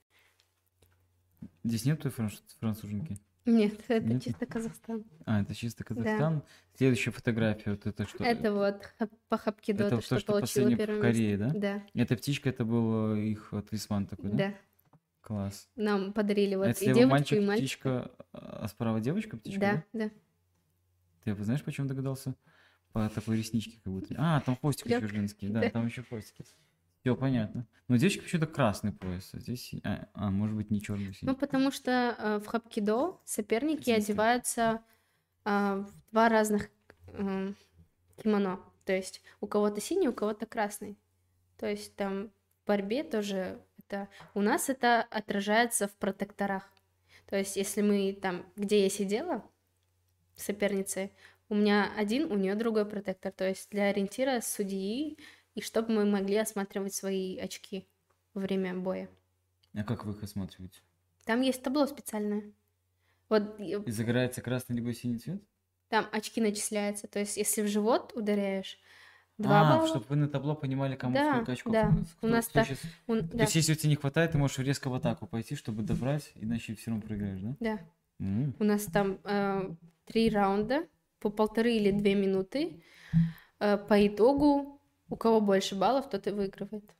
Здесь 1.65 1.85
нет 1.85 2.01
той 2.03 2.11
франш- 2.11 2.43
француженки? 2.61 3.19
Нет, 3.45 3.81
это 3.89 4.07
Нет? 4.07 4.23
чисто 4.25 4.45
Казахстан. 4.47 5.05
А, 5.25 5.41
это 5.41 5.55
чисто 5.55 5.83
Казахстан. 5.85 6.43
Следующая 6.75 7.13
фотография, 7.13 7.71
вот 7.71 7.87
это 7.87 8.07
что? 8.07 8.23
Это 8.23 8.53
вот 8.53 8.83
хап- 8.99 9.11
по 9.29 9.39
Хапкидо, 9.39 9.85
Это 9.85 9.91
то, 9.91 9.97
то, 9.97 10.03
что 10.03 10.19
что 10.19 10.33
получила 10.33 10.41
последнее 10.65 10.77
в 10.77 10.79
первое 10.79 11.01
Корее, 11.01 11.37
место. 11.39 11.59
да? 11.59 11.61
Да, 11.79 11.83
Эта 12.03 12.17
птичка, 12.17 12.51
это 12.51 12.65
был 12.67 13.15
э, 13.17 13.21
их 13.21 13.53
талисман 13.71 14.07
такой, 14.07 14.31
да? 14.31 14.37
да. 14.37 14.55
Класс. 15.23 15.69
Нам 15.77 16.13
подарили 16.13 16.55
А 16.55 16.59
вот 16.59 16.67
это 16.69 16.81
и 16.81 16.85
слева 16.85 16.95
девочку, 16.95 17.11
мальчик, 17.11 17.39
и 17.39 17.41
мальчика. 17.41 17.63
птичка, 17.63 18.11
а 18.33 18.69
справа 18.69 19.01
девочка, 19.01 19.37
птичка, 19.39 19.61
Да, 19.61 19.85
да. 19.95 20.11
Ты 21.25 21.43
знаешь, 21.45 21.63
почему 21.65 21.87
догадался? 21.87 22.35
По 22.93 23.09
такой 23.09 23.36
ресничке 23.36 23.81
как 23.85 23.93
будто. 23.93 24.15
А, 24.19 24.40
там 24.40 24.56
хвостик 24.56 24.86
еще 24.86 25.06
женский, 25.06 25.48
да, 25.48 25.60
Да. 25.60 25.70
там 25.70 25.86
еще 25.86 26.02
хвостики. 26.02 26.44
Все 27.01 27.15
понятно. 27.15 27.66
Но 27.86 27.97
девочка 27.97 28.23
почему-то 28.23 28.47
красный 28.48 28.93
пояс, 28.93 29.31
а 29.32 29.39
здесь... 29.39 29.73
А, 29.85 30.09
а, 30.15 30.31
может 30.31 30.56
быть, 30.56 30.70
не 30.70 30.82
черный 30.82 31.16
Ну, 31.23 31.36
потому 31.36 31.70
что 31.70 32.16
э, 32.19 32.39
в 32.39 32.47
Хапкидо 32.47 33.19
соперники 33.24 33.89
Единственное. 33.90 33.98
одеваются 33.98 34.82
а, 35.44 35.77
в 35.77 36.10
два 36.10 36.28
разных 36.28 36.70
м, 37.12 37.56
кимоно. 38.16 38.60
То 38.85 38.93
есть 38.94 39.23
у 39.40 39.47
кого-то 39.47 39.81
синий, 39.81 40.09
у 40.09 40.12
кого-то 40.12 40.47
красный. 40.47 40.98
То 41.56 41.66
есть 41.66 41.94
там 41.94 42.31
в 42.65 42.66
борьбе 42.66 43.05
тоже 43.05 43.62
это... 43.78 44.09
У 44.35 44.40
нас 44.40 44.69
это 44.69 45.02
отражается 45.02 45.89
в 45.89 45.93
протекторах. 45.97 46.69
То 47.27 47.36
есть 47.36 47.56
если 47.56 47.81
мы 47.82 48.12
там, 48.20 48.44
где 48.56 48.82
я 48.82 48.90
сидела, 48.90 49.44
соперницы, 50.35 51.10
у 51.49 51.55
меня 51.55 51.93
один, 51.97 52.31
у 52.31 52.37
нее 52.37 52.55
другой 52.55 52.85
протектор. 52.87 53.33
То 53.33 53.49
есть 53.49 53.70
для 53.70 53.85
ориентира 53.89 54.41
судьи, 54.41 55.19
и 55.55 55.61
чтобы 55.61 55.93
мы 55.93 56.05
могли 56.05 56.37
осматривать 56.37 56.95
свои 56.95 57.39
очки 57.39 57.87
во 58.35 58.41
время 58.43 58.75
боя. 58.75 59.09
А 59.75 59.85
как 59.85 60.05
вы 60.05 60.12
их 60.12 60.23
осматриваете? 60.23 60.81
Там 61.25 61.41
есть 61.41 61.62
табло 61.62 61.87
специальное. 61.87 62.53
Вот 63.29 63.59
и- 63.61 63.91
загорается 63.91 64.41
красный 64.41 64.77
либо 64.77 64.93
синий 64.95 65.19
цвет? 65.19 65.43
там 65.89 66.07
очки 66.12 66.41
начисляются. 66.43 67.07
То 67.09 67.19
есть, 67.19 67.39
если 67.39 67.62
в 67.62 67.66
живот 67.66 68.12
ударяешь, 68.15 68.79
два 69.39 69.62
а, 69.62 69.65
балла. 69.77 69.89
чтобы 69.89 70.05
вы 70.11 70.16
на 70.16 70.29
табло 70.29 70.55
понимали, 70.55 70.97
кому 70.97 71.15
Да, 71.15 71.33
сколько 71.33 71.53
очков. 71.53 71.73
да. 71.73 71.93
У 72.20 72.27
нас 72.27 72.47
так- 72.49 72.66
щас- 72.66 72.83
Он- 73.07 73.27
То 73.27 73.39
да, 73.39 73.45
есть, 73.45 73.55
если 73.55 73.73
тебе 73.75 73.91
не 73.91 73.97
хватает, 73.97 74.33
ты 74.33 74.39
можешь 74.39 74.59
резко 74.59 74.91
в 74.91 74.95
атаку 74.95 75.27
пойти, 75.27 75.55
чтобы 75.57 75.83
добрать, 75.83 76.31
иначе 76.35 76.75
все 76.75 76.91
равно 76.91 77.07
проиграешь, 77.07 77.41
да? 77.41 77.57
да. 77.61 77.79
М. 78.20 78.55
У 78.59 78.65
нас 78.65 78.85
там 78.85 79.19
э, 79.25 79.70
три 80.05 80.29
раунда 80.29 80.87
по 81.20 81.31
полторы 81.31 81.73
или 81.73 81.90
две 81.90 82.15
минуты. 82.15 82.82
Э, 83.61 83.77
по 83.77 84.07
итогу, 84.07 84.81
у 85.09 85.16
кого 85.16 85.40
больше 85.40 85.74
баллов, 85.74 86.09
тот 86.11 86.27
и 86.27 86.31
выигрывает. 86.31 86.95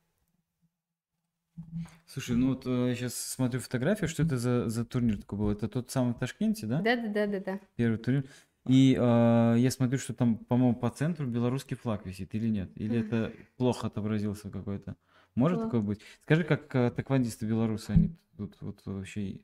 Слушай, 2.07 2.37
ну 2.37 2.49
вот 2.49 2.67
э, 2.67 2.89
я 2.89 2.95
сейчас 2.95 3.15
смотрю 3.15 3.61
фотографию, 3.61 4.09
что 4.09 4.23
это 4.23 4.39
за, 4.39 4.69
за 4.69 4.85
турнир 4.85 5.19
такой 5.19 5.39
был? 5.39 5.51
Это 5.51 5.69
тот 5.69 5.91
самый 5.91 6.15
в 6.15 6.19
Ташкенте, 6.19 6.67
да? 6.67 6.81
Да, 6.81 6.97
да, 6.97 7.09
да, 7.09 7.27
да, 7.27 7.41
да. 7.41 7.61
Первый 7.77 7.99
турнир. 7.99 8.25
И 8.67 8.95
э, 8.99 9.55
я 9.59 9.71
смотрю, 9.71 9.99
что 9.99 10.15
там, 10.15 10.37
по-моему, 10.37 10.75
по 10.75 10.91
центру 10.91 11.27
белорусский 11.27 11.77
флаг 11.77 12.07
висит 12.07 12.35
или 12.35 12.49
нет? 12.49 12.71
Или 12.77 13.01
это 13.01 13.33
плохо 13.57 13.87
отобразился 13.87 14.51
какой-то? 14.51 14.97
Может 15.35 15.59
Было. 15.59 15.67
такое 15.67 15.81
быть? 15.81 16.01
Скажи, 16.23 16.45
как 16.45 16.75
э, 16.75 16.91
тэквондисты 16.91 17.47
белорусы, 17.47 17.91
они 17.91 18.19
тут 18.37 18.57
вот 18.61 18.81
вообще... 18.85 19.41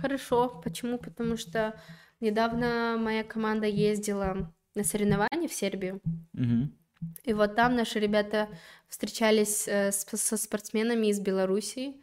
Хорошо. 0.00 0.60
Почему? 0.62 0.98
Потому 0.98 1.36
что 1.36 1.80
недавно 2.20 2.96
моя 2.98 3.24
команда 3.24 3.66
ездила 3.66 4.52
на 4.74 4.84
соревнования 4.84 5.48
в 5.48 5.52
Сербию. 5.52 6.00
Мгм. 6.32 6.76
И 7.24 7.32
вот 7.32 7.56
там 7.56 7.76
наши 7.76 7.98
ребята 7.98 8.48
встречались 8.88 9.66
э, 9.66 9.90
со 9.90 10.36
спортсменами 10.36 11.06
из 11.06 11.18
Белоруссии, 11.18 12.00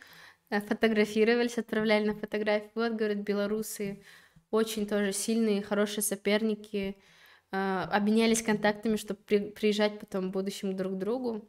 э, 0.50 0.60
фотографировались, 0.62 1.58
отправляли 1.58 2.08
на 2.08 2.16
фотографии. 2.16 2.72
Вот, 2.74 2.94
говорят, 2.94 3.20
белорусы 3.20 4.04
очень 4.50 4.88
тоже 4.88 5.14
сильные, 5.14 5.62
хорошие 5.62 6.04
соперники, 6.04 6.98
э, 7.52 7.84
обменялись 7.92 8.42
контактами, 8.42 8.96
чтобы 8.96 9.20
приезжать 9.52 10.00
потом 10.00 10.30
в 10.30 10.32
будущем 10.32 10.76
друг 10.76 10.94
к 10.94 10.98
другу. 10.98 11.48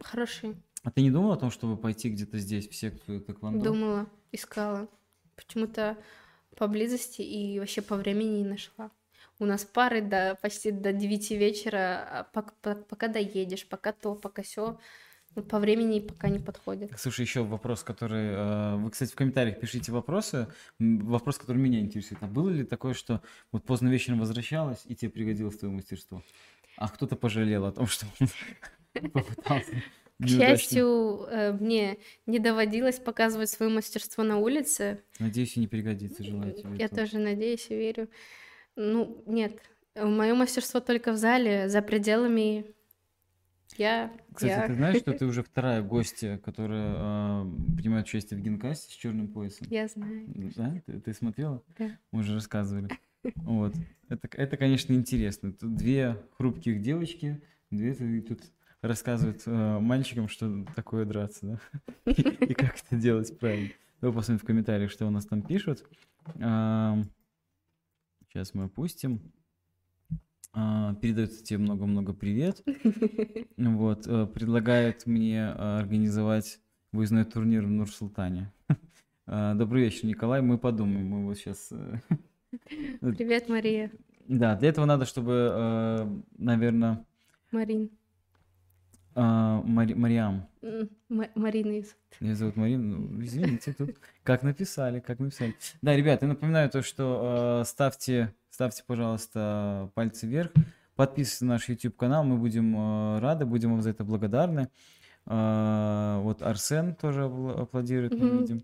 Хорошие. 0.00 0.56
А 0.82 0.90
ты 0.90 1.00
не 1.00 1.10
думал 1.10 1.32
о 1.32 1.38
том, 1.38 1.50
чтобы 1.50 1.78
пойти 1.78 2.10
где-то 2.10 2.38
здесь, 2.38 2.68
в 2.68 2.74
секцию 2.74 3.22
тэквондо? 3.22 3.64
Думала, 3.64 4.06
искала. 4.32 4.88
Почему-то 5.34 5.96
поблизости 6.56 7.22
и 7.22 7.58
вообще 7.58 7.82
по 7.82 7.96
времени 7.96 8.38
не 8.38 8.44
нашла. 8.44 8.90
У 9.38 9.46
нас 9.46 9.64
пары 9.64 10.00
до 10.00 10.38
почти 10.40 10.70
до 10.70 10.92
9 10.92 11.30
вечера, 11.32 12.06
а 12.08 12.28
пок- 12.32 12.54
пок- 12.62 12.84
пока 12.84 13.08
доедешь, 13.08 13.66
пока 13.66 13.92
то, 13.92 14.14
пока 14.14 14.42
все, 14.42 14.78
по 15.48 15.58
времени 15.58 15.98
пока 15.98 16.28
не 16.28 16.38
подходит. 16.38 16.92
Слушай, 16.96 17.22
еще 17.22 17.42
вопрос, 17.42 17.82
который... 17.82 18.26
э, 18.28 18.76
Вы, 18.76 18.90
кстати, 18.90 19.10
в 19.10 19.16
комментариях 19.16 19.58
пишите 19.58 19.90
вопросы. 19.90 20.46
Вопрос, 20.78 21.38
который 21.38 21.58
меня 21.58 21.80
интересует. 21.80 22.22
А 22.22 22.26
было 22.26 22.50
ли 22.50 22.64
такое, 22.64 22.94
что 22.94 23.20
вот 23.50 23.64
поздно 23.64 23.88
вечером 23.88 24.20
возвращалась, 24.20 24.82
и 24.84 24.94
тебе 24.94 25.10
пригодилось 25.10 25.58
твое 25.58 25.74
мастерство? 25.74 26.22
А 26.76 26.88
кто-то 26.88 27.16
пожалел 27.16 27.64
о 27.66 27.72
том, 27.72 27.86
что 27.88 28.06
попытался 29.12 29.82
К 30.18 30.26
неудачно. 30.26 30.56
счастью, 30.56 31.26
э, 31.28 31.52
мне 31.52 31.98
не 32.26 32.38
доводилось 32.38 32.98
показывать 32.98 33.50
свое 33.50 33.70
мастерство 33.72 34.22
на 34.22 34.38
улице. 34.38 35.02
Надеюсь, 35.18 35.56
и 35.56 35.60
не 35.60 35.66
пригодится, 35.66 36.22
желаю 36.22 36.52
тебе 36.54 36.76
Я 36.78 36.88
тоже 36.88 37.18
надеюсь 37.18 37.66
и 37.68 37.74
верю. 37.74 38.08
Ну, 38.76 39.22
нет, 39.26 39.60
мое 39.96 40.34
мастерство 40.34 40.80
только 40.80 41.12
в 41.12 41.16
зале, 41.16 41.68
за 41.68 41.82
пределами 41.82 42.74
я, 43.76 44.12
Кстати, 44.32 44.50
я. 44.50 44.66
ты 44.66 44.74
знаешь, 44.74 44.98
что 44.98 45.12
ты 45.18 45.26
уже 45.26 45.42
вторая 45.42 45.82
гостья, 45.82 46.38
которая 46.38 46.94
э, 46.96 47.44
принимает 47.76 48.06
участие 48.06 48.38
в 48.38 48.42
генкасте 48.42 48.92
с 48.92 48.96
черным 48.96 49.28
поясом? 49.28 49.66
Я 49.70 49.88
знаю. 49.88 50.26
Да? 50.56 50.80
Ты, 50.86 51.00
ты 51.00 51.14
смотрела? 51.14 51.62
Да. 51.78 51.90
Мы 52.12 52.20
уже 52.20 52.34
рассказывали. 52.34 52.88
Вот. 53.36 53.74
Это, 54.10 54.28
это, 54.32 54.58
конечно, 54.58 54.92
интересно. 54.92 55.50
Тут 55.50 55.76
две 55.76 56.22
хрупких 56.36 56.82
девочки, 56.82 57.40
две 57.70 57.94
тут 58.20 58.42
рассказывают 58.84 59.42
э, 59.46 59.78
мальчикам, 59.78 60.28
что 60.28 60.64
такое 60.76 61.04
драться, 61.04 61.46
да? 61.46 62.12
И 62.12 62.54
как 62.54 62.76
это 62.76 62.96
делать 62.96 63.36
правильно. 63.38 63.70
Давай 64.00 64.14
посмотрим 64.14 64.38
в 64.38 64.46
комментариях, 64.46 64.90
что 64.90 65.06
у 65.06 65.10
нас 65.10 65.26
там 65.26 65.42
пишут. 65.42 65.84
Сейчас 66.36 67.04
мы 68.52 68.64
опустим. 68.64 69.32
А, 70.52 70.94
Передают 70.96 71.42
тебе 71.42 71.58
много-много 71.58 72.12
привет. 72.12 72.62
Вот, 73.56 74.06
э, 74.06 74.26
предлагают 74.26 75.06
мне 75.06 75.38
э, 75.38 75.78
организовать 75.78 76.60
выездной 76.92 77.24
турнир 77.24 77.64
в 77.64 77.70
Нур-Султане. 77.70 78.52
А, 79.26 79.54
Добрый 79.54 79.84
вечер, 79.84 80.04
Николай. 80.04 80.42
Мы 80.42 80.58
подумаем. 80.58 81.06
Мы 81.06 81.24
вот 81.24 81.38
сейчас... 81.38 81.72
Привет, 83.00 83.48
Мария. 83.48 83.90
Да, 84.28 84.54
для 84.54 84.68
этого 84.68 84.84
надо, 84.84 85.06
чтобы, 85.06 86.22
наверное, 86.36 87.06
Марин. 87.50 87.90
Мариам. 89.22 90.46
М, 90.62 90.88
Ма- 91.08 91.28
Марина 91.34 91.78
из... 91.78 91.94
Меня 92.20 92.34
зовут 92.34 92.56
Марина. 92.56 92.98
Ну, 92.98 93.22
извините, 93.22 93.72
тут 93.72 93.96
как 94.22 94.42
написали, 94.42 95.00
как 95.00 95.18
написали. 95.20 95.54
Да, 95.82 95.94
ребят, 95.96 96.22
я 96.22 96.28
напоминаю 96.28 96.68
то, 96.70 96.82
что 96.82 97.60
э, 97.62 97.64
ставьте, 97.66 98.32
ставьте, 98.50 98.82
пожалуйста, 98.86 99.90
пальцы 99.94 100.26
вверх, 100.26 100.50
подписывайтесь 100.96 101.40
на 101.42 101.46
наш 101.48 101.68
YouTube 101.68 101.96
канал, 101.96 102.24
мы 102.24 102.36
будем 102.36 102.74
э, 102.76 103.18
рады, 103.20 103.46
будем 103.46 103.70
вам 103.72 103.82
за 103.82 103.90
это 103.90 104.04
благодарны. 104.04 104.68
Э, 105.26 106.18
вот 106.22 106.42
Арсен 106.42 106.94
тоже 106.94 107.22
апл- 107.22 107.62
аплодирует, 107.62 108.18
мы 108.18 108.38
видим. 108.40 108.62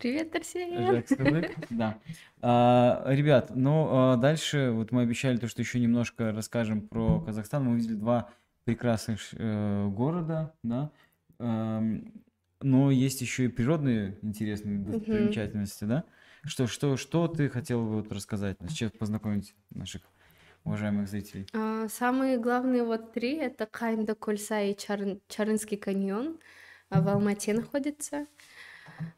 Привет, 0.00 0.34
Арсений. 0.34 1.04
Да. 1.70 1.98
А, 2.40 3.04
ребят, 3.08 3.52
ну 3.54 3.86
а, 3.90 4.16
дальше 4.16 4.70
вот 4.70 4.92
мы 4.92 5.02
обещали 5.02 5.36
то, 5.36 5.46
что 5.46 5.60
еще 5.60 5.78
немножко 5.78 6.32
расскажем 6.32 6.80
про 6.88 7.20
Казахстан. 7.20 7.64
Мы 7.64 7.72
увидели 7.72 7.94
два 7.96 8.30
прекрасных 8.74 9.20
э, 9.32 9.88
города, 9.88 10.52
да. 10.62 10.90
Эм, 11.38 12.12
но 12.62 12.90
есть 12.90 13.20
еще 13.20 13.46
и 13.46 13.48
природные 13.48 14.18
интересные 14.22 14.78
достопримечательности, 14.78 15.84
да. 15.84 16.04
Что, 16.44 16.66
что, 16.66 16.96
что 16.96 17.26
ты 17.28 17.48
хотел 17.48 17.82
бы 17.82 17.96
вот 18.02 18.12
рассказать, 18.12 18.56
с 18.66 18.72
чем 18.72 18.90
познакомить 18.90 19.54
наших 19.70 20.02
уважаемых 20.64 21.08
зрителей? 21.08 21.46
А, 21.52 21.88
Самые 21.88 22.38
главные 22.38 22.84
вот 22.84 23.12
три— 23.12 23.34
это 23.36 23.66
Кайнда, 23.66 24.14
Кольса 24.14 24.60
и 24.62 24.72
Чарын- 24.74 25.20
Чарынский 25.28 25.76
каньон. 25.76 26.38
а, 26.90 27.00
В 27.00 27.08
Алмате 27.08 27.52
находится. 27.54 28.26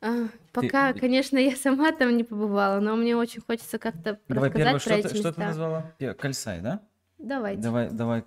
А, 0.00 0.28
Пока, 0.52 0.92
Ты- 0.92 1.00
конечно, 1.00 1.38
я 1.38 1.56
сама 1.56 1.92
там 1.92 2.16
не 2.16 2.24
побывала, 2.24 2.80
но 2.80 2.96
мне 2.96 3.16
очень 3.16 3.40
хочется 3.42 3.78
как-то 3.78 4.18
рассказать 4.28 4.52
первое, 4.54 4.72
про 4.72 4.78
что 4.80 4.94
эти 4.94 5.02
ты, 5.08 5.14
что 5.16 5.22
ты 5.32 5.40
места. 5.40 5.46
назвала? 5.46 5.92
Кальсай, 6.18 6.60
да? 6.60 6.80
Давайте. 7.18 7.62
Давай, 7.62 7.90
давай, 7.90 8.24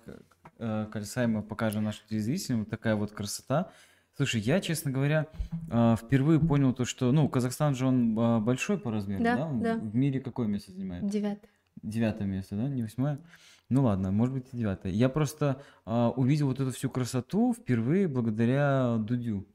э, 0.58 0.86
Кальсай 0.90 1.26
мы 1.26 1.42
покажем 1.42 1.84
нашим 1.84 2.06
телезрителям. 2.08 2.60
Вот 2.60 2.70
такая 2.70 2.96
вот 2.96 3.12
красота. 3.12 3.70
Слушай, 4.16 4.40
я, 4.40 4.60
честно 4.60 4.90
говоря, 4.90 5.26
э, 5.70 5.96
впервые 6.00 6.40
понял 6.40 6.72
то, 6.72 6.84
что, 6.84 7.12
ну, 7.12 7.28
Казахстан 7.28 7.74
же 7.74 7.86
он 7.86 8.18
э, 8.18 8.40
большой 8.40 8.78
по 8.78 8.90
размеру, 8.90 9.22
Да, 9.22 9.36
да? 9.36 9.50
Да. 9.52 9.74
В 9.76 9.94
мире 9.94 10.20
какое 10.20 10.46
место 10.46 10.72
занимает? 10.72 11.06
Девятое. 11.06 11.50
Девятое 11.82 12.26
место, 12.26 12.56
да? 12.56 12.68
Не 12.68 12.82
восьмое? 12.82 13.20
Ну 13.68 13.82
ладно, 13.82 14.12
может 14.12 14.32
быть 14.34 14.46
и 14.52 14.56
девятое. 14.56 14.92
Я 14.92 15.08
просто 15.08 15.60
э, 15.84 16.12
увидел 16.16 16.46
вот 16.46 16.60
эту 16.60 16.70
всю 16.70 16.88
красоту 16.88 17.52
впервые 17.52 18.08
благодаря 18.08 18.96
Дудю. 18.96 19.46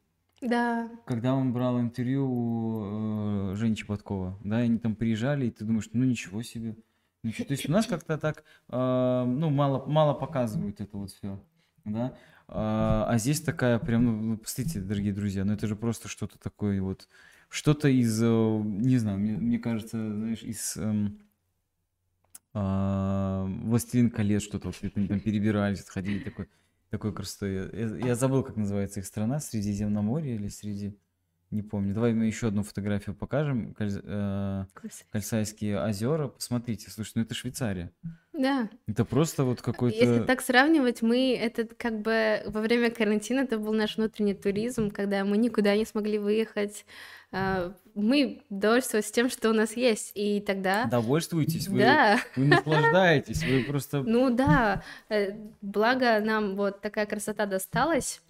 Да, 0.41 0.90
Когда 1.06 1.36
он 1.36 1.53
брал 1.53 1.80
интервью 1.80 2.28
у 2.28 3.52
э, 3.52 3.56
Жени 3.56 3.76
Чеботкова, 3.76 4.40
да, 4.44 4.61
и 4.61 4.65
они 4.65 4.80
там 4.80 4.95
приезжали, 4.95 5.45
и 5.48 5.52
ты 5.52 5.65
думаешь, 5.65 5.90
ну 5.94 6.03
ничего 6.03 6.41
себе. 6.41 6.76
Ничего. 7.23 7.45
То 7.48 7.52
есть 7.53 7.69
у 7.69 7.72
нас 7.72 7.85
как-то 7.85 8.18
так, 8.18 8.43
э, 8.69 9.23
ну, 9.27 9.49
мало, 9.49 9.85
мало 9.85 10.14
показывают 10.14 10.81
это 10.81 10.98
вот 10.98 11.11
все, 11.11 11.39
да. 11.85 12.18
А, 12.48 13.06
а 13.07 13.18
здесь 13.18 13.41
такая 13.41 13.80
прям, 13.80 14.06
ну, 14.06 14.11
ну, 14.22 14.38
посмотрите, 14.38 14.81
дорогие 14.81 15.14
друзья, 15.14 15.45
ну 15.45 15.53
это 15.53 15.68
же 15.68 15.76
просто 15.76 16.07
что-то 16.10 16.38
такое 16.39 16.81
вот, 16.81 17.07
что-то 17.49 17.88
из, 17.88 18.22
э, 18.22 18.26
не 18.27 18.98
знаю, 18.98 19.19
мне, 19.19 19.34
мне 19.38 19.60
кажется, 19.60 19.98
знаешь, 19.98 20.41
из 20.43 20.77
а, 22.53 23.45
«Властелин 23.64 24.10
колец» 24.10 24.43
что-то 24.43 24.68
вот, 24.68 24.76
они 24.95 25.07
там 25.07 25.19
перебирались, 25.19 25.88
ходили 25.88 26.19
такой, 26.19 26.49
такой 26.89 27.14
красотой. 27.14 27.53
Я- 27.72 28.07
я 28.07 28.15
забыл, 28.15 28.43
как 28.43 28.57
называется 28.57 28.99
их 28.99 29.06
страна, 29.06 29.39
Средиземноморье 29.39 30.35
или 30.35 30.48
среди... 30.49 30.98
Не 31.52 31.61
помню. 31.61 31.94
Давай 31.94 32.14
мы 32.14 32.26
еще 32.26 32.48
одну 32.48 32.64
фотографию 32.64 33.14
покажем. 33.14 33.73
Каль- 33.73 34.02
э, 34.03 34.65
красота. 34.73 35.06
Кальсайские 35.11 35.82
озера. 35.84 36.30
Посмотрите, 36.30 36.90
слушай, 36.90 37.11
ну 37.15 37.22
это 37.23 37.34
Швейцария. 37.36 37.91
Да. 38.32 38.69
Это 38.88 39.03
просто 39.03 39.44
вот 39.44 39.57
Если 39.57 39.64
какой-то... 39.64 40.23
так 40.23 40.41
сравнивать, 40.41 41.02
мы 41.02 41.36
это 41.36 41.65
как 41.76 42.02
бы 42.02 42.41
во 42.45 42.61
время 42.61 42.90
карантина 42.90 43.41
это 43.41 43.57
был 43.57 43.73
наш 43.73 43.98
внутренний 43.98 44.34
туризм, 44.34 44.90
когда 44.91 45.26
мы 45.26 45.38
никуда 45.38 45.76
не 45.76 45.86
смогли 45.86 46.18
выехать. 46.18 46.86
А, 47.34 47.73
Мы 47.94 48.41
довольствовались 48.49 49.11
тем, 49.11 49.30
что 49.30 49.49
у 49.49 49.53
нас 49.53 49.78
есть, 49.78 50.11
и 50.15 50.41
тогда... 50.41 50.86
Довольствуйтесь, 50.86 51.68
вы, 51.68 51.80
Да, 51.80 52.19
вы 52.36 52.45
наслаждаетесь, 52.45 53.44
вы 53.44 53.64
просто... 53.64 54.03
ну 54.03 54.30
да, 54.30 54.84
э, 55.10 55.32
благо 55.61 56.19
нам 56.19 56.56
вот 56.56 56.82
такая 56.82 57.06
красота 57.06 57.45
досталась, 57.45 58.22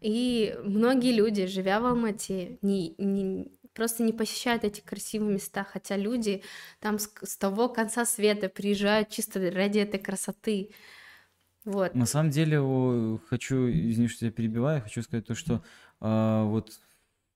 и 0.00 0.56
многие 0.64 1.12
люди, 1.12 1.46
живя 1.46 1.80
в 1.80 1.86
Алмате, 1.86 2.58
не, 2.62 2.94
не- 2.98 3.50
просто 3.74 4.02
не 4.02 4.12
посещают 4.12 4.64
эти 4.64 4.80
красивые 4.80 5.34
места, 5.34 5.64
хотя 5.64 5.96
люди 5.96 6.42
там 6.80 6.98
с, 6.98 7.10
с 7.22 7.36
того 7.36 7.68
конца 7.68 8.04
света 8.04 8.48
приезжают 8.48 9.10
чисто 9.10 9.50
ради 9.50 9.78
этой 9.78 10.00
красоты. 10.00 10.70
Вот. 11.64 11.94
На 11.94 12.06
самом 12.06 12.30
деле, 12.30 12.58
хочу, 13.28 13.70
извини, 13.70 14.08
что 14.08 14.24
я 14.26 14.32
перебиваю, 14.32 14.82
хочу 14.82 15.02
сказать 15.02 15.26
то, 15.26 15.34
что 15.34 15.62
а, 16.00 16.44
вот 16.44 16.80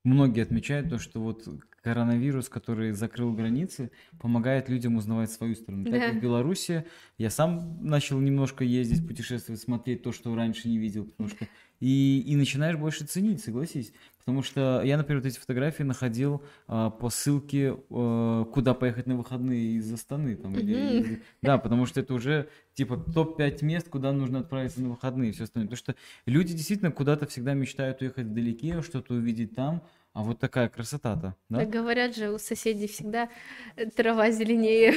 многие 0.03 0.43
отмечают 0.43 0.91
то, 0.91 0.99
что 0.99 1.21
вот 1.21 1.47
коронавирус, 1.83 2.49
который 2.49 2.91
закрыл 2.91 3.33
границы, 3.33 3.93
помогает 4.19 4.69
людям 4.69 4.97
узнавать 4.97 5.31
свою 5.31 5.55
страну. 5.55 5.85
Да. 5.89 6.09
и 6.09 6.19
в 6.19 6.21
Беларуси 6.21 6.85
я 7.17 7.31
сам 7.31 7.79
начал 7.81 8.19
немножко 8.19 8.65
ездить, 8.65 9.07
путешествовать, 9.07 9.61
смотреть 9.61 10.03
то, 10.03 10.11
что 10.11 10.35
раньше 10.35 10.69
не 10.69 10.79
видел, 10.79 11.05
потому 11.05 11.29
что 11.29 11.47
и, 11.81 12.23
и 12.27 12.37
начинаешь 12.37 12.77
больше 12.77 13.05
ценить, 13.05 13.43
согласись. 13.43 13.93
Потому 14.19 14.43
что 14.43 14.83
я, 14.83 14.97
например, 14.97 15.23
вот 15.23 15.29
эти 15.29 15.39
фотографии 15.39 15.85
находил 15.85 16.43
а, 16.67 16.91
по 16.91 17.11
ссылке, 17.11 17.77
а, 17.91 18.45
куда 18.47 18.75
поехать 18.75 19.07
на 19.07 19.17
выходные 19.17 19.77
из 19.77 19.93
Астаны. 19.93 20.35
Там, 20.35 20.59
или, 20.59 21.01
Мгм. 21.01 21.19
да, 21.43 21.59
потому 21.59 21.87
что 21.87 22.01
это 22.01 22.13
уже 22.13 22.49
типа 22.75 22.97
топ-5 22.97 23.65
мест, 23.65 23.89
куда 23.89 24.13
нужно 24.13 24.41
отправиться 24.41 24.83
на 24.83 24.89
выходные 24.91 25.31
и 25.31 25.33
все 25.33 25.45
остальное. 25.45 25.69
Потому 25.69 25.79
что 25.79 25.95
люди 26.27 26.55
действительно 26.55 26.91
куда-то 26.91 27.27
всегда 27.27 27.55
мечтают 27.55 28.01
уехать 28.01 28.27
вдалеке, 28.27 28.83
что-то 28.83 29.15
увидеть 29.15 29.55
там, 29.55 29.83
а 30.17 30.23
вот 30.23 30.39
такая 30.41 30.71
красота-то, 30.71 31.35
да? 31.51 31.59
Так 31.59 31.69
говорят 31.69 32.17
же, 32.17 32.31
у 32.31 32.39
соседей 32.39 32.87
всегда 32.87 33.29
э, 33.77 33.85
трава 33.91 34.31
зеленее. 34.31 34.95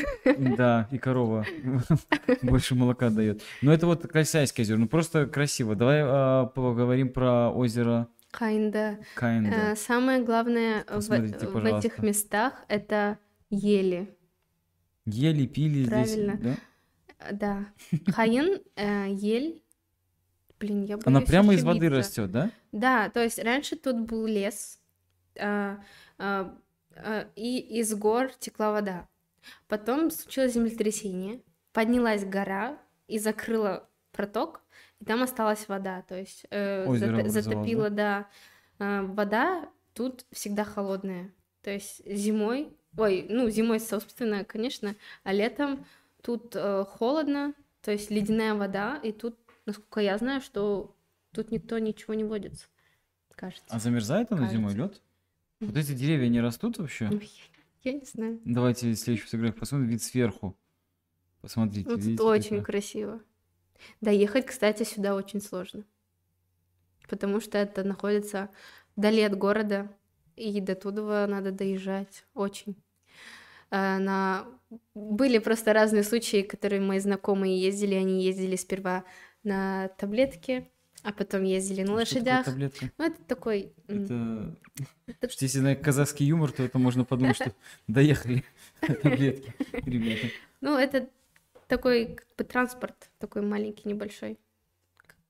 Да, 0.56 0.88
и 0.92 0.98
корова 0.98 1.46
больше 2.42 2.74
молока 2.74 3.10
дает. 3.10 3.42
Но 3.62 3.74
это 3.74 3.86
вот 3.86 4.04
Красайское 4.08 4.64
озеро, 4.66 4.78
ну 4.78 4.88
просто 4.88 5.26
красиво. 5.26 5.76
Давай 5.76 6.04
а, 6.06 6.46
поговорим 6.46 7.10
про 7.12 7.50
озеро 7.50 8.08
Kinda. 8.32 9.04
Каинда. 9.16 9.72
Э, 9.72 9.76
Самое 9.76 10.24
главное 10.24 10.84
в, 10.84 10.86
Посмотрите, 10.86 11.48
в 11.48 11.52
пожалуйста. 11.52 11.86
этих 11.90 12.00
местах 12.02 12.54
это 12.70 13.20
ели. 13.50 14.16
Ели, 15.06 15.48
пили 15.48 15.84
здесь, 15.84 15.90
правильно. 15.90 16.40
да? 16.42 16.56
Э, 17.20 17.34
Да. 17.34 17.66
Хаин, 18.14 18.62
э, 18.78 19.08
ель. 19.10 19.62
Блин, 20.62 20.84
я 20.86 20.98
Она 21.04 21.20
боюсь 21.20 21.30
прямо 21.30 21.54
из 21.56 21.64
воды 21.66 21.90
растет, 21.90 22.32
да? 22.32 22.52
Да, 22.72 23.10
то 23.10 23.22
есть 23.22 23.38
раньше 23.44 23.76
тут 23.76 24.00
был 24.00 24.26
лес, 24.26 24.79
а, 25.40 25.84
а, 26.18 26.58
а, 26.96 27.28
и 27.36 27.60
из 27.80 27.94
гор 27.96 28.32
текла 28.40 28.72
вода. 28.72 29.08
Потом 29.68 30.12
случилось 30.12 30.54
землетрясение, 30.54 31.42
поднялась 31.72 32.26
гора 32.26 32.78
и 33.08 33.20
закрыла 33.20 33.90
проток, 34.12 34.62
и 35.00 35.06
там 35.06 35.24
осталась 35.24 35.68
вода. 35.68 36.02
То 36.04 36.20
есть 36.20 36.46
э, 36.50 36.84
образовалось, 36.84 37.32
затопила, 37.32 37.90
да, 37.90 38.28
а, 38.80 39.04
вода 39.04 39.70
тут 39.94 40.26
всегда 40.32 40.64
холодная. 40.64 41.34
То 41.62 41.72
есть 41.72 42.02
зимой, 42.06 42.78
ой, 42.98 43.26
ну 43.30 43.50
зимой, 43.50 43.80
собственно, 43.80 44.44
конечно, 44.44 44.96
а 45.24 45.34
летом 45.34 45.86
тут 46.22 46.56
э, 46.56 46.86
холодно, 46.86 47.54
то 47.82 47.92
есть 47.92 48.10
ледяная 48.10 48.56
вода, 48.56 48.98
и 49.04 49.12
тут, 49.12 49.38
насколько 49.66 50.00
я 50.00 50.18
знаю, 50.18 50.42
что 50.42 50.96
тут 51.34 51.52
никто 51.52 51.78
ничего 51.80 52.14
не 52.14 52.24
водится, 52.24 52.68
кажется. 53.36 53.66
А 53.70 53.80
замерзает 53.80 54.32
она 54.32 54.48
зимой 54.50 54.74
лед? 54.74 55.02
Вот 55.60 55.76
эти 55.76 55.94
деревья 55.94 56.30
не 56.30 56.42
растут 56.42 56.78
вообще? 56.78 57.10
Ну, 57.12 57.20
я, 57.84 57.92
я 57.92 57.94
не 57.94 58.06
знаю. 58.06 58.40
Давайте 58.46 58.94
следующую 58.96 59.28
фотографию 59.28 59.60
посмотрим. 59.60 59.90
Вид 59.90 60.02
сверху. 60.02 60.58
Посмотрите. 61.42 61.90
Тут 61.90 62.00
видите, 62.00 62.24
очень 62.24 62.50
какая? 62.50 62.64
красиво. 62.64 63.22
Доехать, 64.02 64.46
кстати, 64.46 64.84
сюда 64.84 65.16
очень 65.16 65.42
сложно. 65.42 65.86
Потому 67.10 67.42
что 67.42 67.58
это 67.58 67.84
находится 67.84 68.50
вдали 68.96 69.22
от 69.22 69.38
города, 69.38 69.90
и 70.36 70.62
до 70.62 70.76
туда 70.76 71.28
надо 71.28 71.52
доезжать 71.52 72.26
очень. 72.34 72.76
А, 73.70 74.00
На... 74.00 74.48
Были 74.94 75.40
просто 75.40 75.74
разные 75.74 76.04
случаи, 76.04 76.42
которые 76.42 76.82
мои 76.82 77.00
знакомые 77.00 77.60
ездили. 77.60 77.96
Они 77.96 78.24
ездили 78.24 78.56
сперва 78.56 79.04
на 79.44 79.88
таблетке, 79.98 80.70
а 81.04 81.12
потом 81.14 81.44
ездили 81.44 81.84
на 81.84 81.94
лошадях. 81.94 82.46
таблетка? 82.46 82.92
Ну, 82.98 83.06
это 83.06 83.22
такой... 83.24 83.72
Это... 83.88 84.56
Это- 85.08 85.30
что 85.30 85.46
Если 85.46 85.60
знать 85.60 85.82
казахский 85.82 86.26
юмор, 86.26 86.52
то 86.52 86.64
это 86.64 86.78
можно 86.80 87.06
подумать, 87.06 87.36
что 87.36 87.54
доехали 87.88 88.44
таблетки, 88.82 89.54
ребята. 89.86 90.28
Ну, 90.62 90.78
это 90.78 91.10
такой 91.68 92.16
как 92.16 92.28
бы 92.38 92.44
транспорт, 92.44 93.10
такой 93.20 93.42
маленький, 93.42 93.88
небольшой. 93.88 94.38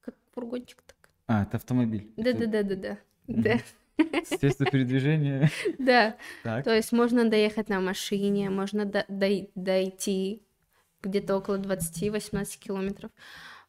Как, 0.01 0.15
фургончик 0.33 0.81
так. 0.85 0.95
А, 1.27 1.43
это 1.43 1.57
автомобиль. 1.57 2.11
Да-да-да-да-да. 2.17 2.97
Да. 3.27 3.59
Средство 4.25 4.65
передвижения. 4.65 5.51
Да. 5.77 6.15
Так. 6.43 6.63
То 6.63 6.73
есть 6.75 6.91
можно 6.91 7.29
доехать 7.29 7.69
на 7.69 7.79
машине, 7.81 8.49
можно 8.49 8.85
до- 8.85 9.05
дой- 9.09 9.51
дойти 9.55 10.41
где-то 11.03 11.37
около 11.37 11.57
20-18 11.57 12.57
километров. 12.59 13.11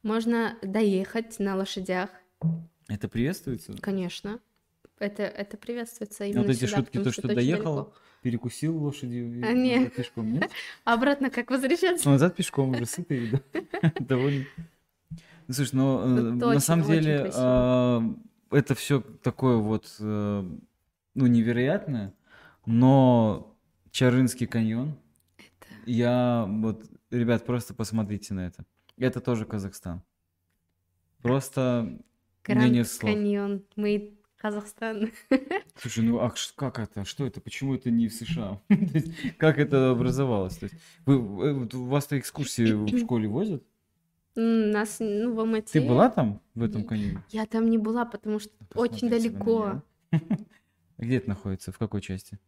Можно 0.02 0.56
доехать 0.62 1.38
на 1.38 1.56
лошадях, 1.56 2.10
Это 2.88 3.08
приветствуется? 3.08 3.74
конечно. 3.80 4.40
Это, 4.98 5.22
это 5.22 5.56
приветствуется 5.56 6.24
именно 6.26 6.42
вот 6.42 6.50
эти 6.50 6.66
сюда, 6.66 6.76
шутки, 6.78 6.98
то, 6.98 7.10
что 7.10 7.22
что 7.22 7.34
доехал, 7.34 7.74
далеко. 7.76 7.92
перекусил 8.22 8.76
лошадью 8.76 9.38
и 9.38 9.42
А, 9.42 9.52
не. 9.54 9.76
назад 9.76 9.94
пешком, 9.94 10.32
нет? 10.32 10.50
А 10.84 10.92
обратно 10.94 11.30
как 11.30 11.50
возвращаться? 11.50 12.04
Ну, 12.06 12.12
назад 12.12 12.36
пешком 12.36 12.70
уже 12.70 12.84
сытый, 12.84 13.30
да? 13.30 13.92
довольный. 14.00 14.46
Ну, 15.48 15.54
слушай, 15.54 15.74
ну, 15.74 16.00
э, 16.00 16.32
на 16.54 16.60
самом 16.60 16.86
деле, 16.86 17.30
а, 17.34 18.02
это 18.50 18.74
все 18.74 19.00
такое 19.00 19.56
вот, 19.56 19.96
э, 20.00 20.44
ну, 21.14 21.26
невероятное, 21.26 22.12
но 22.66 23.56
Чарынский 23.90 24.46
каньон, 24.46 24.98
я 25.86 26.44
вот, 26.46 26.84
ребят, 27.10 27.46
просто 27.46 27.72
посмотрите 27.72 28.34
на 28.34 28.46
это. 28.46 28.64
Это 29.00 29.20
тоже 29.20 29.46
Казахстан. 29.46 30.02
Просто 31.22 31.98
Гранд 32.44 32.70
нет 32.72 32.86
слов. 32.86 33.10
Каньон, 33.12 33.64
мы 33.74 34.18
Казахстан. 34.36 35.10
Слушай, 35.76 36.04
ну 36.04 36.20
а 36.20 36.32
как 36.54 36.78
это? 36.78 37.04
Что 37.06 37.26
это? 37.26 37.40
Почему 37.40 37.74
это 37.74 37.90
не 37.90 38.08
в 38.08 38.14
США? 38.14 38.60
Как 39.38 39.58
это 39.58 39.90
образовалось? 39.90 40.56
То 40.58 40.64
есть, 40.64 40.76
вы, 41.06 41.66
у 41.66 41.84
вас-то 41.86 42.18
экскурсии 42.18 42.72
в 42.72 42.98
школе 43.04 43.26
возят? 43.26 43.64
Нас, 44.36 44.98
ну, 45.00 45.34
в 45.34 45.40
Алмате. 45.40 45.80
Ты 45.80 45.86
была 45.86 46.10
там, 46.10 46.42
в 46.54 46.62
этом 46.62 46.84
каньоне? 46.84 47.22
Я 47.30 47.46
там 47.46 47.68
не 47.70 47.78
была, 47.78 48.04
потому 48.04 48.38
что 48.38 48.52
очень 48.74 49.08
Посмотрите 49.08 49.30
на 49.30 49.38
далеко. 49.38 49.82
А 50.98 51.02
Где 51.02 51.16
это 51.16 51.30
находится? 51.30 51.72
В 51.72 51.78
какой 51.78 52.02
части? 52.02 52.38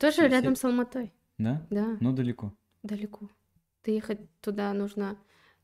Тоже 0.00 0.16
Се- 0.16 0.28
рядом 0.28 0.56
с 0.56 0.64
Алматой. 0.64 1.12
Да? 1.36 1.66
Да, 1.68 1.98
Но 2.00 2.12
далеко. 2.12 2.54
далеко. 2.82 3.28
Доехать 3.84 4.20
туда 4.40 4.72
нужно 4.72 5.18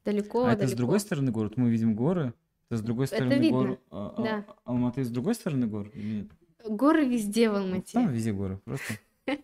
далеко, 0.05 0.45
А 0.45 0.53
это 0.53 0.59
с 0.63 0.71
далеко. 0.71 0.77
другой 0.77 1.01
стороны 1.01 1.31
город? 1.33 1.57
Мы 1.57 1.71
видим 1.71 1.95
горы. 1.95 2.35
Это 2.71 2.79
с 2.79 2.83
другой 2.83 3.07
Это 3.07 3.17
стороны 3.17 3.35
видно, 3.35 3.51
гор. 3.59 3.81
А- 3.91 4.15
а- 4.17 4.23
да. 4.23 4.47
Алматы 4.65 5.05
с 5.05 5.11
другой 5.11 5.35
стороны 5.35 5.67
гор? 5.67 5.89
или 5.95 6.21
нет? 6.23 6.31
Горы 6.69 7.07
везде 7.07 7.51
в 7.51 7.55
Алмате. 7.55 7.93
Там 7.93 8.11
везде 8.13 8.33
горы, 8.33 8.59
просто. 8.65 8.95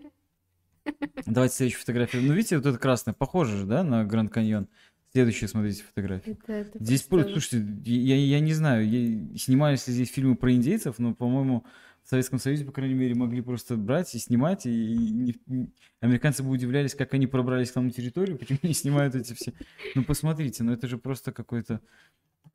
Давайте 1.27 1.55
следующую 1.55 1.81
фотографию. 1.81 2.23
Ну, 2.23 2.33
видите, 2.33 2.57
вот 2.57 2.67
это 2.67 2.79
красное, 2.79 3.13
похоже 3.15 3.59
же, 3.59 3.67
да, 3.67 3.85
на 3.85 4.05
Гранд 4.05 4.33
Каньон. 4.33 4.69
Следующую 5.13 5.49
смотрите 5.49 5.83
фотографию. 5.83 6.37
Это- 6.43 6.53
это 6.53 6.79
Здесь, 6.83 7.03
просто- 7.03 7.27
про- 7.33 7.41
слушайте, 7.41 7.67
я, 7.91 8.17
я 8.17 8.41
не 8.41 8.53
знаю, 8.55 8.89
я- 8.89 9.37
снимались 9.37 9.87
ли 9.89 9.93
здесь 9.95 10.11
фильмы 10.11 10.37
про 10.37 10.53
индейцев, 10.53 10.99
но, 10.99 11.15
по-моему, 11.15 11.65
в 12.11 12.13
Советском 12.13 12.41
Союзе, 12.41 12.65
по 12.65 12.73
крайней 12.73 12.95
мере, 12.95 13.15
могли 13.15 13.41
просто 13.41 13.77
брать 13.77 14.13
и 14.17 14.19
снимать, 14.19 14.67
и, 14.67 14.71
и 14.95 14.97
не- 15.13 15.41
не- 15.47 15.73
американцы 16.01 16.43
бы 16.43 16.51
удивлялись, 16.51 16.93
как 16.97 17.15
они 17.15 17.29
пробрались 17.29 17.71
к 17.71 17.77
нам 17.77 17.87
на 17.87 17.93
территорию, 17.93 18.37
почему 18.37 18.59
они 18.65 18.75
снимают 18.75 19.15
эти 19.15 19.33
все. 19.35 19.53
Ну, 19.95 20.03
посмотрите, 20.03 20.65
ну 20.65 20.73
это 20.73 20.89
же 20.89 20.99
просто 20.99 21.31
какой-то 21.31 21.81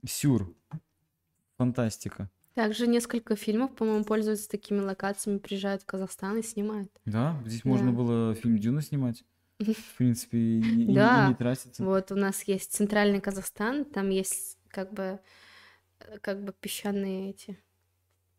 сюр, 0.05 0.53
фантастика. 1.57 2.29
Также 2.53 2.85
несколько 2.85 3.37
фильмов, 3.37 3.73
по-моему, 3.75 4.03
пользуются 4.03 4.49
такими 4.49 4.79
локациями, 4.81 5.37
приезжают 5.37 5.83
в 5.83 5.85
Казахстан 5.85 6.37
и 6.37 6.43
снимают. 6.43 6.91
Да, 7.05 7.41
здесь 7.45 7.63
можно 7.63 7.91
Да. 7.91 7.97
было 7.97 8.35
фильм 8.35 8.57
Дюна 8.57 8.81
снимать, 8.81 9.23
в 9.59 9.97
принципе, 9.97 10.37
и, 10.37 10.57
не- 10.61 10.83
и 10.83 10.85
не- 10.87 10.91
и 10.91 10.95
Да. 10.95 11.29
не 11.29 11.35
тратиться. 11.35 11.81
Вот 11.81 12.11
у 12.11 12.15
нас 12.15 12.43
есть 12.43 12.73
центральный 12.73 13.21
Казахстан, 13.21 13.85
там 13.85 14.09
есть 14.09 14.57
как 14.67 14.91
бы 14.93 15.19
э, 16.01 16.17
как 16.19 16.43
бы 16.43 16.53
песчаные 16.59 17.29
эти, 17.29 17.57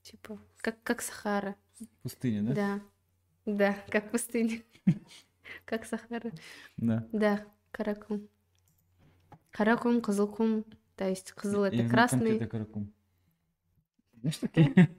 типа, 0.06 0.38
как, 0.58 0.82
как 0.82 1.02
Сахара. 1.02 1.56
Пустыня, 2.02 2.42
да? 2.42 2.54
Да, 2.54 2.82
да, 3.44 3.76
как 3.90 4.10
пустыня. 4.10 4.62
Как 5.64 5.84
Сахара. 5.84 6.32
Да. 6.76 7.06
Да, 7.12 7.46
Каракум. 7.70 8.28
Каракум, 9.52 10.00
Кызылкум, 10.00 10.64
то 10.96 11.08
есть 11.08 11.30
Кызыл 11.32 11.62
это 11.62 11.88
красный, 11.88 12.30
конфеты 12.30 12.46
каракум. 12.48 12.92
Знаешь 14.14 14.36
такие? 14.40 14.96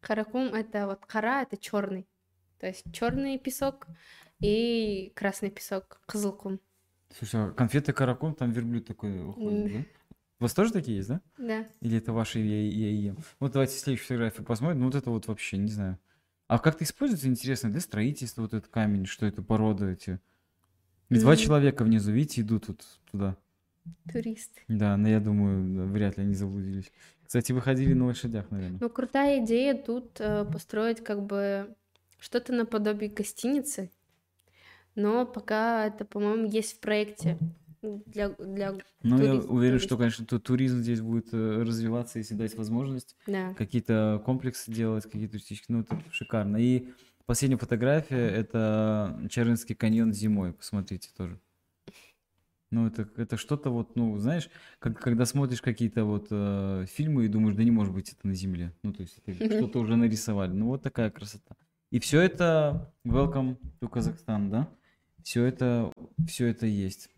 Каракум 0.00 0.54
это 0.54 0.86
вот 0.86 1.04
Кара 1.04 1.42
это 1.42 1.56
черный. 1.56 2.06
То 2.58 2.68
есть 2.68 2.84
черный 2.92 3.38
песок 3.38 3.88
и 4.38 5.12
красный 5.16 5.50
песок, 5.50 6.00
Кызылкум. 6.06 6.60
Слушай, 7.10 7.48
а 7.48 7.50
конфеты 7.50 7.92
каракум, 7.92 8.36
там 8.36 8.52
верблюд 8.52 8.86
такой 8.86 9.20
уходит, 9.26 9.72
да? 9.72 9.99
У 10.40 10.44
вас 10.44 10.54
тоже 10.54 10.72
такие 10.72 10.96
есть, 10.96 11.08
да? 11.08 11.20
Да. 11.36 11.66
Или 11.80 11.98
это 11.98 12.14
ваши 12.14 12.38
ем? 12.38 13.18
Вот 13.38 13.52
давайте 13.52 13.76
следующую 13.76 14.06
фотографию 14.06 14.46
посмотрим. 14.46 14.80
Ну 14.80 14.86
вот 14.86 14.94
это 14.94 15.10
вот 15.10 15.26
вообще, 15.26 15.58
не 15.58 15.70
знаю. 15.70 15.98
А 16.46 16.58
как-то 16.58 16.82
используется, 16.82 17.28
интересно, 17.28 17.70
для 17.70 17.80
строительства 17.80 18.42
вот 18.42 18.54
этот 18.54 18.70
камень, 18.70 19.04
что 19.04 19.26
это 19.26 19.42
порода 19.42 19.90
эти? 19.90 20.18
И 21.10 21.18
Два 21.18 21.36
человека 21.36 21.84
внизу, 21.84 22.10
видите, 22.10 22.40
идут 22.40 22.68
вот 22.68 22.84
туда. 23.10 23.36
Туристы. 24.10 24.60
Да, 24.68 24.96
но 24.96 25.08
я 25.08 25.20
думаю, 25.20 25.76
да, 25.76 25.84
вряд 25.84 26.16
ли 26.16 26.24
они 26.24 26.34
заблудились. 26.34 26.90
Кстати, 27.24 27.52
вы 27.52 27.60
ходили 27.60 27.92
на 27.92 28.06
лошадях, 28.06 28.50
наверное. 28.50 28.78
Ну, 28.80 28.88
крутая 28.88 29.44
идея 29.44 29.74
тут 29.74 30.20
э, 30.20 30.44
построить 30.44 31.02
как 31.04 31.24
бы 31.24 31.74
что-то 32.18 32.52
наподобие 32.52 33.10
гостиницы, 33.10 33.90
но 34.94 35.26
пока 35.26 35.86
это, 35.86 36.04
по-моему, 36.04 36.48
есть 36.48 36.76
в 36.76 36.80
проекте. 36.80 37.38
Для, 37.82 38.30
для 38.30 38.72
Ну, 39.02 39.18
я 39.22 39.32
турист- 39.32 39.48
уверен, 39.48 39.78
что, 39.78 39.88
туристов. 39.96 39.98
конечно, 39.98 40.26
ту- 40.26 40.38
туризм 40.40 40.78
здесь 40.80 41.00
будет 41.00 41.32
э, 41.32 41.62
развиваться, 41.62 42.18
если 42.18 42.34
дать 42.34 42.54
возможность 42.56 43.16
Да. 43.26 43.54
какие-то 43.54 44.22
комплексы 44.24 44.70
делать, 44.70 45.04
какие-то 45.04 45.32
туристические, 45.32 45.76
ну, 45.78 45.82
это 45.82 45.98
шикарно. 46.10 46.58
И 46.58 46.88
последняя 47.26 47.56
фотография, 47.58 48.28
это 48.28 49.18
Чарынский 49.30 49.74
каньон 49.74 50.12
зимой, 50.12 50.52
посмотрите 50.52 51.08
тоже. 51.16 51.40
Ну, 52.72 52.86
это, 52.86 53.08
это 53.16 53.36
что-то 53.36 53.70
вот, 53.70 53.96
ну, 53.96 54.16
знаешь, 54.18 54.48
как, 54.78 55.00
когда 55.00 55.24
смотришь 55.24 55.60
какие-то 55.60 56.04
вот 56.04 56.28
э, 56.30 56.84
фильмы 56.88 57.24
и 57.24 57.28
думаешь, 57.28 57.56
да 57.56 57.64
не 57.64 57.72
может 57.72 57.92
быть 57.92 58.12
это 58.12 58.28
на 58.28 58.34
Земле. 58.34 58.72
Ну, 58.84 58.92
то 58.92 59.00
есть 59.02 59.18
это 59.26 59.44
что-то 59.44 59.80
уже 59.80 59.96
нарисовали. 59.96 60.52
Ну, 60.52 60.66
вот 60.66 60.82
такая 60.82 61.10
красота. 61.10 61.56
И 61.90 61.98
все 61.98 62.20
это 62.20 62.92
welcome 63.04 63.56
to 63.80 63.88
Казахстан, 63.88 64.50
да? 64.50 64.68
Все 65.24 65.44
это, 65.44 65.92
все 66.28 66.46
это 66.46 66.66
есть. 66.66 67.10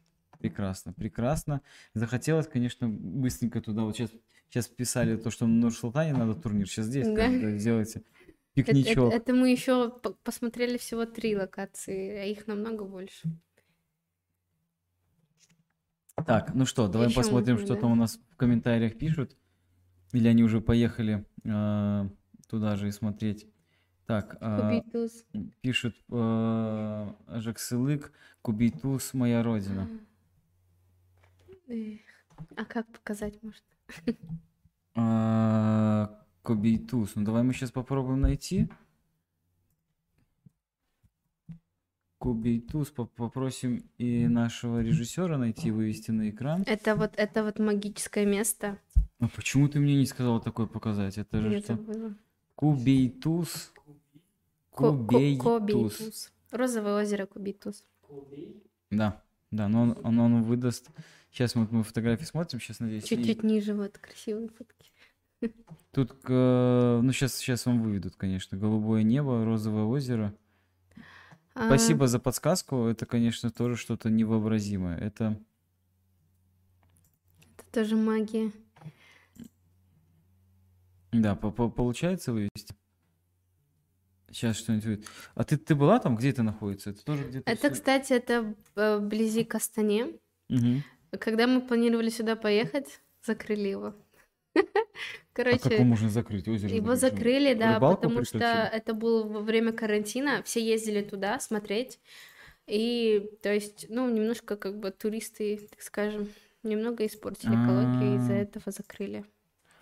Прекрасно, 0.42 0.92
прекрасно. 0.92 1.60
Захотелось, 1.94 2.46
конечно, 2.48 2.88
быстренько 2.88 3.60
туда. 3.60 3.82
Вот 3.82 3.96
сейчас, 3.96 4.10
сейчас 4.50 4.68
писали 4.68 5.16
то, 5.16 5.30
что 5.30 5.46
на 5.46 5.54
Нур-Султане 5.54 6.12
надо 6.12 6.34
турнир. 6.34 6.68
Сейчас 6.68 6.86
здесь 6.86 7.06
Да. 7.08 7.28
сделайте 7.58 8.02
Это, 8.54 8.70
это- 8.70 8.72
пикничок. 8.82 9.12
это 9.12 9.32
мы 9.34 9.50
еще 9.50 9.88
по- 9.90 10.12
посмотрели 10.24 10.76
всего 10.78 11.06
три 11.06 11.36
локации, 11.36 12.16
а 12.18 12.24
их 12.24 12.46
намного 12.46 12.84
больше. 12.84 13.28
Так, 16.26 16.54
ну 16.54 16.66
что, 16.66 16.88
давай 16.88 17.08
Ещё 17.08 17.16
посмотрим, 17.16 17.54
можно, 17.54 17.66
что 17.66 17.74
да? 17.74 17.80
там 17.80 17.92
у 17.92 17.94
нас 17.96 18.20
в 18.30 18.36
комментариях 18.36 18.96
пишут. 18.98 19.36
Или 20.12 20.28
они 20.28 20.44
уже 20.44 20.60
поехали 20.60 21.24
э, 21.44 22.08
туда 22.48 22.76
же 22.76 22.88
и 22.88 22.92
смотреть. 22.92 23.48
Так, 24.06 24.38
Кубитус. 24.38 25.24
пишут 25.62 25.96
э, 26.10 27.12
Жаксылык, 27.28 28.12
Кубейтус, 28.42 29.14
моя 29.14 29.42
родина. 29.42 29.88
Эх, 29.90 30.00
А 32.56 32.64
как 32.64 32.86
показать, 32.88 33.42
может? 33.42 33.62
А, 34.94 36.22
Кобейтуз. 36.42 37.14
Ну 37.14 37.24
давай 37.24 37.42
мы 37.42 37.52
сейчас 37.54 37.70
попробуем 37.70 38.20
найти. 38.20 38.68
Кобейтуз. 42.18 42.90
По- 42.90 43.06
Попросим 43.06 43.84
и 43.98 44.26
нашего 44.28 44.80
режиссера 44.82 45.38
найти, 45.38 45.70
вывести 45.70 46.10
на 46.10 46.30
экран. 46.30 46.62
Это 46.66 46.94
вот, 46.94 47.12
это 47.16 47.42
вот 47.42 47.58
магическое 47.58 48.26
место. 48.26 48.78
А 49.18 49.28
почему 49.28 49.68
ты 49.68 49.80
мне 49.80 49.96
не 49.96 50.06
сказала 50.06 50.40
такое 50.40 50.66
показать? 50.66 51.18
Это 51.18 51.40
же 51.40 51.50
Я 51.52 51.60
что? 51.60 51.76
забыла. 51.76 52.14
Кобейтуз. 52.54 53.72
Кобейтуз. 54.70 55.42
Кобейтуз. 55.42 56.32
Розовое 56.50 57.02
озеро 57.02 57.26
Кубитус. 57.26 57.84
Да, 58.90 59.22
да, 59.50 59.68
но 59.68 59.82
он, 59.82 59.98
он, 60.04 60.18
он 60.18 60.42
выдаст. 60.42 60.90
Сейчас 61.32 61.54
вот 61.54 61.70
мы 61.72 61.82
фотографии 61.82 62.24
смотрим, 62.24 62.60
сейчас 62.60 62.80
надеюсь. 62.80 63.04
и 63.04 63.16
Чуть-чуть 63.16 63.42
ниже, 63.42 63.74
вот 63.74 63.96
красивые 63.98 64.48
фотки. 64.50 64.90
Тут, 65.90 66.12
э, 66.28 67.00
ну 67.02 67.10
сейчас, 67.12 67.34
сейчас 67.36 67.64
вам 67.66 67.82
выведут, 67.82 68.16
конечно. 68.16 68.56
Голубое 68.58 69.02
небо, 69.02 69.44
розовое 69.44 69.84
озеро. 69.84 70.34
А, 71.54 71.66
Спасибо 71.66 72.06
за 72.06 72.18
подсказку. 72.18 72.84
Это, 72.84 73.06
конечно, 73.06 73.50
тоже 73.50 73.76
что-то 73.76 74.10
невообразимое. 74.10 74.96
Это 74.98 75.38
Это 77.56 77.64
тоже 77.72 77.96
магия. 77.96 78.52
Да, 81.12 81.34
по- 81.34 81.50
по- 81.50 81.68
получается 81.70 82.32
вывести. 82.32 82.74
Сейчас 84.30 84.56
что-нибудь 84.56 84.84
будет. 84.86 85.08
А 85.34 85.44
ты, 85.44 85.56
ты 85.58 85.74
была 85.74 85.98
там? 85.98 86.16
Где 86.16 86.30
это 86.30 86.42
находится? 86.42 86.90
Это 86.90 87.04
тоже 87.04 87.26
где-то... 87.28 87.50
Это, 87.50 87.70
кстати, 87.70 88.14
это 88.14 88.54
э, 88.76 88.96
вблизи 88.98 89.44
Кастане. 89.44 90.18
Мгм. 90.48 90.82
Когда 91.18 91.46
мы 91.46 91.60
планировали 91.60 92.08
сюда 92.10 92.36
поехать, 92.36 93.00
закрыли 93.22 93.68
его. 93.68 93.94
А 95.34 95.44
как 95.44 95.54
его 95.54 95.58
Короче, 95.60 95.84
можно 95.84 96.10
закрыть? 96.10 96.46
Озеро 96.46 96.70
его 96.74 96.94
закрыли, 96.94 97.54
да, 97.54 97.76
Рыбалку 97.76 98.02
потому 98.02 98.22
что 98.24 98.38
приключили? 98.38 98.76
это 98.76 98.92
было 98.94 99.26
во 99.26 99.40
время 99.40 99.72
карантина, 99.72 100.42
все 100.42 100.60
ездили 100.62 101.00
туда 101.02 101.40
смотреть. 101.40 101.98
И, 102.66 103.30
то 103.42 103.52
есть, 103.52 103.86
ну, 103.88 104.10
немножко 104.10 104.56
как 104.56 104.78
бы 104.78 104.90
туристы, 104.90 105.68
так 105.70 105.80
скажем, 105.80 106.28
немного 106.62 107.06
испортили 107.06 107.52
экологию, 107.52 108.16
из-за 108.18 108.34
А. 108.34 108.36
этого 108.36 108.70
закрыли. 108.70 109.24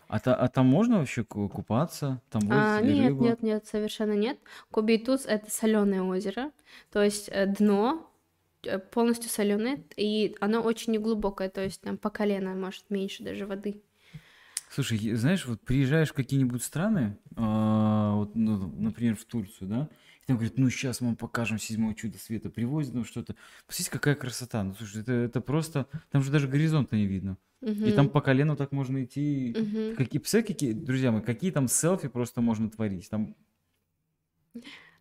А, 0.07 0.19
та- 0.21 0.35
а 0.37 0.49
там 0.49 0.67
можно 0.67 0.99
вообще 0.99 1.25
ку- 1.25 1.49
купаться? 1.49 2.21
Там 2.31 2.43
А, 2.51 2.81
нет, 2.81 3.09
рыба? 3.09 3.25
нет, 3.25 3.43
нет, 3.43 3.67
совершенно 3.67 4.13
нет. 4.15 4.39
Кобейтус 4.71 5.27
это 5.27 5.51
соленое 5.51 6.03
озеро, 6.03 6.53
то 6.93 7.03
есть 7.03 7.29
э, 7.33 7.47
дно 7.47 8.10
полностью 8.93 9.31
соленое, 9.31 9.85
и 9.97 10.37
оно 10.41 10.61
очень 10.61 10.93
неглубокое, 10.93 11.49
то 11.49 11.63
есть 11.63 11.81
там 11.81 11.99
по 11.99 12.11
колено, 12.11 12.55
может, 12.55 12.91
меньше 12.91 13.23
даже 13.23 13.47
воды. 13.47 13.83
Слушай, 14.71 14.99
знаешь, 15.15 15.47
вот 15.47 15.61
приезжаешь 15.63 16.11
в 16.11 16.15
какие-нибудь 16.15 16.63
страны, 16.63 17.19
а, 17.37 18.15
вот, 18.15 18.37
ну, 18.37 18.57
например, 18.79 19.17
в 19.17 19.25
Турцию, 19.25 19.69
да, 19.69 19.89
и 20.23 20.27
там 20.27 20.37
говорят, 20.37 20.59
ну, 20.59 20.71
сейчас 20.71 21.01
мы 21.01 21.09
вам 21.09 21.17
покажем 21.17 21.59
седьмое 21.59 21.95
чудо 21.95 22.19
света, 22.19 22.51
привозят 22.51 22.95
нам 22.95 23.05
что-то. 23.05 23.35
Посмотрите, 23.67 23.91
какая 23.91 24.15
красота. 24.15 24.63
Ну, 24.63 24.75
слушай, 24.75 25.03
это, 25.03 25.13
это 25.13 25.41
просто, 25.41 25.89
там 26.11 26.23
же 26.23 26.31
даже 26.31 26.47
горизонта 26.47 26.95
не 26.95 27.07
видно. 27.07 27.37
И 27.63 27.93
там 27.93 28.09
по 28.09 28.21
колену 28.21 28.57
так 28.57 28.73
можно 28.73 29.05
идти. 29.05 29.55
мгм. 29.57 29.97
Какие, 29.97 30.19
представляете, 30.21 30.55
какие, 30.55 30.73
друзья 30.73 31.13
мои, 31.13 31.21
какие 31.21 31.51
там 31.51 31.69
селфи 31.69 32.09
просто 32.09 32.41
можно 32.41 32.71
творить. 32.71 33.11
Там, 33.11 33.35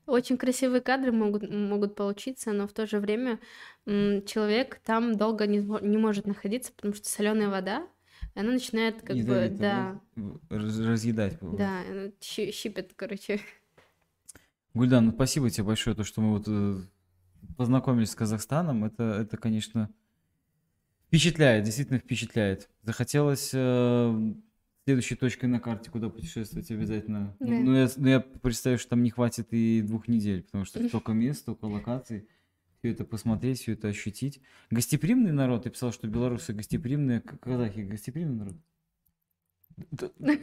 Очень 0.10 0.38
красивые 0.38 0.81
кадры 0.81 1.11
могут, 1.11 1.49
могут 1.49 1.95
получиться, 1.95 2.52
но 2.52 2.68
в 2.68 2.73
то 2.73 2.88
же 2.88 2.99
время 2.99 3.40
человек 3.86 4.80
там 4.84 5.15
долго 5.15 5.48
не, 5.48 5.60
не 5.60 5.98
может 5.98 6.26
находиться, 6.26 6.72
потому 6.73 6.94
что 6.94 7.07
соленая 7.07 7.49
вода, 7.49 7.88
она 8.36 8.52
начинает 8.52 9.02
как 9.02 9.15
бы, 9.15 9.18
ядовито, 9.18 9.57
да, 9.60 10.02
раз- 10.49 10.80
разъедать. 10.80 11.38
да, 11.41 11.81
она 11.90 12.11
щи- 12.19 12.52
щипет, 12.52 12.94
короче. 12.95 13.40
Гульдан, 14.73 15.07
ну, 15.07 15.11
спасибо 15.11 15.49
тебе 15.49 15.65
большое, 15.65 15.95
то, 15.95 16.03
что 16.03 16.22
мы 16.22 16.38
вот 16.38 16.45
э, 16.48 16.81
познакомились 17.57 18.11
с 18.11 18.15
Казахстаном. 18.15 18.86
Это, 18.86 19.03
это, 19.03 19.36
конечно, 19.38 19.90
впечатляет, 21.07 21.64
действительно 21.64 21.99
впечатляет. 21.99 22.69
Захотелось 22.84 23.52
э, 23.53 24.34
следующей 24.85 25.15
точкой 25.15 25.45
на 25.45 25.60
карте, 25.60 25.89
куда 25.91 26.10
путешествовать 26.10 26.69
обязательно. 26.72 27.35
Ну, 27.39 27.47
Да. 27.47 27.53
ну, 27.60 27.76
я, 27.76 27.89
ну, 27.97 28.07
я 28.07 28.19
представляю, 28.19 28.80
что 28.80 28.89
там 28.91 29.03
не 29.03 29.10
хватит 29.11 29.47
и 29.51 29.81
двух 29.81 30.07
недель, 30.07 30.43
потому 30.43 30.65
что 30.65 30.85
столько 30.88 31.11
мест, 31.14 31.41
столько 31.41 31.65
локаций. 31.65 32.27
Все 32.80 32.91
это 32.91 33.03
посмотреть, 33.03 33.60
все 33.60 33.73
это 33.73 33.89
ощутить. 33.89 34.41
Гостеприимный 34.72 35.34
народ, 35.34 35.64
ты 35.64 35.69
писал, 35.69 35.91
что 35.91 36.07
белорусы 36.07 36.53
гостеприимные, 36.53 37.19
казахи 37.19 37.81
гостеприимный 37.81 38.35
народ. 38.38 38.56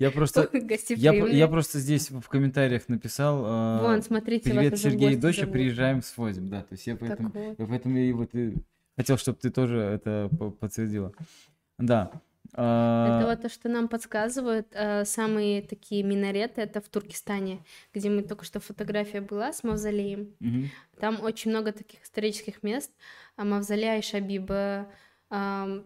Я 0.00 0.10
просто, 0.10 0.48
я, 0.96 1.12
я 1.12 1.46
просто 1.48 1.78
здесь 1.78 2.10
в 2.10 2.22
комментариях 2.28 2.88
написал. 2.88 3.44
э, 3.44 3.82
Вон, 3.82 4.02
смотрите, 4.02 4.50
Привет, 4.50 4.78
Сергей 4.78 5.12
и 5.14 5.16
зовут. 5.20 5.52
приезжаем, 5.52 6.02
свозим, 6.02 6.48
да, 6.48 6.62
то 6.62 6.72
есть 6.72 6.86
я 6.86 6.96
поэтому, 6.96 7.30
Так 7.30 7.42
вот. 7.42 7.58
я 7.58 7.66
поэтому 7.66 7.98
и 7.98 8.12
вот 8.12 8.34
и 8.34 8.54
хотел, 8.96 9.16
чтобы 9.16 9.38
ты 9.40 9.50
тоже 9.50 9.78
это 9.78 10.28
по- 10.36 10.50
подтвердила. 10.50 11.12
Да. 11.78 12.10
А, 12.54 13.18
Это 13.18 13.26
вот 13.28 13.42
то, 13.42 13.48
что 13.48 13.68
нам 13.68 13.88
подсказывают. 13.88 14.66
э, 14.72 15.04
Самые 15.04 15.62
такие 15.62 16.02
минареты 16.02 16.60
это 16.62 16.80
в 16.80 16.88
Туркестане, 16.88 17.64
где 17.94 18.10
мы 18.10 18.22
только 18.22 18.44
что 18.44 18.60
фотография 18.60 19.20
была 19.20 19.52
с 19.52 19.62
мавзолеем. 19.64 20.34
Там 21.00 21.20
очень 21.22 21.50
много 21.50 21.72
таких 21.72 22.02
исторических 22.02 22.62
мест. 22.62 22.90
А 23.36 23.44
Мавзолей 23.44 23.90
Айшабиба, 23.96 24.88
ам, 25.30 25.84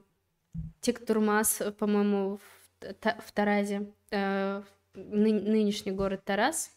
Тектурмас, 0.81 1.63
по-моему, 1.79 2.39
в, 2.39 2.95
Та- 3.01 3.19
в 3.25 3.31
Таразе, 3.33 3.91
э, 4.11 4.63
ны- 4.95 5.41
нынешний 5.41 5.93
город 5.93 6.25
Тарас, 6.25 6.71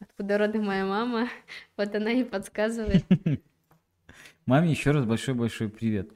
откуда 0.00 0.38
родом 0.38 0.64
моя 0.66 0.84
мама. 0.86 1.28
Вот 1.76 1.94
она 1.94 2.10
и 2.12 2.24
подсказывает. 2.24 3.04
Маме 4.46 4.70
еще 4.70 4.90
раз 4.90 5.04
большой-большой 5.04 5.68
привет. 5.70 6.10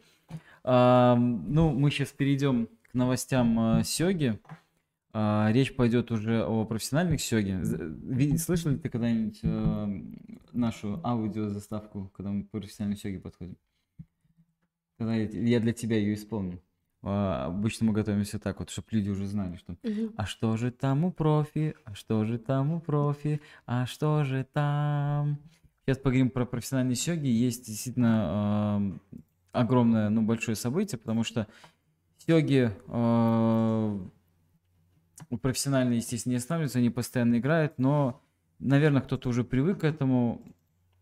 Ну, 0.64 1.70
мы 1.70 1.90
сейчас 1.90 2.10
перейдем 2.10 2.68
к 2.90 2.94
новостям 2.94 3.58
а, 3.58 3.84
Сёги. 3.84 4.38
А, 5.12 5.50
речь 5.52 5.74
пойдет 5.74 6.10
уже 6.10 6.44
о 6.44 6.64
профессиональных 6.64 7.20
Сёге. 7.20 7.64
Слышал 8.38 8.70
ли 8.70 8.78
ты 8.78 8.88
когда-нибудь 8.88 9.40
а, 9.42 9.88
нашу 10.52 11.00
аудиозаставку, 11.04 12.10
когда 12.14 12.30
мы 12.30 12.44
к 12.44 12.50
профессиональной 12.50 12.96
Сёге 12.96 13.18
подходим? 13.20 13.56
Когда 14.98 15.14
я, 15.14 15.60
для 15.60 15.72
тебя 15.72 15.96
ее 15.96 16.14
исполню. 16.14 16.60
А, 17.02 17.46
обычно 17.46 17.86
мы 17.86 17.92
готовимся 17.92 18.38
так 18.38 18.58
вот, 18.58 18.70
чтобы 18.70 18.88
люди 18.90 19.10
уже 19.10 19.26
знали, 19.26 19.56
что 19.56 19.76
Мгм. 19.82 20.14
а 20.16 20.26
что 20.26 20.56
же 20.56 20.72
там 20.72 21.04
у 21.04 21.12
профи? 21.12 21.74
А 21.84 21.94
что 21.94 22.24
же 22.24 22.38
там 22.38 22.72
у 22.72 22.80
профи? 22.80 23.40
А 23.66 23.86
что 23.86 24.24
же 24.24 24.46
там? 24.52 25.38
Сейчас 25.86 25.98
поговорим 25.98 26.30
про 26.30 26.44
профессиональные 26.44 26.96
сёги. 26.96 27.28
Есть 27.28 27.66
действительно 27.66 28.76
ам, 28.76 29.00
огромное, 29.52 30.10
ну, 30.10 30.22
большое 30.22 30.56
событие, 30.56 30.98
потому 30.98 31.22
что 31.22 31.46
сёги 32.28 32.70
э, 32.86 33.98
профессиональные, 35.40 35.98
естественно, 35.98 36.32
не 36.32 36.36
останавливаются, 36.36 36.78
они 36.78 36.90
постоянно 36.90 37.38
играют, 37.38 37.78
но, 37.78 38.22
наверное, 38.58 39.00
кто-то 39.00 39.30
уже 39.30 39.44
привык 39.44 39.80
к 39.80 39.84
этому, 39.84 40.42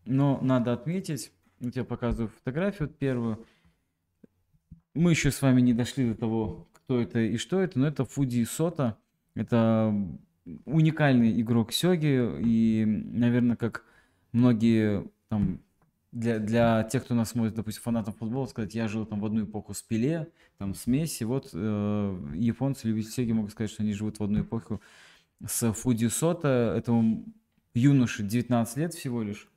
но 0.05 0.39
надо 0.41 0.71
отметить, 0.71 1.33
вот 1.59 1.75
я 1.75 1.83
показываю 1.83 2.29
фотографию 2.29 2.87
вот 2.87 2.97
первую, 2.97 3.45
мы 4.93 5.11
еще 5.11 5.29
с 5.31 5.41
вами 5.41 5.59
не 5.59 5.73
дошли 5.73 6.09
до 6.09 6.15
того, 6.15 6.69
кто 6.71 7.01
это 7.01 7.19
и 7.19 7.35
что 7.35 7.59
это, 7.59 7.77
но 7.77 7.87
это 7.87 8.05
Фуди 8.05 8.43
Сота. 8.45 8.97
Это 9.35 9.93
уникальный 10.65 11.39
игрок 11.41 11.71
Сёги, 11.71 12.39
и, 12.39 12.85
наверное, 12.85 13.55
как 13.55 13.83
многие 14.31 15.05
там 15.27 15.59
для, 16.17 16.39
для 16.39 16.83
тех, 16.83 17.03
кто 17.03 17.13
нас 17.13 17.29
смотрит, 17.29 17.53
допустим, 17.53 17.83
фанатов 17.83 18.17
футбола, 18.17 18.47
сказать, 18.47 18.73
я 18.73 18.87
жил 18.87 19.05
там 19.05 19.19
в 19.19 19.25
одну 19.25 19.43
эпоху 19.43 19.73
с 19.73 19.83
Пеле, 19.83 20.29
там 20.57 20.73
с 20.73 20.87
Месси, 20.87 21.23
вот 21.25 21.51
э, 21.53 22.31
японцы, 22.35 22.87
любители 22.87 23.11
Сёги 23.11 23.31
могут 23.33 23.51
сказать, 23.51 23.69
что 23.69 23.83
они 23.83 23.93
живут 23.93 24.19
в 24.19 24.23
одну 24.23 24.41
эпоху 24.41 24.81
с 25.45 25.71
Фуди 25.71 26.07
Сота, 26.07 26.73
этому 26.75 27.23
юноше 27.75 28.23
19 28.23 28.77
лет 28.77 28.93
всего 28.95 29.21
лишь, 29.21 29.47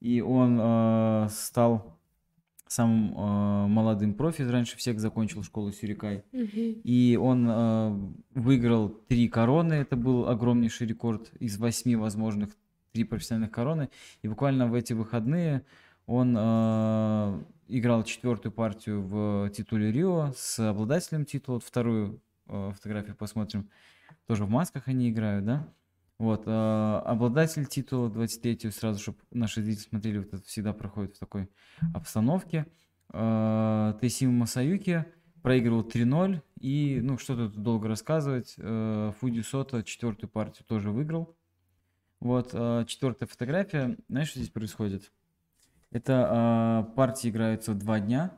и 0.00 0.20
он 0.20 0.58
э, 0.60 1.28
стал 1.30 1.98
самым 2.66 3.14
э, 3.14 3.66
молодым 3.68 4.12
профи, 4.12 4.42
раньше 4.42 4.76
всех 4.76 5.00
закончил 5.00 5.42
школу 5.42 5.72
Сюрикай. 5.72 6.24
Мгм. 6.32 6.80
И 6.84 7.18
он 7.20 7.46
э, 7.48 7.98
выиграл 8.34 8.90
три 9.08 9.28
короны, 9.28 9.74
это 9.74 9.96
был 9.96 10.28
огромнейший 10.28 10.86
рекорд 10.86 11.30
из 11.38 11.58
восьми 11.58 11.96
возможных, 11.96 12.50
три 12.92 13.04
профессиональных 13.04 13.50
короны. 13.50 13.88
И 14.20 14.28
буквально 14.28 14.66
в 14.66 14.74
эти 14.74 14.92
выходные 14.92 15.64
он 16.06 16.34
э, 16.36 17.42
играл 17.68 18.02
четвертую 18.04 18.52
партию 18.52 19.02
в 19.02 19.50
титуле 19.50 19.92
Рио 19.92 20.32
с 20.36 20.58
обладателем 20.58 21.24
титула. 21.24 21.56
Вот 21.56 21.64
вторую 21.64 22.20
э, 22.48 22.72
фотографию 22.74 23.16
посмотрим. 23.16 23.68
Тоже 24.26 24.44
в 24.44 24.50
масках 24.50 24.88
они 24.88 25.10
играют, 25.10 25.44
да? 25.44 25.68
Вот, 26.18 26.44
э, 26.46 27.02
обладатель 27.04 27.66
титула 27.66 28.08
23 28.08 28.70
сразу, 28.70 29.00
чтобы 29.00 29.18
наши 29.30 29.62
зрители 29.62 29.82
смотрели, 29.82 30.18
вот 30.18 30.34
это 30.34 30.42
всегда 30.44 30.72
проходит 30.72 31.16
в 31.16 31.18
такой 31.18 31.48
обстановке. 31.94 32.66
Э, 33.12 33.94
Тейсима 34.00 34.32
Масаюки 34.32 35.04
проигрывал 35.42 35.82
3-0, 35.82 36.40
и, 36.60 37.00
ну, 37.02 37.18
что 37.18 37.34
тут 37.34 37.60
долго 37.60 37.88
рассказывать, 37.88 38.54
э, 38.56 39.12
Фуди 39.18 39.40
Сота 39.40 39.82
четвертую 39.82 40.30
партию 40.30 40.64
тоже 40.66 40.90
выиграл. 40.90 41.36
Вот, 42.20 42.50
э, 42.52 42.84
четвертая 42.86 43.28
фотография, 43.28 43.96
знаешь, 44.08 44.28
что 44.28 44.38
здесь 44.38 44.52
происходит? 44.52 45.10
Это 45.92 46.86
э, 46.90 46.94
партии 46.96 47.28
играются 47.30 47.74
два 47.74 48.00
дня, 48.00 48.36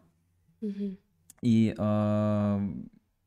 Мгм. 0.61 0.99
и, 1.43 1.75
а, 1.79 2.61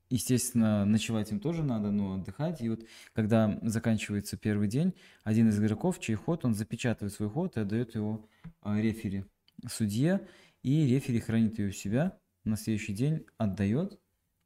естественно, 0.10 0.86
ночевать 0.86 1.32
им 1.32 1.40
тоже 1.40 1.64
надо, 1.64 1.92
но 1.92 2.16
отдыхать. 2.16 2.62
И 2.62 2.70
вот 2.70 2.82
когда 3.14 3.60
заканчивается 3.62 4.38
первый 4.38 4.68
день, 4.68 4.94
один 5.24 5.50
из 5.50 5.60
игроков, 5.60 6.00
чей 6.00 6.16
ход, 6.16 6.46
он 6.46 6.54
запечатывает 6.54 7.14
свой 7.14 7.30
ход 7.30 7.58
и 7.58 7.62
отдает 7.62 7.96
его 7.96 8.28
а, 8.62 8.80
рефери, 8.80 9.26
судье, 9.68 10.28
и 10.64 10.86
рефери 10.88 11.20
хранит 11.20 11.60
ее 11.60 11.70
у 11.70 11.72
себя, 11.72 12.18
на 12.44 12.58
следующий 12.58 12.94
день 12.94 13.26
отдает, 13.38 14.00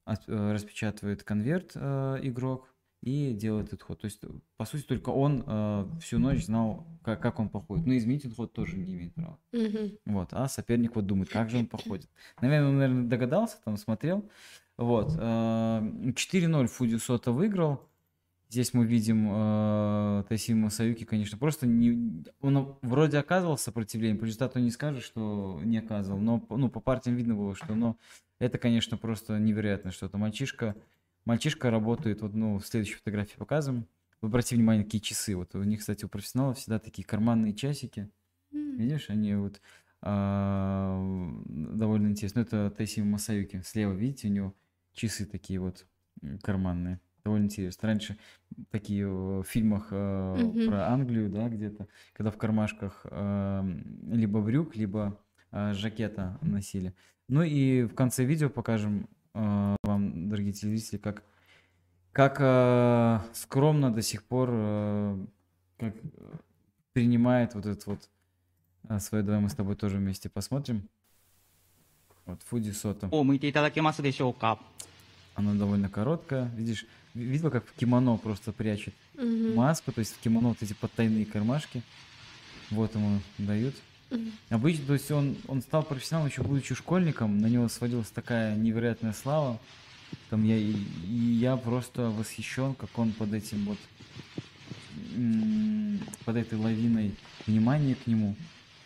от- 0.05 0.27
э, 0.27 0.51
распечатывает 0.53 1.23
конверт 1.23 1.71
э, 1.75 2.19
игрок 2.23 2.70
и 3.01 3.33
делает 3.33 3.67
этот 3.67 3.81
ход. 3.81 3.99
То 3.99 4.05
есть, 4.05 4.21
по 4.57 4.65
сути, 4.65 4.83
только 4.83 5.09
он 5.09 5.43
э, 5.45 5.85
всю 6.01 6.19
ночь 6.19 6.45
знал, 6.45 6.85
как, 7.03 7.21
как 7.21 7.39
он 7.39 7.49
походит. 7.49 7.85
Но 7.85 7.97
изменить 7.97 8.25
этот 8.25 8.37
ход 8.37 8.53
тоже 8.53 8.77
не 8.77 8.93
имеет 8.93 9.13
права. 9.15 9.39
Мгм. 9.51 9.97
Вот, 10.05 10.29
а 10.31 10.47
соперник 10.47 10.95
вот 10.95 11.07
думает, 11.07 11.29
как 11.29 11.49
же 11.49 11.57
он 11.57 11.65
походит. 11.65 12.09
Наверное, 12.41 12.69
он, 12.69 12.77
наверное, 12.77 13.07
догадался, 13.07 13.57
там 13.65 13.77
смотрел. 13.77 14.29
Вот, 14.77 15.15
э, 15.17 16.11
4-0 16.15 16.67
Фуди 16.67 16.97
Сота 16.97 17.31
выиграл. 17.31 17.81
Здесь 18.49 18.73
мы 18.73 18.85
видим 18.85 19.29
э, 19.31 20.23
Тайсима 20.27 20.69
Саюки, 20.69 21.05
конечно, 21.05 21.37
просто 21.37 21.65
не, 21.65 22.25
он 22.41 22.75
вроде 22.81 23.17
оказывал 23.17 23.57
сопротивление, 23.57 24.19
по 24.19 24.25
результату 24.25 24.59
не 24.59 24.71
скажешь, 24.71 25.05
что 25.05 25.61
не 25.63 25.77
оказывал, 25.77 26.19
но 26.19 26.45
ну, 26.49 26.69
по 26.69 26.81
партиям 26.81 27.15
видно 27.15 27.33
было, 27.33 27.55
что 27.55 27.75
но 27.75 27.95
это, 28.39 28.57
конечно, 28.57 28.97
просто 28.97 29.39
невероятно 29.39 29.91
что-то. 29.91 30.17
Мальчишка, 30.17 30.75
мальчишка 31.25 31.69
работает, 31.69 32.21
вот, 32.21 32.33
ну, 32.33 32.57
в 32.59 32.65
следующей 32.65 32.95
фотографии 32.95 33.37
показываем. 33.37 33.87
Вы 34.21 34.27
обратите 34.27 34.55
внимание, 34.55 34.83
какие 34.83 35.01
часы. 35.01 35.35
Вот 35.35 35.55
у 35.55 35.63
них, 35.63 35.79
кстати, 35.79 36.05
у 36.05 36.09
профессионалов 36.09 36.57
всегда 36.57 36.77
такие 36.79 37.05
карманные 37.05 37.53
часики. 37.53 38.09
М. 38.53 38.77
Видишь, 38.77 39.09
они 39.09 39.33
вот 39.35 39.61
а, 40.03 40.99
довольно 41.45 42.07
интересно. 42.07 42.41
Ну, 42.41 42.47
Это 42.47 42.75
Тайсима 42.75 43.07
Масаюки. 43.07 43.61
Слева, 43.65 43.93
видите, 43.93 44.27
у 44.27 44.31
него 44.31 44.53
часы 44.93 45.25
такие 45.25 45.59
вот 45.59 45.85
карманные. 46.41 46.99
Довольно 47.23 47.45
интересно. 47.45 47.87
Раньше 47.87 48.17
такие 48.71 49.07
в 49.07 49.43
фильмах 49.43 49.87
э, 49.91 50.35
Мгм. 50.43 50.67
про 50.67 50.87
Англию, 50.89 51.29
да, 51.29 51.49
где-то, 51.49 51.87
когда 52.13 52.31
в 52.31 52.37
кармашках 52.37 53.05
э, 53.09 53.79
либо 54.07 54.41
брюк, 54.41 54.75
либо 54.75 55.19
э, 55.51 55.73
жакета 55.73 56.39
носили. 56.41 56.93
Ну 57.27 57.43
и 57.43 57.83
в 57.83 57.93
конце 57.93 58.25
видео 58.25 58.49
покажем 58.49 59.07
э, 59.35 59.75
дорогие 60.31 60.53
телезрители, 60.53 60.97
как, 60.97 61.23
как 62.11 62.37
э, 62.39 63.19
скромно 63.33 63.93
до 63.93 64.01
сих 64.01 64.23
пор 64.23 64.49
э, 64.51 65.25
как 65.77 65.95
принимает 66.93 67.53
вот 67.55 67.65
этот 67.65 67.85
вот 67.85 68.09
э, 68.83 68.95
а, 68.95 68.99
свое. 68.99 69.23
Давай 69.23 69.39
мы 69.39 69.49
с 69.49 69.55
тобой 69.55 69.75
тоже 69.75 69.97
вместе 69.97 70.29
посмотрим. 70.29 70.87
Вот, 72.25 72.41
Фуди 72.43 72.71
Сота. 72.71 73.07
Она 75.35 75.53
довольно 75.53 75.89
короткая. 75.89 76.49
Видишь, 76.55 76.85
видела, 77.13 77.49
как 77.49 77.65
в 77.65 77.73
кимоно 77.73 78.17
просто 78.17 78.51
прячет 78.51 78.93
угу. 79.15 79.53
маску, 79.55 79.91
то 79.91 79.99
есть 79.99 80.15
в 80.15 80.19
кимоно 80.19 80.49
вот 80.49 80.61
эти 80.61 80.73
подтайные 80.73 81.25
кармашки. 81.25 81.81
Вот 82.69 82.93
ему 82.95 83.19
дают. 83.37 83.75
Обычно, 84.49 84.87
то 84.87 84.93
есть 84.93 85.09
он, 85.11 85.37
он 85.47 85.61
стал 85.61 85.83
профессионалом 85.83 86.29
еще 86.29 86.43
будучи 86.43 86.75
школьником, 86.75 87.37
на 87.37 87.47
него 87.47 87.69
сводилась 87.69 88.09
такая 88.09 88.55
невероятная 88.55 89.13
слава, 89.13 89.57
там 90.29 90.43
я, 90.43 90.57
и 90.57 90.73
я 91.05 91.57
просто 91.57 92.09
восхищен, 92.09 92.73
как 92.75 92.97
он 92.97 93.11
под 93.11 93.33
этим 93.33 93.65
вот, 93.65 93.77
под 96.25 96.35
этой 96.35 96.57
лавиной 96.57 97.15
внимания 97.45 97.95
к 97.95 98.07
нему. 98.07 98.35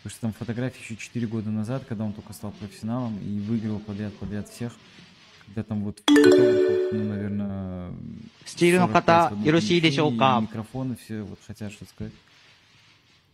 Потому 0.02 0.10
что 0.10 0.20
там 0.20 0.32
фотографии 0.32 0.82
еще 0.82 0.96
4 0.96 1.26
года 1.26 1.50
назад, 1.50 1.84
когда 1.88 2.04
он 2.04 2.12
только 2.12 2.32
стал 2.32 2.52
профессионалом 2.52 3.18
и 3.18 3.40
выиграл 3.40 3.80
подряд, 3.80 4.14
подряд 4.14 4.48
всех. 4.48 4.72
Когда 5.46 5.62
там 5.62 5.84
вот 5.84 6.02
ну, 6.08 7.04
наверное... 7.04 7.92
Стиль 8.44 8.78
на 8.78 8.88
кота, 8.88 9.32
Микрофоны 10.40 10.96
все 10.96 11.22
вот 11.22 11.38
хотят 11.46 11.72
что 11.72 11.84
сказать. 11.86 12.12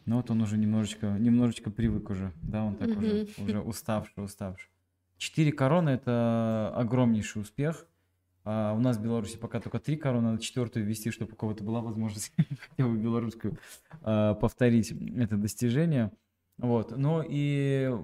Ну 0.05 0.17
вот 0.17 0.31
он 0.31 0.41
уже 0.43 0.57
немножечко, 0.59 1.07
немножечко 1.07 1.71
привык 1.71 2.11
уже, 2.11 2.33
да, 2.43 2.65
он 2.65 2.75
так 2.75 2.89
уже, 2.89 3.29
уже 3.39 3.61
уставший, 3.61 4.25
уставший. 4.25 4.69
Четыре 5.23 5.53
короны 5.53 5.91
это 5.91 6.73
огромнейший 6.75 7.43
успех. 7.43 7.87
А 8.43 8.75
у 8.75 8.81
нас 8.81 8.97
в 8.97 9.03
Беларуси 9.05 9.37
пока 9.37 9.61
только 9.61 9.79
три 9.79 9.97
короны, 9.97 10.31
надо 10.33 10.43
четвертую 10.43 10.85
ввести, 10.85 11.13
чтобы 11.13 11.35
у 11.35 11.37
кого-то 11.37 11.63
была 11.63 11.81
возможность 11.81 12.33
хотя 12.69 12.89
бы 12.89 12.99
белорусскую 12.99 13.57
а, 14.01 14.35
повторить 14.35 14.91
это 14.91 15.37
достижение. 15.37 16.11
Вот. 16.59 16.97
Ну 16.97 17.23
и 17.25 17.97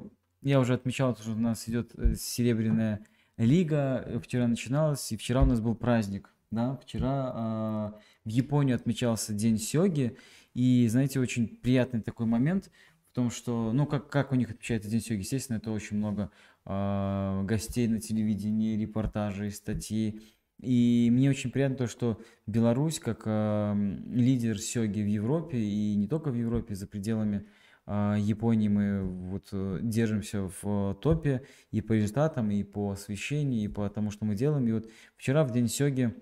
я 0.42 0.60
уже 0.60 0.74
отмечал, 0.74 1.16
что 1.16 1.32
у 1.32 1.34
нас 1.34 1.68
идет 1.68 1.90
э, 1.98 2.14
серебряная 2.14 3.04
лига. 3.36 4.00
э, 4.06 4.20
Вчера 4.20 4.46
начиналась, 4.46 5.10
и 5.10 5.16
вчера 5.16 5.42
у 5.42 5.46
нас 5.46 5.58
был 5.58 5.74
праздник. 5.74 6.32
Да? 6.52 6.76
Вчера 6.76 7.32
а, 7.34 7.94
в 8.24 8.28
Японии 8.28 8.74
отмечался 8.74 9.34
День 9.34 9.58
Сёги. 9.58 10.16
И, 10.54 10.86
знаете, 10.86 11.18
очень 11.18 11.48
приятный 11.48 12.00
такой 12.00 12.26
момент 12.26 12.70
в 13.10 13.12
том, 13.12 13.32
что, 13.32 13.72
ну, 13.72 13.86
как, 13.86 14.08
как 14.08 14.30
у 14.30 14.36
них 14.36 14.50
отмечается 14.50 14.88
День 14.88 15.00
Сёги, 15.00 15.18
естественно, 15.18 15.56
это 15.56 15.72
очень 15.72 15.96
много 15.96 16.30
а, 16.70 17.42
гостей 17.44 17.88
на 17.88 17.98
телевидении, 17.98 18.76
репортажей, 18.76 19.50
статей. 19.50 20.20
И 20.60 21.08
мне 21.10 21.30
очень 21.30 21.50
приятно 21.50 21.78
то, 21.78 21.86
что 21.86 22.20
Беларусь, 22.46 22.98
как 23.00 23.22
м, 23.26 24.04
лидер 24.14 24.58
Сёги 24.58 25.00
в 25.00 25.06
Европе, 25.06 25.58
и 25.58 25.94
не 25.96 26.08
только 26.08 26.30
в 26.30 26.34
Европе, 26.34 26.74
за 26.74 26.86
пределами 26.86 27.46
а, 27.86 28.16
Японии 28.18 28.68
мы 28.68 29.02
вот 29.02 29.48
э, 29.52 29.78
держимся 29.80 30.50
в 30.60 30.94
топе 31.00 31.46
и 31.70 31.80
по 31.80 31.94
результатам, 31.94 32.50
и 32.50 32.62
по 32.64 32.90
освещению, 32.90 33.62
и 33.64 33.68
по 33.68 33.88
тому, 33.88 34.10
что 34.10 34.26
мы 34.26 34.34
делаем. 34.34 34.68
И 34.68 34.72
вот 34.72 34.90
вчера 35.16 35.44
в 35.44 35.52
День 35.52 35.68
Сёги 35.68 36.14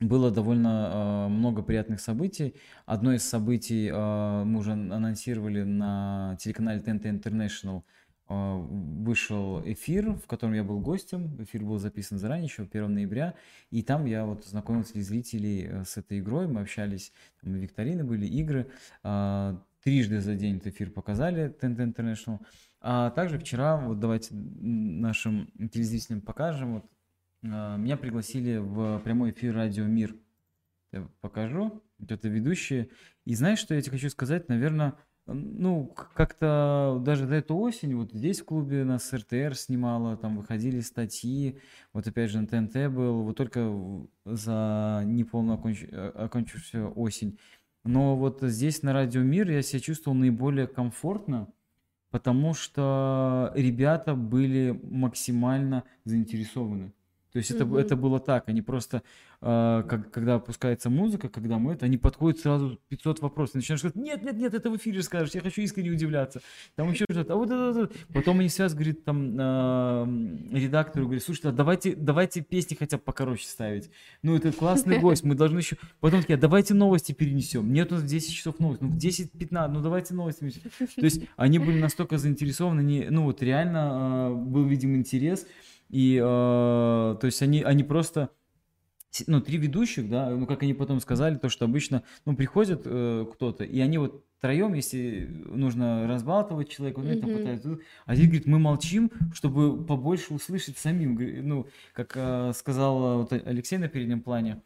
было 0.00 0.30
довольно 0.30 1.26
э, 1.26 1.28
много 1.28 1.62
приятных 1.62 2.00
событий. 2.00 2.54
Одно 2.86 3.12
из 3.12 3.22
событий 3.22 3.90
э, 3.92 4.44
мы 4.44 4.60
уже 4.60 4.72
анонсировали 4.72 5.62
на 5.62 6.38
телеканале 6.40 6.80
TNT 6.80 7.20
International. 7.20 7.82
Э, 8.28 8.56
вышел 8.58 9.62
эфир, 9.64 10.12
в 10.12 10.26
котором 10.26 10.52
я 10.52 10.62
был 10.62 10.80
гостем. 10.80 11.42
Эфир 11.42 11.64
был 11.64 11.78
записан 11.78 12.18
заранее, 12.18 12.46
еще 12.46 12.64
1 12.64 12.92
ноября. 12.92 13.34
И 13.70 13.82
там 13.82 14.04
я 14.04 14.26
вот 14.26 14.44
знакомил 14.44 14.84
телезрителей 14.84 15.66
э, 15.66 15.84
с 15.84 15.96
этой 15.96 16.20
игрой. 16.20 16.46
Мы 16.46 16.60
общались, 16.60 17.12
там 17.40 17.54
викторины 17.54 18.04
были, 18.04 18.26
игры. 18.26 18.70
Э, 19.02 19.56
трижды 19.82 20.20
за 20.20 20.34
день 20.34 20.56
этот 20.56 20.74
эфир 20.74 20.90
показали 20.90 21.54
TNT 21.58 21.94
International. 21.94 22.40
А 22.80 23.10
также 23.10 23.38
вчера, 23.38 23.76
вот 23.76 23.98
давайте 23.98 24.34
нашим 24.34 25.50
телезрителям 25.72 26.20
покажем, 26.20 26.74
вот 26.74 26.84
а, 27.42 27.76
Меня 27.76 27.96
пригласили 27.96 28.58
в 28.58 29.00
прямой 29.00 29.30
эфир 29.30 29.54
Радио 29.54 29.84
Мир. 29.84 30.14
Я 30.92 31.08
покажу. 31.20 31.82
Вот 31.98 32.12
это 32.12 32.28
ведущие. 32.28 32.90
И 33.24 33.34
знаешь, 33.34 33.58
что 33.58 33.74
я 33.74 33.80
тебе 33.80 33.92
хочу 33.92 34.10
сказать? 34.10 34.48
Наверное, 34.48 34.94
ну, 35.32 35.94
как-то 36.14 37.00
даже 37.04 37.26
до 37.26 37.34
эту 37.36 37.56
осень, 37.56 37.94
вот 37.94 38.12
здесь 38.12 38.40
в 38.40 38.44
клубе 38.44 38.84
нас 38.84 39.12
РТР 39.12 39.54
снимала, 39.54 40.16
там 40.16 40.36
выходили 40.36 40.80
статьи, 40.80 41.58
вот 41.92 42.06
опять 42.06 42.30
же 42.30 42.40
на 42.40 42.46
ТНТ 42.46 42.90
был, 42.92 43.22
вот 43.22 43.36
только 43.36 43.70
за 44.24 45.02
неполно 45.04 45.54
оконч... 45.54 45.84
э, 45.84 46.12
окончившуюся 46.14 46.88
осень. 46.88 47.38
Но 47.84 48.16
вот 48.16 48.40
здесь 48.42 48.82
на 48.82 48.92
Радио 48.92 49.22
Мир 49.22 49.50
я 49.50 49.62
себя 49.62 49.80
чувствовал 49.80 50.16
наиболее 50.16 50.66
комфортно, 50.66 51.48
потому 52.10 52.54
что 52.54 53.52
ребята 53.54 54.14
были 54.14 54.78
максимально 54.82 55.84
заинтересованы. 56.04 56.92
То 57.32 57.38
есть 57.38 57.50
это, 57.50 57.66
б- 57.66 57.72
Мгм. 57.72 57.78
это 57.80 57.96
было 57.96 58.20
так, 58.20 58.48
они 58.48 58.62
просто, 58.62 59.02
как- 59.40 60.10
когда 60.10 60.34
опускается 60.36 60.90
музыка, 60.90 61.28
когда 61.28 61.58
мы 61.58 61.74
это, 61.74 61.86
они 61.86 61.96
подходят 61.96 62.40
сразу 62.40 62.80
500 62.88 63.20
вопросов, 63.20 63.56
начинают 63.56 63.80
сказать, 63.80 63.96
нет, 63.96 64.22
нет, 64.24 64.36
нет, 64.36 64.54
это 64.54 64.68
в 64.70 64.76
эфире 64.76 65.02
скажешь, 65.02 65.34
я 65.34 65.40
хочу 65.40 65.60
искренне 65.62 65.90
удивляться. 65.90 66.40
Там 66.74 66.90
еще 66.90 67.04
что-то, 67.08 67.34
а 67.34 67.36
вот 67.36 67.46
это, 67.50 67.72
вот 67.72 67.76
это». 67.90 67.98
Потом 68.12 68.40
они 68.40 68.48
связывают, 68.48 68.78
говорит, 68.84 69.04
там, 69.04 69.36
э, 69.38 70.58
редактору, 70.58 71.04
говорит, 71.04 71.22
слушайте, 71.22 71.48
а 71.48 71.52
давайте, 71.52 71.94
давайте 71.94 72.40
песни 72.40 72.74
хотя 72.74 72.96
бы 72.96 73.04
покороче 73.04 73.46
ставить. 73.46 73.90
Ну, 74.22 74.34
это 74.34 74.50
классный 74.52 74.98
гость, 75.00 75.22
мы 75.22 75.34
должны 75.36 75.58
еще... 75.58 75.76
Потом 76.00 76.20
такие, 76.20 76.34
а 76.34 76.40
давайте 76.40 76.74
новости 76.74 77.12
перенесем. 77.12 77.72
Нет, 77.72 77.92
у 77.92 77.94
нас 77.94 78.04
в 78.04 78.06
10 78.06 78.32
часов 78.34 78.58
новости, 78.58 78.82
ну, 78.82 78.90
в 78.90 78.96
10-15, 78.96 79.68
ну, 79.68 79.80
давайте 79.80 80.14
новости. 80.14 80.40
перенесем». 80.40 80.70
То 80.96 81.04
есть 81.04 81.22
они 81.36 81.58
были 81.60 81.78
настолько 81.78 82.18
заинтересованы, 82.18 82.80
не, 82.80 83.06
ну, 83.08 83.24
вот 83.24 83.40
реально 83.42 84.30
э, 84.30 84.34
был, 84.34 84.64
видим, 84.64 84.96
интерес, 84.96 85.46
и, 85.90 86.16
э, 86.16 86.20
то 86.20 87.20
есть 87.22 87.40
они, 87.40 87.62
они 87.62 87.84
просто, 87.84 88.30
ну, 89.26 89.40
три 89.40 89.58
ведущих, 89.58 90.08
да, 90.08 90.30
ну, 90.30 90.46
как 90.46 90.62
они 90.62 90.74
потом 90.74 91.00
сказали, 91.00 91.36
то, 91.36 91.48
что 91.48 91.64
обычно, 91.64 92.02
ну, 92.24 92.36
приходит 92.36 92.82
э, 92.84 93.26
кто-то, 93.32 93.64
и 93.64 93.80
они 93.80 93.98
вот 93.98 94.24
втроем, 94.38 94.74
если 94.74 95.26
нужно 95.46 96.06
разбалтывать 96.06 96.68
человека, 96.68 97.00
вот 97.00 97.08
они 97.08 97.20
там 97.20 97.30
пытаются, 97.30 97.78
а 98.06 98.14
здесь, 98.14 98.26
говорит, 98.26 98.46
мы 98.46 98.58
молчим, 98.58 99.10
чтобы 99.32 99.84
побольше 99.84 100.34
услышать 100.34 100.78
самим, 100.78 101.18
ну, 101.46 101.66
как 101.92 102.12
э, 102.14 102.52
сказал 102.54 103.18
вот 103.18 103.32
Алексей 103.32 103.78
на 103.78 103.88
переднем 103.88 104.20
плане, 104.20 104.62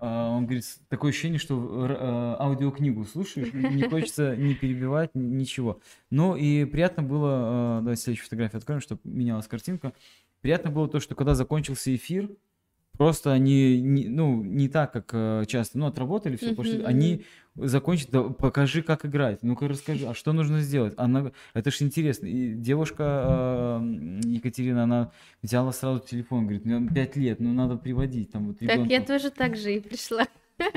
э, 0.00 0.06
он 0.06 0.44
говорит, 0.44 0.64
такое 0.88 1.10
ощущение, 1.10 1.38
что 1.38 1.86
э, 1.88 2.42
аудиокнигу 2.42 3.04
слушаешь, 3.04 3.52
не 3.52 3.88
хочется 3.88 4.36
не 4.36 4.54
перебивать, 4.54 5.10
ничего. 5.14 5.80
Ну 6.10 6.36
и 6.36 6.64
приятно 6.66 7.02
было, 7.02 7.78
э, 7.78 7.80
давайте 7.80 8.02
следующую 8.02 8.24
фотографию 8.26 8.58
откроем, 8.58 8.80
чтобы 8.80 9.00
менялась 9.04 9.48
картинка. 9.48 9.94
Приятно 10.42 10.70
было 10.70 10.88
то, 10.88 11.00
что 11.00 11.16
когда 11.16 11.34
закончился 11.34 11.92
эфир, 11.94 12.30
просто 12.98 13.32
они, 13.32 13.80
не- 13.80 14.08
ну, 14.08 14.42
не 14.42 14.68
так, 14.68 14.92
как 14.92 15.10
э, 15.14 15.44
часто, 15.46 15.78
ну, 15.78 15.86
отработали 15.86 16.36
все, 16.36 16.54
пошли, 16.54 16.78
Мгм, 16.78 16.86
они 16.86 17.24
закончили, 17.54 18.10
«Да 18.10 18.22
покажи, 18.24 18.82
как 18.82 19.06
играть, 19.06 19.42
ну-ка 19.42 19.66
расскажи, 19.66 20.06
а 20.06 20.14
что 20.14 20.32
нужно 20.32 20.60
сделать? 20.60 20.94
Она, 20.96 21.32
это 21.54 21.70
же 21.70 21.84
интересно. 21.84 22.26
И 22.26 22.52
девушка 22.54 23.80
э, 23.80 24.20
Екатерина, 24.26 24.82
она 24.84 25.10
взяла 25.42 25.72
сразу 25.72 26.00
телефон, 26.00 26.42
говорит, 26.42 26.64
мне 26.64 26.86
5 26.88 27.16
лет, 27.16 27.40
ну, 27.40 27.52
надо 27.54 27.76
приводить, 27.76 28.30
там, 28.32 28.48
вот 28.48 28.58
Так 28.58 28.86
я 28.86 29.00
тоже 29.00 29.30
так 29.30 29.56
же 29.56 29.74
и 29.74 29.80
пришла. 29.80 30.26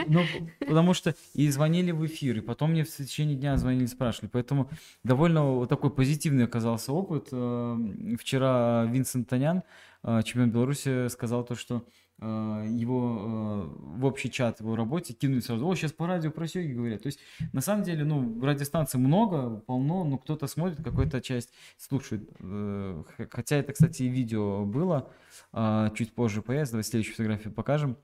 Ну, 0.07 0.21
потому 0.59 0.93
что 0.93 1.15
и 1.33 1.49
звонили 1.49 1.89
в 1.91 2.05
эфир, 2.05 2.37
и 2.37 2.41
потом 2.41 2.69
мне 2.71 2.83
в 2.83 2.89
течение 2.89 3.35
дня 3.35 3.57
звонили, 3.57 3.87
спрашивали. 3.87 4.29
Поэтому 4.31 4.69
довольно 5.03 5.43
вот 5.55 5.69
такой 5.69 5.89
позитивный 5.89 6.45
оказался 6.45 6.93
опыт. 6.93 7.29
Э, 7.31 7.77
Вчера 8.19 8.85
Винсент 8.85 9.27
Танян, 9.27 9.63
э, 10.03 10.21
чемпион 10.23 10.51
Беларуси, 10.51 11.07
сказал 11.07 11.43
то, 11.43 11.55
что 11.55 11.83
его 12.25 13.71
э, 13.71 13.97
в 13.99 14.05
общий 14.05 14.29
чат 14.31 14.59
его 14.59 14.75
работе 14.75 15.13
кинули 15.13 15.39
сразу, 15.39 15.65
о, 15.67 15.75
сейчас 15.75 15.91
по 15.91 16.07
радио 16.07 16.31
про 16.31 16.47
сёги 16.47 16.71
говорят. 16.73 17.01
То 17.03 17.07
есть, 17.07 17.19
на 17.53 17.61
самом 17.61 17.83
деле, 17.83 18.03
ну, 18.03 18.39
радиостанций 18.43 18.99
много, 18.99 19.57
полно, 19.61 20.03
но 20.03 20.17
кто-то 20.17 20.47
смотрит, 20.47 20.83
какая-то 20.83 21.21
часть 21.21 21.51
слушает. 21.77 22.29
Э, 22.39 23.03
Хотя 23.31 23.57
это, 23.57 23.73
кстати, 23.73 24.03
и 24.03 24.09
видео 24.09 24.65
было, 24.65 25.11
чуть 25.95 26.13
позже 26.13 26.41
появится, 26.41 26.73
давай 26.73 26.83
следующую 26.83 27.15
фотографию 27.15 27.53
покажем. 27.53 27.97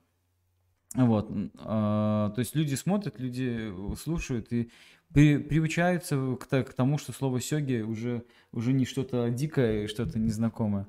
Вот, 0.94 1.28
то 1.54 2.34
есть 2.38 2.54
люди 2.56 2.74
смотрят, 2.74 3.20
люди 3.20 3.70
э, 3.92 3.94
слушают 3.96 4.50
и 4.54 4.70
при- 5.12 5.36
приучаются 5.36 6.36
к, 6.40 6.72
тому, 6.72 6.96
что 6.96 7.12
слово 7.12 7.40
сёги 7.40 7.82
уже, 7.82 8.24
уже 8.52 8.72
не 8.72 8.86
что-то 8.86 9.28
дикое, 9.28 9.86
что-то 9.86 10.18
незнакомое. 10.18 10.88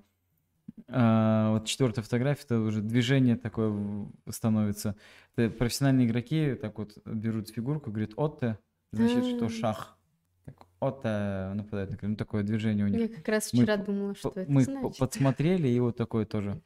А, 0.87 1.51
вот 1.51 1.65
четвертая 1.65 2.03
фотография, 2.03 2.43
это 2.45 2.59
уже 2.59 2.81
движение 2.81 3.35
такое 3.35 4.07
становится. 4.29 4.95
Это 5.35 5.55
профессиональные 5.55 6.07
игроки 6.07 6.55
так 6.55 6.77
вот 6.77 6.97
берут 7.05 7.49
фигурку, 7.49 7.91
говорят 7.91 8.11
«отте», 8.17 8.57
значит, 8.91 9.25
что 9.25 9.49
шах. 9.49 9.97
Так, 10.45 10.55
«Отте» 10.79 11.53
нападает, 11.55 11.91
на 11.91 11.97
крыло. 11.97 12.11
ну 12.11 12.15
такое 12.15 12.43
движение 12.43 12.85
у 12.85 12.87
них. 12.87 13.01
Я 13.01 13.07
как 13.09 13.27
раз 13.27 13.51
Мы 13.53 13.63
вчера 13.63 13.77
п- 13.77 13.83
думала, 13.83 14.15
что 14.15 14.31
это 14.35 14.51
Мы 14.51 14.63
значит. 14.63 14.97
подсмотрели 14.99 15.67
и 15.67 15.79
вот 15.79 15.97
такое 15.97 16.25
тоже, 16.25 16.61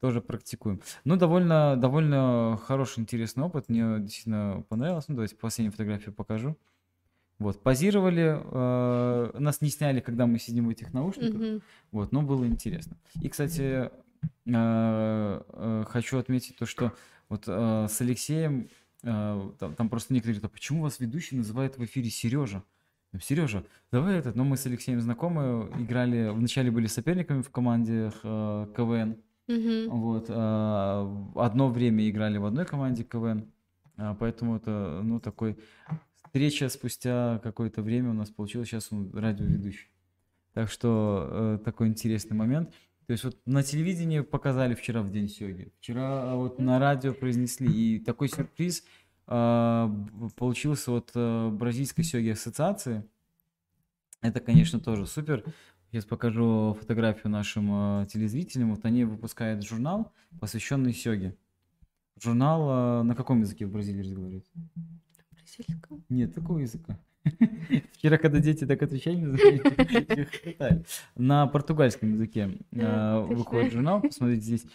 тоже 0.00 0.20
практикуем. 0.20 0.80
Ну, 1.04 1.16
довольно, 1.16 1.76
довольно 1.76 2.58
хороший, 2.64 3.00
интересный 3.00 3.44
опыт. 3.44 3.68
Мне 3.68 3.98
действительно 4.00 4.64
понравилось. 4.68 5.06
Ну, 5.08 5.14
давайте 5.14 5.36
последнюю 5.36 5.72
фотографию 5.72 6.12
покажу. 6.14 6.56
Вот, 7.42 7.62
позировали, 7.62 8.38
э, 8.40 9.38
нас 9.38 9.60
не 9.60 9.68
сняли, 9.70 10.00
когда 10.00 10.26
мы 10.26 10.38
сидим 10.38 10.66
в 10.66 10.70
этих 10.70 10.92
наушниках, 10.94 11.40
Мгм. 11.40 11.62
вот, 11.90 12.12
но 12.12 12.22
было 12.22 12.46
интересно. 12.46 12.96
И, 13.20 13.28
кстати, 13.28 13.62
э, 13.62 13.90
э, 14.46 15.84
хочу 15.88 16.18
отметить 16.18 16.56
то, 16.56 16.66
что 16.66 16.92
вот 17.28 17.44
э, 17.46 17.86
с 17.90 18.00
Алексеем, 18.00 18.68
э, 19.02 19.50
там, 19.58 19.74
там 19.74 19.88
просто 19.88 20.14
некоторые 20.14 20.36
говорят, 20.38 20.52
а 20.52 20.54
почему 20.54 20.82
вас 20.82 21.00
ведущий 21.00 21.36
называет 21.36 21.76
в 21.78 21.84
эфире 21.84 22.10
Сережа? 22.10 22.62
Сережа, 23.20 23.64
давай 23.90 24.16
этот, 24.18 24.36
но 24.36 24.44
мы 24.44 24.56
с 24.56 24.64
Алексеем 24.66 25.00
знакомы, 25.00 25.68
играли, 25.78 26.30
вначале 26.30 26.70
были 26.70 26.86
соперниками 26.86 27.42
в 27.42 27.50
команде 27.50 28.10
э, 28.22 28.66
КВН, 28.76 29.16
Мгм. 29.48 29.90
вот, 29.90 30.26
э, 30.28 31.16
одно 31.36 31.68
время 31.68 32.08
играли 32.08 32.38
в 32.38 32.44
одной 32.46 32.64
команде 32.64 33.04
КВН, 33.04 33.44
а, 33.98 34.14
поэтому 34.14 34.56
это, 34.56 35.00
ну, 35.02 35.20
такой 35.20 35.58
встреча 36.32 36.70
спустя 36.70 37.40
какое-то 37.42 37.82
время 37.82 38.08
у 38.08 38.14
нас 38.14 38.30
получилось, 38.30 38.68
сейчас 38.68 38.90
он 38.90 39.10
радиоведущий. 39.12 39.90
Так 40.54 40.70
что 40.70 41.28
э, 41.30 41.58
такой 41.62 41.88
интересный 41.88 42.34
момент. 42.34 42.70
То 43.06 43.12
есть 43.12 43.24
вот 43.24 43.38
на 43.44 43.62
телевидении 43.62 44.20
показали 44.20 44.74
вчера 44.74 45.02
в 45.02 45.10
День 45.10 45.28
Сёги, 45.28 45.74
вчера 45.78 46.34
вот 46.36 46.58
на 46.58 46.78
радио 46.78 47.12
произнесли, 47.12 47.68
и 47.68 47.98
такой 47.98 48.28
сюрприз 48.28 48.82
б- 49.26 50.30
получился 50.34 50.92
от 50.92 51.10
э, 51.14 51.50
Бразильской 51.50 52.02
Сёги 52.02 52.30
Ассоциации. 52.30 53.04
Это, 54.22 54.40
конечно, 54.40 54.80
тоже 54.80 55.06
супер. 55.06 55.44
Сейчас 55.90 56.06
покажу 56.06 56.74
фотографию 56.80 57.30
нашим 57.30 58.02
э, 58.02 58.06
телезрителям. 58.06 58.70
Вот 58.74 58.86
они 58.86 59.04
выпускают 59.04 59.62
журнал, 59.62 60.12
посвященный 60.40 60.94
сёге. 60.94 61.36
Журнал 62.22 63.00
э, 63.00 63.02
на 63.02 63.14
каком 63.14 63.40
языке 63.40 63.66
в 63.66 63.70
Бразилии 63.72 64.00
разговаривают? 64.00 64.46
Бразильском. 65.58 66.04
Нет 66.08 66.34
такого 66.34 66.58
языка. 66.58 66.98
Вчера, 67.92 68.18
когда 68.18 68.38
дети 68.38 68.66
так 68.66 68.82
отвечали, 68.82 69.18
на 71.16 71.46
португальском 71.46 72.14
языке 72.14 72.58
э, 72.72 72.80
Да, 72.80 73.20
выходит 73.20 73.72
журнал. 73.72 74.00
Посмотрите, 74.02 74.42
здесь 74.42 74.66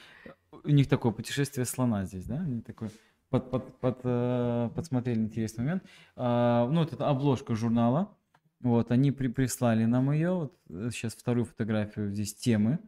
у 0.63 0.69
них 0.69 0.87
такое 0.87 1.11
путешествие 1.11 1.65
слона 1.65 2.05
здесь, 2.05 2.25
да? 2.25 2.39
Они 2.39 2.61
такой 2.61 2.89
под, 3.29 3.51
под, 3.51 3.79
под, 3.79 3.99
э, 4.03 4.69
подсмотрели 4.75 5.19
интересный 5.19 5.65
момент. 5.65 5.83
А, 6.15 6.67
ну, 6.69 6.79
вот 6.79 6.93
это 6.93 7.09
обложка 7.09 7.55
журнала. 7.55 8.15
Вот, 8.61 8.91
они 8.91 9.11
при, 9.11 9.27
прислали 9.27 9.85
нам 9.85 10.11
ее. 10.11 10.31
Вот 10.31 10.93
сейчас 10.93 11.13
вторую 11.13 11.45
фотографию. 11.45 12.11
Здесь 12.11 12.33
темы. 12.33 12.79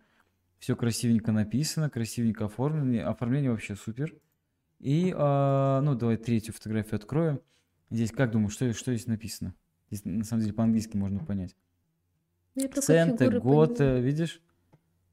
Все 0.59 0.75
красивенько 0.75 1.31
написано, 1.31 1.89
красивенько 1.89 2.45
оформлено. 2.45 3.09
Оформление 3.09 3.51
вообще 3.51 3.75
супер. 3.75 4.13
И, 4.79 5.13
а, 5.15 5.81
ну, 5.81 5.95
давай 5.95 6.15
третью 6.15 6.53
фотографию 6.53 6.95
откроем. 6.95 7.41
Здесь, 7.89 8.11
как 8.11 8.31
думаешь, 8.31 8.53
что, 8.53 8.71
что 8.73 8.93
здесь 8.93 9.07
написано? 9.07 9.53
Здесь, 9.89 10.05
на 10.05 10.23
самом 10.23 10.41
деле, 10.43 10.53
по-английски 10.53 10.95
можно 10.95 11.19
понять. 11.19 11.55
Центы, 12.81 13.39
год, 13.39 13.77
понимаю. 13.77 14.03
видишь? 14.03 14.41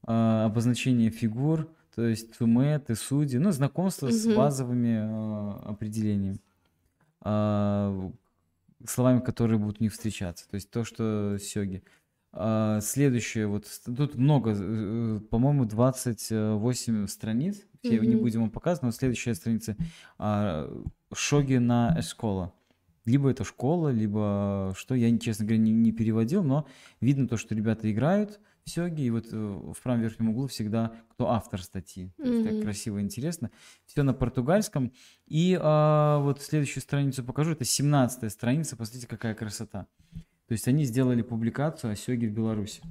А, 0.03 0.45
обозначение 0.45 1.09
фигур, 1.09 1.69
то 1.95 2.05
есть 2.05 2.37
туме, 2.37 2.77
ты 2.79 2.95
судьи. 2.95 3.39
Ну, 3.39 3.51
знакомство 3.51 4.09
с 4.11 4.25
Мгм. 4.25 4.35
базовыми 4.35 4.97
а, 5.01 5.63
определениями. 5.65 6.39
А, 7.21 8.11
словами, 8.85 9.19
которые 9.21 9.57
будут 9.59 9.79
не 9.81 9.89
встречаться. 9.89 10.47
То 10.49 10.55
есть 10.55 10.69
то, 10.69 10.83
что 10.83 11.37
сёги. 11.39 11.83
А, 12.31 12.79
следующее, 12.81 13.47
вот 13.47 13.65
с- 13.65 13.79
тут 13.79 14.15
много, 14.15 14.53
по-моему, 15.31 15.65
28 15.65 17.07
страниц. 17.07 17.61
Все 17.81 17.99
не 17.99 18.15
Мгм. 18.15 18.21
будем 18.21 18.41
вам 18.41 18.49
показывать, 18.51 18.83
но 18.83 18.91
следующая 18.91 19.33
страница 19.33 19.75
а, 20.19 20.69
шоги 21.13 21.55
на 21.55 21.95
эскола. 21.99 22.53
Либо 23.07 23.31
это 23.31 23.45
школа, 23.45 23.87
либо 23.89 24.73
что, 24.75 24.93
я, 24.93 25.17
честно 25.17 25.45
говоря, 25.45 25.63
не, 25.63 25.71
не 25.71 25.93
переводил, 25.93 26.43
но 26.43 26.67
видно 26.99 27.27
то, 27.27 27.37
что 27.37 27.55
ребята 27.55 27.89
играют 27.89 28.39
в 28.65 28.69
сёги, 28.69 29.01
и 29.01 29.09
вот 29.09 29.27
э, 29.31 29.35
в 29.37 29.81
правом 29.81 30.01
верхнем 30.01 30.29
углу 30.29 30.47
всегда 30.47 30.93
кто 31.11 31.29
автор 31.29 31.61
статьи. 31.63 32.11
Есть 32.17 32.43
так 32.43 32.61
красиво, 32.61 33.01
интересно. 33.01 33.49
Все 33.85 34.03
на 34.03 34.13
португальском. 34.13 34.91
И 35.25 35.57
а, 35.59 36.19
вот 36.19 36.41
следующую 36.41 36.83
страницу 36.83 37.23
покажу. 37.23 37.51
Это 37.51 37.63
17 37.63 38.29
страница. 38.29 38.75
Посмотрите, 38.75 39.07
какая 39.07 39.35
красота. 39.35 39.87
То 40.47 40.51
есть 40.51 40.67
они 40.67 40.83
сделали 40.83 41.21
публикацию 41.21 41.93
о 41.93 41.95
Сёге 41.95 42.27
в 42.27 42.33
Беларуси. 42.33 42.81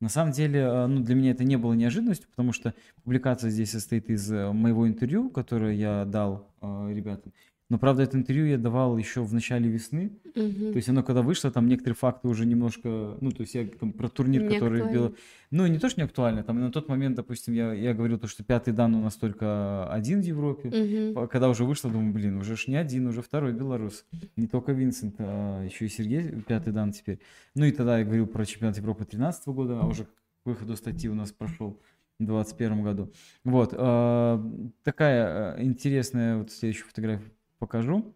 На 0.00 0.08
самом 0.08 0.32
деле, 0.32 0.60
э, 0.60 0.86
ну, 0.86 1.00
для 1.00 1.14
меня 1.14 1.32
это 1.32 1.42
не 1.42 1.56
было 1.56 1.72
неожиданностью, 1.72 2.28
потому 2.30 2.52
что 2.52 2.74
публикация 3.02 3.50
здесь 3.50 3.72
состоит 3.72 4.08
из 4.10 4.30
э, 4.30 4.52
моего 4.52 4.86
интервью, 4.86 5.28
которое 5.28 5.74
я 5.74 6.04
дал 6.04 6.48
э, 6.60 6.92
ребятам. 6.92 7.32
Но, 7.70 7.78
правда, 7.78 8.02
это 8.02 8.16
интервью 8.16 8.46
я 8.46 8.56
давал 8.56 8.96
еще 8.96 9.22
в 9.22 9.34
начале 9.34 9.68
весны. 9.68 10.10
Мгм. 10.34 10.72
То 10.72 10.76
есть 10.76 10.88
оно 10.88 11.02
когда 11.02 11.20
вышло, 11.20 11.50
там 11.50 11.68
некоторые 11.68 11.96
факты 11.96 12.26
уже 12.26 12.46
немножко, 12.46 13.18
ну, 13.20 13.30
то 13.30 13.42
есть 13.42 13.54
я 13.54 13.66
там 13.66 13.92
про 13.92 14.08
турнир, 14.08 14.42
Не 14.42 14.48
который 14.48 14.80
актуально. 14.80 15.08
был... 15.08 15.16
Ну, 15.50 15.66
не 15.66 15.78
то, 15.78 15.90
что 15.90 16.00
не 16.00 16.06
актуально, 16.06 16.42
там 16.42 16.58
на 16.60 16.72
тот 16.72 16.88
момент, 16.88 17.16
допустим, 17.16 17.52
я, 17.52 17.74
я 17.74 17.92
говорил 17.92 18.18
то, 18.18 18.26
что 18.26 18.42
пятый 18.42 18.72
дан 18.72 18.94
у 18.94 19.02
нас 19.02 19.16
только 19.16 19.90
один 19.92 20.22
в 20.22 20.24
Европе. 20.24 21.12
По- 21.14 21.26
Когда 21.26 21.50
уже 21.50 21.64
вышло, 21.64 21.90
думаю, 21.90 22.12
блин, 22.14 22.38
уже 22.38 22.56
ж 22.56 22.68
не 22.68 22.76
один, 22.76 23.06
уже 23.06 23.20
второй 23.20 23.52
белорус. 23.52 24.06
Не 24.36 24.46
только 24.46 24.72
Винсент, 24.72 25.16
а 25.18 25.62
еще 25.62 25.84
и 25.84 25.88
Сергей, 25.88 26.40
пятый 26.40 26.72
дан 26.72 26.92
теперь. 26.92 27.20
Ну 27.54 27.66
и 27.66 27.70
тогда 27.72 27.98
я 27.98 28.04
говорил 28.04 28.26
про 28.26 28.46
чемпионат 28.46 28.78
Европы 28.78 29.00
2013 29.00 29.46
года, 29.48 29.80
а 29.80 29.86
уже 29.86 30.04
к 30.04 30.08
выходу 30.46 30.74
статьи 30.74 31.10
у 31.10 31.14
нас 31.14 31.32
прошел 31.32 31.78
в 32.18 32.24
2021 32.24 32.82
году. 32.82 33.12
Вот, 33.44 33.74
а, 33.76 34.42
такая 34.84 35.54
а, 35.54 35.62
интересная, 35.62 36.38
вот 36.38 36.50
следующую 36.50 36.88
фотографию 36.88 37.30
покажу. 37.58 38.14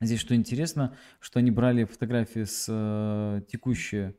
Здесь 0.00 0.20
что 0.20 0.34
интересно, 0.34 0.96
что 1.20 1.38
они 1.38 1.50
брали 1.50 1.84
фотографии 1.84 2.44
с 2.44 2.66
э, 2.68 3.42
текущие 3.48 4.16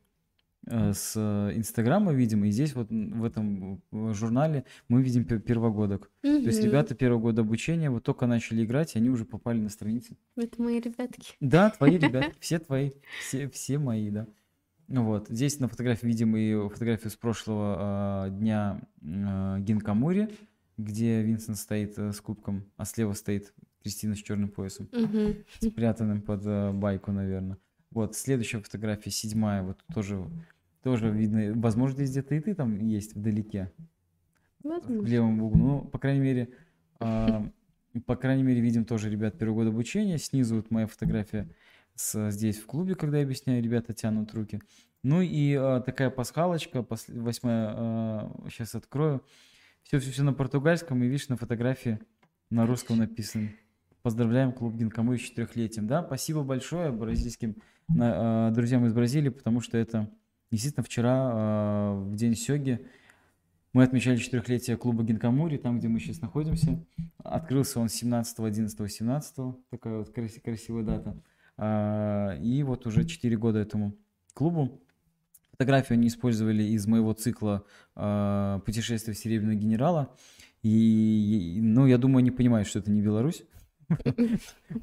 э, 0.65 0.93
с 0.93 1.13
э, 1.17 1.57
Инстаграма, 1.57 2.13
видимо, 2.13 2.47
и 2.47 2.51
здесь 2.51 2.73
вот 2.73 2.89
в 2.89 3.23
этом 3.23 3.81
э, 3.91 4.13
журнале 4.13 4.63
мы 4.87 5.03
видим 5.03 5.25
пе- 5.25 5.39
первогодок. 5.39 6.09
То 6.21 6.29
есть 6.29 6.63
ребята 6.63 6.95
первого 6.95 7.19
года 7.19 7.41
обучения 7.41 7.89
вот 7.89 8.03
только 8.03 8.27
начали 8.27 8.63
играть, 8.63 8.95
и 8.95 8.97
они 8.97 9.09
уже 9.09 9.25
попали 9.25 9.59
на 9.59 9.69
страницы. 9.69 10.15
Это 10.37 10.61
мои 10.61 10.79
ребятки. 10.79 11.35
Да, 11.41 11.69
твои 11.69 11.97
ребята, 11.97 12.31
все 12.39 12.59
твои, 12.59 12.91
все, 13.19 13.49
все 13.49 13.77
мои, 13.77 14.09
да. 14.09 14.27
Вот, 14.87 15.27
здесь 15.29 15.59
на 15.59 15.67
фотографии 15.67 16.05
видим 16.05 16.35
и 16.37 16.69
фотографию 16.69 17.09
с 17.09 17.15
прошлого 17.15 17.75
а, 17.77 18.29
дня 18.29 18.81
а, 19.01 19.59
Гинкамури, 19.59 20.29
где 20.77 21.21
Винсент 21.21 21.57
стоит 21.57 21.97
э, 21.97 22.11
с 22.11 22.21
кубком, 22.21 22.65
а 22.77 22.85
слева 22.85 23.13
стоит 23.13 23.53
Кристина 23.83 24.15
с 24.15 24.19
черным 24.19 24.49
поясом, 24.49 24.87
Мгм. 24.93 25.35
спрятанным 25.59 26.21
под 26.21 26.45
э, 26.45 26.71
байку, 26.71 27.11
наверное. 27.11 27.57
Вот, 27.91 28.15
следующая 28.15 28.59
фотография, 28.61 29.11
седьмая, 29.11 29.61
вот 29.61 29.83
тоже, 29.93 30.25
тоже 30.81 31.09
видно, 31.11 31.51
возможно, 31.55 31.97
здесь 31.97 32.11
где-то 32.11 32.35
и 32.35 32.39
ты 32.39 32.55
там 32.55 32.79
есть 32.79 33.13
вдалеке 33.15 33.71
в 34.63 34.67
Возможно. 34.69 35.05
левом 35.07 35.41
углу. 35.43 35.57
Ну, 35.57 35.81
по 35.85 35.99
крайней 35.99 36.21
мере, 36.21 36.49
а, 36.99 37.45
по 38.05 38.15
крайней 38.15 38.43
мере, 38.43 38.61
видим 38.61 38.85
тоже 38.85 39.09
ребят 39.09 39.37
первого 39.37 39.57
года 39.57 39.69
обучения. 39.69 40.17
Снизу 40.17 40.55
вот 40.55 40.71
моя 40.71 40.87
фотография 40.87 41.49
с, 41.95 42.31
здесь 42.31 42.57
в 42.59 42.65
клубе, 42.65 42.95
когда 42.95 43.17
я 43.17 43.25
объясняю, 43.25 43.61
ребята 43.61 43.93
тянут 43.93 44.33
руки. 44.33 44.61
Ну 45.03 45.21
и 45.21 45.53
а, 45.53 45.81
такая 45.81 46.09
пасхалочка, 46.09 46.79
посл- 46.79 47.19
восьмая, 47.19 48.31
сейчас 48.49 48.73
открою. 48.75 49.21
Все, 49.83 49.99
все, 49.99 50.11
все 50.11 50.23
на 50.23 50.31
португальском, 50.33 51.03
и 51.03 51.07
видишь, 51.07 51.27
на 51.27 51.35
фотографии 51.35 51.99
на 52.49 52.65
русском 52.65 52.97
написано. 52.97 53.49
Поздравляем 54.03 54.51
клуб 54.51 54.75
Гинкаму 54.75 55.15
с 55.17 55.21
четырехлетием. 55.21 55.87
Да, 55.87 56.03
спасибо 56.03 56.43
большое 56.43 56.91
бразильским 56.91 57.55
а, 57.97 58.51
друзьям 58.51 58.85
из 58.85 58.91
Бразилии, 58.93 59.29
потому 59.29 59.61
что 59.61 59.77
это 59.77 60.09
действительно 60.51 60.83
вчера, 60.83 61.13
а, 61.15 61.93
в 61.95 62.13
день 62.13 62.35
Сёги, 62.35 62.85
мы 63.71 63.83
отмечали 63.83 64.17
четырехлетие 64.17 64.75
клуба 64.75 65.03
Гинкамури, 65.05 65.55
там, 65.55 65.79
где 65.79 65.87
мы 65.87 66.01
сейчас 66.01 66.19
находимся. 66.19 66.85
Открылся 67.23 67.79
он 67.79 67.87
17, 67.87 68.39
11, 68.39 68.91
17, 68.91 69.35
такая 69.69 69.99
вот 69.99 70.09
краси- 70.13 70.41
красивая 70.41 70.83
дата. 70.83 71.15
А, 71.55 72.37
И 72.41 72.61
вот 72.63 72.85
уже 72.85 73.05
4 73.05 73.37
года 73.37 73.59
этому 73.59 73.95
клубу. 74.33 74.81
Фотографию 75.51 75.97
они 75.97 76.09
использовали 76.09 76.63
из 76.63 76.85
моего 76.87 77.13
цикла 77.13 77.63
а, 77.95 78.59
«Путешествие 78.65 79.15
в 79.15 79.17
Серебряного 79.17 79.55
генерала». 79.55 80.13
И, 80.61 81.59
ну, 81.61 81.85
я 81.87 81.97
думаю, 81.97 82.17
они 82.19 82.31
понимают, 82.31 82.67
что 82.67 82.79
это 82.79 82.91
не 82.91 83.01
Беларусь. 83.01 83.43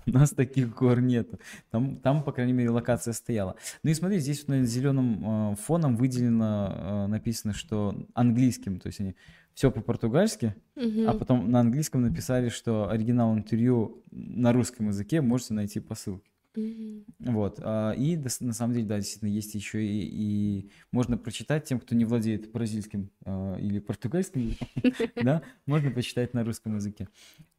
У 0.06 0.10
нас 0.10 0.30
таких 0.30 0.74
гор 0.74 1.00
нету. 1.00 1.38
Там, 1.70 1.96
там, 1.96 2.22
по 2.22 2.32
крайней 2.32 2.52
мере, 2.52 2.70
локация 2.70 3.12
стояла. 3.12 3.56
Ну 3.82 3.90
и 3.90 3.94
смотри, 3.94 4.18
здесь 4.18 4.46
на 4.48 4.64
зеленым 4.64 5.56
фоном 5.56 5.96
выделено, 5.96 6.72
э, 6.72 7.06
написано, 7.08 7.52
что 7.54 7.94
английским, 8.14 8.78
то 8.78 8.88
есть 8.88 9.00
они 9.00 9.14
все 9.54 9.70
по-португальски, 9.70 10.54
а 10.76 10.80
Мгм. 10.80 11.18
потом 11.18 11.50
на 11.50 11.60
английском 11.60 12.02
написали, 12.02 12.48
что 12.48 12.88
оригинал 12.88 13.34
интервью 13.34 14.02
на 14.10 14.52
русском 14.52 14.88
языке 14.88 15.20
можете 15.20 15.54
найти 15.54 15.80
по 15.80 15.94
ссылке. 15.94 16.29
Вот. 17.18 17.60
а, 17.62 17.92
И 17.92 18.16
на 18.16 18.52
самом 18.52 18.74
деле, 18.74 18.86
да, 18.86 18.96
действительно, 18.96 19.28
есть 19.28 19.54
еще 19.54 19.84
и, 19.84 20.08
и 20.10 20.70
можно 20.90 21.16
прочитать 21.16 21.64
тем, 21.64 21.78
кто 21.78 21.94
не 21.94 22.04
владеет 22.04 22.50
бразильским 22.50 23.10
а, 23.24 23.56
или 23.56 23.78
португальским 23.78 24.54
да, 25.16 25.42
можно 25.66 25.90
почитать 25.90 26.34
на 26.34 26.44
русском 26.44 26.76
языке. 26.76 27.08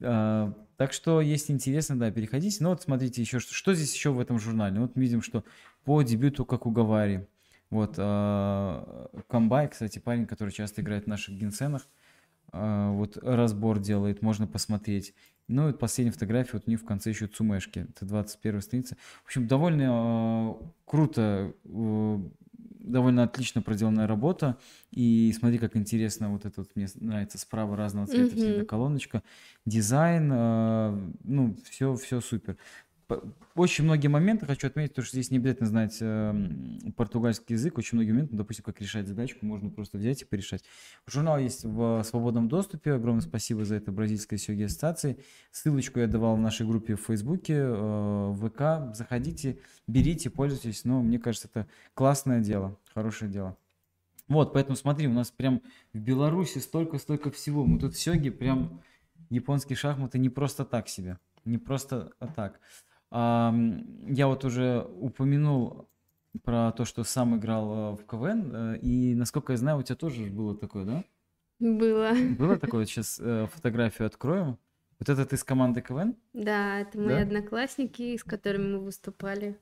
А, 0.02 0.54
Так 0.78 0.94
что, 0.94 1.22
если 1.22 1.54
интересно, 1.54 1.98
да, 2.00 2.12
переходите. 2.12 2.58
Ну 2.64 2.70
вот 2.70 2.82
смотрите 2.82 3.22
еще, 3.22 3.40
что, 3.40 3.74
здесь 3.74 3.94
еще 3.94 4.12
в 4.12 4.20
этом 4.20 4.40
журнале. 4.40 4.80
Вот 4.80 4.96
мы 4.96 5.04
видим, 5.04 5.22
что 5.22 5.44
по 5.86 6.02
дебюту 6.02 6.46
как 6.46 6.66
Гавари. 6.66 7.28
Вот 7.70 7.96
Камбай, 7.96 9.70
кстати, 9.70 10.00
парень, 10.00 10.26
который 10.26 10.50
часто 10.50 10.82
играет 10.82 11.06
в 11.06 11.08
наших 11.08 11.36
генсенах, 11.36 11.88
вот 12.52 13.18
разбор 13.22 13.80
делает, 13.80 14.22
можно 14.22 14.46
посмотреть. 14.46 15.14
Ну 15.52 15.70
и 15.70 15.74
последняя 15.74 16.12
фотография, 16.14 16.52
вот 16.54 16.64
у 16.66 16.70
них 16.70 16.80
в 16.80 16.86
конце 16.86 17.10
еще 17.10 17.28
Цумешки, 17.28 17.88
это 17.90 18.06
21 18.06 18.62
страница. 18.62 18.98
В 19.24 19.26
общем, 19.26 19.48
довольно 19.48 20.56
э, 20.62 20.66
круто, 20.86 21.54
э, 21.66 22.20
довольно 22.80 23.24
отлично 23.24 23.62
проделанная 23.62 24.08
работа. 24.08 24.58
И 24.92 25.34
смотри, 25.38 25.58
как 25.58 25.76
интересно, 25.76 26.30
вот 26.30 26.46
это 26.46 26.62
вот 26.62 26.70
мне 26.76 26.88
нравится 26.96 27.38
справа 27.38 27.76
разного 27.76 28.08
цвета 28.08 28.36
Мгм. 28.36 28.66
колоночка. 28.66 29.24
Дизайн, 29.66 30.32
э, 30.34 31.10
ну, 31.24 31.56
все, 31.70 31.96
все 31.96 32.22
супер. 32.22 32.58
Очень 33.56 33.84
многие 33.86 34.08
моменты 34.08 34.46
хочу 34.46 34.68
отметить, 34.68 34.92
потому 34.92 35.06
что 35.06 35.16
здесь 35.16 35.32
не 35.32 35.38
обязательно 35.38 35.68
знать 35.68 35.98
э, 36.02 36.34
португальский 36.96 37.56
язык. 37.56 37.78
Очень 37.78 37.98
многие 37.98 38.12
моменты, 38.12 38.36
допустим, 38.36 38.64
как 38.64 38.80
решать 38.82 39.08
задачку, 39.08 39.46
можно 39.46 39.70
просто 39.70 39.98
взять 39.98 40.22
и 40.22 40.26
порешать. 40.26 40.64
Журнал 41.08 41.38
есть 41.38 41.64
в 41.64 42.04
свободном 42.04 42.48
доступе. 42.48 42.94
Огромное 42.94 43.22
спасибо 43.22 43.66
за 43.66 43.76
это 43.76 43.92
Бразильской 43.92 44.38
Сёги 44.38 44.64
Ассоциации. 44.64 45.18
Ссылочку 45.52 46.00
я 46.00 46.08
давал 46.08 46.36
в 46.36 46.40
нашей 46.40 46.66
группе 46.66 46.96
в 46.96 47.02
Фейсбуке, 47.02 47.56
э, 47.58 48.36
ВК. 48.38 48.96
Заходите, 48.96 49.60
берите, 49.88 50.30
пользуйтесь. 50.30 50.86
Но 50.86 51.02
мне 51.02 51.20
кажется, 51.20 51.48
это 51.52 51.68
классное 51.94 52.40
дело, 52.40 52.78
хорошее 52.94 53.32
дело. 53.32 53.58
Вот, 54.28 54.54
поэтому 54.54 54.78
смотри, 54.78 55.08
у 55.08 55.14
нас 55.14 55.30
прям 55.30 55.62
в 55.94 56.00
Беларуси 56.00 56.60
столько-столько 56.60 57.32
всего. 57.32 57.66
Мы 57.66 57.80
тут 57.80 57.98
сёги, 57.98 58.30
прям 58.30 58.82
японские 59.30 59.76
шахматы 59.76 60.20
не 60.20 60.30
просто 60.30 60.64
так 60.64 60.88
себе. 60.88 61.18
Не 61.44 61.58
просто 61.58 62.12
так. 62.36 62.60
Я 63.12 64.28
вот 64.28 64.46
уже 64.46 64.88
упомянул 65.00 65.90
про 66.44 66.72
то, 66.72 66.86
что 66.86 67.04
сам 67.04 67.38
играл 67.38 67.74
э, 67.74 67.96
в 67.98 68.06
КВН, 68.06 68.52
э, 68.56 68.78
и, 68.82 69.14
насколько 69.16 69.52
я 69.52 69.58
знаю, 69.58 69.80
у 69.80 69.84
тебя 69.84 69.98
тоже 69.98 70.24
было 70.28 70.56
такое, 70.56 70.86
да? 70.86 71.04
Было. 71.60 72.14
Было 72.40 72.58
такое? 72.58 72.86
Сейчас 72.86 73.18
фотографию 73.54 74.06
откроем. 74.08 74.58
Вот 75.00 75.10
это 75.10 75.26
ты 75.26 75.36
с 75.36 75.44
команды 75.44 75.82
КВН? 75.82 76.16
Да, 76.32 76.80
это 76.80 76.98
мои 76.98 77.16
Да? 77.16 77.22
одноклассники, 77.24 78.16
с 78.16 78.24
которыми 78.24 78.76
мы 78.78 78.80
выступали. 78.80 79.58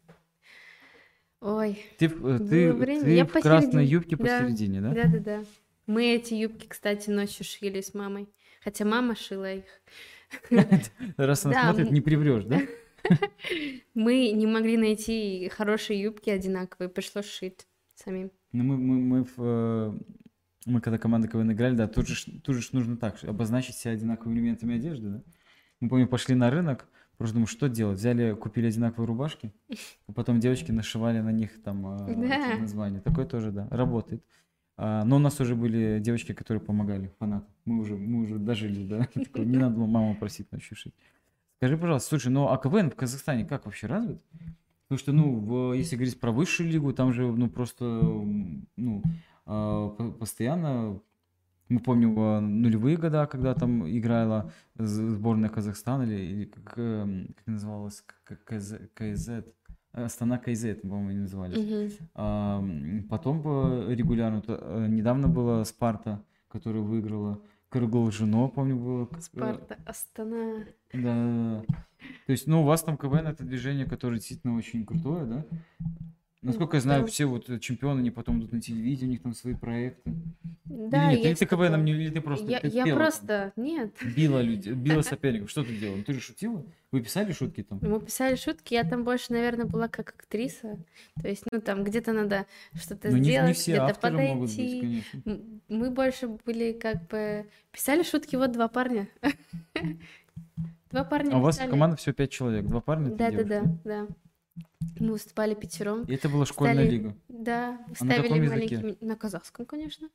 Ой, 1.41 1.81
Ты, 1.97 2.05
э, 2.05 2.37
ты, 2.37 2.73
время. 2.73 3.01
ты 3.01 3.15
Я 3.15 3.25
в 3.25 3.31
красной 3.31 3.85
юбке 3.85 4.15
Да. 4.17 4.23
посередине, 4.23 4.81
да? 4.81 4.93
да-да-да. 4.93 5.43
Мы 5.87 6.05
эти 6.13 6.33
юбки, 6.35 6.67
кстати, 6.67 7.09
ночью 7.09 7.45
шили 7.45 7.81
с 7.81 7.93
мамой. 7.93 8.27
Хотя 8.63 8.85
мама 8.85 9.15
шила 9.15 9.53
их. 9.53 9.63
Раз 11.17 11.45
она 11.45 11.53
Да, 11.55 11.63
смотрит, 11.73 11.91
не 11.91 12.01
приврешь, 12.01 12.43
да? 12.43 12.59
Мы 13.93 14.31
не 14.31 14.47
могли 14.47 14.77
найти 14.77 15.49
хорошие 15.49 16.01
юбки 16.01 16.29
одинаковые, 16.29 16.89
пришлось 16.89 17.25
шить 17.25 17.67
самим. 17.95 18.31
Ну, 18.51 18.63
мы, 18.63 18.77
мы, 18.77 18.99
мы, 18.99 19.23
в, 19.23 19.33
э, 19.37 19.99
мы 20.65 20.81
когда 20.81 20.97
команда 20.97 21.27
КВН 21.27 21.51
играли, 21.51 21.75
да, 21.75 21.87
тут 21.87 22.07
же, 22.07 22.41
тут 22.41 22.55
же 22.55 22.67
нужно 22.71 22.97
так, 22.97 23.23
обозначить 23.23 23.75
себя 23.75 23.93
одинаковыми 23.93 24.37
элементами 24.37 24.75
одежды, 24.75 25.09
да? 25.09 25.23
Мы, 25.79 25.89
помню, 25.89 26.07
пошли 26.07 26.35
на 26.35 26.49
рынок, 26.49 26.87
просто 27.17 27.35
думаю, 27.35 27.47
что 27.47 27.69
делать? 27.69 27.99
Взяли, 27.99 28.33
купили 28.33 28.67
одинаковые 28.67 29.07
рубашки, 29.07 29.53
а 30.07 30.13
потом 30.13 30.39
девочки 30.39 30.71
нашивали 30.71 31.19
на 31.19 31.31
них 31.31 31.61
там 31.61 32.07
э, 32.07 32.15
Да. 32.15 32.57
названия. 32.57 33.01
Такое 33.01 33.25
тоже, 33.25 33.51
да, 33.51 33.67
работает. 33.69 34.23
А, 34.81 35.03
но 35.03 35.17
у 35.17 35.19
нас 35.19 35.39
уже 35.41 35.55
были 35.55 35.99
девочки, 35.99 36.33
которые 36.33 36.61
помогали, 36.61 37.11
фанаты. 37.19 37.47
Мы 37.65 37.79
уже, 37.79 37.97
мы 37.97 38.21
уже 38.23 38.39
дожили, 38.39 38.87
да. 38.87 39.07
Такое, 39.13 39.45
Не 39.45 39.57
надо 39.57 39.75
было 39.75 39.85
маму 39.85 40.15
просить 40.15 40.49
ночью 40.53 40.77
шить. 40.77 40.95
Скажи, 41.59 41.77
пожалуйста, 41.77 42.07
слушай, 42.09 42.29
ну 42.29 42.47
а 42.47 42.57
КВН 42.57 42.89
в 42.89 42.95
Казахстане 42.95 43.43
как 43.45 43.65
вообще 43.65 43.87
развит? 43.87 44.21
Потому 44.87 44.97
что, 44.99 45.11
ну, 45.11 45.35
в- 45.39 45.73
если 45.73 45.97
говорить 45.97 46.17
про 46.17 46.31
высшую 46.31 46.69
лигу, 46.69 46.93
там 46.93 47.11
же, 47.11 47.27
ну, 47.29 47.49
просто, 47.49 47.83
ну, 48.77 49.03
а, 49.45 49.89
по- 49.89 50.11
постоянно, 50.11 51.01
мы 51.67 51.79
помним 51.81 52.17
а, 52.17 52.39
нулевые 52.39 52.95
года, 52.95 53.27
когда 53.27 53.53
там 53.55 53.85
играла 53.89 54.51
сборная 54.75 55.49
Казахстана, 55.49 56.03
или, 56.03 56.15
или 56.15 56.45
как, 56.45 56.73
эм, 56.77 57.27
как 57.35 57.47
называлась, 57.47 58.05
КЗ, 58.45 58.75
КЗ, 58.93 59.43
Астана 59.91 60.37
Кайзет, 60.37 60.81
по-моему, 60.83 61.09
они 61.09 61.19
назывались. 61.19 61.57
Мгм. 61.57 61.91
А, 62.15 62.63
потом 63.09 63.41
э, 63.45 63.93
регулярно, 63.95 64.41
э, 64.47 64.87
недавно 64.89 65.27
была 65.27 65.65
Спарта, 65.65 66.23
которая 66.47 66.81
выиграла. 66.83 67.41
Кыргылжино, 67.69 68.47
помню, 68.49 68.75
было. 68.77 69.09
Спарта, 69.19 69.77
Астана. 69.85 70.65
Да, 70.91 70.99
да, 71.01 71.63
да. 71.67 71.75
То 72.25 72.31
есть, 72.31 72.47
ну, 72.47 72.61
у 72.61 72.65
вас 72.65 72.83
там 72.83 72.97
КВН 72.97 73.27
это 73.27 73.43
движение, 73.43 73.85
которое 73.85 74.17
действительно 74.17 74.55
очень 74.55 74.85
крутое, 74.85 75.25
да? 75.25 75.45
Насколько 76.41 76.77
я 76.77 76.81
знаю, 76.81 77.05
все 77.07 77.25
вот 77.25 77.49
э, 77.49 77.59
чемпионы, 77.59 77.99
они 77.99 78.11
потом 78.11 78.39
идут 78.39 78.53
на 78.53 78.61
телевидение, 78.61 79.07
у 79.07 79.11
них 79.11 79.21
там 79.21 79.33
свои 79.33 79.55
проекты. 79.55 80.13
Да, 80.63 81.07
или 81.11 81.17
нет, 81.17 81.19
или 81.19 81.27
есть 81.29 81.39
ты 81.39 81.45
КВНом 81.45 81.71
такое. 81.71 81.83
не, 81.83 81.91
или 81.91 82.09
ты 82.11 82.21
просто 82.21 82.45
Я, 82.49 82.59
ты 82.61 82.67
я 82.69 82.85
там, 82.85 82.95
просто... 82.95 83.53
Нет. 83.57 83.93
била 84.15 84.41
людей, 84.41 84.71
била 84.73 85.01
соперников. 85.01 85.49
Что 85.49 85.65
ты 85.65 85.75
делала? 85.75 86.01
Ты 86.01 86.13
же 86.13 86.21
шутила? 86.21 86.65
Вы 86.91 87.01
писали 87.01 87.33
шутки 87.33 87.63
там? 87.63 87.79
Мы 87.81 87.99
писали 87.99 88.35
шутки, 88.35 88.73
я 88.73 88.85
там 88.85 89.03
больше, 89.03 89.33
наверное, 89.33 89.65
была 89.65 89.89
как 89.89 90.11
актриса. 90.17 90.77
То 91.21 91.27
есть, 91.27 91.43
ну, 91.51 91.59
там 91.59 91.83
где-то 91.83 92.13
надо 92.13 92.45
что-то 92.73 93.09
Ну, 93.11 93.17
не, 93.17 93.31
сделать, 93.31 93.47
не 93.49 93.53
все 93.53 93.71
где-то 93.73 93.99
подойти. 93.99 94.35
быть, 94.35 94.79
конечно. 94.79 95.41
Мы 95.67 95.91
больше 95.91 96.29
были 96.45 96.71
как 96.71 97.05
бы... 97.07 97.47
Писали 97.73 98.03
шутки, 98.03 98.37
вот 98.37 98.53
два 98.53 98.69
парня. 98.69 99.09
Два 100.91 101.03
парня 101.03 101.35
А 101.35 101.37
у 101.37 101.41
вас 101.41 101.57
команда 101.57 101.97
всего 101.97 102.13
пять 102.13 102.31
человек, 102.31 102.65
два 102.65 102.81
парня, 102.81 103.13
Да-да-да, 103.13 103.63
да. 103.83 104.07
Мы 104.99 105.11
выступали 105.13 105.53
пятером. 105.55 106.03
И 106.03 106.13
это 106.13 106.29
была 106.29 106.45
школьная 106.45 106.75
Стали- 106.75 106.89
лига. 106.89 107.15
Да, 107.27 107.77
А 107.85 107.89
на 107.89 107.95
ставили 107.95 108.21
каком 108.29 108.41
языке? 108.43 108.77
маленький... 108.77 108.97
ми- 109.03 109.07
На 109.07 109.15
казахском, 109.15 109.65
конечно. 109.65 110.09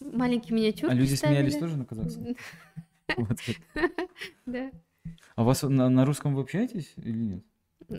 Маленькие 0.00 0.54
миниатюрки 0.54 0.92
А 0.92 0.94
люди 0.94 1.14
смеялись 1.14 1.52
ставили. 1.54 1.60
тоже 1.60 1.76
на 1.78 1.84
казахском? 1.84 2.36
Да. 4.46 4.70
А 5.34 5.44
вас 5.44 5.62
на, 5.62 5.88
на 5.88 6.04
русском 6.04 6.34
вы 6.34 6.42
общаетесь 6.42 6.92
или 6.96 7.16
нет? 7.18 7.44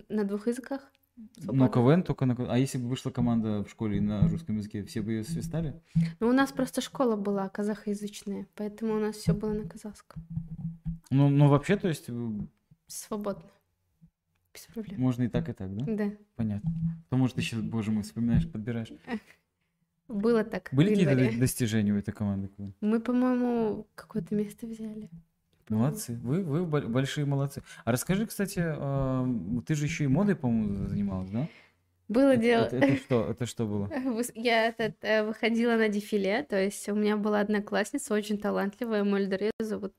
На 0.09 0.23
двух 0.23 0.47
языках. 0.47 0.91
Ну. 1.37 1.67
КВН 1.69 2.03
только 2.03 2.25
на... 2.25 2.35
А 2.51 2.57
если 2.57 2.77
бы 2.77 2.87
вышла 2.89 3.09
команда 3.09 3.63
в 3.63 3.69
школе 3.69 3.99
на 4.01 4.27
русском 4.29 4.57
языке, 4.57 4.83
все 4.83 5.01
бы 5.01 5.13
ее 5.13 5.23
свистали? 5.23 5.81
Ну, 6.19 6.27
у 6.29 6.31
нас 6.33 6.51
просто 6.51 6.79
школа 6.81 7.15
была 7.15 7.49
казахоязычная, 7.49 8.47
поэтому 8.55 8.95
у 8.95 8.99
нас 8.99 9.15
все 9.15 9.33
было 9.33 9.53
на 9.53 9.67
казахском. 9.67 10.23
Ну, 11.09 11.29
ну 11.29 11.47
вообще, 11.47 11.75
то 11.77 11.87
есть, 11.87 12.05
э, 12.09 12.29
Свободно. 12.87 13.43
Без 14.57 14.73
проблем. 14.73 14.99
можно 15.01 15.23
и 15.23 15.27
так, 15.27 15.47
и 15.49 15.53
так, 15.53 15.75
да? 15.75 15.85
Да. 15.87 16.11
Понятно. 16.35 16.71
Потому 17.09 17.27
что 17.27 17.37
ты 17.37 17.41
сейчас, 17.43 17.61
боже 17.61 17.91
мой, 17.91 18.03
вспоминаешь, 18.03 18.49
подбираешь. 18.49 18.91
Было 20.07 20.43
так. 20.43 20.69
Были 20.71 20.95
какие-то 20.95 21.39
достижения 21.39 21.91
у 21.93 21.97
этой 21.97 22.13
команды? 22.13 22.49
Мы, 22.81 22.99
по-моему, 23.01 23.87
какое-то 23.95 24.35
место 24.35 24.65
взяли. 24.65 25.09
Молодцы. 25.69 26.13
Вы, 26.23 26.43
вы 26.43 26.65
бол- 26.65 26.87
большие 26.87 27.25
молодцы. 27.25 27.61
А 27.83 27.91
расскажи, 27.91 28.25
кстати, 28.25 28.63
ты 29.65 29.75
же 29.75 29.83
еще 29.85 30.05
и 30.05 30.07
модой, 30.07 30.35
по-моему, 30.37 30.87
занималась, 30.87 31.29
да? 31.29 31.49
Было 32.07 32.31
Это, 32.35 32.41
дело. 32.41 32.63
это- 32.63 32.77
это 32.77 32.95
что? 32.95 33.29
Это 33.29 33.45
что 33.45 33.65
было? 33.67 33.91
Я 34.33 34.67
этот, 34.67 34.95
э, 35.01 35.25
выходила 35.25 35.75
на 35.75 35.89
дефиле, 35.89 36.43
то 36.43 36.55
есть 36.57 36.87
у 36.87 36.95
меня 36.95 37.17
была 37.17 37.41
одноклассница, 37.41 38.13
очень 38.13 38.37
талантливая, 38.37 39.03
Мольдер 39.03 39.51
зовут. 39.59 39.93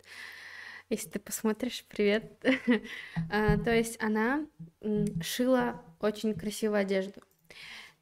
Если 0.91 1.11
ты 1.11 1.19
посмотришь, 1.19 1.85
привет. 1.89 2.43
А, 3.31 3.59
То 3.59 3.75
есть 3.75 4.03
она 4.03 4.47
шила 5.21 5.83
очень 6.01 6.35
красивую 6.35 6.81
одежду. 6.81 7.21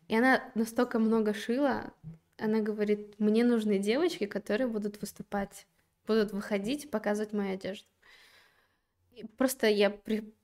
И 0.09 0.17
она 0.17 0.43
настолько 0.55 0.99
много 1.01 1.35
шила, 1.35 1.93
она 2.39 2.61
говорит, 2.61 3.19
мне 3.19 3.45
нужны 3.45 3.79
девочки, 3.79 4.27
которые 4.27 4.69
будут 4.69 5.01
выступать, 5.01 5.67
будут 6.07 6.33
выходить, 6.33 6.91
показывать 6.91 7.33
мою 7.33 7.55
одежду. 7.55 7.89
Просто 9.37 9.67
я 9.67 9.91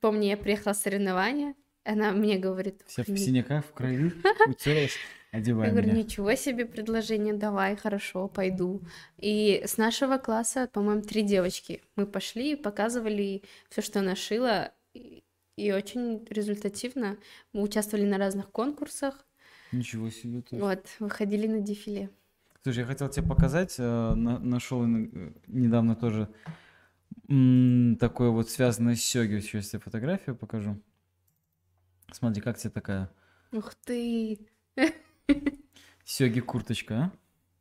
помню, 0.01 0.29
я 0.29 0.37
приехала 0.37 0.73
с 0.73 0.81
соревнования, 0.81 1.55
она 1.83 2.11
мне 2.11 2.37
говорит, 2.37 2.81
Вся 2.87 3.03
в 3.03 3.09
«Ни- 3.09 3.15
синяках, 3.17 3.65
в 3.65 3.71
крови, 3.73 4.11
утерлась, 4.47 4.95
одевай 5.31 5.67
я 5.67 5.71
говорю, 5.73 5.89
меня. 5.91 6.03
ничего 6.03 6.33
себе 6.35 6.65
предложение, 6.65 7.33
давай, 7.33 7.75
хорошо, 7.75 8.27
пойду. 8.27 8.81
И 9.17 9.61
с 9.65 9.77
нашего 9.77 10.17
класса, 10.17 10.69
по-моему, 10.71 11.01
три 11.01 11.23
девочки. 11.23 11.81
Мы 11.95 12.05
пошли 12.05 12.53
и 12.53 12.55
показывали 12.55 13.43
все, 13.69 13.81
что 13.81 13.99
она 13.99 14.15
шила, 14.15 14.71
и, 14.93 15.71
очень 15.71 16.25
результативно. 16.29 17.17
Мы 17.53 17.61
участвовали 17.63 18.05
на 18.05 18.17
разных 18.17 18.49
конкурсах, 18.51 19.25
Ничего 19.71 20.09
себе. 20.09 20.41
то 20.41 20.55
есть. 20.55 20.61
вот, 20.67 20.85
выходили 20.99 21.47
на 21.47 21.59
дефиле. 21.61 22.09
Слушай, 22.63 22.79
я 22.79 22.85
хотел 22.85 23.09
тебе 23.09 23.27
показать, 23.27 23.75
э, 23.77 23.83
на- 23.83 24.39
нашел 24.39 24.83
э, 24.85 25.33
недавно 25.47 25.95
тоже 25.95 26.29
такое 27.99 28.29
вот 28.29 28.49
связанное 28.49 28.95
с 28.95 29.01
сёги, 29.01 29.39
сейчас 29.39 29.69
тебе 29.69 29.79
фотографию 29.79 30.35
покажу. 30.35 30.79
Смотри, 32.13 32.41
как 32.41 32.57
тебе 32.57 32.69
такая 32.69 33.09
Ух 33.51 33.73
ты, 33.75 34.39
сёги 36.05 36.39
курточка, 36.39 37.11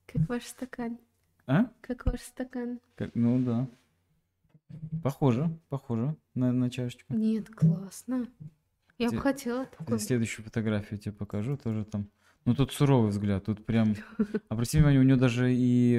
как 0.06 0.28
ваш 0.28 0.44
стакан, 0.44 0.98
а? 1.46 1.60
А? 1.62 1.70
как 1.80 2.06
ваш 2.06 2.20
стакан. 2.20 2.80
Как- 2.94 3.14
ну 3.14 3.42
да. 3.44 3.68
Похоже, 5.02 5.50
похоже 5.68 6.16
на, 6.34 6.52
на 6.52 6.70
чашечку. 6.70 7.12
Нет, 7.14 7.50
классно. 7.50 8.26
Я 8.98 9.08
бы 9.10 9.16
Те- 9.16 9.20
хотела 9.20 9.66
такой. 9.66 9.98
следующую 9.98 10.44
фотографию 10.44 10.98
тебе 10.98 11.12
покажу, 11.12 11.56
тоже 11.56 11.84
там. 11.84 12.08
Ну 12.44 12.54
тут 12.54 12.72
суровый 12.72 13.10
взгляд, 13.10 13.44
тут 13.44 13.66
прям. 13.66 13.94
Обрати 14.48 14.78
внимание, 14.78 15.00
у 15.00 15.04
него 15.04 15.18
даже 15.18 15.52
и 15.54 15.98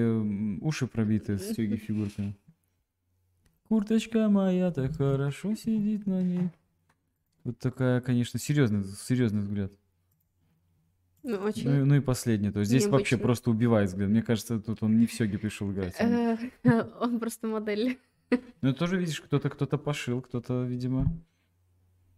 уши 0.62 0.88
пробиты 0.88 1.38
с 1.38 1.54
сёги 1.54 1.76
фигурками. 1.76 2.36
Курточка 3.68 4.30
моя 4.30 4.72
так 4.72 4.96
хорошо 4.98 5.56
сидит 5.56 6.06
на 6.08 6.22
ней. 6.22 6.50
Вот 7.44 7.60
такая, 7.60 8.02
конечно, 8.02 8.40
серьезный, 8.40 8.84
серьезный 8.84 9.42
взгляд. 9.42 9.72
Ну, 11.24 11.38
очень. 11.38 11.70
Ну, 11.70 11.82
и- 11.82 11.84
ну 11.86 11.96
и 11.96 12.00
последний. 12.02 12.52
То 12.52 12.60
есть 12.60 12.70
здесь 12.70 12.84
вообще 12.84 13.16
необычно. 13.16 13.18
просто 13.20 13.52
убивает 13.52 13.90
взгляд. 13.90 14.10
Мне 14.10 14.22
кажется, 14.22 14.60
тут 14.60 14.84
он 14.84 14.98
не 14.98 15.06
в 15.06 15.14
сёге 15.14 15.38
пришел 15.38 15.72
играть. 15.72 15.96
Он- 16.00 16.08
Э, 16.12 16.38
Он 17.00 17.20
просто 17.20 17.48
модель. 17.48 17.98
Ну 18.62 18.74
тоже 18.74 18.98
видишь, 18.98 19.22
кто-то 19.22 19.50
кто-то 19.50 19.78
пошил, 19.78 20.22
кто-то, 20.22 20.64
видимо. 20.64 21.06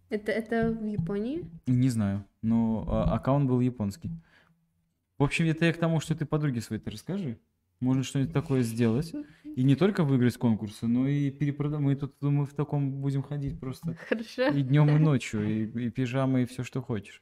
Это, 0.10 0.32
это 0.32 0.72
в 0.72 0.86
Японии? 0.86 1.50
Не 1.68 1.90
знаю, 1.90 2.24
но 2.42 2.86
а, 2.88 3.16
аккаунт 3.16 3.48
был 3.50 3.60
японский. 3.60 4.12
В 5.18 5.24
общем, 5.24 5.46
это 5.46 5.66
я 5.66 5.74
к 5.74 5.78
тому, 5.78 6.00
что 6.00 6.16
ты 6.16 6.26
подруге 6.26 6.62
своей 6.62 6.82
ты 6.82 6.92
расскажи. 6.92 7.38
Можно 7.80 8.04
что-нибудь 8.04 8.34
такое 8.34 8.62
сделать. 8.62 9.14
И 9.56 9.64
не 9.64 9.76
только 9.76 10.04
выиграть 10.04 10.38
конкурсы, 10.38 10.86
но 10.88 11.08
и 11.08 11.30
перепродать. 11.32 11.80
Мы 11.80 11.96
тут 11.96 12.14
мы 12.22 12.46
в 12.46 12.54
таком 12.54 12.92
будем 13.02 13.24
ходить 13.24 13.60
просто 13.60 13.96
Хорошо. 14.10 14.48
и 14.50 14.62
днем, 14.62 14.90
и 14.90 15.00
ночью, 15.00 15.48
и, 15.48 15.86
и 15.86 15.90
пижамы, 15.90 16.44
и 16.44 16.46
все, 16.46 16.64
что 16.64 16.82
хочешь. 16.82 17.22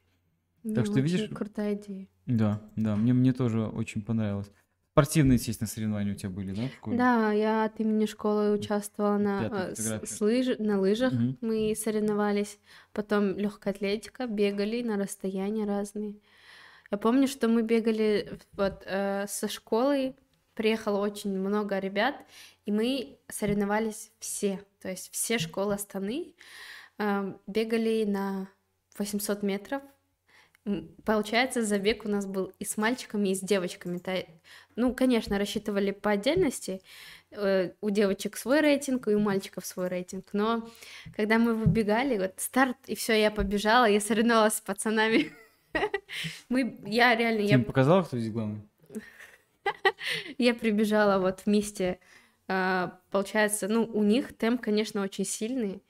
Ну, 0.64 0.84
что, 0.86 1.00
видишь- 1.00 1.30
крутая 1.30 1.76
идея. 1.76 2.08
Да, 2.26 2.62
да, 2.76 2.96
мне, 2.96 3.14
мне 3.14 3.34
тоже 3.34 3.66
очень 3.68 4.02
понравилось. 4.02 4.50
Спортивные, 4.94 5.36
естественно, 5.36 5.68
соревнования 5.68 6.14
у 6.14 6.16
тебя 6.16 6.30
были, 6.30 6.54
да? 6.54 6.70
Да, 6.96 7.32
я 7.34 7.66
от 7.66 7.80
имени 7.80 8.06
школы 8.06 8.54
участвовала 8.54 9.18
на, 9.18 9.72
э, 9.72 9.76
с- 9.76 10.22
лыж- 10.22 10.56
на 10.64 10.80
лыжах. 10.80 11.12
Мгм. 11.14 11.38
Мы 11.42 11.74
соревновались. 11.76 12.60
Потом 12.94 13.36
легкая 13.38 13.74
атлетика, 13.74 14.28
бегали 14.28 14.82
на 14.84 14.98
расстояния 14.98 15.66
разные. 15.66 16.16
Я 16.92 16.98
помню, 17.00 17.28
что 17.28 17.48
мы 17.48 17.64
бегали 17.64 18.40
вот 18.54 18.84
э, 18.86 19.26
со 19.28 19.48
школы. 19.48 20.16
Приехало 20.54 21.00
очень 21.00 21.38
много 21.38 21.80
ребят, 21.80 22.16
и 22.66 22.72
мы 22.72 23.18
соревновались 23.28 24.12
все. 24.20 24.64
То 24.82 24.90
есть 24.90 25.12
все 25.12 25.40
школы 25.40 25.74
Астаны 25.74 26.34
э, 27.00 27.34
бегали 27.48 28.04
на 28.06 28.50
800 28.98 29.44
метров. 29.44 29.82
Получается, 31.04 31.64
забег 31.64 32.06
у 32.06 32.10
нас 32.10 32.26
был 32.26 32.54
и 32.58 32.64
с 32.64 32.78
мальчиками, 32.78 33.30
и 33.30 33.36
с 33.36 33.42
девочками. 33.42 34.00
Ну, 34.76 34.94
конечно, 34.94 35.38
рассчитывали 35.38 35.92
по 35.92 36.12
отдельности. 36.12 36.82
Э, 37.32 37.72
У 37.82 37.90
девочек 37.90 38.38
свой 38.38 38.62
рейтинг, 38.62 39.08
и 39.08 39.16
у 39.16 39.20
мальчиков 39.20 39.66
свой 39.66 39.88
рейтинг. 39.90 40.28
Но 40.34 40.70
когда 41.16 41.38
мы 41.38 41.54
выбегали, 41.56 42.18
вот 42.18 42.34
старт, 42.38 42.78
и 42.86 42.96
все, 42.96 43.14
я 43.20 43.32
побежала, 43.32 43.86
я 43.86 44.00
соревновалась 44.00 44.56
с 44.56 44.62
пацанами. 44.62 45.32
Мы, 46.50 46.80
я 46.86 47.16
реально, 47.16 47.42
Ты 47.42 47.48
я 47.48 47.60
показала, 47.60 48.04
кто 48.04 48.18
здесь 48.18 48.32
главный? 48.32 48.62
я 50.38 50.54
прибежала 50.54 51.20
вот 51.20 51.42
вместе, 51.46 52.00
а, 52.48 53.00
получается, 53.12 53.68
ну, 53.68 53.84
у 53.86 54.04
них 54.04 54.36
темп, 54.38 54.62
конечно, 54.62 55.02
очень 55.02 55.26
сильный. 55.26 55.82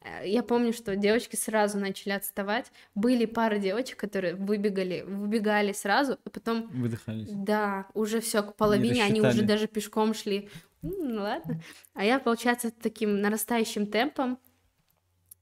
Э, 0.00 0.26
Я 0.26 0.42
помню, 0.42 0.72
что 0.72 0.96
девочки 0.96 1.36
сразу 1.36 1.78
начали 1.78 2.12
отставать. 2.12 2.72
Были 2.94 3.26
пара 3.26 3.58
девочек, 3.58 3.98
которые 3.98 4.34
выбегали, 4.34 5.02
выбегали 5.02 5.72
сразу, 5.72 6.18
а 6.24 6.30
потом, 6.30 6.68
Выдыхались. 6.68 7.28
да, 7.30 7.86
уже 7.94 8.20
все 8.20 8.42
к 8.42 8.56
половине, 8.56 9.04
они 9.04 9.20
уже 9.20 9.42
даже 9.42 9.66
пешком 9.66 10.14
шли. 10.14 10.48
Ну 10.82 11.22
ладно. 11.22 11.60
А 11.94 12.04
я, 12.04 12.18
получается, 12.20 12.70
таким 12.70 13.20
нарастающим 13.20 13.86
темпом 13.88 14.38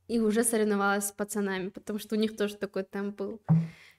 и 0.08 0.18
уже 0.20 0.44
соревновалась 0.44 1.08
с 1.08 1.12
пацанами, 1.12 1.68
потому 1.68 1.98
что 1.98 2.14
у 2.14 2.18
них 2.18 2.36
тоже 2.36 2.56
такой 2.56 2.84
темп 2.84 3.16
был. 3.18 3.42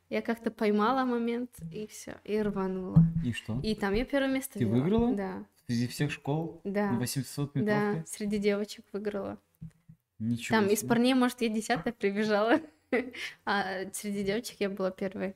Я 0.10 0.22
как-то 0.22 0.52
поймала 0.52 1.04
момент, 1.06 1.50
и 1.72 1.86
все, 1.88 2.16
и 2.24 2.42
рванула. 2.42 3.04
И 3.26 3.34
что? 3.34 3.60
И 3.62 3.76
там 3.76 3.94
я 3.94 4.06
первое 4.06 4.34
место 4.34 4.58
Ты 4.58 4.66
взяла. 4.66 4.82
выиграла? 4.82 5.14
Да, 5.16 5.46
Среди 5.68 5.88
всех 5.88 6.12
школ? 6.12 6.62
да, 6.64 6.92
На 6.94 7.00
800 7.00 7.52
да, 7.54 7.60
метровке? 7.60 8.04
среди 8.08 8.38
девочек 8.38 8.86
выиграла. 8.94 9.38
Ничего 10.20 10.58
Там 10.60 10.68
из 10.70 10.80
себе. 10.80 10.90
парней, 10.90 11.14
может, 11.14 11.42
я 11.42 11.50
десятая 11.50 11.94
прибежала. 11.94 12.60
А 13.46 13.84
среди 13.92 14.24
девочек 14.24 14.62
я 14.62 14.70
была 14.70 14.92
первой. 14.92 15.36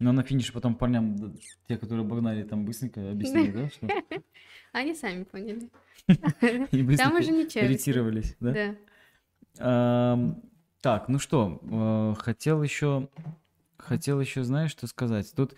Но 0.00 0.12
на 0.12 0.22
финише 0.22 0.52
потом 0.54 0.74
парням, 0.74 1.36
те, 1.68 1.76
которые 1.76 2.04
обогнали, 2.06 2.42
там 2.42 2.64
быстренько 2.64 3.10
объяснили, 3.10 3.50
да, 3.50 3.68
что 3.68 3.86
Они 4.72 4.94
сами 4.94 5.24
поняли. 5.24 5.70
Там 6.96 7.16
уже 7.16 7.32
не 7.32 7.48
челюсти. 7.48 7.58
ретировались, 7.58 8.36
да? 8.40 8.76
Да. 9.58 10.36
Так, 10.82 11.08
ну 11.08 11.18
что, 11.18 11.60
э, 11.62 12.14
хотел 12.20 12.62
еще, 12.62 13.08
хотел 13.78 14.20
еще, 14.20 14.44
знаешь, 14.44 14.70
что 14.70 14.86
сказать? 14.86 15.32
Тут 15.34 15.54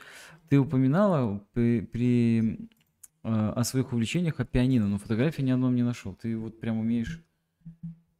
ты 0.48 0.58
упоминала 0.58 1.44
при, 1.52 1.80
при, 1.80 2.58
э, 3.24 3.52
о 3.54 3.62
своих 3.64 3.92
увлечениях 3.92 4.40
о 4.40 4.44
пианино, 4.44 4.86
но 4.86 4.98
фотографии 4.98 5.42
ни 5.42 5.50
одном 5.50 5.74
не 5.74 5.82
нашел. 5.82 6.14
Ты 6.14 6.36
вот 6.36 6.60
прям 6.60 6.78
умеешь, 6.78 7.22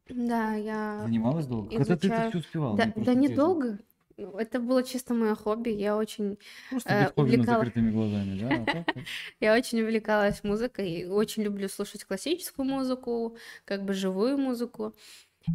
Да, 0.09 0.53
я... 0.55 1.01
занималась 1.03 1.47
долго? 1.47 1.69
Когда 1.69 1.85
ты 1.85 1.93
это 1.93 2.07
изучаю- 2.07 2.29
все 2.29 2.39
успевала? 2.39 2.77
Да, 2.77 2.93
да 2.95 3.13
недолго. 3.13 3.79
Ну, 4.17 4.37
Это 4.37 4.59
было 4.59 4.83
чисто 4.83 5.13
мое 5.13 5.33
хобби. 5.33 5.69
Я 5.69 5.95
очень, 5.95 6.37
Просто 6.69 6.89
э, 6.89 7.05
Бетховена 7.05 7.31
с 7.31 7.37
увлекала- 7.47 7.57
закрытыми 7.59 7.91
глазами, 7.91 8.37
да? 8.37 8.85
я 9.39 9.55
очень 9.55 9.81
увлекалась 9.81 10.43
музыкой. 10.43 11.05
Очень 11.07 11.43
люблю 11.43 11.69
слушать 11.69 12.03
классическую 12.03 12.67
музыку, 12.67 13.37
как 13.63 13.85
бы 13.85 13.93
живую 13.93 14.37
музыку. 14.37 14.93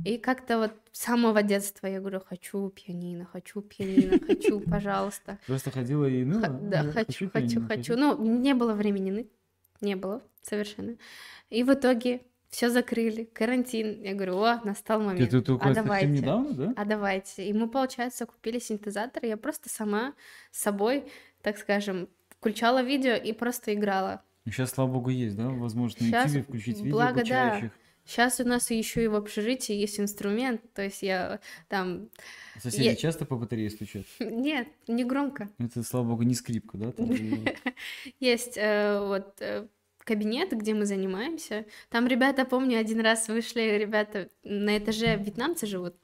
И 0.05 0.19
как-то 0.19 0.59
вот 0.59 0.73
с 0.93 1.01
самого 1.03 1.43
детства 1.43 1.87
я 1.87 2.01
говорю, 2.01 2.21
хочу 2.21 2.69
пианино, 2.71 3.25
хочу 3.25 3.61
пианино, 3.63 4.19
хочу, 4.25 4.61
пожалуйста. 4.71 5.39
Просто 5.47 5.71
ходила 5.71 6.07
и 6.07 6.25
ныла? 6.25 6.43
Х- 6.43 6.59
Да, 6.63 6.83
Ну, 6.85 6.93
хочу, 6.93 7.31
хочу, 7.31 7.67
хочу. 7.67 7.97
Ну, 7.97 8.23
не 8.23 8.55
было 8.55 8.75
времени 8.75 9.11
ныть. 9.11 9.31
Не 9.81 9.97
было 9.97 10.23
совершенно. 10.43 10.97
И 11.51 11.63
в 11.63 11.73
итоге 11.73 12.23
все 12.49 12.71
закрыли, 12.71 13.25
карантин. 13.25 14.03
Я 14.03 14.15
говорю, 14.15 14.37
о, 14.39 14.61
настал 14.65 15.01
момент. 15.01 15.31
ты 15.31 15.41
только 15.43 15.71
а 15.71 15.75
давайте. 15.75 16.07
недавно, 16.07 16.53
да? 16.53 16.73
А 16.77 16.85
давайте. 16.85 17.45
И 17.49 17.53
мы, 17.53 17.69
получается, 17.69 18.27
купили 18.27 18.61
синтезатор. 18.61 19.25
Я 19.25 19.37
просто 19.37 19.69
сама 19.69 20.15
с 20.53 20.61
собой, 20.63 21.05
так 21.43 21.59
скажем, 21.59 22.09
включала 22.31 22.83
видео 22.83 23.15
и 23.15 23.33
просто 23.33 23.75
играла. 23.75 24.23
Сейчас, 24.47 24.71
слава 24.71 24.93
богу, 24.93 25.11
есть, 25.11 25.37
да? 25.37 25.49
Возможность 25.49 26.01
на 26.03 26.09
Щас, 26.09 26.31
YouTube 26.33 26.49
включить 26.49 26.79
видео 26.79 26.93
благо, 26.93 27.25
да. 27.25 27.71
Сейчас 28.05 28.39
у 28.41 28.45
нас 28.45 28.71
еще 28.71 29.05
и 29.05 29.09
в 29.09 29.15
общежитии 29.15 29.75
есть 29.75 29.99
инструмент, 29.99 30.61
то 30.75 30.83
есть 30.83 31.03
я 31.03 31.41
там... 31.69 32.11
Соседи 32.61 32.85
Я- 32.85 32.97
часто 32.97 33.25
по 33.25 33.37
батарее 33.37 33.71
стучат? 33.71 34.05
Нет, 34.21 34.69
не 34.87 35.05
громко. 35.05 35.49
Это, 35.59 35.83
слава 35.83 36.09
богу, 36.09 36.23
не 36.23 36.35
скрипка, 36.35 36.77
да? 36.77 36.93
Есть 38.21 38.59
э, 38.59 39.01
вот 39.01 39.41
э, 39.41 39.67
кабинет, 39.99 40.53
где 40.53 40.75
мы 40.75 40.85
занимаемся. 40.85 41.65
Там 41.89 42.07
ребята, 42.07 42.45
помню, 42.45 42.79
один 42.79 43.01
раз 43.01 43.29
вышли, 43.29 43.79
ребята 43.79 44.29
на 44.43 44.77
этаже 44.77 45.17
вьетнамцы 45.17 45.67
живут, 45.67 45.97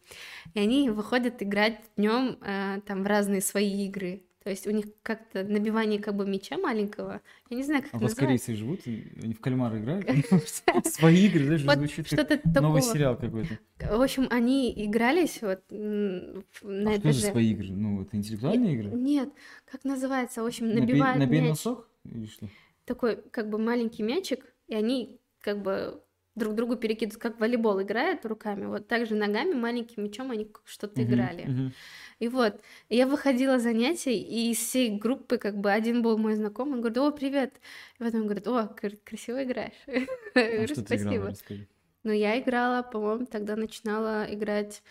и 0.55 0.61
они 0.61 0.89
выходят 0.89 1.43
играть 1.43 1.81
днем 1.97 2.39
там 2.87 3.03
в 3.03 3.07
разные 3.07 3.43
свои 3.43 3.87
игры. 3.87 4.23
То 4.43 4.49
есть 4.49 4.67
у 4.67 4.71
них 4.71 4.87
как-то 5.03 5.45
набивание 5.45 6.01
как 6.01 6.15
бы 6.15 6.27
мяча 6.27 6.57
маленького. 6.57 7.21
Я 7.51 7.57
не 7.59 7.63
знаю, 7.63 7.83
как 7.83 7.93
А 7.93 7.97
это 7.99 8.05
называется. 8.05 8.21
корейцы 8.47 8.55
живут? 8.55 8.81
Они 8.87 9.35
в 9.35 9.41
кальмара 9.41 9.79
играют? 9.79 10.07
Свои 10.87 11.27
игры, 11.27 11.45
знаешь, 11.59 11.61
звучит 11.63 12.09
как 12.09 12.45
новый 12.61 12.81
сериал 12.81 13.17
какой-то. 13.19 13.59
В 13.79 14.01
общем, 14.01 14.27
они 14.31 14.73
игрались 14.87 15.43
вот 15.43 15.63
на 15.71 16.41
А 16.41 16.43
что 16.55 16.69
за 16.69 16.97
этаже. 16.97 17.31
свои 17.33 17.51
игры? 17.53 17.69
Ну, 17.71 18.03
это 18.03 18.17
интеллектуальные 18.17 18.75
игры? 18.75 18.91
Нет, 18.93 19.29
как 19.71 19.85
называется? 19.85 20.43
В 20.43 20.47
общем, 20.47 20.69
Набей- 20.69 20.81
набивают 20.81 21.19
Набей 21.19 21.41
мяч. 21.41 21.49
носок? 21.51 21.89
Или 22.05 22.27
что? 22.27 22.49
такой 22.87 23.17
как 23.31 23.49
бы 23.51 23.59
маленький 23.59 24.03
мячик, 24.03 24.45
и 24.67 24.75
они 24.75 25.21
как 25.43 25.63
бы 25.63 26.03
друг 26.35 26.55
другу 26.55 26.77
перекидывают, 26.77 27.23
как 27.23 27.41
волейбол 27.41 27.83
играют 27.83 28.25
руками, 28.27 28.67
вот 28.67 28.89
так 28.89 29.07
же 29.07 29.15
ногами, 29.15 29.53
маленьким 29.55 30.05
мячом 30.05 30.31
они 30.31 30.51
что-то 30.65 31.03
Мгм, 31.03 31.05
играли. 31.05 31.53
мгм. 31.53 31.75
И 32.19 32.29
вот, 32.29 32.61
я 32.89 33.07
выходила 33.07 33.59
занятий, 33.59 34.19
и 34.21 34.51
из 34.53 34.59
всей 34.59 34.91
группы 34.99 35.39
как 35.39 35.59
бы 35.59 35.73
один 35.73 36.03
был 36.03 36.19
мой 36.19 36.35
знакомый, 36.37 36.75
он 36.75 36.81
говорит, 36.81 36.99
о, 36.99 37.11
привет. 37.13 37.61
И 37.99 38.05
потом 38.05 38.25
говорит, 38.25 38.47
о, 38.49 38.69
красиво 39.05 39.43
играешь. 39.45 39.75
А 40.57 40.63
говорю, 40.63 40.67
что 40.67 40.83
ты 40.83 40.97
играла? 40.97 41.27
спасибо. 41.27 41.31
Расскажи. 41.31 41.69
Ну, 42.05 42.13
я 42.13 42.41
играла, 42.41 42.83
по-моему, 42.83 43.27
тогда 43.27 43.57
начинала 43.57 44.27
играть... 44.33 44.83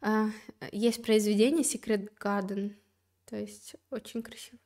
а, 0.00 0.28
есть 0.72 1.02
произведение 1.04 1.62
Secret 1.64 2.10
Garden, 2.22 2.76
то 3.26 3.36
есть 3.36 3.76
очень 3.90 4.22
красиво. 4.22 4.58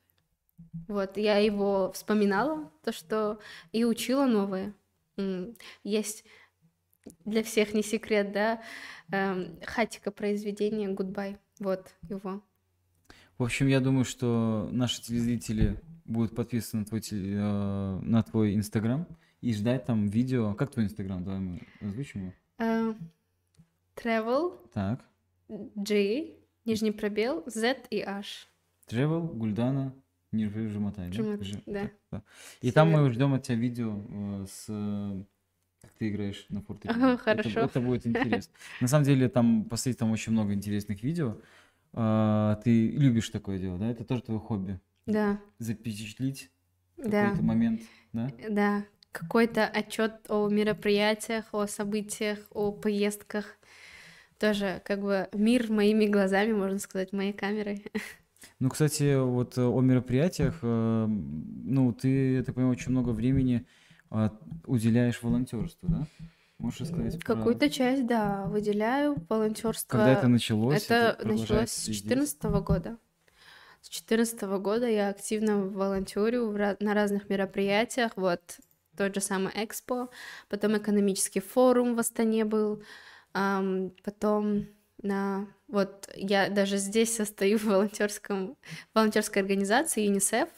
Вот, 0.87 1.17
я 1.17 1.37
его 1.37 1.91
вспоминала, 1.93 2.71
то, 2.83 2.91
что 2.91 3.39
и 3.71 3.85
учила 3.85 4.25
новое. 4.25 4.75
Есть 5.83 6.25
для 7.23 7.43
всех 7.43 7.73
не 7.73 7.83
секрет, 7.83 8.31
да, 8.31 8.61
эм, 9.11 9.59
хатика 9.63 10.11
произведение 10.11 10.89
Goodbye, 10.93 11.37
вот 11.59 11.93
его. 12.09 12.41
В 13.37 13.43
общем, 13.43 13.67
я 13.67 13.79
думаю, 13.79 14.05
что 14.05 14.69
наши 14.71 15.01
телезрители 15.01 15.79
будут 16.05 16.35
подписаны 16.35 16.81
на 16.81 16.85
твой, 16.85 17.01
теле- 17.01 17.35
э, 17.37 17.99
на 18.01 18.23
твой 18.23 18.55
инстаграм 18.55 19.07
и 19.41 19.53
ждать 19.53 19.85
там 19.85 20.07
видео. 20.07 20.53
Как 20.55 20.71
твой 20.71 20.85
инстаграм? 20.85 21.23
Давай 21.23 21.39
мы 21.39 21.61
озвучим 21.81 22.21
его. 22.21 22.33
Э, 22.59 22.93
Travel, 23.95 24.57
Так. 24.73 25.05
G, 25.47 26.35
нижний 26.65 26.91
пробел, 26.91 27.43
Z 27.45 27.83
и 27.89 28.01
H. 28.01 28.47
Travel, 28.89 29.27
Гульдана, 29.33 29.93
Нирвы, 30.35 30.67
Жумотай, 30.67 31.09
да? 31.09 31.43
Ж- 31.43 31.61
да. 31.65 31.89
да. 32.11 32.23
И 32.61 32.71
там 32.71 32.91
мы 32.91 33.09
ждем 33.11 33.33
от 33.33 33.43
тебя 33.43 33.55
видео 33.55 34.01
э, 34.09 34.45
с 34.49 34.65
как 35.81 35.91
ты 35.93 36.09
играешь 36.09 36.45
на 36.49 36.61
фортепиано. 36.61 37.13
Ага, 37.13 37.13
Это- 37.13 37.23
хорошо. 37.43 37.59
Это, 37.61 37.79
будет 37.79 38.05
интересно. 38.07 38.53
На 38.81 38.87
самом 38.87 39.05
деле 39.05 39.29
там 39.29 39.65
последних 39.65 39.99
там 39.99 40.11
очень 40.11 40.31
много 40.31 40.53
интересных 40.53 41.03
видео. 41.03 41.37
А, 41.93 42.55
Ты 42.63 42.89
любишь 42.89 43.29
такое 43.29 43.57
дело, 43.59 43.77
да? 43.77 43.89
Это 43.89 44.03
тоже 44.03 44.21
твое 44.23 44.39
хобби. 44.39 44.79
Да, 45.05 45.39
Запечатлить 45.59 46.49
да. 46.97 47.25
какой-то 47.25 47.43
момент, 47.43 47.81
да? 48.13 48.31
Да, 48.49 48.85
какой-то 49.11 49.65
отчет 49.67 50.25
о 50.29 50.49
мероприятиях, 50.49 51.45
о 51.53 51.67
событиях, 51.67 52.39
о 52.49 52.71
поездках. 52.71 53.45
Тоже 54.39 54.81
как 54.83 55.01
бы 55.01 55.29
мир 55.33 55.71
моими 55.71 56.07
глазами, 56.07 56.51
можно 56.51 56.79
сказать, 56.79 57.13
моей 57.13 57.31
камерой. 57.33 57.85
Ну, 58.59 58.69
кстати, 58.69 59.21
вот 59.21 59.57
э, 59.57 59.63
о 59.63 59.81
мероприятиях, 59.81 60.59
э, 60.61 61.05
ну, 61.07 61.93
ты, 61.93 62.33
я 62.35 62.43
так 62.43 62.55
понимаю, 62.55 62.73
очень 62.73 62.91
много 62.91 63.09
времени 63.09 63.65
а, 64.09 64.31
уделяешь 64.65 65.21
волонтерству, 65.21 65.89
да? 65.89 66.07
Можешь 66.57 66.81
рассказать 66.81 67.19
про- 67.23 67.35
Какую-то 67.35 67.69
часть, 67.69 68.05
да, 68.05 68.45
выделяю 68.45 69.17
волонтерство. 69.27 69.97
Когда 69.97 70.11
это 70.13 70.27
началось? 70.27 70.83
Это 70.83 71.17
началось 71.19 71.45
продолжается 71.45 71.81
с 71.81 71.87
и 71.89 71.93
здесь? 71.93 72.01
2014 72.03 72.43
года. 72.65 72.97
С 73.81 73.89
2014 73.89 74.41
года 74.59 74.87
я 74.87 75.09
активно 75.09 75.57
волонтерю 75.61 76.51
на 76.79 76.93
разных 76.93 77.29
мероприятиях. 77.29 78.13
Вот 78.15 78.41
тот 78.95 79.13
же 79.13 79.21
самый 79.21 79.51
Экспо, 79.53 80.09
потом 80.49 80.77
экономический 80.77 81.41
форум 81.41 81.95
в 81.95 81.99
Астане 81.99 82.45
был, 82.45 82.81
потом 84.03 84.65
на 85.05 85.47
вот 85.67 86.09
я 86.15 86.49
даже 86.49 86.77
здесь 86.77 87.15
состою 87.15 87.57
в 87.57 87.63
волонтерском 87.65 88.57
волонтерской 88.93 89.41
организации 89.41 90.05
ЮНИСЕФ. 90.05 90.49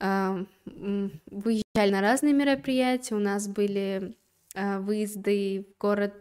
Ам, 0.00 0.46
м, 0.66 1.20
Выезжали 1.26 1.90
на 1.90 2.00
разные 2.00 2.32
мероприятия. 2.32 3.14
У 3.14 3.18
нас 3.18 3.48
были 3.48 4.14
а, 4.54 4.78
выезды 4.80 5.66
в 5.68 5.80
город 5.80 6.14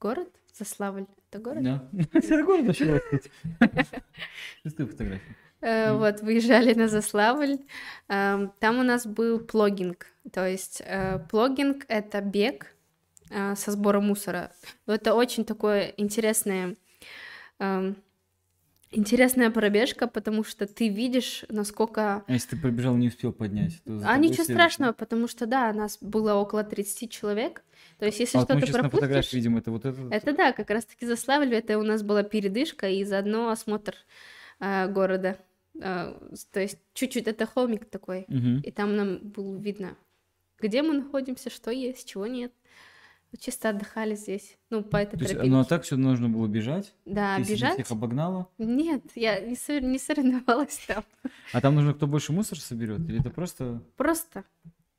город 0.00 0.28
Заславль. 0.58 1.06
Это 1.30 1.42
город? 1.42 1.62
Да. 1.62 1.88
Это 2.12 2.42
город 2.42 2.66
начало. 2.66 3.00
Шестую 4.62 4.88
фотографию. 4.90 5.36
Э. 5.62 5.92
Вот, 5.92 6.20
выезжали 6.22 6.74
на 6.74 6.88
Заславль. 6.88 7.58
Эм, 8.08 8.52
Там 8.60 8.78
у 8.78 8.82
нас 8.82 9.06
был 9.06 9.38
плогинг. 9.40 10.06
То 10.32 10.46
есть 10.46 10.82
э, 10.84 11.18
плогинг— 11.30 11.84
это 11.88 12.20
бег 12.20 12.74
э, 13.30 13.54
со 13.56 13.70
сбора 13.72 14.00
мусора. 14.00 14.52
Это 14.86 15.14
очень 15.14 15.44
такое 15.44 15.94
интересное... 15.96 16.76
эм, 17.58 17.96
Интересная 18.92 19.52
пробежка, 19.52 20.08
потому 20.08 20.42
что 20.42 20.66
ты 20.66 20.88
видишь, 20.88 21.44
насколько... 21.48 22.24
А 22.26 22.32
если 22.32 22.56
ты 22.56 22.56
пробежал 22.56 22.96
не 22.96 23.06
успел 23.06 23.32
поднять? 23.32 23.80
то 23.84 23.92
А 24.04 24.16
ничего 24.16 24.34
следующий. 24.42 24.52
страшного, 24.54 24.92
потому 24.92 25.28
что, 25.28 25.46
да, 25.46 25.72
нас 25.72 25.98
было 26.00 26.34
около 26.34 26.64
30 26.64 27.08
человек. 27.08 27.62
То 28.00 28.06
есть, 28.06 28.18
если 28.18 28.38
А 28.38 28.40
вот 28.40 28.48
мы 28.48 28.56
что-то 28.56 28.66
сейчас 28.66 28.74
на 28.74 28.80
пропустишь... 28.80 29.00
фотографии 29.06 29.36
видим, 29.36 29.56
это 29.58 29.70
вот 29.70 29.84
это. 29.84 30.08
Это 30.10 30.32
да, 30.32 30.50
как 30.50 30.70
раз-таки 30.70 31.06
Заславль, 31.06 31.54
это 31.54 31.78
у 31.78 31.84
нас 31.84 32.02
была 32.02 32.24
передышка 32.24 32.88
и 32.88 33.04
заодно 33.04 33.50
осмотр 33.50 33.94
а, 34.58 34.88
города. 34.88 35.38
С- 35.74 36.46
то 36.50 36.58
есть 36.58 36.78
чуть-чуть 36.92 37.28
это 37.28 37.46
холмик 37.46 37.84
такой, 37.88 38.24
Мгм. 38.26 38.58
и 38.62 38.72
там 38.72 38.96
нам 38.96 39.18
было 39.18 39.56
видно, 39.56 39.96
где 40.58 40.82
мы 40.82 40.94
находимся, 40.94 41.48
что 41.48 41.70
есть, 41.70 42.08
чего 42.08 42.26
нет. 42.26 42.52
Чисто 43.38 43.68
отдыхали 43.70 44.16
здесь, 44.16 44.58
ну, 44.70 44.82
по 44.82 44.96
этой 44.96 45.16
тропинке. 45.18 45.48
ну 45.48 45.60
а 45.60 45.64
так 45.64 45.84
все 45.84 45.96
нужно 45.96 46.28
было 46.28 46.46
бежать? 46.48 46.92
Да, 47.04 47.36
Ты 47.36 47.42
бежать? 47.52 47.74
всех 47.74 47.90
обогнала? 47.92 48.48
Нет, 48.58 49.02
я 49.14 49.38
не, 49.40 49.54
сор- 49.54 49.82
не 49.82 49.98
соревновалась 49.98 50.78
там. 50.88 51.04
А 51.52 51.60
там 51.60 51.76
нужно 51.76 51.94
кто 51.94 52.06
больше 52.08 52.32
мусор 52.32 52.58
соберет? 52.58 53.00
Или 53.08 53.20
это 53.20 53.30
просто... 53.30 53.82
Просто 53.96 54.44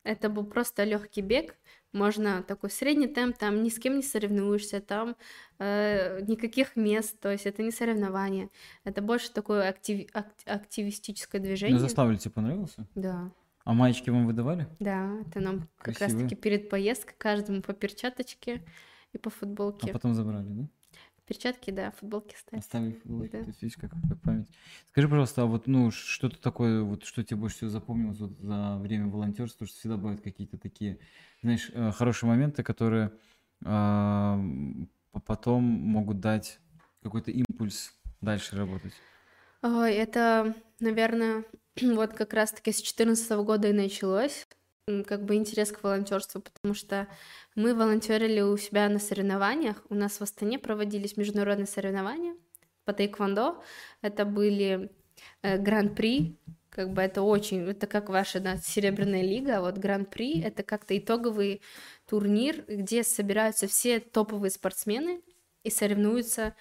Это 0.04 0.30
был 0.30 0.46
просто 0.46 0.84
легкий 0.86 1.22
бег. 1.22 1.56
Можно 1.94 2.42
такой 2.42 2.70
средний 2.70 3.08
темп, 3.08 3.38
там 3.38 3.64
ни 3.64 3.70
с 3.70 3.78
кем 3.78 3.98
не 3.98 4.02
соревнуешься, 4.02 4.80
там 4.80 5.18
э, 5.60 6.22
никаких 6.22 6.78
мест, 6.78 7.20
то 7.20 7.30
есть 7.30 7.46
это 7.46 7.64
не 7.64 7.72
соревнование. 7.72 8.50
Это 8.86 9.02
больше 9.02 9.30
такое 9.30 9.68
актив, 9.68 10.10
ак- 10.14 10.32
активистическое 10.46 11.42
движение. 11.42 11.78
заставле 11.80 12.18
тебе 12.18 12.32
понравился? 12.32 12.88
Да, 12.96 13.30
А 13.66 13.74
маечки 13.74 14.10
вам 14.10 14.26
выдавали? 14.28 14.68
да, 14.80 15.20
это 15.22 15.40
нам 15.40 15.60
как 15.78 15.86
Красивые. 15.86 16.24
раз-таки 16.24 16.36
перед 16.36 16.70
поездкой 16.70 17.16
каждому 17.18 17.62
по 17.62 17.74
перчаточке 17.74 18.66
и 19.14 19.18
по 19.18 19.30
А 19.30 19.34
футболке. 19.40 19.94
потом 19.94 20.14
забрали, 20.14 20.48
да? 20.50 20.68
Перчатки, 21.26 21.72
да, 21.72 21.92
футболки 21.92 22.36
ставь. 22.36 22.60
Оставили 22.60 22.94
футболки, 22.94 23.32
Да. 23.32 23.40
то 23.40 23.48
есть 23.48 23.62
видишь, 23.62 23.78
как, 23.78 23.92
как 23.92 24.22
память. 24.22 24.50
Скажи, 24.90 25.08
пожалуйста, 25.08 25.44
а 25.44 25.46
вот, 25.46 25.68
ну, 25.68 25.90
что-то 25.92 26.38
такое, 26.42 26.82
вот, 26.84 27.06
что 27.06 27.24
тебе 27.24 27.38
больше 27.40 27.58
всего 27.58 27.70
запомнилось 27.70 28.20
вот 28.20 28.38
за 28.40 28.78
время 28.78 29.08
волонтерства, 29.08 29.66
что 29.66 29.78
всегда 29.78 29.96
бывают 29.98 30.22
какие-то 30.22 30.58
такие, 30.58 31.00
знаешь, 31.42 31.72
э, 31.74 31.92
хорошие 31.92 32.28
моменты, 32.30 32.64
которые 32.64 33.14
а, 33.64 34.38
п- 35.12 35.20
потом 35.22 35.64
могут 35.64 36.20
дать 36.20 36.60
какой-то 37.04 37.32
импульс 37.32 37.94
дальше 38.20 38.58
работать. 38.58 39.02
Ой, 39.64 39.94
это, 39.94 40.56
наверное, 40.80 41.46
вот 41.82 42.14
как 42.14 42.34
раз-таки 42.34 42.72
с 42.72 42.78
2014 42.78 43.32
года 43.44 43.70
и 43.70 43.74
началось, 43.74 44.48
как 45.06 45.26
бы 45.26 45.36
интерес 45.36 45.72
к 45.72 45.84
волонтерству, 45.84 46.42
потому 46.42 46.74
что 46.74 47.08
мы 47.56 47.74
волонтерили 47.76 48.42
у 48.42 48.58
себя 48.58 48.90
на 48.90 49.00
соревнованиях. 49.00 49.84
У 49.90 49.96
нас 49.96 50.20
в 50.20 50.22
Астане 50.22 50.60
проводились 50.60 51.18
международные 51.18 51.68
соревнования 51.68 52.36
по 52.86 52.94
тейквондо. 52.94 53.64
Это 54.02 54.26
были 54.26 54.92
э, 55.44 55.58
гран-при, 55.58 56.38
как 56.70 56.94
бы 56.94 57.02
это 57.02 57.22
очень, 57.22 57.70
это 57.70 57.86
как 57.86 58.10
ваша 58.10 58.40
да, 58.40 58.58
серебряная 58.58 59.22
лига, 59.22 59.62
вот 59.62 59.78
гран-при 59.78 60.42
это 60.42 60.64
как-то 60.64 60.98
итоговый 60.98 61.62
турнир, 62.08 62.64
где 62.68 63.04
собираются 63.04 63.68
все 63.68 64.00
топовые 64.00 64.52
спортсмены 64.52 65.22
и 65.64 65.70
соревнуются 65.70 66.56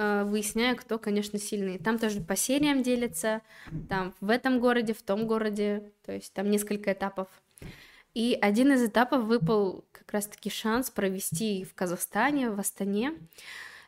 э, 0.00 0.24
выясняя, 0.24 0.74
кто, 0.74 0.98
конечно, 0.98 1.38
сильный. 1.38 1.78
Там 1.78 1.98
тоже 1.98 2.20
по 2.20 2.36
сериям 2.36 2.82
делятся, 2.82 3.42
там 3.88 4.14
в 4.20 4.30
этом 4.30 4.60
городе, 4.60 4.94
в 4.94 5.02
том 5.02 5.26
городе, 5.26 5.92
то 6.04 6.12
есть 6.12 6.32
там 6.32 6.50
несколько 6.50 6.92
этапов. 6.92 7.28
И 8.14 8.36
один 8.40 8.72
из 8.72 8.82
этапов 8.82 9.24
выпал 9.24 9.84
как 9.92 10.10
раз-таки 10.12 10.50
шанс 10.50 10.90
провести 10.90 11.64
в 11.64 11.74
Казахстане, 11.74 12.50
в 12.50 12.58
Астане, 12.58 13.12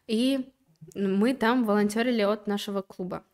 и 0.07 0.53
мы 0.95 1.35
там 1.35 1.65
волонтерили 1.65 2.23
от 2.23 2.47
нашего 2.47 2.83
клуба. 2.83 3.25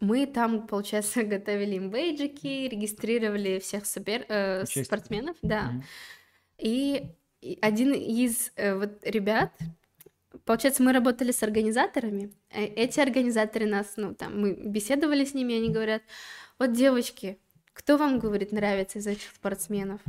Мы 0.00 0.26
там, 0.26 0.66
получается, 0.66 1.22
готовили 1.24 1.76
им 1.76 1.90
бейджики, 1.90 2.68
регистрировали 2.68 3.58
всех 3.58 3.86
супер, 3.86 4.24
э, 4.28 4.64
спортсменов, 4.64 5.36
да. 5.42 5.82
И 6.58 7.14
и 7.46 7.58
один 7.60 7.92
из 7.92 8.50
э, 8.56 8.74
вот 8.76 8.98
ребят, 9.04 9.52
получается, 10.46 10.82
мы 10.82 10.92
работали 10.92 11.32
с 11.32 11.42
организаторами. 11.42 12.32
Э, 12.50 12.64
Эти 12.64 13.00
организаторы 13.00 13.66
нас, 13.66 13.94
ну, 13.96 14.14
там, 14.14 14.40
мы 14.40 14.54
беседовали 14.54 15.24
с 15.24 15.34
ними, 15.34 15.56
они 15.56 15.68
говорят, 15.70 16.02
вот, 16.58 16.72
девочки, 16.72 17.38
кто 17.74 17.98
вам, 17.98 18.18
говорит, 18.18 18.52
нравится 18.52 18.98
из 18.98 19.06
этих 19.06 19.28
спортсменов? 19.34 20.00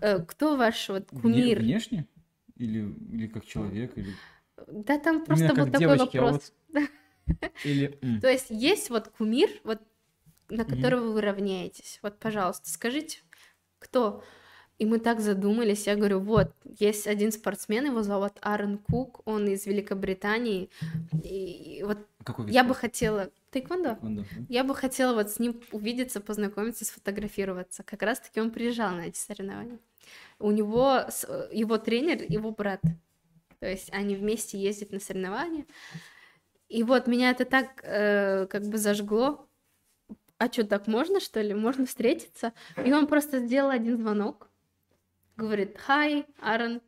Э, 0.00 0.20
Кто 0.20 0.56
ваш 0.56 0.88
вот 0.88 1.10
Вне- 1.10 1.20
кумир? 1.22 1.58
внешне? 1.58 2.06
Или, 2.56 2.94
или 3.12 3.26
как 3.26 3.44
человек? 3.46 3.96
Или... 3.96 4.14
Да 4.68 4.98
там 4.98 5.24
просто 5.24 5.46
Именно 5.46 5.54
был 5.56 5.64
как 5.64 5.72
такой 5.80 5.96
девочки, 5.96 6.16
а 6.18 6.22
вопрос. 6.22 6.52
Или... 7.64 7.98
м. 8.02 8.20
То 8.20 8.28
есть 8.28 8.50
есть 8.50 8.90
вот 8.90 9.08
кумир, 9.08 9.48
вот 9.64 9.80
на 10.50 10.64
которого 10.64 11.12
вы 11.12 11.20
равняетесь. 11.20 11.98
Вот, 12.02 12.18
пожалуйста, 12.18 12.68
скажите, 12.68 13.20
кто? 13.78 14.22
И 14.80 14.86
мы 14.86 14.98
так 14.98 15.20
задумались. 15.20 15.86
Я 15.86 15.94
говорю, 15.94 16.20
вот, 16.20 16.54
есть 16.64 17.06
один 17.06 17.32
спортсмен, 17.32 17.84
его 17.84 18.02
зовут 18.02 18.32
Аарон 18.40 18.78
Кук, 18.78 19.20
он 19.26 19.46
из 19.46 19.66
Великобритании. 19.66 20.70
И 21.22 21.82
вот 21.86 21.98
Какой 22.24 22.46
вид 22.46 22.54
я 22.54 22.62
бы 22.62 22.70
спорта? 22.70 22.80
хотела... 22.80 23.30
Тэквондо? 23.50 23.94
Тэквондо? 23.96 24.24
Я 24.48 24.64
бы 24.64 24.74
хотела 24.74 25.12
вот 25.14 25.30
с 25.30 25.38
ним 25.38 25.60
увидеться, 25.70 26.22
познакомиться, 26.22 26.86
сфотографироваться. 26.86 27.82
Как 27.82 28.00
раз-таки 28.00 28.40
он 28.40 28.50
приезжал 28.50 28.92
на 28.92 29.02
эти 29.02 29.18
соревнования. 29.18 29.78
У 30.38 30.50
него 30.50 31.04
его 31.52 31.76
тренер, 31.76 32.24
его 32.26 32.50
брат. 32.50 32.80
То 33.58 33.68
есть 33.68 33.92
они 33.92 34.16
вместе 34.16 34.58
ездят 34.58 34.92
на 34.92 35.00
соревнования. 35.00 35.66
И 36.70 36.84
вот 36.84 37.06
меня 37.06 37.32
это 37.32 37.44
так 37.44 37.82
э, 37.82 38.46
как 38.46 38.62
бы 38.62 38.78
зажгло. 38.78 39.46
А 40.38 40.50
что, 40.50 40.64
так 40.64 40.86
можно, 40.86 41.20
что 41.20 41.42
ли? 41.42 41.52
Можно 41.52 41.84
встретиться? 41.84 42.54
И 42.82 42.90
он 42.94 43.06
просто 43.08 43.40
сделал 43.40 43.68
один 43.68 43.98
звонок. 43.98 44.49
Говорит, 45.40 45.76
хай, 45.78 46.26
Аарон. 46.40 46.80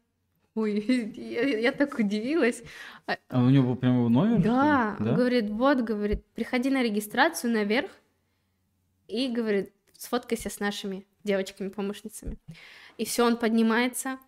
Ой, 0.54 0.72
я, 1.16 1.58
я 1.58 1.72
так 1.72 1.98
удивилась. 1.98 2.62
А- 3.06 3.16
А 3.28 3.42
у 3.42 3.48
него 3.48 3.68
был 3.68 3.76
прям 3.76 3.96
его 3.96 4.08
номер? 4.10 4.42
да, 4.42 4.96
да? 5.00 5.14
говорит, 5.14 5.48
вот, 5.50 5.80
говорит, 5.80 6.24
приходи 6.34 6.68
на 6.70 6.82
регистрацию 6.82 7.50
наверх 7.52 7.90
и, 9.08 9.28
говорит, 9.28 9.72
сфоткайся 9.96 10.50
с 10.50 10.60
нашими 10.60 11.06
девочками-помощницами. 11.24 12.36
И 12.98 13.04
все, 13.06 13.24
он 13.24 13.36
поднимается, 13.38 14.18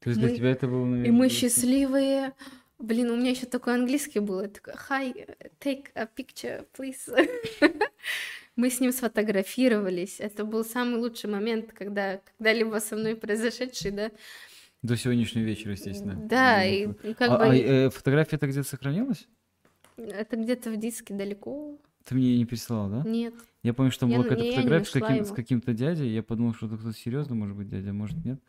То 0.00 0.10
есть 0.10 0.20
для 0.20 0.28
мы- 0.30 0.36
тебя 0.36 0.50
это 0.50 0.66
было, 0.66 0.84
и 0.84 0.88
наверное, 0.88 1.12
мы 1.12 1.18
просто- 1.28 1.36
счастливые. 1.38 2.32
Блин, 2.78 3.10
у 3.10 3.16
меня 3.16 3.30
еще 3.30 3.46
такой 3.46 3.74
английский 3.74 4.20
был. 4.20 4.42
Я 4.42 4.48
такая, 4.48 4.76
hi, 4.90 5.36
take 5.60 5.86
a 5.94 6.06
picture, 6.14 6.66
please. 6.76 7.08
Мы 8.58 8.70
с 8.70 8.80
ним 8.80 8.90
сфотографировались. 8.90 10.18
Это 10.18 10.44
был 10.44 10.64
самый 10.64 10.96
лучший 10.98 11.30
момент, 11.30 11.72
когда 11.72 12.20
когда-либо 12.36 12.80
со 12.80 12.96
мной 12.96 13.14
произошедший, 13.14 13.92
да. 13.92 14.10
До 14.82 14.96
сегодняшнего 14.96 15.44
вечера, 15.44 15.72
естественно. 15.72 16.16
Да, 16.16 16.64
и 16.64 16.86
Ну, 16.86 17.14
как 17.16 17.30
а, 17.30 17.38
бы 17.38 17.44
а, 17.44 17.54
э, 17.54 17.90
фотография 17.90 18.34
это 18.34 18.48
где-то 18.48 18.68
сохранилась? 18.68 19.28
это 19.96 20.36
где-то 20.36 20.72
в 20.72 20.76
диске 20.76 21.14
далеко. 21.14 21.78
Ты 22.04 22.16
мне 22.16 22.30
ее 22.30 22.38
не 22.38 22.46
присылал, 22.46 22.90
да? 22.90 23.08
Нет. 23.08 23.34
Я 23.62 23.74
помню, 23.74 23.92
что 23.92 24.00
там 24.00 24.10
Я 24.10 24.16
была 24.16 24.28
какая-то 24.28 24.56
фотография 24.56 24.86
с, 24.86 24.92
каким- 24.92 25.24
с 25.24 25.30
каким-то 25.30 25.72
дядей. 25.72 26.08
Я 26.08 26.24
подумал, 26.24 26.52
что 26.54 26.66
это 26.66 26.78
кто-то 26.78 26.98
серьезно, 26.98 27.36
может 27.36 27.56
быть, 27.56 27.68
дядя, 27.68 27.90
а 27.90 27.92
может 27.92 28.24
нет. 28.24 28.40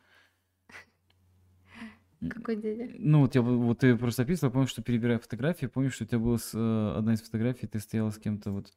Какой 2.31 2.56
дядя? 2.56 2.90
Ну, 2.98 3.22
вот 3.22 3.36
я 3.36 3.44
вот 3.44 3.77
ты 3.77 3.95
просто 3.95 4.23
описывал, 4.23 4.52
помню, 4.52 4.68
что 4.68 4.81
перебирая 4.81 5.19
фотографии, 5.19 5.68
помню, 5.68 5.91
что 5.91 6.03
у 6.03 6.07
тебя 6.07 6.18
была 6.18 6.38
э, 6.52 6.94
одна 6.98 7.14
из 7.14 7.22
фотографий, 7.22 7.68
ты 7.68 7.80
стояла 7.80 8.10
с 8.10 8.18
кем-то 8.18 8.52
вот 8.52 8.73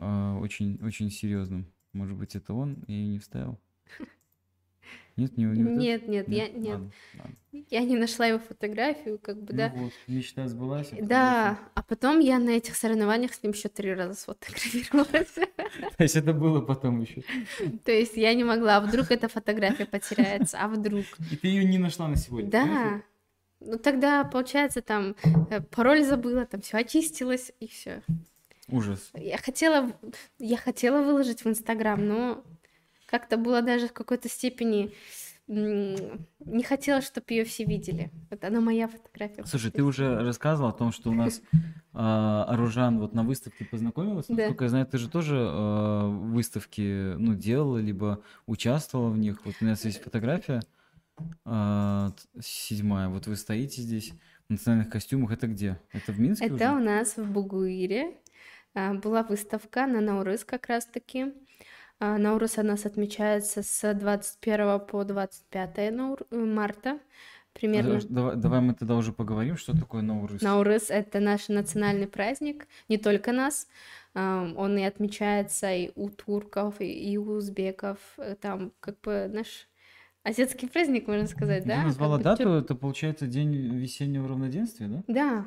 э, 0.00 0.38
очень, 0.40 0.78
очень 0.82 1.10
серьезным. 1.10 1.66
Может 1.92 2.16
быть, 2.16 2.34
это 2.34 2.54
он, 2.54 2.84
ее 2.86 3.06
не 3.06 3.18
вставил. 3.18 3.60
Нет, 5.16 5.36
не, 5.36 5.44
не 5.44 5.88
этот? 5.88 6.08
Нет, 6.08 6.08
нет, 6.08 6.28
я 6.28 6.48
нет. 6.48 6.72
Ладно, 6.72 6.92
ладно. 7.18 7.36
Я 7.68 7.80
не 7.80 7.96
нашла 7.96 8.26
его 8.26 8.38
фотографию, 8.38 9.18
как 9.18 9.42
бы, 9.42 9.52
да. 9.52 9.72
Ну 9.74 9.84
вот, 9.84 9.92
мечта 10.06 10.48
сбылась. 10.48 10.92
а 10.92 10.96
Да, 11.02 11.58
а 11.74 11.82
потом 11.82 12.20
я 12.20 12.38
на 12.38 12.50
этих 12.50 12.74
соревнованиях 12.74 13.34
с 13.34 13.42
ним 13.42 13.52
еще 13.52 13.68
три 13.68 13.92
раза 13.92 14.14
сфотографировалась. 14.14 15.34
То 15.96 16.02
есть 16.02 16.16
это 16.16 16.32
было 16.32 16.62
потом 16.62 17.02
еще. 17.02 17.22
То 17.84 17.92
есть 17.92 18.16
я 18.16 18.32
не 18.34 18.44
могла, 18.44 18.78
а 18.78 18.80
вдруг 18.80 19.10
эта 19.10 19.28
фотография 19.28 19.84
потеряется, 19.84 20.58
а 20.58 20.68
вдруг? 20.68 21.04
И 21.30 21.36
ты 21.36 21.48
ее 21.48 21.64
не 21.64 21.78
нашла 21.78 22.08
на 22.08 22.16
сегодня. 22.16 22.50
Да. 22.50 23.02
Ну 23.60 23.78
тогда, 23.78 24.24
получается, 24.24 24.80
там 24.80 25.16
э, 25.50 25.60
пароль 25.60 26.02
забыла, 26.02 26.46
там 26.46 26.62
все 26.62 26.78
очистилось, 26.78 27.52
и 27.60 27.68
все. 27.68 28.02
Ужас. 28.70 29.10
Я 29.14 29.38
хотела, 29.38 29.92
я 30.38 30.56
хотела 30.56 31.02
выложить 31.02 31.44
в 31.44 31.48
Инстаграм, 31.48 32.06
но 32.06 32.44
как-то 33.06 33.36
было 33.36 33.62
даже 33.62 33.88
в 33.88 33.92
какой-то 33.92 34.28
степени 34.28 34.92
не 35.50 36.62
хотела, 36.62 37.00
чтобы 37.00 37.26
ее 37.30 37.44
все 37.44 37.64
видели. 37.64 38.12
Вот 38.30 38.44
она 38.44 38.60
моя 38.60 38.86
фотография. 38.86 39.44
Слушай, 39.46 39.72
ты 39.72 39.82
уже 39.82 40.22
рассказывал 40.22 40.68
о 40.70 40.72
том, 40.72 40.92
что 40.92 41.10
у 41.10 41.12
нас 41.12 41.42
а, 41.92 42.44
Аружан 42.44 43.00
вот 43.00 43.14
на 43.14 43.24
выставке 43.24 43.64
познакомилась. 43.64 44.26
Да. 44.28 44.36
Насколько 44.36 44.64
я 44.64 44.70
знаю, 44.70 44.86
ты 44.86 44.98
же 44.98 45.10
тоже 45.10 45.36
а, 45.40 46.08
выставки 46.08 47.14
ну, 47.16 47.34
делала, 47.34 47.78
либо 47.78 48.22
участвовала 48.46 49.10
в 49.10 49.18
них. 49.18 49.44
Вот 49.44 49.56
у 49.60 49.64
нас 49.64 49.84
есть 49.84 50.00
фотография 50.00 50.60
а, 51.44 52.12
седьмая. 52.40 53.08
Вот 53.08 53.26
вы 53.26 53.34
стоите 53.34 53.82
здесь 53.82 54.12
в 54.48 54.52
национальных 54.52 54.88
костюмах. 54.88 55.32
Это 55.32 55.48
где? 55.48 55.80
Это 55.92 56.12
в 56.12 56.20
Минске 56.20 56.46
Это 56.46 56.74
у 56.74 56.78
нас 56.78 57.16
в 57.16 57.28
Бугуире 57.28 58.04
а, 58.04 58.12
была 58.74 59.22
выставка 59.22 59.86
на 59.86 60.00
Наурыз 60.00 60.44
как 60.44 60.66
раз-таки. 60.68 61.32
А, 61.98 62.16
Наурыз 62.18 62.58
у 62.58 62.62
нас 62.62 62.86
отмечается 62.86 63.62
с 63.62 63.94
21 63.94 64.78
по 64.80 65.04
25 65.04 65.90
Наур- 65.90 66.26
э, 66.30 66.36
марта 66.36 66.98
примерно. 67.52 68.00
Давай, 68.08 68.36
давай 68.36 68.60
мы 68.60 68.74
тогда 68.74 68.94
уже 68.96 69.12
поговорим, 69.12 69.56
что 69.56 69.76
такое 69.76 70.02
Наурыз. 70.02 70.40
Наурыз— 70.40 70.86
это 70.90 71.20
наш 71.20 71.48
национальный 71.48 72.06
праздник, 72.06 72.68
не 72.88 72.96
только 72.96 73.32
нас. 73.32 73.68
А, 74.14 74.50
Он 74.56 74.78
и 74.78 74.82
отмечается 74.84 75.72
и 75.72 75.90
у 75.94 76.08
турков, 76.08 76.76
и 76.80 77.18
у 77.18 77.32
узбеков. 77.32 77.98
Там 78.40 78.72
как 78.80 78.98
бы 79.02 79.28
наш 79.32 79.68
азиатский 80.22 80.68
праздник, 80.68 81.06
можно 81.06 81.26
сказать, 81.26 81.64
да? 81.66 81.82
назвала 81.82 82.16
Как 82.16 82.18
бы 82.18 82.24
дату, 82.24 82.42
тюр- 82.44 82.58
это 82.64 82.74
получается 82.74 83.26
день 83.26 83.52
весеннего 83.54 84.26
равноденствия, 84.28 84.88
да? 84.88 85.02
Да, 85.06 85.46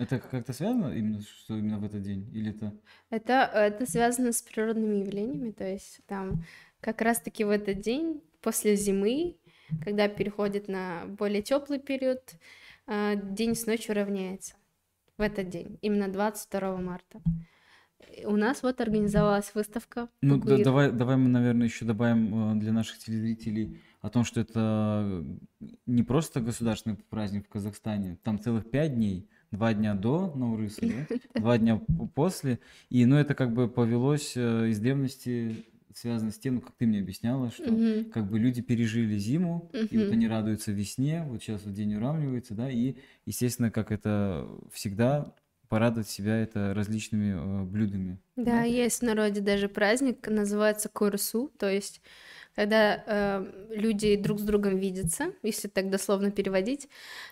Это 0.00 0.18
как-то 0.18 0.54
связано 0.54 0.94
именно, 0.96 1.20
что 1.20 1.58
именно 1.58 1.78
в 1.78 1.84
этот 1.84 2.00
день? 2.00 2.26
Или 2.32 2.52
это... 2.52 2.72
Это, 3.10 3.50
это 3.52 3.84
связано 3.84 4.32
с 4.32 4.40
природными 4.40 5.00
явлениями, 5.00 5.50
то 5.50 5.70
есть 5.70 6.00
там 6.06 6.42
как 6.80 7.02
раз-таки 7.02 7.44
в 7.44 7.50
этот 7.50 7.80
день, 7.80 8.22
после 8.40 8.76
зимы, 8.76 9.36
когда 9.84 10.08
переходит 10.08 10.68
на 10.68 11.04
более 11.06 11.42
теплый 11.42 11.78
период, 11.78 12.22
а, 12.86 13.14
день 13.14 13.54
с 13.54 13.66
ночью 13.66 13.94
равняется 13.94 14.54
в 15.18 15.20
этот 15.20 15.50
день, 15.50 15.78
именно 15.82 16.08
22 16.08 16.78
марта. 16.78 17.20
У 18.24 18.36
нас 18.36 18.62
вот 18.62 18.80
организовалась 18.80 19.54
выставка. 19.54 20.08
Ну, 20.22 20.38
да, 20.38 20.56
давай, 20.64 20.90
давай 20.90 21.16
мы, 21.16 21.28
наверное, 21.28 21.66
еще 21.66 21.84
добавим 21.84 22.56
э, 22.56 22.58
для 22.58 22.72
наших 22.72 22.96
телезрителей 22.96 23.82
о 24.00 24.08
том, 24.08 24.24
что 24.24 24.40
это 24.40 25.22
не 25.84 26.02
просто 26.02 26.40
государственный 26.40 26.96
праздник 26.96 27.46
в 27.46 27.50
Казахстане, 27.50 28.18
там 28.22 28.40
целых 28.40 28.70
пять 28.70 28.94
дней, 28.94 29.28
два 29.50 29.74
дня 29.74 29.94
до 29.94 30.32
Наурыса, 30.34 30.80
да? 31.34 31.40
два 31.40 31.58
дня 31.58 31.80
после, 32.14 32.58
и, 32.88 33.04
ну, 33.06 33.16
это 33.16 33.34
как 33.34 33.52
бы 33.52 33.68
повелось 33.68 34.36
э, 34.36 34.68
из 34.68 34.78
древности, 34.78 35.64
связано 35.94 36.30
с 36.30 36.38
тем, 36.38 36.56
ну, 36.56 36.60
как 36.60 36.72
ты 36.76 36.86
мне 36.86 37.00
объясняла, 37.00 37.50
что 37.50 37.70
Мгм. 37.70 38.10
как 38.10 38.30
бы 38.30 38.38
люди 38.38 38.62
пережили 38.62 39.16
зиму, 39.16 39.70
и 39.72 39.98
вот 39.98 40.12
они 40.12 40.28
радуются 40.28 40.72
весне, 40.72 41.24
вот 41.26 41.42
сейчас 41.42 41.64
вот 41.64 41.74
день 41.74 41.94
уравнивается, 41.94 42.54
да, 42.54 42.70
и, 42.70 42.94
естественно, 43.26 43.70
как 43.70 43.90
это 43.92 44.48
всегда, 44.72 45.34
порадовать 45.68 46.08
себя 46.08 46.36
это 46.36 46.74
различными 46.74 47.62
э, 47.62 47.64
блюдами. 47.64 48.18
Да, 48.36 48.62
есть 48.64 49.00
в 49.00 49.02
народе 49.04 49.40
даже 49.40 49.68
праздник, 49.68 50.26
называется 50.28 50.88
Курсу, 50.88 51.52
то 51.58 51.70
есть 51.70 52.00
когда 52.56 53.04
э, 53.06 53.66
люди 53.70 54.16
друг 54.16 54.40
с 54.40 54.42
другом 54.42 54.76
видятся, 54.76 55.32
если 55.42 55.68
так 55.68 55.88
дословно 55.88 56.32
переводить, 56.32 56.88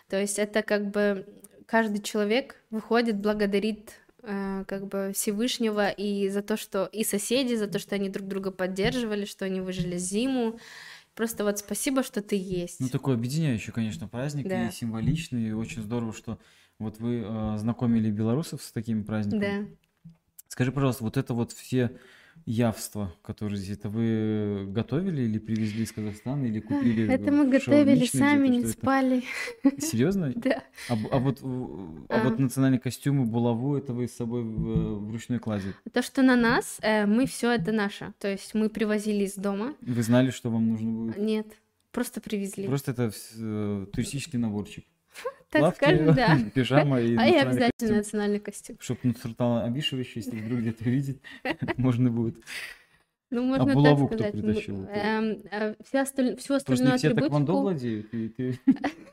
то 0.07 0.19
есть 0.19 0.39
это 0.39 0.63
как 0.63 0.89
бы 0.91 1.27
каждый 1.69 2.01
человек 2.01 2.55
выходит, 2.71 3.19
благодарит 3.19 3.93
э, 4.23 4.63
как 4.67 4.87
бы 4.87 5.11
Всевышнего 5.13 5.89
и 5.89 6.27
за 6.29 6.41
то, 6.41 6.57
что 6.57 6.85
и 6.85 7.03
соседи 7.03 7.53
за 7.53 7.67
то, 7.67 7.77
что 7.77 7.93
они 7.93 8.09
друг 8.09 8.27
друга 8.27 8.49
поддерживали, 8.49 9.25
что 9.25 9.45
они 9.45 9.61
выжили 9.61 9.97
зиму. 9.97 10.59
Просто 11.13 11.43
вот 11.43 11.59
спасибо, 11.59 12.01
что 12.01 12.23
ты 12.23 12.35
есть. 12.35 12.79
Ну, 12.79 12.89
такой 12.89 13.13
объединяющий, 13.13 13.71
конечно, 13.71 14.07
праздник 14.07 14.47
Да. 14.47 14.67
и 14.67 14.71
символичный, 14.71 15.49
и 15.49 15.51
очень 15.51 15.83
здорово, 15.83 16.11
что 16.11 16.39
вот 16.79 16.99
вы 16.99 17.23
э, 17.23 17.57
знакомили 17.57 18.09
белорусов 18.09 18.63
с 18.63 18.71
таким 18.71 19.03
праздником. 19.03 19.39
Да. 20.05 20.11
Скажи, 20.47 20.71
пожалуйста, 20.71 21.03
вот 21.03 21.17
это 21.17 21.35
вот 21.35 21.51
все 21.51 21.91
явства, 22.45 23.13
которые 23.21 23.57
здесь, 23.57 23.77
это 23.77 23.89
вы 23.89 24.65
готовили 24.67 25.21
или 25.23 25.37
привезли 25.39 25.83
из 25.83 25.91
Казахстана, 25.91 26.45
или 26.45 26.59
купили? 26.59 27.07
Это 27.07 27.31
мы 27.31 27.47
готовили 27.49 28.05
сами, 28.05 28.47
не 28.47 28.59
это? 28.59 28.69
спали. 28.69 29.23
Серьезно? 29.77 30.33
Да. 30.35 30.63
А, 30.89 30.93
а 31.11 31.19
вот, 31.19 31.41
в- 31.41 32.05
а 32.09 32.23
вот 32.23 32.39
национальные 32.39 32.79
костюмы, 32.79 33.25
булаву, 33.25 33.75
это 33.75 33.93
вы 33.93 34.07
с 34.07 34.13
собой 34.13 34.43
в, 34.43 35.07
в 35.07 35.11
ручной 35.11 35.39
кладе? 35.39 35.73
То, 35.91 36.01
что 36.01 36.21
на 36.21 36.35
нас, 36.35 36.77
э, 36.81 37.05
мы 37.05 37.25
все 37.25 37.51
это 37.51 37.71
наше. 37.71 38.13
То 38.19 38.27
есть 38.29 38.53
мы 38.53 38.69
привозили 38.69 39.25
из 39.25 39.35
дома. 39.35 39.75
Вы 39.81 40.01
знали, 40.03 40.31
что 40.31 40.49
вам 40.49 40.69
нужно 40.69 40.91
будет? 40.91 41.17
Нет, 41.17 41.47
просто 41.91 42.21
привезли. 42.21 42.67
Просто 42.67 42.91
это 42.91 43.11
э, 43.37 43.85
туристический 43.93 44.39
наборчик. 44.39 44.85
Так 45.49 45.61
Плавки, 45.61 45.77
скажем, 45.77 46.05
да. 46.15 46.37
пижама 46.53 47.01
и 47.01 47.15
А 47.15 47.25
и 47.27 47.35
обязательно 47.35 47.71
костюм. 47.77 47.97
национальный 47.97 48.39
костюм. 48.39 48.77
Чтобы 48.79 48.99
Нурсултана 49.03 49.63
Абишевич, 49.65 50.13
если 50.15 50.37
вдруг 50.39 50.59
где-то 50.59 50.83
увидит, 50.85 51.21
можно 51.77 52.09
будет. 52.11 52.35
Ну, 53.31 53.43
можно 53.43 53.73
булаву 53.73 54.07
так 54.07 54.17
кто 54.17 54.27
сказать. 54.29 54.41
притащил? 54.43 54.75
М, 54.85 54.87
эм, 54.89 55.41
э, 55.51 55.75
вся 55.87 56.01
осталь- 56.01 56.35
Всю 56.37 56.47
Просто 56.47 56.73
остальную 56.73 56.93
не 56.93 56.97
все 56.97 57.07
атрибутику... 57.09 57.61
владеют. 57.61 58.13
и 58.13 58.29
ты- 58.29 58.59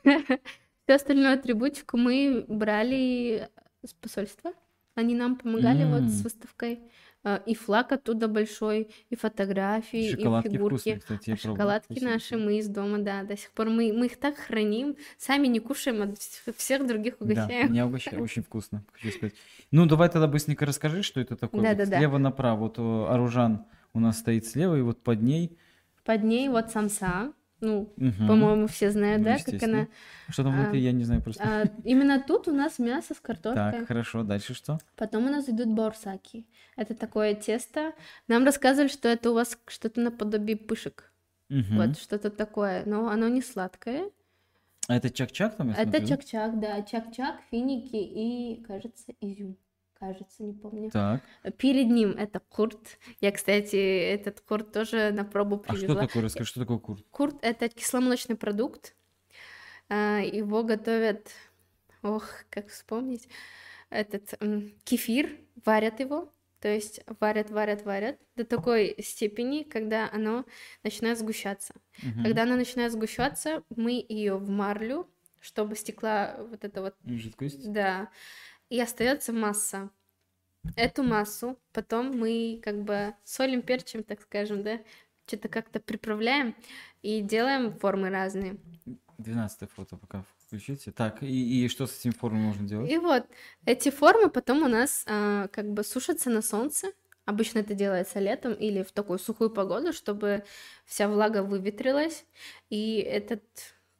Всю 0.85 0.93
остальную 0.95 1.33
атрибутику 1.33 1.97
мы 1.97 2.45
брали 2.47 3.49
с 3.85 3.93
посольства. 3.93 4.53
Они 4.95 5.13
нам 5.13 5.35
помогали 5.35 5.83
вот 5.85 6.09
с 6.09 6.23
выставкой. 6.23 6.79
Э, 7.27 7.39
И 7.45 7.55
флаг 7.55 7.91
оттуда 7.91 8.27
большой, 8.29 8.89
и 9.09 9.15
фотографии, 9.15 10.11
Шоколадки 10.11 10.47
и 10.47 10.51
фигурки. 10.51 10.75
вкусные, 10.75 10.99
кстати, 10.99 11.31
А 11.31 11.35
пробовал. 11.35 11.55
шоколадки 11.57 11.91
Спасибо. 11.93 12.11
наши 12.11 12.37
мы 12.37 12.57
из 12.59 12.67
дома, 12.69 12.97
да, 12.99 13.23
до 13.23 13.35
сих 13.35 13.51
пор. 13.51 13.69
Мы, 13.69 13.91
мы 13.91 14.05
их 14.05 14.17
так 14.17 14.37
храним, 14.37 14.95
сами 15.17 15.47
не 15.47 15.59
кушаем, 15.59 16.01
а 16.01 16.05
вс- 16.05 16.53
всех 16.55 16.87
других 16.87 17.15
Да, 17.19 17.25
угощаем. 17.25 17.71
меня 17.71 17.85
угощаю, 17.85 18.21
очень 18.23 18.43
вкусно, 18.43 18.83
хочу 18.93 19.11
сказать. 19.11 19.33
Ну, 19.71 19.85
давай 19.85 20.09
тогда 20.09 20.27
быстренько 20.27 20.65
расскажи, 20.65 21.03
что 21.03 21.19
это 21.19 21.35
такое. 21.35 21.61
Вот 21.61 21.67
Да-да-да. 21.69 21.97
Слева 21.97 22.17
направо, 22.17 22.59
вот 22.59 22.77
э, 22.79 23.05
Аружан 23.13 23.65
у 23.93 23.99
нас 23.99 24.19
стоит 24.19 24.45
слева, 24.45 24.75
и 24.77 24.81
вот 24.81 25.03
под 25.03 25.21
ней... 25.21 25.57
Под 26.05 26.23
ней 26.23 26.47
вот 26.47 26.71
самса. 26.71 27.33
Ну, 27.59 27.91
Мгм. 27.97 28.27
по-моему, 28.27 28.67
все 28.67 28.91
знают, 28.91 29.23
Ну, 29.23 29.25
да, 29.29 29.37
как 29.43 29.63
она. 29.63 29.87
Что 30.29 30.43
там 30.43 30.53
внутри, 30.53 30.79
а, 30.79 30.83
я 30.83 30.91
не 30.91 31.03
знаю 31.03 31.21
просто. 31.23 31.43
А, 31.43 31.63
именно 31.83 32.21
тут 32.21 32.47
у 32.47 32.51
нас 32.51 32.77
мясо 32.77 33.15
с 33.15 33.19
картошкой. 33.19 33.71
Так, 33.71 33.87
хорошо, 33.87 34.23
дальше 34.23 34.53
что? 34.53 34.77
Потом 34.95 35.25
у 35.25 35.29
нас 35.29 35.49
идут 35.49 35.67
борсаки. 35.69 36.45
Это 36.75 36.93
такое 36.93 37.33
тесто. 37.33 37.93
Нам 38.27 38.45
рассказывали, 38.45 38.89
что 38.89 39.07
это 39.07 39.31
у 39.31 39.33
вас 39.33 39.57
что-то 39.67 40.01
наподобие 40.01 40.55
пышек. 40.57 41.11
Мгм. 41.49 41.77
Вот 41.77 41.97
что-то 41.97 42.29
такое. 42.29 42.83
Но 42.85 43.09
оно 43.09 43.27
не 43.27 43.41
сладкое. 43.41 44.11
А 44.87 44.95
это 44.95 45.09
чак-чак 45.09 45.57
там, 45.57 45.69
я 45.69 45.75
это 45.81 46.05
чак-чак, 46.05 46.59
да. 46.59 46.81
Чак-чак, 46.81 47.41
финики 47.49 47.95
и, 47.95 48.63
кажется, 48.63 49.13
изюм. 49.19 49.57
Кажется, 49.99 50.43
не 50.43 50.53
помню. 50.53 50.91
Так, 50.91 51.21
Перед 51.57 51.87
ним 51.87 52.11
это 52.11 52.39
курт. 52.39 52.99
Я, 53.19 53.31
кстати, 53.31 53.75
этот 53.75 54.41
курт 54.41 54.71
тоже 54.71 55.11
на 55.11 55.23
пробу 55.23 55.63
а 55.67 55.75
что 55.75 55.87
привезла. 55.87 56.07
такое, 56.07 56.23
расскажи, 56.23 56.49
что 56.49 56.59
такое 56.59 56.77
курт? 56.77 57.05
Курт— 57.09 57.35
это 57.41 57.67
кисломолочный 57.67 58.35
продукт. 58.35 58.95
А, 59.89 60.19
Его 60.19 60.63
готовят, 60.63 61.31
ох, 62.03 62.29
как 62.49 62.69
вспомнить, 62.69 63.27
этот 63.89 64.33
кефир, 64.83 65.31
варят 65.65 65.99
его, 65.99 66.31
то 66.59 66.67
есть 66.67 67.01
варят, 67.19 67.49
варят, 67.51 67.83
варят 67.83 68.19
до 68.35 68.43
такой 68.43 68.95
степени, 69.01 69.63
когда 69.63 70.09
оно 70.11 70.45
начинает 70.83 71.17
сгущаться. 71.19 71.73
Мгм. 72.03 72.23
Когда 72.23 72.43
оно 72.43 72.55
начинает 72.55 72.91
сгущаться, 72.91 73.63
мы 73.75 74.05
ее 74.07 74.37
в 74.37 74.49
марлю, 74.49 75.09
чтобы 75.39 75.75
стекла 75.75 76.35
вот 76.39 76.63
это 76.63 76.81
вот 76.81 76.95
Жидкость? 77.05 77.71
да. 77.71 78.09
И 78.69 78.79
остается 78.79 79.33
масса. 79.33 79.89
Эту 80.75 81.03
массу 81.03 81.57
потом 81.71 82.17
мы 82.17 82.59
как 82.63 82.83
бы 82.83 83.13
солим, 83.23 83.61
перчим, 83.61 84.03
так 84.03 84.21
скажем, 84.21 84.63
да, 84.63 84.79
что-то 85.25 85.47
как-то 85.47 85.79
приправляем 85.79 86.55
и 87.01 87.21
делаем 87.21 87.77
формы 87.77 88.09
разные. 88.09 88.57
12 89.17 89.69
фото 89.71 89.97
пока 89.97 90.23
включите. 90.45 90.91
Так, 90.91 91.23
и, 91.23 91.65
и 91.65 91.67
что 91.69 91.87
с 91.87 91.99
этим 91.99 92.13
формой 92.13 92.41
можно 92.41 92.67
делать? 92.67 92.89
И 92.91 92.97
вот 92.97 93.25
эти 93.65 93.89
формы 93.89 94.29
потом 94.29 94.63
у 94.63 94.67
нас 94.67 95.03
а, 95.07 95.47
как 95.49 95.69
бы 95.71 95.83
сушатся 95.83 96.29
на 96.29 96.41
солнце. 96.41 96.91
Обычно 97.25 97.59
это 97.59 97.73
делается 97.73 98.19
летом 98.19 98.53
или 98.53 98.83
в 98.83 98.91
такую 98.91 99.19
сухую 99.19 99.49
погоду, 99.49 99.91
чтобы 99.91 100.45
вся 100.85 101.09
влага 101.09 101.43
выветрилась, 101.43 102.25
и 102.69 102.99
этот 102.99 103.43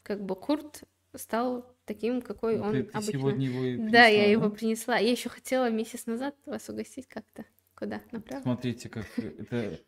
как 0.02 0.24
бы 0.24 0.34
курт 0.38 0.84
стал 1.14 1.77
таким, 1.88 2.22
какой 2.22 2.58
Ну, 2.58 2.66
он 2.66 2.72
ты, 2.74 2.84
ты 2.84 2.90
обычно. 2.90 3.12
сегодня 3.14 3.46
его 3.48 3.64
и 3.64 3.78
Да, 3.78 4.06
я 4.06 4.24
принесла, 4.26 4.32
его 4.32 4.50
принесла. 4.52 4.98
Я 4.98 5.12
еще 5.12 5.30
хотела 5.30 5.70
месяц 5.72 6.06
назад 6.06 6.36
вас 6.46 6.70
угостить 6.70 7.08
как-то. 7.08 7.46
Куда? 7.76 8.02
Направо? 8.12 8.42
Смотрите, 8.44 8.90
как 8.90 9.06
это 9.18 9.80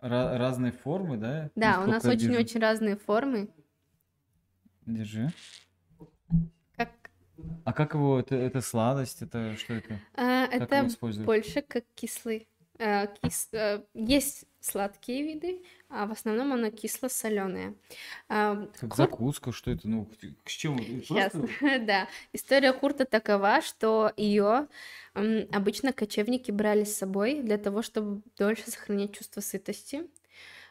ра- 0.00 0.36
разные 0.36 0.72
формы, 0.72 1.16
да? 1.16 1.50
Да, 1.54 1.82
у 1.82 1.86
нас 1.86 2.04
очень-очень 2.04 2.60
разные 2.60 2.96
формы. 2.96 3.48
Держи. 4.86 5.28
Как 6.76 6.90
А 7.64 7.72
как 7.72 7.94
его, 7.94 8.18
это, 8.18 8.34
это 8.34 8.60
сладость, 8.60 9.22
это 9.22 9.56
что 9.56 9.74
это? 9.74 9.98
а, 10.14 10.46
Как 10.48 10.72
это 10.72 10.88
больше 11.24 11.62
как 11.62 11.84
кислый. 11.94 12.48
А, 12.78 13.06
кис- 13.06 13.48
а, 13.54 13.84
есть 13.94 14.46
сладкие 14.60 15.22
виды, 15.22 15.62
а 15.88 16.06
в 16.06 16.12
основном 16.12 16.52
оно 16.52 16.70
кисло-соленое. 16.70 17.74
А, 18.28 18.56
Как 18.78 18.90
курт- 18.90 18.96
закуска, 18.96 19.52
что 19.52 19.70
это? 19.70 19.88
Ну, 19.88 20.06
к- 20.44 20.48
с 20.50 20.52
чем? 20.52 20.78
Просто 21.08 21.48
Да, 21.86 22.08
история 22.32 22.72
курта 22.72 23.04
такова, 23.04 23.60
что 23.62 24.12
ее 24.16 24.68
обычно 25.14 25.92
кочевники 25.92 26.50
брали 26.50 26.84
с 26.84 26.96
собой 26.96 27.40
для 27.42 27.58
того, 27.58 27.82
чтобы 27.82 28.22
дольше 28.36 28.70
сохранять 28.70 29.16
чувство 29.16 29.40
сытости. 29.40 30.06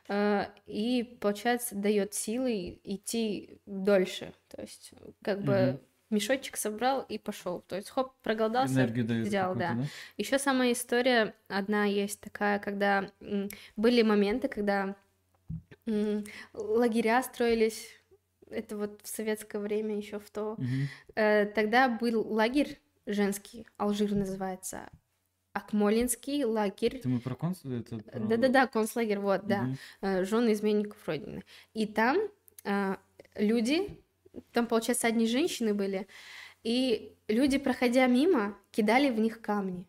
Э, 0.09 0.45
И, 0.67 1.17
получается, 1.19 1.75
дает 1.75 2.13
силы 2.13 2.79
идти 2.83 3.59
дольше. 3.65 4.33
То 4.49 4.61
есть, 4.61 4.91
как 5.21 5.41
бы. 5.43 5.79
Мешочек 6.09 6.57
собрал 6.57 7.01
и 7.01 7.17
пошел. 7.17 7.61
То 7.67 7.75
есть, 7.75 7.89
хоп, 7.89 8.13
проголодался, 8.23 8.73
энергию 8.73 9.05
дает 9.05 9.27
взял, 9.27 9.55
да. 9.55 9.73
да? 9.73 9.83
Еще 10.17 10.39
самая 10.39 10.71
история 10.73 11.33
одна 11.47 11.85
есть 11.85 12.19
такая, 12.21 12.59
когда 12.59 13.11
были 13.75 14.01
моменты, 14.01 14.47
когда 14.47 14.95
лагеря 16.53 17.23
строились. 17.23 17.89
Это 18.49 18.77
вот 18.77 19.01
в 19.03 19.07
советское 19.07 19.59
время 19.59 19.97
еще 19.97 20.19
в 20.19 20.29
то. 20.29 20.55
Мгм. 20.57 20.87
Э, 21.15 21.45
Тогда 21.47 21.89
был 21.89 22.25
лагерь 22.31 22.79
женский, 23.05 23.67
Алжир 23.77 24.13
называется. 24.13 24.89
Акмолинский 25.51 26.43
лагерь. 26.45 26.97
Это 26.97 27.09
мы 27.09 27.19
про 27.19 27.35
консул? 27.35 27.71
Это 27.71 27.97
про- 27.97 28.19
Да-да-да, 28.19 28.67
концлагерь, 28.67 29.19
вот, 29.19 29.45
да. 29.47 29.69
Мгм. 30.01 30.25
Жены 30.25 30.53
изменников 30.53 30.97
Родины. 31.07 31.43
И 31.73 31.87
там 31.87 32.17
а, 32.63 32.99
люди, 33.35 33.99
там, 34.51 34.67
получается, 34.67 35.07
одни 35.07 35.27
женщины 35.27 35.73
были, 35.73 36.07
и 36.63 37.13
люди, 37.27 37.57
проходя 37.57 38.07
мимо, 38.07 38.57
кидали 38.71 39.09
в 39.09 39.19
них 39.19 39.41
камни. 39.41 39.85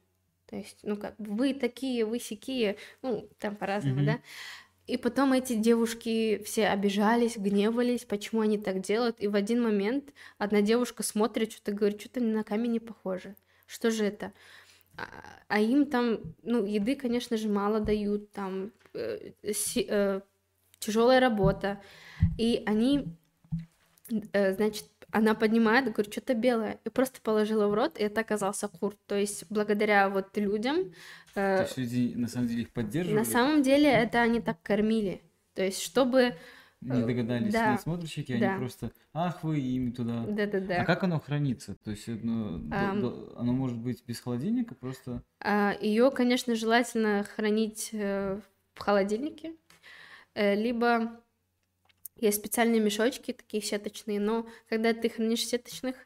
То 0.46 0.56
есть, 0.56 0.78
ну 0.82 0.96
как, 0.96 1.14
вы 1.18 1.54
такие, 1.54 2.04
вы 2.04 2.18
сякие, 2.20 2.76
ну, 3.02 3.28
там 3.38 3.56
по-разному, 3.56 3.96
Мгм. 3.96 4.06
да. 4.06 4.20
И 4.86 4.96
потом 4.96 5.34
эти 5.34 5.52
девушки 5.54 6.42
все 6.44 6.68
обижались, 6.68 7.36
гневались, 7.36 8.06
почему 8.06 8.40
они 8.40 8.56
так 8.56 8.80
делают. 8.80 9.20
И 9.20 9.28
в 9.28 9.34
один 9.34 9.62
момент 9.62 10.14
одна 10.38 10.62
девушка 10.62 11.02
смотрит, 11.02 11.52
что-то 11.52 11.72
говорит, 11.72 12.00
что-то 12.00 12.20
на 12.20 12.42
камень 12.42 12.72
не 12.72 12.80
похоже. 12.80 13.36
Что 13.66 13.90
же 13.90 14.06
это? 14.06 14.32
А, 14.96 15.04
а 15.48 15.60
им 15.60 15.84
там, 15.84 16.20
ну, 16.42 16.64
еды, 16.64 16.96
конечно 16.96 17.36
же, 17.36 17.48
мало 17.50 17.80
дают, 17.80 18.32
там 18.32 18.72
э, 18.94 19.32
э, 19.42 20.20
тяжелая 20.78 21.20
работа. 21.20 21.82
И 22.38 22.62
они, 22.64 23.14
значит, 24.32 24.86
она 25.10 25.34
поднимает, 25.34 25.92
говорит, 25.92 26.12
что-то 26.12 26.34
белое, 26.34 26.78
и 26.84 26.90
просто 26.90 27.20
положила 27.22 27.66
в 27.68 27.74
рот, 27.74 27.98
и 27.98 28.02
это 28.02 28.20
оказался 28.20 28.68
курт. 28.68 28.98
То 29.06 29.14
есть 29.14 29.44
благодаря 29.48 30.08
вот 30.08 30.36
людям... 30.36 30.92
Э, 31.34 31.58
То 31.58 31.62
есть 31.62 31.78
люди 31.78 32.14
на 32.14 32.28
самом 32.28 32.48
деле 32.48 32.62
их 32.62 32.72
поддерживали? 32.72 33.18
На 33.18 33.24
самом 33.24 33.62
деле 33.62 33.88
это 33.90 34.20
они 34.20 34.40
так 34.40 34.60
кормили. 34.62 35.22
То 35.54 35.62
есть 35.62 35.80
чтобы... 35.80 36.34
Не 36.80 37.02
догадались 37.02 37.52
да. 37.52 37.72
надсмотрщики, 37.72 38.38
да. 38.38 38.50
они 38.50 38.58
просто, 38.60 38.92
ах, 39.12 39.42
вы 39.42 39.58
им 39.58 39.92
туда. 39.92 40.24
Да-да-да. 40.28 40.82
А 40.82 40.84
как 40.84 41.02
оно 41.02 41.18
хранится? 41.18 41.74
То 41.82 41.90
есть 41.90 42.08
оно, 42.08 42.58
um, 42.58 43.34
оно 43.36 43.52
может 43.52 43.78
быть 43.78 44.04
без 44.06 44.20
холодильника 44.20 44.76
просто? 44.76 45.24
А, 45.40 45.74
Ее, 45.80 46.12
конечно, 46.12 46.54
желательно 46.54 47.24
хранить 47.24 47.90
э, 47.92 48.40
в 48.74 48.80
холодильнике, 48.80 49.54
э, 50.34 50.54
либо 50.54 51.20
есть 52.20 52.38
специальные 52.38 52.80
мешочки, 52.80 53.32
такие 53.32 53.62
сеточные, 53.62 54.20
но 54.20 54.46
когда 54.68 54.92
ты 54.92 55.08
хранишь 55.08 55.46
сеточных, 55.46 55.96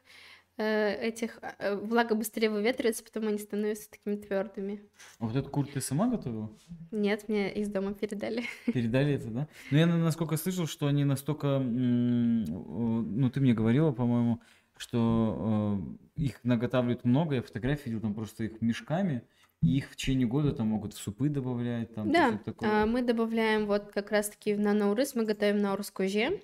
э, 0.57 1.07
этих 1.07 1.39
э, 1.41 1.75
влага 1.75 2.15
быстрее 2.15 2.49
выветривается, 2.49 3.03
потом 3.03 3.27
они 3.27 3.37
становятся 3.39 3.89
такими 3.89 4.15
твердыми. 4.15 4.81
А 5.19 5.25
вот 5.25 5.35
этот 5.35 5.51
курт 5.51 5.73
ты 5.73 5.81
сама 5.81 6.07
готовила? 6.07 6.51
Нет, 6.91 7.27
мне 7.27 7.53
из 7.53 7.69
дома 7.69 7.93
передали. 7.93 8.43
Передали 8.73 9.13
это, 9.13 9.27
да? 9.29 9.47
Ну, 9.71 9.77
я 9.77 9.85
насколько 9.85 10.37
слышал, 10.37 10.67
что 10.67 10.87
они 10.87 11.03
настолько... 11.03 11.59
Ну, 11.59 13.29
ты 13.29 13.39
мне 13.39 13.53
говорила, 13.53 13.91
по-моему, 13.91 14.41
что 14.77 15.79
э, 16.17 16.21
их 16.21 16.43
наготавливают 16.43 17.03
много, 17.05 17.35
я 17.35 17.41
фотографии 17.41 17.89
видел 17.89 18.01
там 18.01 18.13
просто 18.13 18.45
их 18.45 18.61
мешками, 18.61 19.23
и 19.63 19.77
их 19.77 19.89
в 19.89 19.95
течение 19.95 20.27
года 20.27 20.51
там 20.51 20.67
могут 20.67 20.93
в 20.93 20.97
супы 20.97 21.29
добавлять. 21.29 21.93
Там, 21.95 22.11
да, 22.11 22.37
такое. 22.43 22.85
мы 22.85 23.01
добавляем 23.01 23.65
вот 23.65 23.91
как 23.93 24.11
раз-таки 24.11 24.55
на 24.55 24.73
наурыз, 24.73 25.15
мы 25.15 25.23
готовим 25.23 25.59
наурыз 25.59 25.89
коже, 25.89 26.39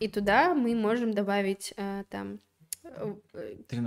и 0.00 0.08
туда 0.08 0.54
мы 0.54 0.74
можем 0.74 1.12
добавить 1.12 1.72
э, 1.76 2.04
там 2.10 2.40
э, 2.84 3.14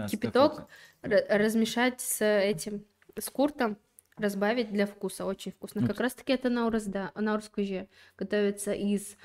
кипяток, 0.09 0.67
размешать 1.01 2.01
с 2.01 2.25
этим, 2.25 2.83
с 3.17 3.29
куртом, 3.29 3.77
разбавить 4.17 4.71
для 4.71 4.87
вкуса, 4.87 5.25
очень 5.25 5.51
вкусно. 5.51 5.81
Ну, 5.81 5.87
как 5.87 5.99
раз-таки 5.99 6.33
это 6.33 6.49
наурыз, 6.49 6.85
да, 6.85 7.11
наурыз 7.15 7.49
коже 7.49 7.87
готовится 8.17 8.73
из 8.73 9.15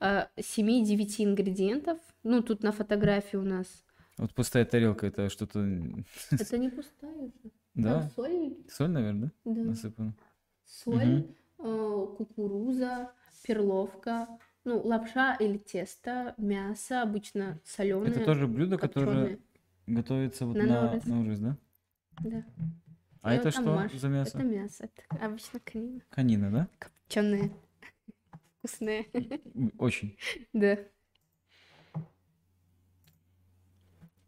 э, 0.00 0.26
7-9 0.36 1.24
ингредиентов, 1.24 1.98
ну 2.22 2.42
тут 2.42 2.62
на 2.62 2.72
фотографии 2.72 3.36
у 3.36 3.44
нас. 3.44 3.83
Вот 4.16 4.32
пустая 4.32 4.64
тарелка, 4.64 5.06
это 5.06 5.28
что-то... 5.28 5.60
Это 6.30 6.58
не 6.58 6.70
пустая. 6.70 7.32
Да. 7.74 8.00
Там 8.00 8.10
соль. 8.10 8.56
Соль, 8.68 8.90
наверное, 8.90 9.32
да? 9.44 9.52
Да. 9.52 9.62
Насыпана. 9.62 10.14
Соль, 10.64 11.26
угу. 11.58 12.16
кукуруза, 12.16 13.12
перловка, 13.42 14.28
ну, 14.64 14.80
лапша 14.80 15.34
или 15.34 15.58
тесто, 15.58 16.34
мясо, 16.38 17.02
обычно 17.02 17.60
соленое. 17.64 18.10
Это 18.10 18.24
тоже 18.24 18.46
блюдо, 18.46 18.78
которое 18.78 19.38
готовится 19.86 20.46
вот 20.46 20.56
на, 20.56 20.64
на, 20.64 21.00
на 21.04 21.20
ужин, 21.20 21.42
да? 21.42 21.56
Да. 22.22 22.44
А 23.20 23.34
И 23.34 23.38
это 23.38 23.50
что 23.50 23.62
маш... 23.62 23.92
за 23.92 24.08
мясо? 24.08 24.38
Это 24.38 24.46
мясо, 24.46 24.84
это 24.84 25.24
обычно 25.24 25.60
конина. 25.60 26.00
Конина, 26.10 26.50
да? 26.50 26.68
Копченые. 26.78 27.50
Вкусные. 28.58 29.06
Очень. 29.78 30.16
Да. 30.52 30.78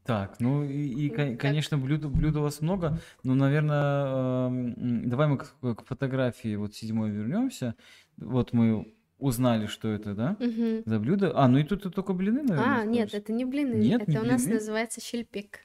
Так, 0.07 0.39
ну 0.39 0.63
и, 0.65 1.07
и 1.07 1.37
конечно, 1.37 1.79
блюд, 1.79 2.05
блюд 2.07 2.37
у 2.37 2.43
вас 2.43 2.61
много, 2.61 3.01
но, 3.25 3.35
наверное, 3.35 4.51
э, 4.51 5.07
давай 5.07 5.27
мы 5.29 5.39
к, 5.39 5.55
к 5.61 5.85
фотографии 5.85 6.55
вот 6.55 6.75
седьмой 6.75 7.11
вернемся. 7.11 7.75
Вот 8.17 8.53
мы 8.53 8.95
узнали, 9.19 9.67
что 9.67 9.89
это, 9.89 10.15
да, 10.15 10.37
угу. 10.39 10.83
за 10.85 11.01
блюдо. 11.01 11.33
А, 11.35 11.49
ну 11.49 11.59
и 11.59 11.65
тут 11.65 11.83
только 11.95 12.13
блины, 12.13 12.43
наверное. 12.43 12.81
А, 12.81 12.85
нет, 12.85 13.15
это 13.15 13.33
не 13.33 13.45
блины, 13.45 13.75
нет, 13.75 14.03
это 14.03 14.11
не 14.11 14.19
у 14.19 14.21
блины? 14.21 14.35
нас 14.35 14.47
называется 14.47 15.01
щельпек. 15.01 15.61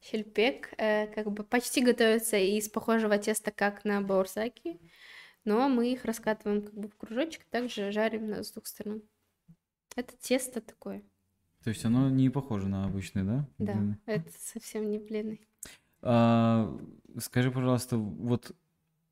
Щельпек 0.00 0.72
э, 0.78 1.06
как 1.08 1.30
бы 1.30 1.44
почти 1.44 1.84
готовится 1.84 2.36
из 2.38 2.68
похожего 2.68 3.18
теста, 3.18 3.50
как 3.50 3.84
на 3.84 4.00
баурсаки, 4.00 4.80
но 5.44 5.68
мы 5.68 5.92
их 5.92 6.04
раскатываем 6.04 6.62
как 6.62 6.74
бы 6.74 6.88
в 6.88 6.96
кружочек, 6.96 7.44
также 7.50 7.92
жарим 7.92 8.32
с 8.32 8.50
двух 8.52 8.66
сторон. 8.66 9.02
Это 9.96 10.14
тесто 10.20 10.60
такое. 10.60 11.02
То 11.68 11.72
есть 11.72 11.84
оно 11.84 12.08
не 12.08 12.30
похоже 12.30 12.66
на 12.66 12.86
обычные, 12.86 13.26
да? 13.26 13.46
Да, 13.58 13.74
блины? 13.74 13.98
это 14.06 14.30
совсем 14.38 14.90
не 14.90 14.98
блины. 14.98 15.38
А, 16.00 16.74
скажи, 17.18 17.50
пожалуйста, 17.50 17.98
вот 17.98 18.56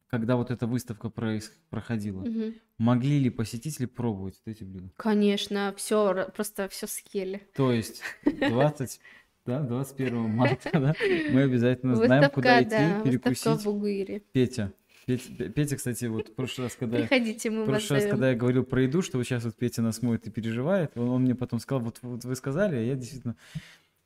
когда 0.07 0.37
вот 0.37 0.51
эта 0.51 0.67
выставка 0.67 1.11
проходила, 1.11 2.23
угу. 2.23 2.55
могли 2.79 3.19
ли 3.19 3.29
посетители 3.29 3.85
пробовать 3.85 4.41
вот 4.43 4.51
эти 4.51 4.65
блюда? 4.65 4.91
Конечно, 4.97 5.75
все 5.77 6.31
просто 6.35 6.71
все 6.71 6.87
съели. 6.87 7.47
То 7.55 7.73
есть 7.73 8.01
20, 8.25 9.01
да, 9.45 9.61
21 9.61 10.17
марта, 10.31 10.71
да, 10.73 10.95
мы 11.31 11.43
обязательно 11.43 11.95
знаем, 11.95 12.31
куда 12.31 12.63
идти, 12.63 13.05
перекусить. 13.05 13.67
в 13.67 14.21
Петя, 14.33 14.73
Петя, 15.07 15.49
Петя, 15.51 15.77
кстати, 15.77 16.07
вот 16.07 16.29
в 16.29 16.35
прошлый 16.35 16.67
раз, 16.67 16.75
когда... 16.75 16.99
Приходите, 16.99 17.49
мы 17.49 17.65
прошлый 17.65 18.01
раз, 18.01 18.11
когда 18.11 18.31
я 18.31 18.37
говорил 18.37 18.65
про 18.65 18.83
еду, 18.83 19.03
что 19.03 19.19
вот 19.19 19.25
сейчас 19.25 19.45
вот 19.45 19.55
Петя 19.55 19.81
нас 19.81 20.03
моет 20.03 20.27
и 20.27 20.31
переживает, 20.31 20.97
он, 20.97 21.09
он 21.09 21.23
мне 21.23 21.37
потом 21.37 21.61
сказал, 21.61 21.81
вот, 21.81 22.01
вот 22.03 22.25
вы 22.25 22.35
сказали, 22.35 22.75
а 22.75 22.81
я 22.81 22.97
действительно 22.97 23.37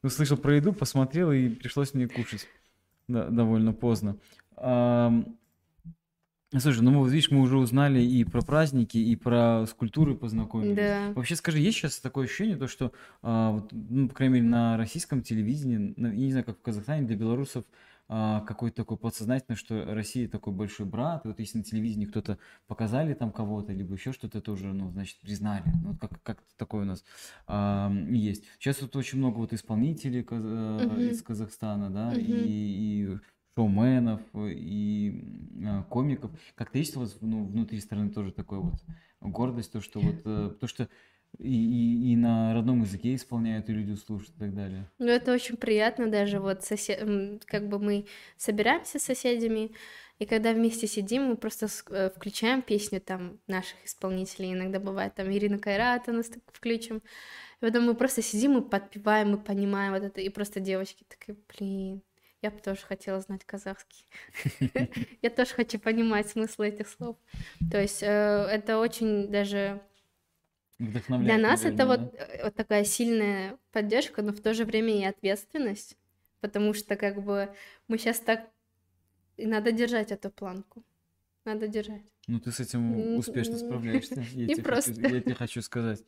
услышал 0.02 0.36
про 0.36 0.56
еду, 0.56 0.74
посмотрел, 0.74 1.32
и 1.32 1.48
пришлось 1.48 1.94
мне 1.94 2.06
кушать 2.06 2.46
да, 3.08 3.28
довольно 3.28 3.72
поздно. 3.72 4.18
А, 4.56 5.10
слушай, 6.58 6.82
ну 6.82 6.98
вот 6.98 7.10
видишь, 7.10 7.30
мы 7.30 7.40
уже 7.40 7.56
узнали 7.56 8.02
и 8.02 8.22
про 8.24 8.42
праздники, 8.42 8.98
и 8.98 9.16
про 9.16 9.64
скульптуры 9.66 10.14
познакомились. 10.14 10.76
Да. 10.76 11.12
Вообще 11.14 11.34
скажи, 11.34 11.60
есть 11.60 11.78
сейчас 11.78 11.98
такое 11.98 12.26
ощущение, 12.26 12.56
то, 12.56 12.68
что, 12.68 12.92
а, 13.22 13.52
вот, 13.52 13.70
ну, 13.72 14.06
по 14.06 14.14
крайней 14.14 14.34
мере, 14.34 14.46
на 14.46 14.76
российском 14.76 15.22
телевидении, 15.22 15.94
на, 15.96 16.08
я 16.08 16.26
не 16.26 16.30
знаю, 16.30 16.44
как 16.44 16.58
в 16.58 16.62
Казахстане, 16.62 17.06
для 17.06 17.16
белорусов 17.16 17.64
какой-то 18.10 18.78
такой 18.78 18.96
подсознательно, 18.96 19.56
что 19.56 19.84
Россия 19.94 20.28
такой 20.28 20.52
большой 20.52 20.84
брат, 20.84 21.24
и 21.24 21.28
вот 21.28 21.38
если 21.38 21.58
на 21.58 21.64
телевидении 21.64 22.06
кто-то 22.06 22.38
показали 22.66 23.14
там 23.14 23.30
кого-то, 23.30 23.72
либо 23.72 23.94
еще 23.94 24.12
что-то, 24.12 24.38
это 24.38 24.50
уже, 24.50 24.72
ну, 24.72 24.90
значит, 24.90 25.20
признали. 25.20 25.62
Ну, 25.84 25.96
как, 25.96 26.20
как 26.24 26.42
такое 26.56 26.82
у 26.82 26.86
нас 26.86 27.04
а, 27.46 27.92
есть. 28.08 28.44
Сейчас 28.58 28.82
вот 28.82 28.96
очень 28.96 29.18
много 29.18 29.36
вот 29.36 29.52
исполнителей 29.52 30.24
каз... 30.24 30.42
uh-huh. 30.42 31.10
из 31.10 31.22
Казахстана, 31.22 31.88
да, 31.88 32.12
uh-huh. 32.12 32.20
и, 32.20 33.12
и 33.12 33.18
шоуменов, 33.54 34.22
и 34.34 35.54
а, 35.64 35.84
комиков. 35.84 36.32
Как-то 36.56 36.78
есть 36.78 36.96
у 36.96 37.00
вас 37.00 37.16
ну, 37.20 37.44
внутри 37.44 37.78
страны 37.78 38.10
тоже 38.10 38.32
такое 38.32 38.58
вот 38.58 38.82
гордость, 39.20 39.70
то, 39.70 39.80
что 39.80 40.00
вот, 40.00 40.22
э, 40.24 40.50
то, 40.58 40.66
что 40.66 40.88
и, 41.38 41.48
и, 41.48 42.12
и 42.12 42.16
на 42.16 42.54
родном 42.54 42.82
языке 42.82 43.14
исполняют, 43.14 43.68
и 43.68 43.72
люди 43.72 43.94
слушают 43.94 44.34
и 44.36 44.40
так 44.40 44.54
далее. 44.54 44.90
Ну, 44.98 45.06
это 45.06 45.32
очень 45.32 45.56
приятно 45.56 46.10
даже, 46.10 46.40
вот, 46.40 46.64
сосед... 46.64 47.00
как 47.46 47.68
бы 47.68 47.78
мы 47.78 48.06
собираемся 48.36 48.98
с 48.98 49.04
соседями, 49.04 49.70
и 50.18 50.26
когда 50.26 50.52
вместе 50.52 50.86
сидим, 50.86 51.24
мы 51.24 51.36
просто 51.36 51.68
э, 51.90 52.10
включаем 52.10 52.60
песню 52.60 53.00
там 53.00 53.40
наших 53.46 53.76
исполнителей, 53.84 54.52
иногда 54.52 54.78
бывает 54.78 55.14
там 55.14 55.32
Ирина 55.32 55.58
Кайрата 55.58 56.12
нас 56.12 56.28
так 56.28 56.42
включим, 56.52 56.98
и 56.98 57.64
потом 57.64 57.84
мы 57.84 57.94
просто 57.94 58.20
сидим 58.20 58.58
и 58.58 58.68
подпеваем, 58.68 59.30
мы 59.30 59.38
понимаем 59.38 59.94
вот 59.94 60.02
это, 60.02 60.20
и 60.20 60.28
просто 60.28 60.60
девочки 60.60 61.04
такие, 61.08 61.38
блин, 61.48 62.02
я 62.42 62.50
бы 62.50 62.58
тоже 62.58 62.80
хотела 62.80 63.20
знать 63.20 63.44
казахский. 63.44 64.06
Я 65.22 65.28
тоже 65.28 65.52
хочу 65.52 65.78
понимать 65.78 66.26
смысл 66.26 66.62
этих 66.62 66.88
слов. 66.88 67.18
То 67.70 67.78
есть 67.78 68.02
э, 68.02 68.06
это 68.06 68.78
очень 68.78 69.28
даже 69.28 69.82
для 70.80 71.36
нас 71.36 71.62
наверное, 71.62 71.72
это 71.72 71.86
вот, 71.86 72.14
э, 72.14 72.44
вот 72.44 72.54
такая 72.54 72.84
сильная 72.84 73.58
поддержка, 73.70 74.22
но 74.22 74.32
в 74.32 74.40
то 74.40 74.54
же 74.54 74.64
время 74.64 74.98
и 74.98 75.04
ответственность, 75.04 75.98
потому 76.40 76.72
что 76.72 76.96
как 76.96 77.22
бы 77.22 77.50
мы 77.86 77.98
сейчас 77.98 78.18
так 78.18 78.48
и 79.36 79.46
надо 79.46 79.72
держать 79.72 80.10
эту 80.10 80.30
планку, 80.30 80.82
надо 81.44 81.68
держать. 81.68 82.02
Ну 82.28 82.40
ты 82.40 82.50
с 82.50 82.60
этим 82.60 83.16
успешно 83.18 83.58
справляешься. 83.58 84.24
Я 84.32 84.46
Не 84.54 84.56
просто. 84.56 84.94
Хочу, 84.94 85.14
я 85.14 85.20
тебе 85.20 85.34
хочу 85.34 85.62
сказать. 85.62 86.02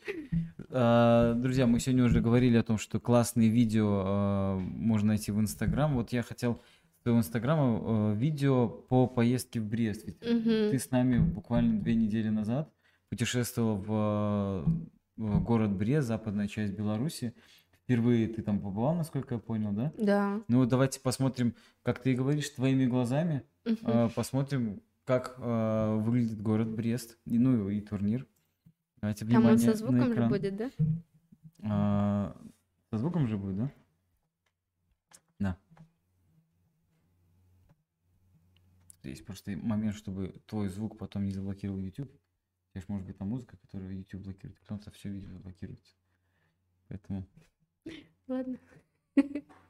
А, 0.70 1.34
друзья, 1.34 1.66
мы 1.66 1.78
сегодня 1.78 2.04
уже 2.04 2.20
говорили 2.20 2.56
о 2.56 2.62
том, 2.62 2.78
что 2.78 2.98
классные 2.98 3.50
видео 3.50 4.02
а, 4.04 4.58
можно 4.58 5.08
найти 5.08 5.32
в 5.32 5.40
Инстаграм. 5.40 5.94
Вот 5.94 6.12
я 6.12 6.22
хотел 6.22 6.62
своего 7.02 7.18
Инстаграма 7.18 7.80
а, 7.82 8.14
видео 8.14 8.68
по 8.68 9.06
поездке 9.06 9.60
в 9.60 9.66
Брест. 9.66 10.06
Ведь 10.06 10.22
угу. 10.22 10.70
ты 10.70 10.78
с 10.78 10.90
нами 10.90 11.18
буквально 11.18 11.80
две 11.80 11.94
недели 11.94 12.30
назад 12.30 12.72
путешествовал 13.12 13.76
в, 13.76 14.64
в 15.18 15.44
город 15.44 15.76
Брест, 15.76 16.08
западная 16.08 16.48
часть 16.48 16.72
Беларуси. 16.72 17.34
Впервые 17.82 18.26
ты 18.26 18.40
там 18.40 18.58
побывал, 18.58 18.94
насколько 18.94 19.34
я 19.34 19.38
понял, 19.38 19.72
да? 19.72 19.92
Да. 19.98 20.40
Ну 20.48 20.60
вот 20.60 20.70
давайте 20.70 20.98
посмотрим, 20.98 21.54
как 21.82 21.98
ты 21.98 22.14
говоришь, 22.14 22.48
твоими 22.48 22.86
глазами. 22.86 23.42
Угу. 23.66 24.12
Посмотрим, 24.16 24.80
как 25.04 25.34
э, 25.36 25.96
выглядит 25.96 26.40
город 26.40 26.70
Брест, 26.70 27.18
и, 27.26 27.38
ну 27.38 27.68
и 27.68 27.82
турнир. 27.82 28.26
Давайте 29.02 29.26
Там 29.26 29.44
он 29.44 29.58
со 29.58 29.66
на 29.66 29.74
звуком 29.74 30.04
же 30.06 30.12
экран. 30.14 30.28
будет, 30.30 30.56
да? 30.56 30.70
А, 31.64 32.36
со 32.88 32.96
звуком 32.96 33.28
же 33.28 33.36
будет, 33.36 33.58
да? 33.58 33.72
Да. 35.38 35.58
Есть 39.02 39.26
просто 39.26 39.50
момент, 39.50 39.96
чтобы 39.96 40.34
твой 40.46 40.70
звук 40.70 40.96
потом 40.96 41.26
не 41.26 41.32
заблокировал 41.32 41.76
YouTube. 41.76 42.10
У 42.72 42.74
тебя 42.74 42.80
ж 42.80 42.88
может 42.88 43.06
быть 43.06 43.18
там 43.18 43.28
музыка, 43.28 43.58
которую 43.58 43.98
YouTube 43.98 44.22
блокирует, 44.22 44.58
это 44.62 44.90
все 44.92 45.10
видео 45.10 45.30
заблокируется. 45.30 45.94
Поэтому 46.88 47.28
Ладно. 48.28 48.58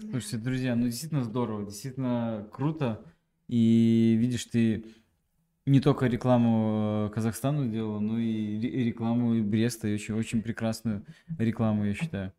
Слушайте, 0.00 0.38
друзья, 0.38 0.74
ну 0.74 0.84
действительно 0.86 1.22
здорово, 1.22 1.66
действительно 1.66 2.48
круто. 2.50 3.04
И 3.48 4.16
видишь, 4.18 4.46
ты 4.46 4.86
не 5.66 5.80
только 5.80 6.06
рекламу 6.06 7.08
э, 7.08 7.14
Казахстану 7.14 7.68
делала, 7.70 7.98
но 7.98 8.18
и 8.18 8.58
ре- 8.58 8.70
и 8.70 8.84
рекламу 8.84 9.42
Бреста, 9.44 9.88
и 9.88 9.94
очень, 9.94 10.14
очень 10.14 10.40
прекрасную 10.42 11.04
рекламу, 11.38 11.84
я 11.84 11.94
считаю. 11.94 12.32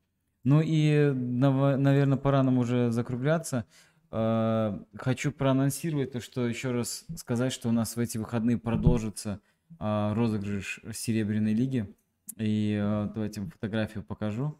Ну 0.43 0.61
и, 0.61 1.11
наверное, 1.13 2.17
пора 2.17 2.41
нам 2.41 2.57
уже 2.57 2.91
закругляться. 2.91 3.65
Э, 4.11 4.79
Хочу 4.95 5.31
проанонсировать 5.31 6.13
то, 6.13 6.21
что 6.21 6.47
еще 6.47 6.71
раз 6.71 7.05
сказать, 7.15 7.53
что 7.53 7.69
у 7.69 7.71
нас 7.71 7.95
в 7.95 7.99
эти 7.99 8.17
выходные 8.17 8.57
продолжится 8.57 9.41
розыгрыш 9.79 10.81
Серебряной 10.91 11.53
лиги. 11.53 11.93
И 12.37 12.79
э, 12.81 13.09
давайте 13.13 13.41
фотографию 13.41 14.03
покажу. 14.03 14.57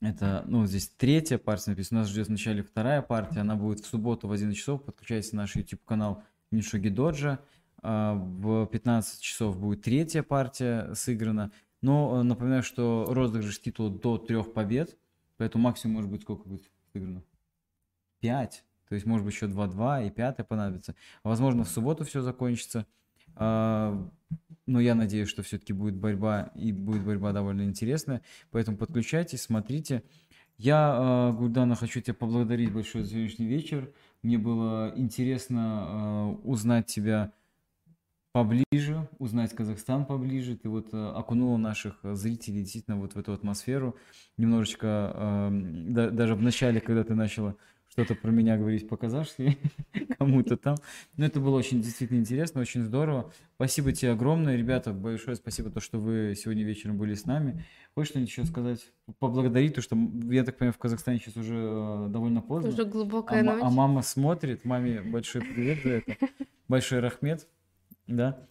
Это, 0.00 0.44
ну, 0.46 0.66
здесь 0.66 0.88
третья 0.88 1.38
партия 1.38 1.70
написана. 1.70 2.00
Нас 2.00 2.10
ждет 2.10 2.28
вначале 2.28 2.62
вторая 2.62 3.00
партия. 3.02 3.40
Она 3.40 3.56
будет 3.56 3.80
в 3.80 3.86
субботу 3.86 4.28
в 4.28 4.32
11 4.32 4.56
часов. 4.56 4.84
Подключайтесь 4.84 5.32
на 5.32 5.42
наш 5.42 5.56
YouTube-канал 5.56 6.22
Нишоги 6.50 6.88
Доджа. 6.88 7.40
А, 7.82 8.14
В 8.14 8.66
15 8.66 9.20
часов 9.20 9.58
будет 9.58 9.82
третья 9.82 10.22
партия 10.22 10.92
сыграна. 10.94 11.50
Но 11.80 12.20
э, 12.20 12.22
напоминаю, 12.22 12.62
что 12.62 13.06
розыгрыш 13.08 13.60
титула 13.60 13.90
до 13.90 14.18
трех 14.18 14.52
побед. 14.52 14.96
Поэтому 15.38 15.64
максимум 15.64 15.96
может 15.96 16.10
быть 16.10 16.22
сколько 16.22 16.48
будет 16.48 16.70
сыграно? 16.92 17.22
5. 18.20 18.64
То 18.88 18.94
есть, 18.94 19.06
может 19.06 19.24
быть, 19.24 19.34
еще 19.34 19.46
2-2 19.46 20.06
и 20.06 20.10
пятая 20.10 20.44
понадобится. 20.44 20.94
Возможно, 21.22 21.64
в 21.64 21.68
субботу 21.68 22.04
все 22.04 22.20
закончится. 22.20 22.86
Но 24.66 24.80
я 24.80 24.94
надеюсь, 24.94 25.28
что 25.28 25.42
все-таки 25.42 25.72
будет 25.72 25.94
борьба, 25.94 26.50
и 26.54 26.72
будет 26.72 27.04
борьба 27.04 27.32
довольно 27.32 27.62
интересная. 27.62 28.22
Поэтому 28.50 28.76
подключайтесь, 28.76 29.42
смотрите. 29.42 30.02
Я, 30.58 31.30
э, 31.30 31.36
Гульдана, 31.36 31.76
хочу 31.76 32.00
тебя 32.00 32.14
поблагодарить 32.14 32.72
большое 32.72 33.04
за 33.04 33.10
сегодняшний 33.10 33.46
вечер. 33.46 33.92
Мне 34.22 34.38
было 34.38 34.92
интересно 34.96 35.86
э, 35.86 36.48
узнать 36.48 36.86
тебя 36.86 37.32
поближе, 38.32 39.08
узнать 39.18 39.54
Казахстан 39.54 40.04
поближе. 40.04 40.56
Ты 40.56 40.68
вот 40.68 40.92
э, 40.92 41.12
окунула 41.14 41.58
наших 41.58 41.98
зрителей 42.02 42.62
действительно 42.62 42.96
вот 42.96 43.14
в 43.14 43.18
эту 43.18 43.32
атмосферу. 43.32 43.96
Немножечко, 44.36 45.50
да- 45.52 46.10
даже 46.10 46.34
в 46.34 46.42
начале, 46.42 46.80
когда 46.80 47.04
ты 47.04 47.14
начала 47.14 47.54
что-то 47.96 48.14
про 48.14 48.30
меня 48.30 48.58
говорить 48.58 48.86
по-казахски 48.88 49.56
кому-то 50.18 50.58
там. 50.58 50.76
Но 51.16 51.24
это 51.24 51.40
было 51.40 51.56
очень 51.56 51.80
действительно 51.80 52.18
интересно, 52.18 52.60
очень 52.60 52.82
здорово. 52.82 53.32
Спасибо 53.54 53.90
тебе 53.92 54.10
огромное, 54.12 54.54
ребята, 54.56 54.92
большое 54.92 55.34
спасибо, 55.36 55.70
то, 55.70 55.80
что 55.80 55.98
вы 55.98 56.34
сегодня 56.36 56.62
вечером 56.62 56.98
были 56.98 57.14
с 57.14 57.24
нами. 57.24 57.64
Хочешь 57.94 58.10
что-нибудь 58.10 58.30
еще 58.30 58.44
сказать? 58.44 58.80
Поблагодарить, 59.18 59.74
то, 59.74 59.80
что, 59.80 59.96
я 60.30 60.44
так 60.44 60.58
понимаю, 60.58 60.74
в 60.74 60.78
Казахстане 60.78 61.18
сейчас 61.18 61.38
уже 61.38 61.54
э, 61.56 62.06
довольно 62.10 62.42
поздно. 62.42 62.68
Уже 62.68 62.82
А, 62.82 62.84
глубокая 62.84 63.42
ма- 63.42 63.54
ночь. 63.54 63.62
а 63.64 63.70
мама 63.70 64.02
смотрит, 64.02 64.66
маме 64.66 65.00
большой 65.00 65.40
привет 65.40 65.78
за 65.82 65.90
это. 65.92 66.16
Большой 66.68 67.00
рахмет, 67.00 67.48
да. 68.06 68.46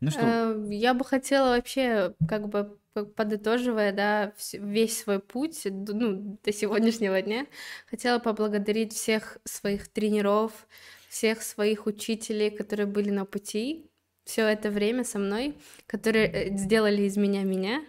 Ну 0.00 0.10
что, 0.10 0.20
Э, 0.20 0.66
Я 0.70 0.92
бы 0.92 1.04
хотела 1.06 1.56
вообще, 1.56 2.14
как 2.28 2.48
бы 2.50 2.76
подытоживая, 2.94 3.92
да, 3.92 4.34
весь 4.52 4.98
свой 4.98 5.20
путь, 5.20 5.62
ну, 5.64 6.38
до 6.42 6.52
сегодняшнего 6.52 7.20
дня, 7.22 7.46
хотела 7.88 8.18
поблагодарить 8.18 8.92
всех 8.92 9.38
своих 9.44 9.88
тренеров, 9.88 10.66
всех 11.08 11.42
своих 11.42 11.86
учителей, 11.86 12.50
которые 12.50 12.86
были 12.86 13.10
на 13.10 13.24
пути 13.24 13.88
все 14.24 14.46
это 14.46 14.70
время 14.70 15.04
со 15.04 15.18
мной, 15.18 15.56
которые 15.86 16.26
э, 16.26 16.56
сделали 16.56 17.02
из 17.02 17.16
меня 17.16 17.42
меня, 17.42 17.82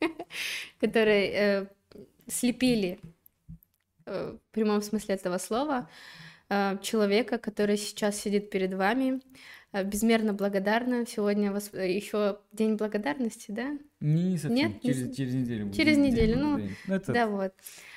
которые 0.80 1.30
э, 1.32 1.66
слепили 2.28 3.00
э, 4.06 4.36
в 4.36 4.52
прямом 4.52 4.82
смысле 4.82 5.14
этого 5.14 5.38
слова 5.38 5.88
человека, 6.82 7.38
который 7.38 7.76
сейчас 7.76 8.20
сидит 8.20 8.50
перед 8.50 8.74
вами. 8.74 9.20
Э, 9.72 9.84
Безмерно 9.84 10.32
благодарна. 10.32 11.04
Сегодня 11.06 11.50
еще 11.50 12.38
день 12.52 12.76
благодарности, 12.76 13.50
да? 13.50 13.78
не 14.00 14.38
совсем, 14.38 14.54
нет, 14.54 14.84
не 14.84 14.90
через, 14.92 15.12
с- 15.12 15.16
через 15.16 15.34
неделю 15.34 15.66
будет 15.66 15.76
через 15.76 15.96
день 15.96 16.06
неделю, 16.06 16.38
ну. 16.38 16.60
Ну, 16.86 16.94
это 16.94 17.12
Да, 17.12 17.26
вот. 17.26 17.52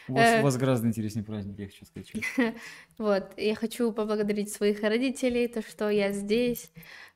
у 0.08 0.14
вас, 0.14 0.28
э, 0.28 0.40
у 0.40 0.44
вас 0.44 0.58
гораздо 0.58 0.88
интереснее 0.88 1.24
праздник, 1.26 1.60
я 1.60 1.66
хочу 1.68 1.86
сказать. 1.86 2.12
Вот, 2.98 3.32
я 3.38 3.56
хочу 3.56 3.92
поблагодарить 3.92 4.52
своих 4.52 4.82
родителей, 4.82 5.48
то, 5.48 5.62
что 5.62 5.90
я 5.90 6.12
здесь, 6.12 6.72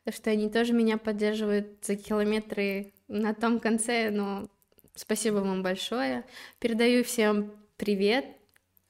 то, 0.05 0.11
что 0.11 0.29
они 0.29 0.49
тоже 0.49 0.73
меня 0.73 0.97
поддерживают 0.97 1.83
за 1.83 1.95
километры 1.95 2.93
на 3.07 3.33
том 3.33 3.59
конце, 3.59 4.09
но 4.11 4.47
Спасибо 4.95 5.37
вам 5.37 5.63
большое. 5.63 6.23
Передаю 6.59 7.03
всем 7.03 7.51
привет 7.77 8.25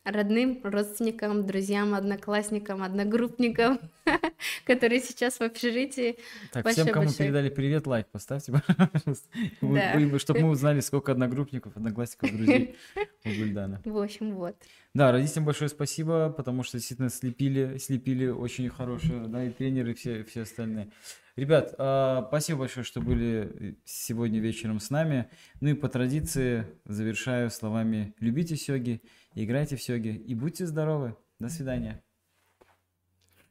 родным, 0.04 0.60
родственникам, 0.64 1.46
друзьям, 1.46 1.94
одноклассникам, 1.94 2.84
одногруппникам, 2.84 3.80
которые 4.66 5.00
сейчас 5.00 5.40
в 5.40 5.42
общежитии. 5.42 6.18
Так, 6.52 6.68
всем, 6.70 6.88
кому 6.88 7.10
передали 7.12 7.50
привет, 7.50 7.88
лайк 7.88 8.08
поставьте, 8.08 8.52
пожалуйста. 8.78 9.30
Да. 9.62 10.20
Чтобы 10.20 10.42
мы 10.42 10.50
узнали, 10.52 10.82
сколько 10.82 11.12
одногруппников, 11.12 11.78
одноклассников, 11.78 12.36
друзей 12.36 12.76
у 13.24 13.30
Гульдана. 13.30 13.82
В 13.86 13.98
общем, 13.98 14.36
вот. 14.36 14.56
Да, 14.94 15.12
родителям 15.12 15.46
большое 15.46 15.70
спасибо, 15.70 16.30
потому 16.30 16.64
что 16.64 16.78
действительно 16.78 17.10
слепили, 17.10 17.78
слепили 17.78 18.28
очень 18.28 18.70
хорошие, 18.70 19.28
да, 19.28 19.46
и 19.46 19.50
тренеры, 19.50 19.92
и 19.92 19.96
все, 19.96 20.24
все 20.24 20.42
остальные. 20.42 20.92
Ребят, 21.36 21.74
а, 21.80 22.26
спасибо 22.28 22.60
большое, 22.60 22.84
что 22.84 23.02
были 23.02 23.76
сегодня 23.86 24.40
вечером 24.40 24.80
с 24.80 24.92
нами. 24.92 25.30
Ну 25.62 25.70
и 25.70 25.74
по 25.74 25.90
традиции 25.90 26.68
завершаю 26.86 27.50
словами 27.50 28.14
«любите 28.20 28.56
сёги, 28.56 29.02
играйте 29.36 29.76
в 29.76 29.82
сёги 29.82 30.10
и 30.10 30.36
будьте 30.36 30.66
здоровы». 30.66 31.16
До 31.40 31.50
свидания. 31.50 32.04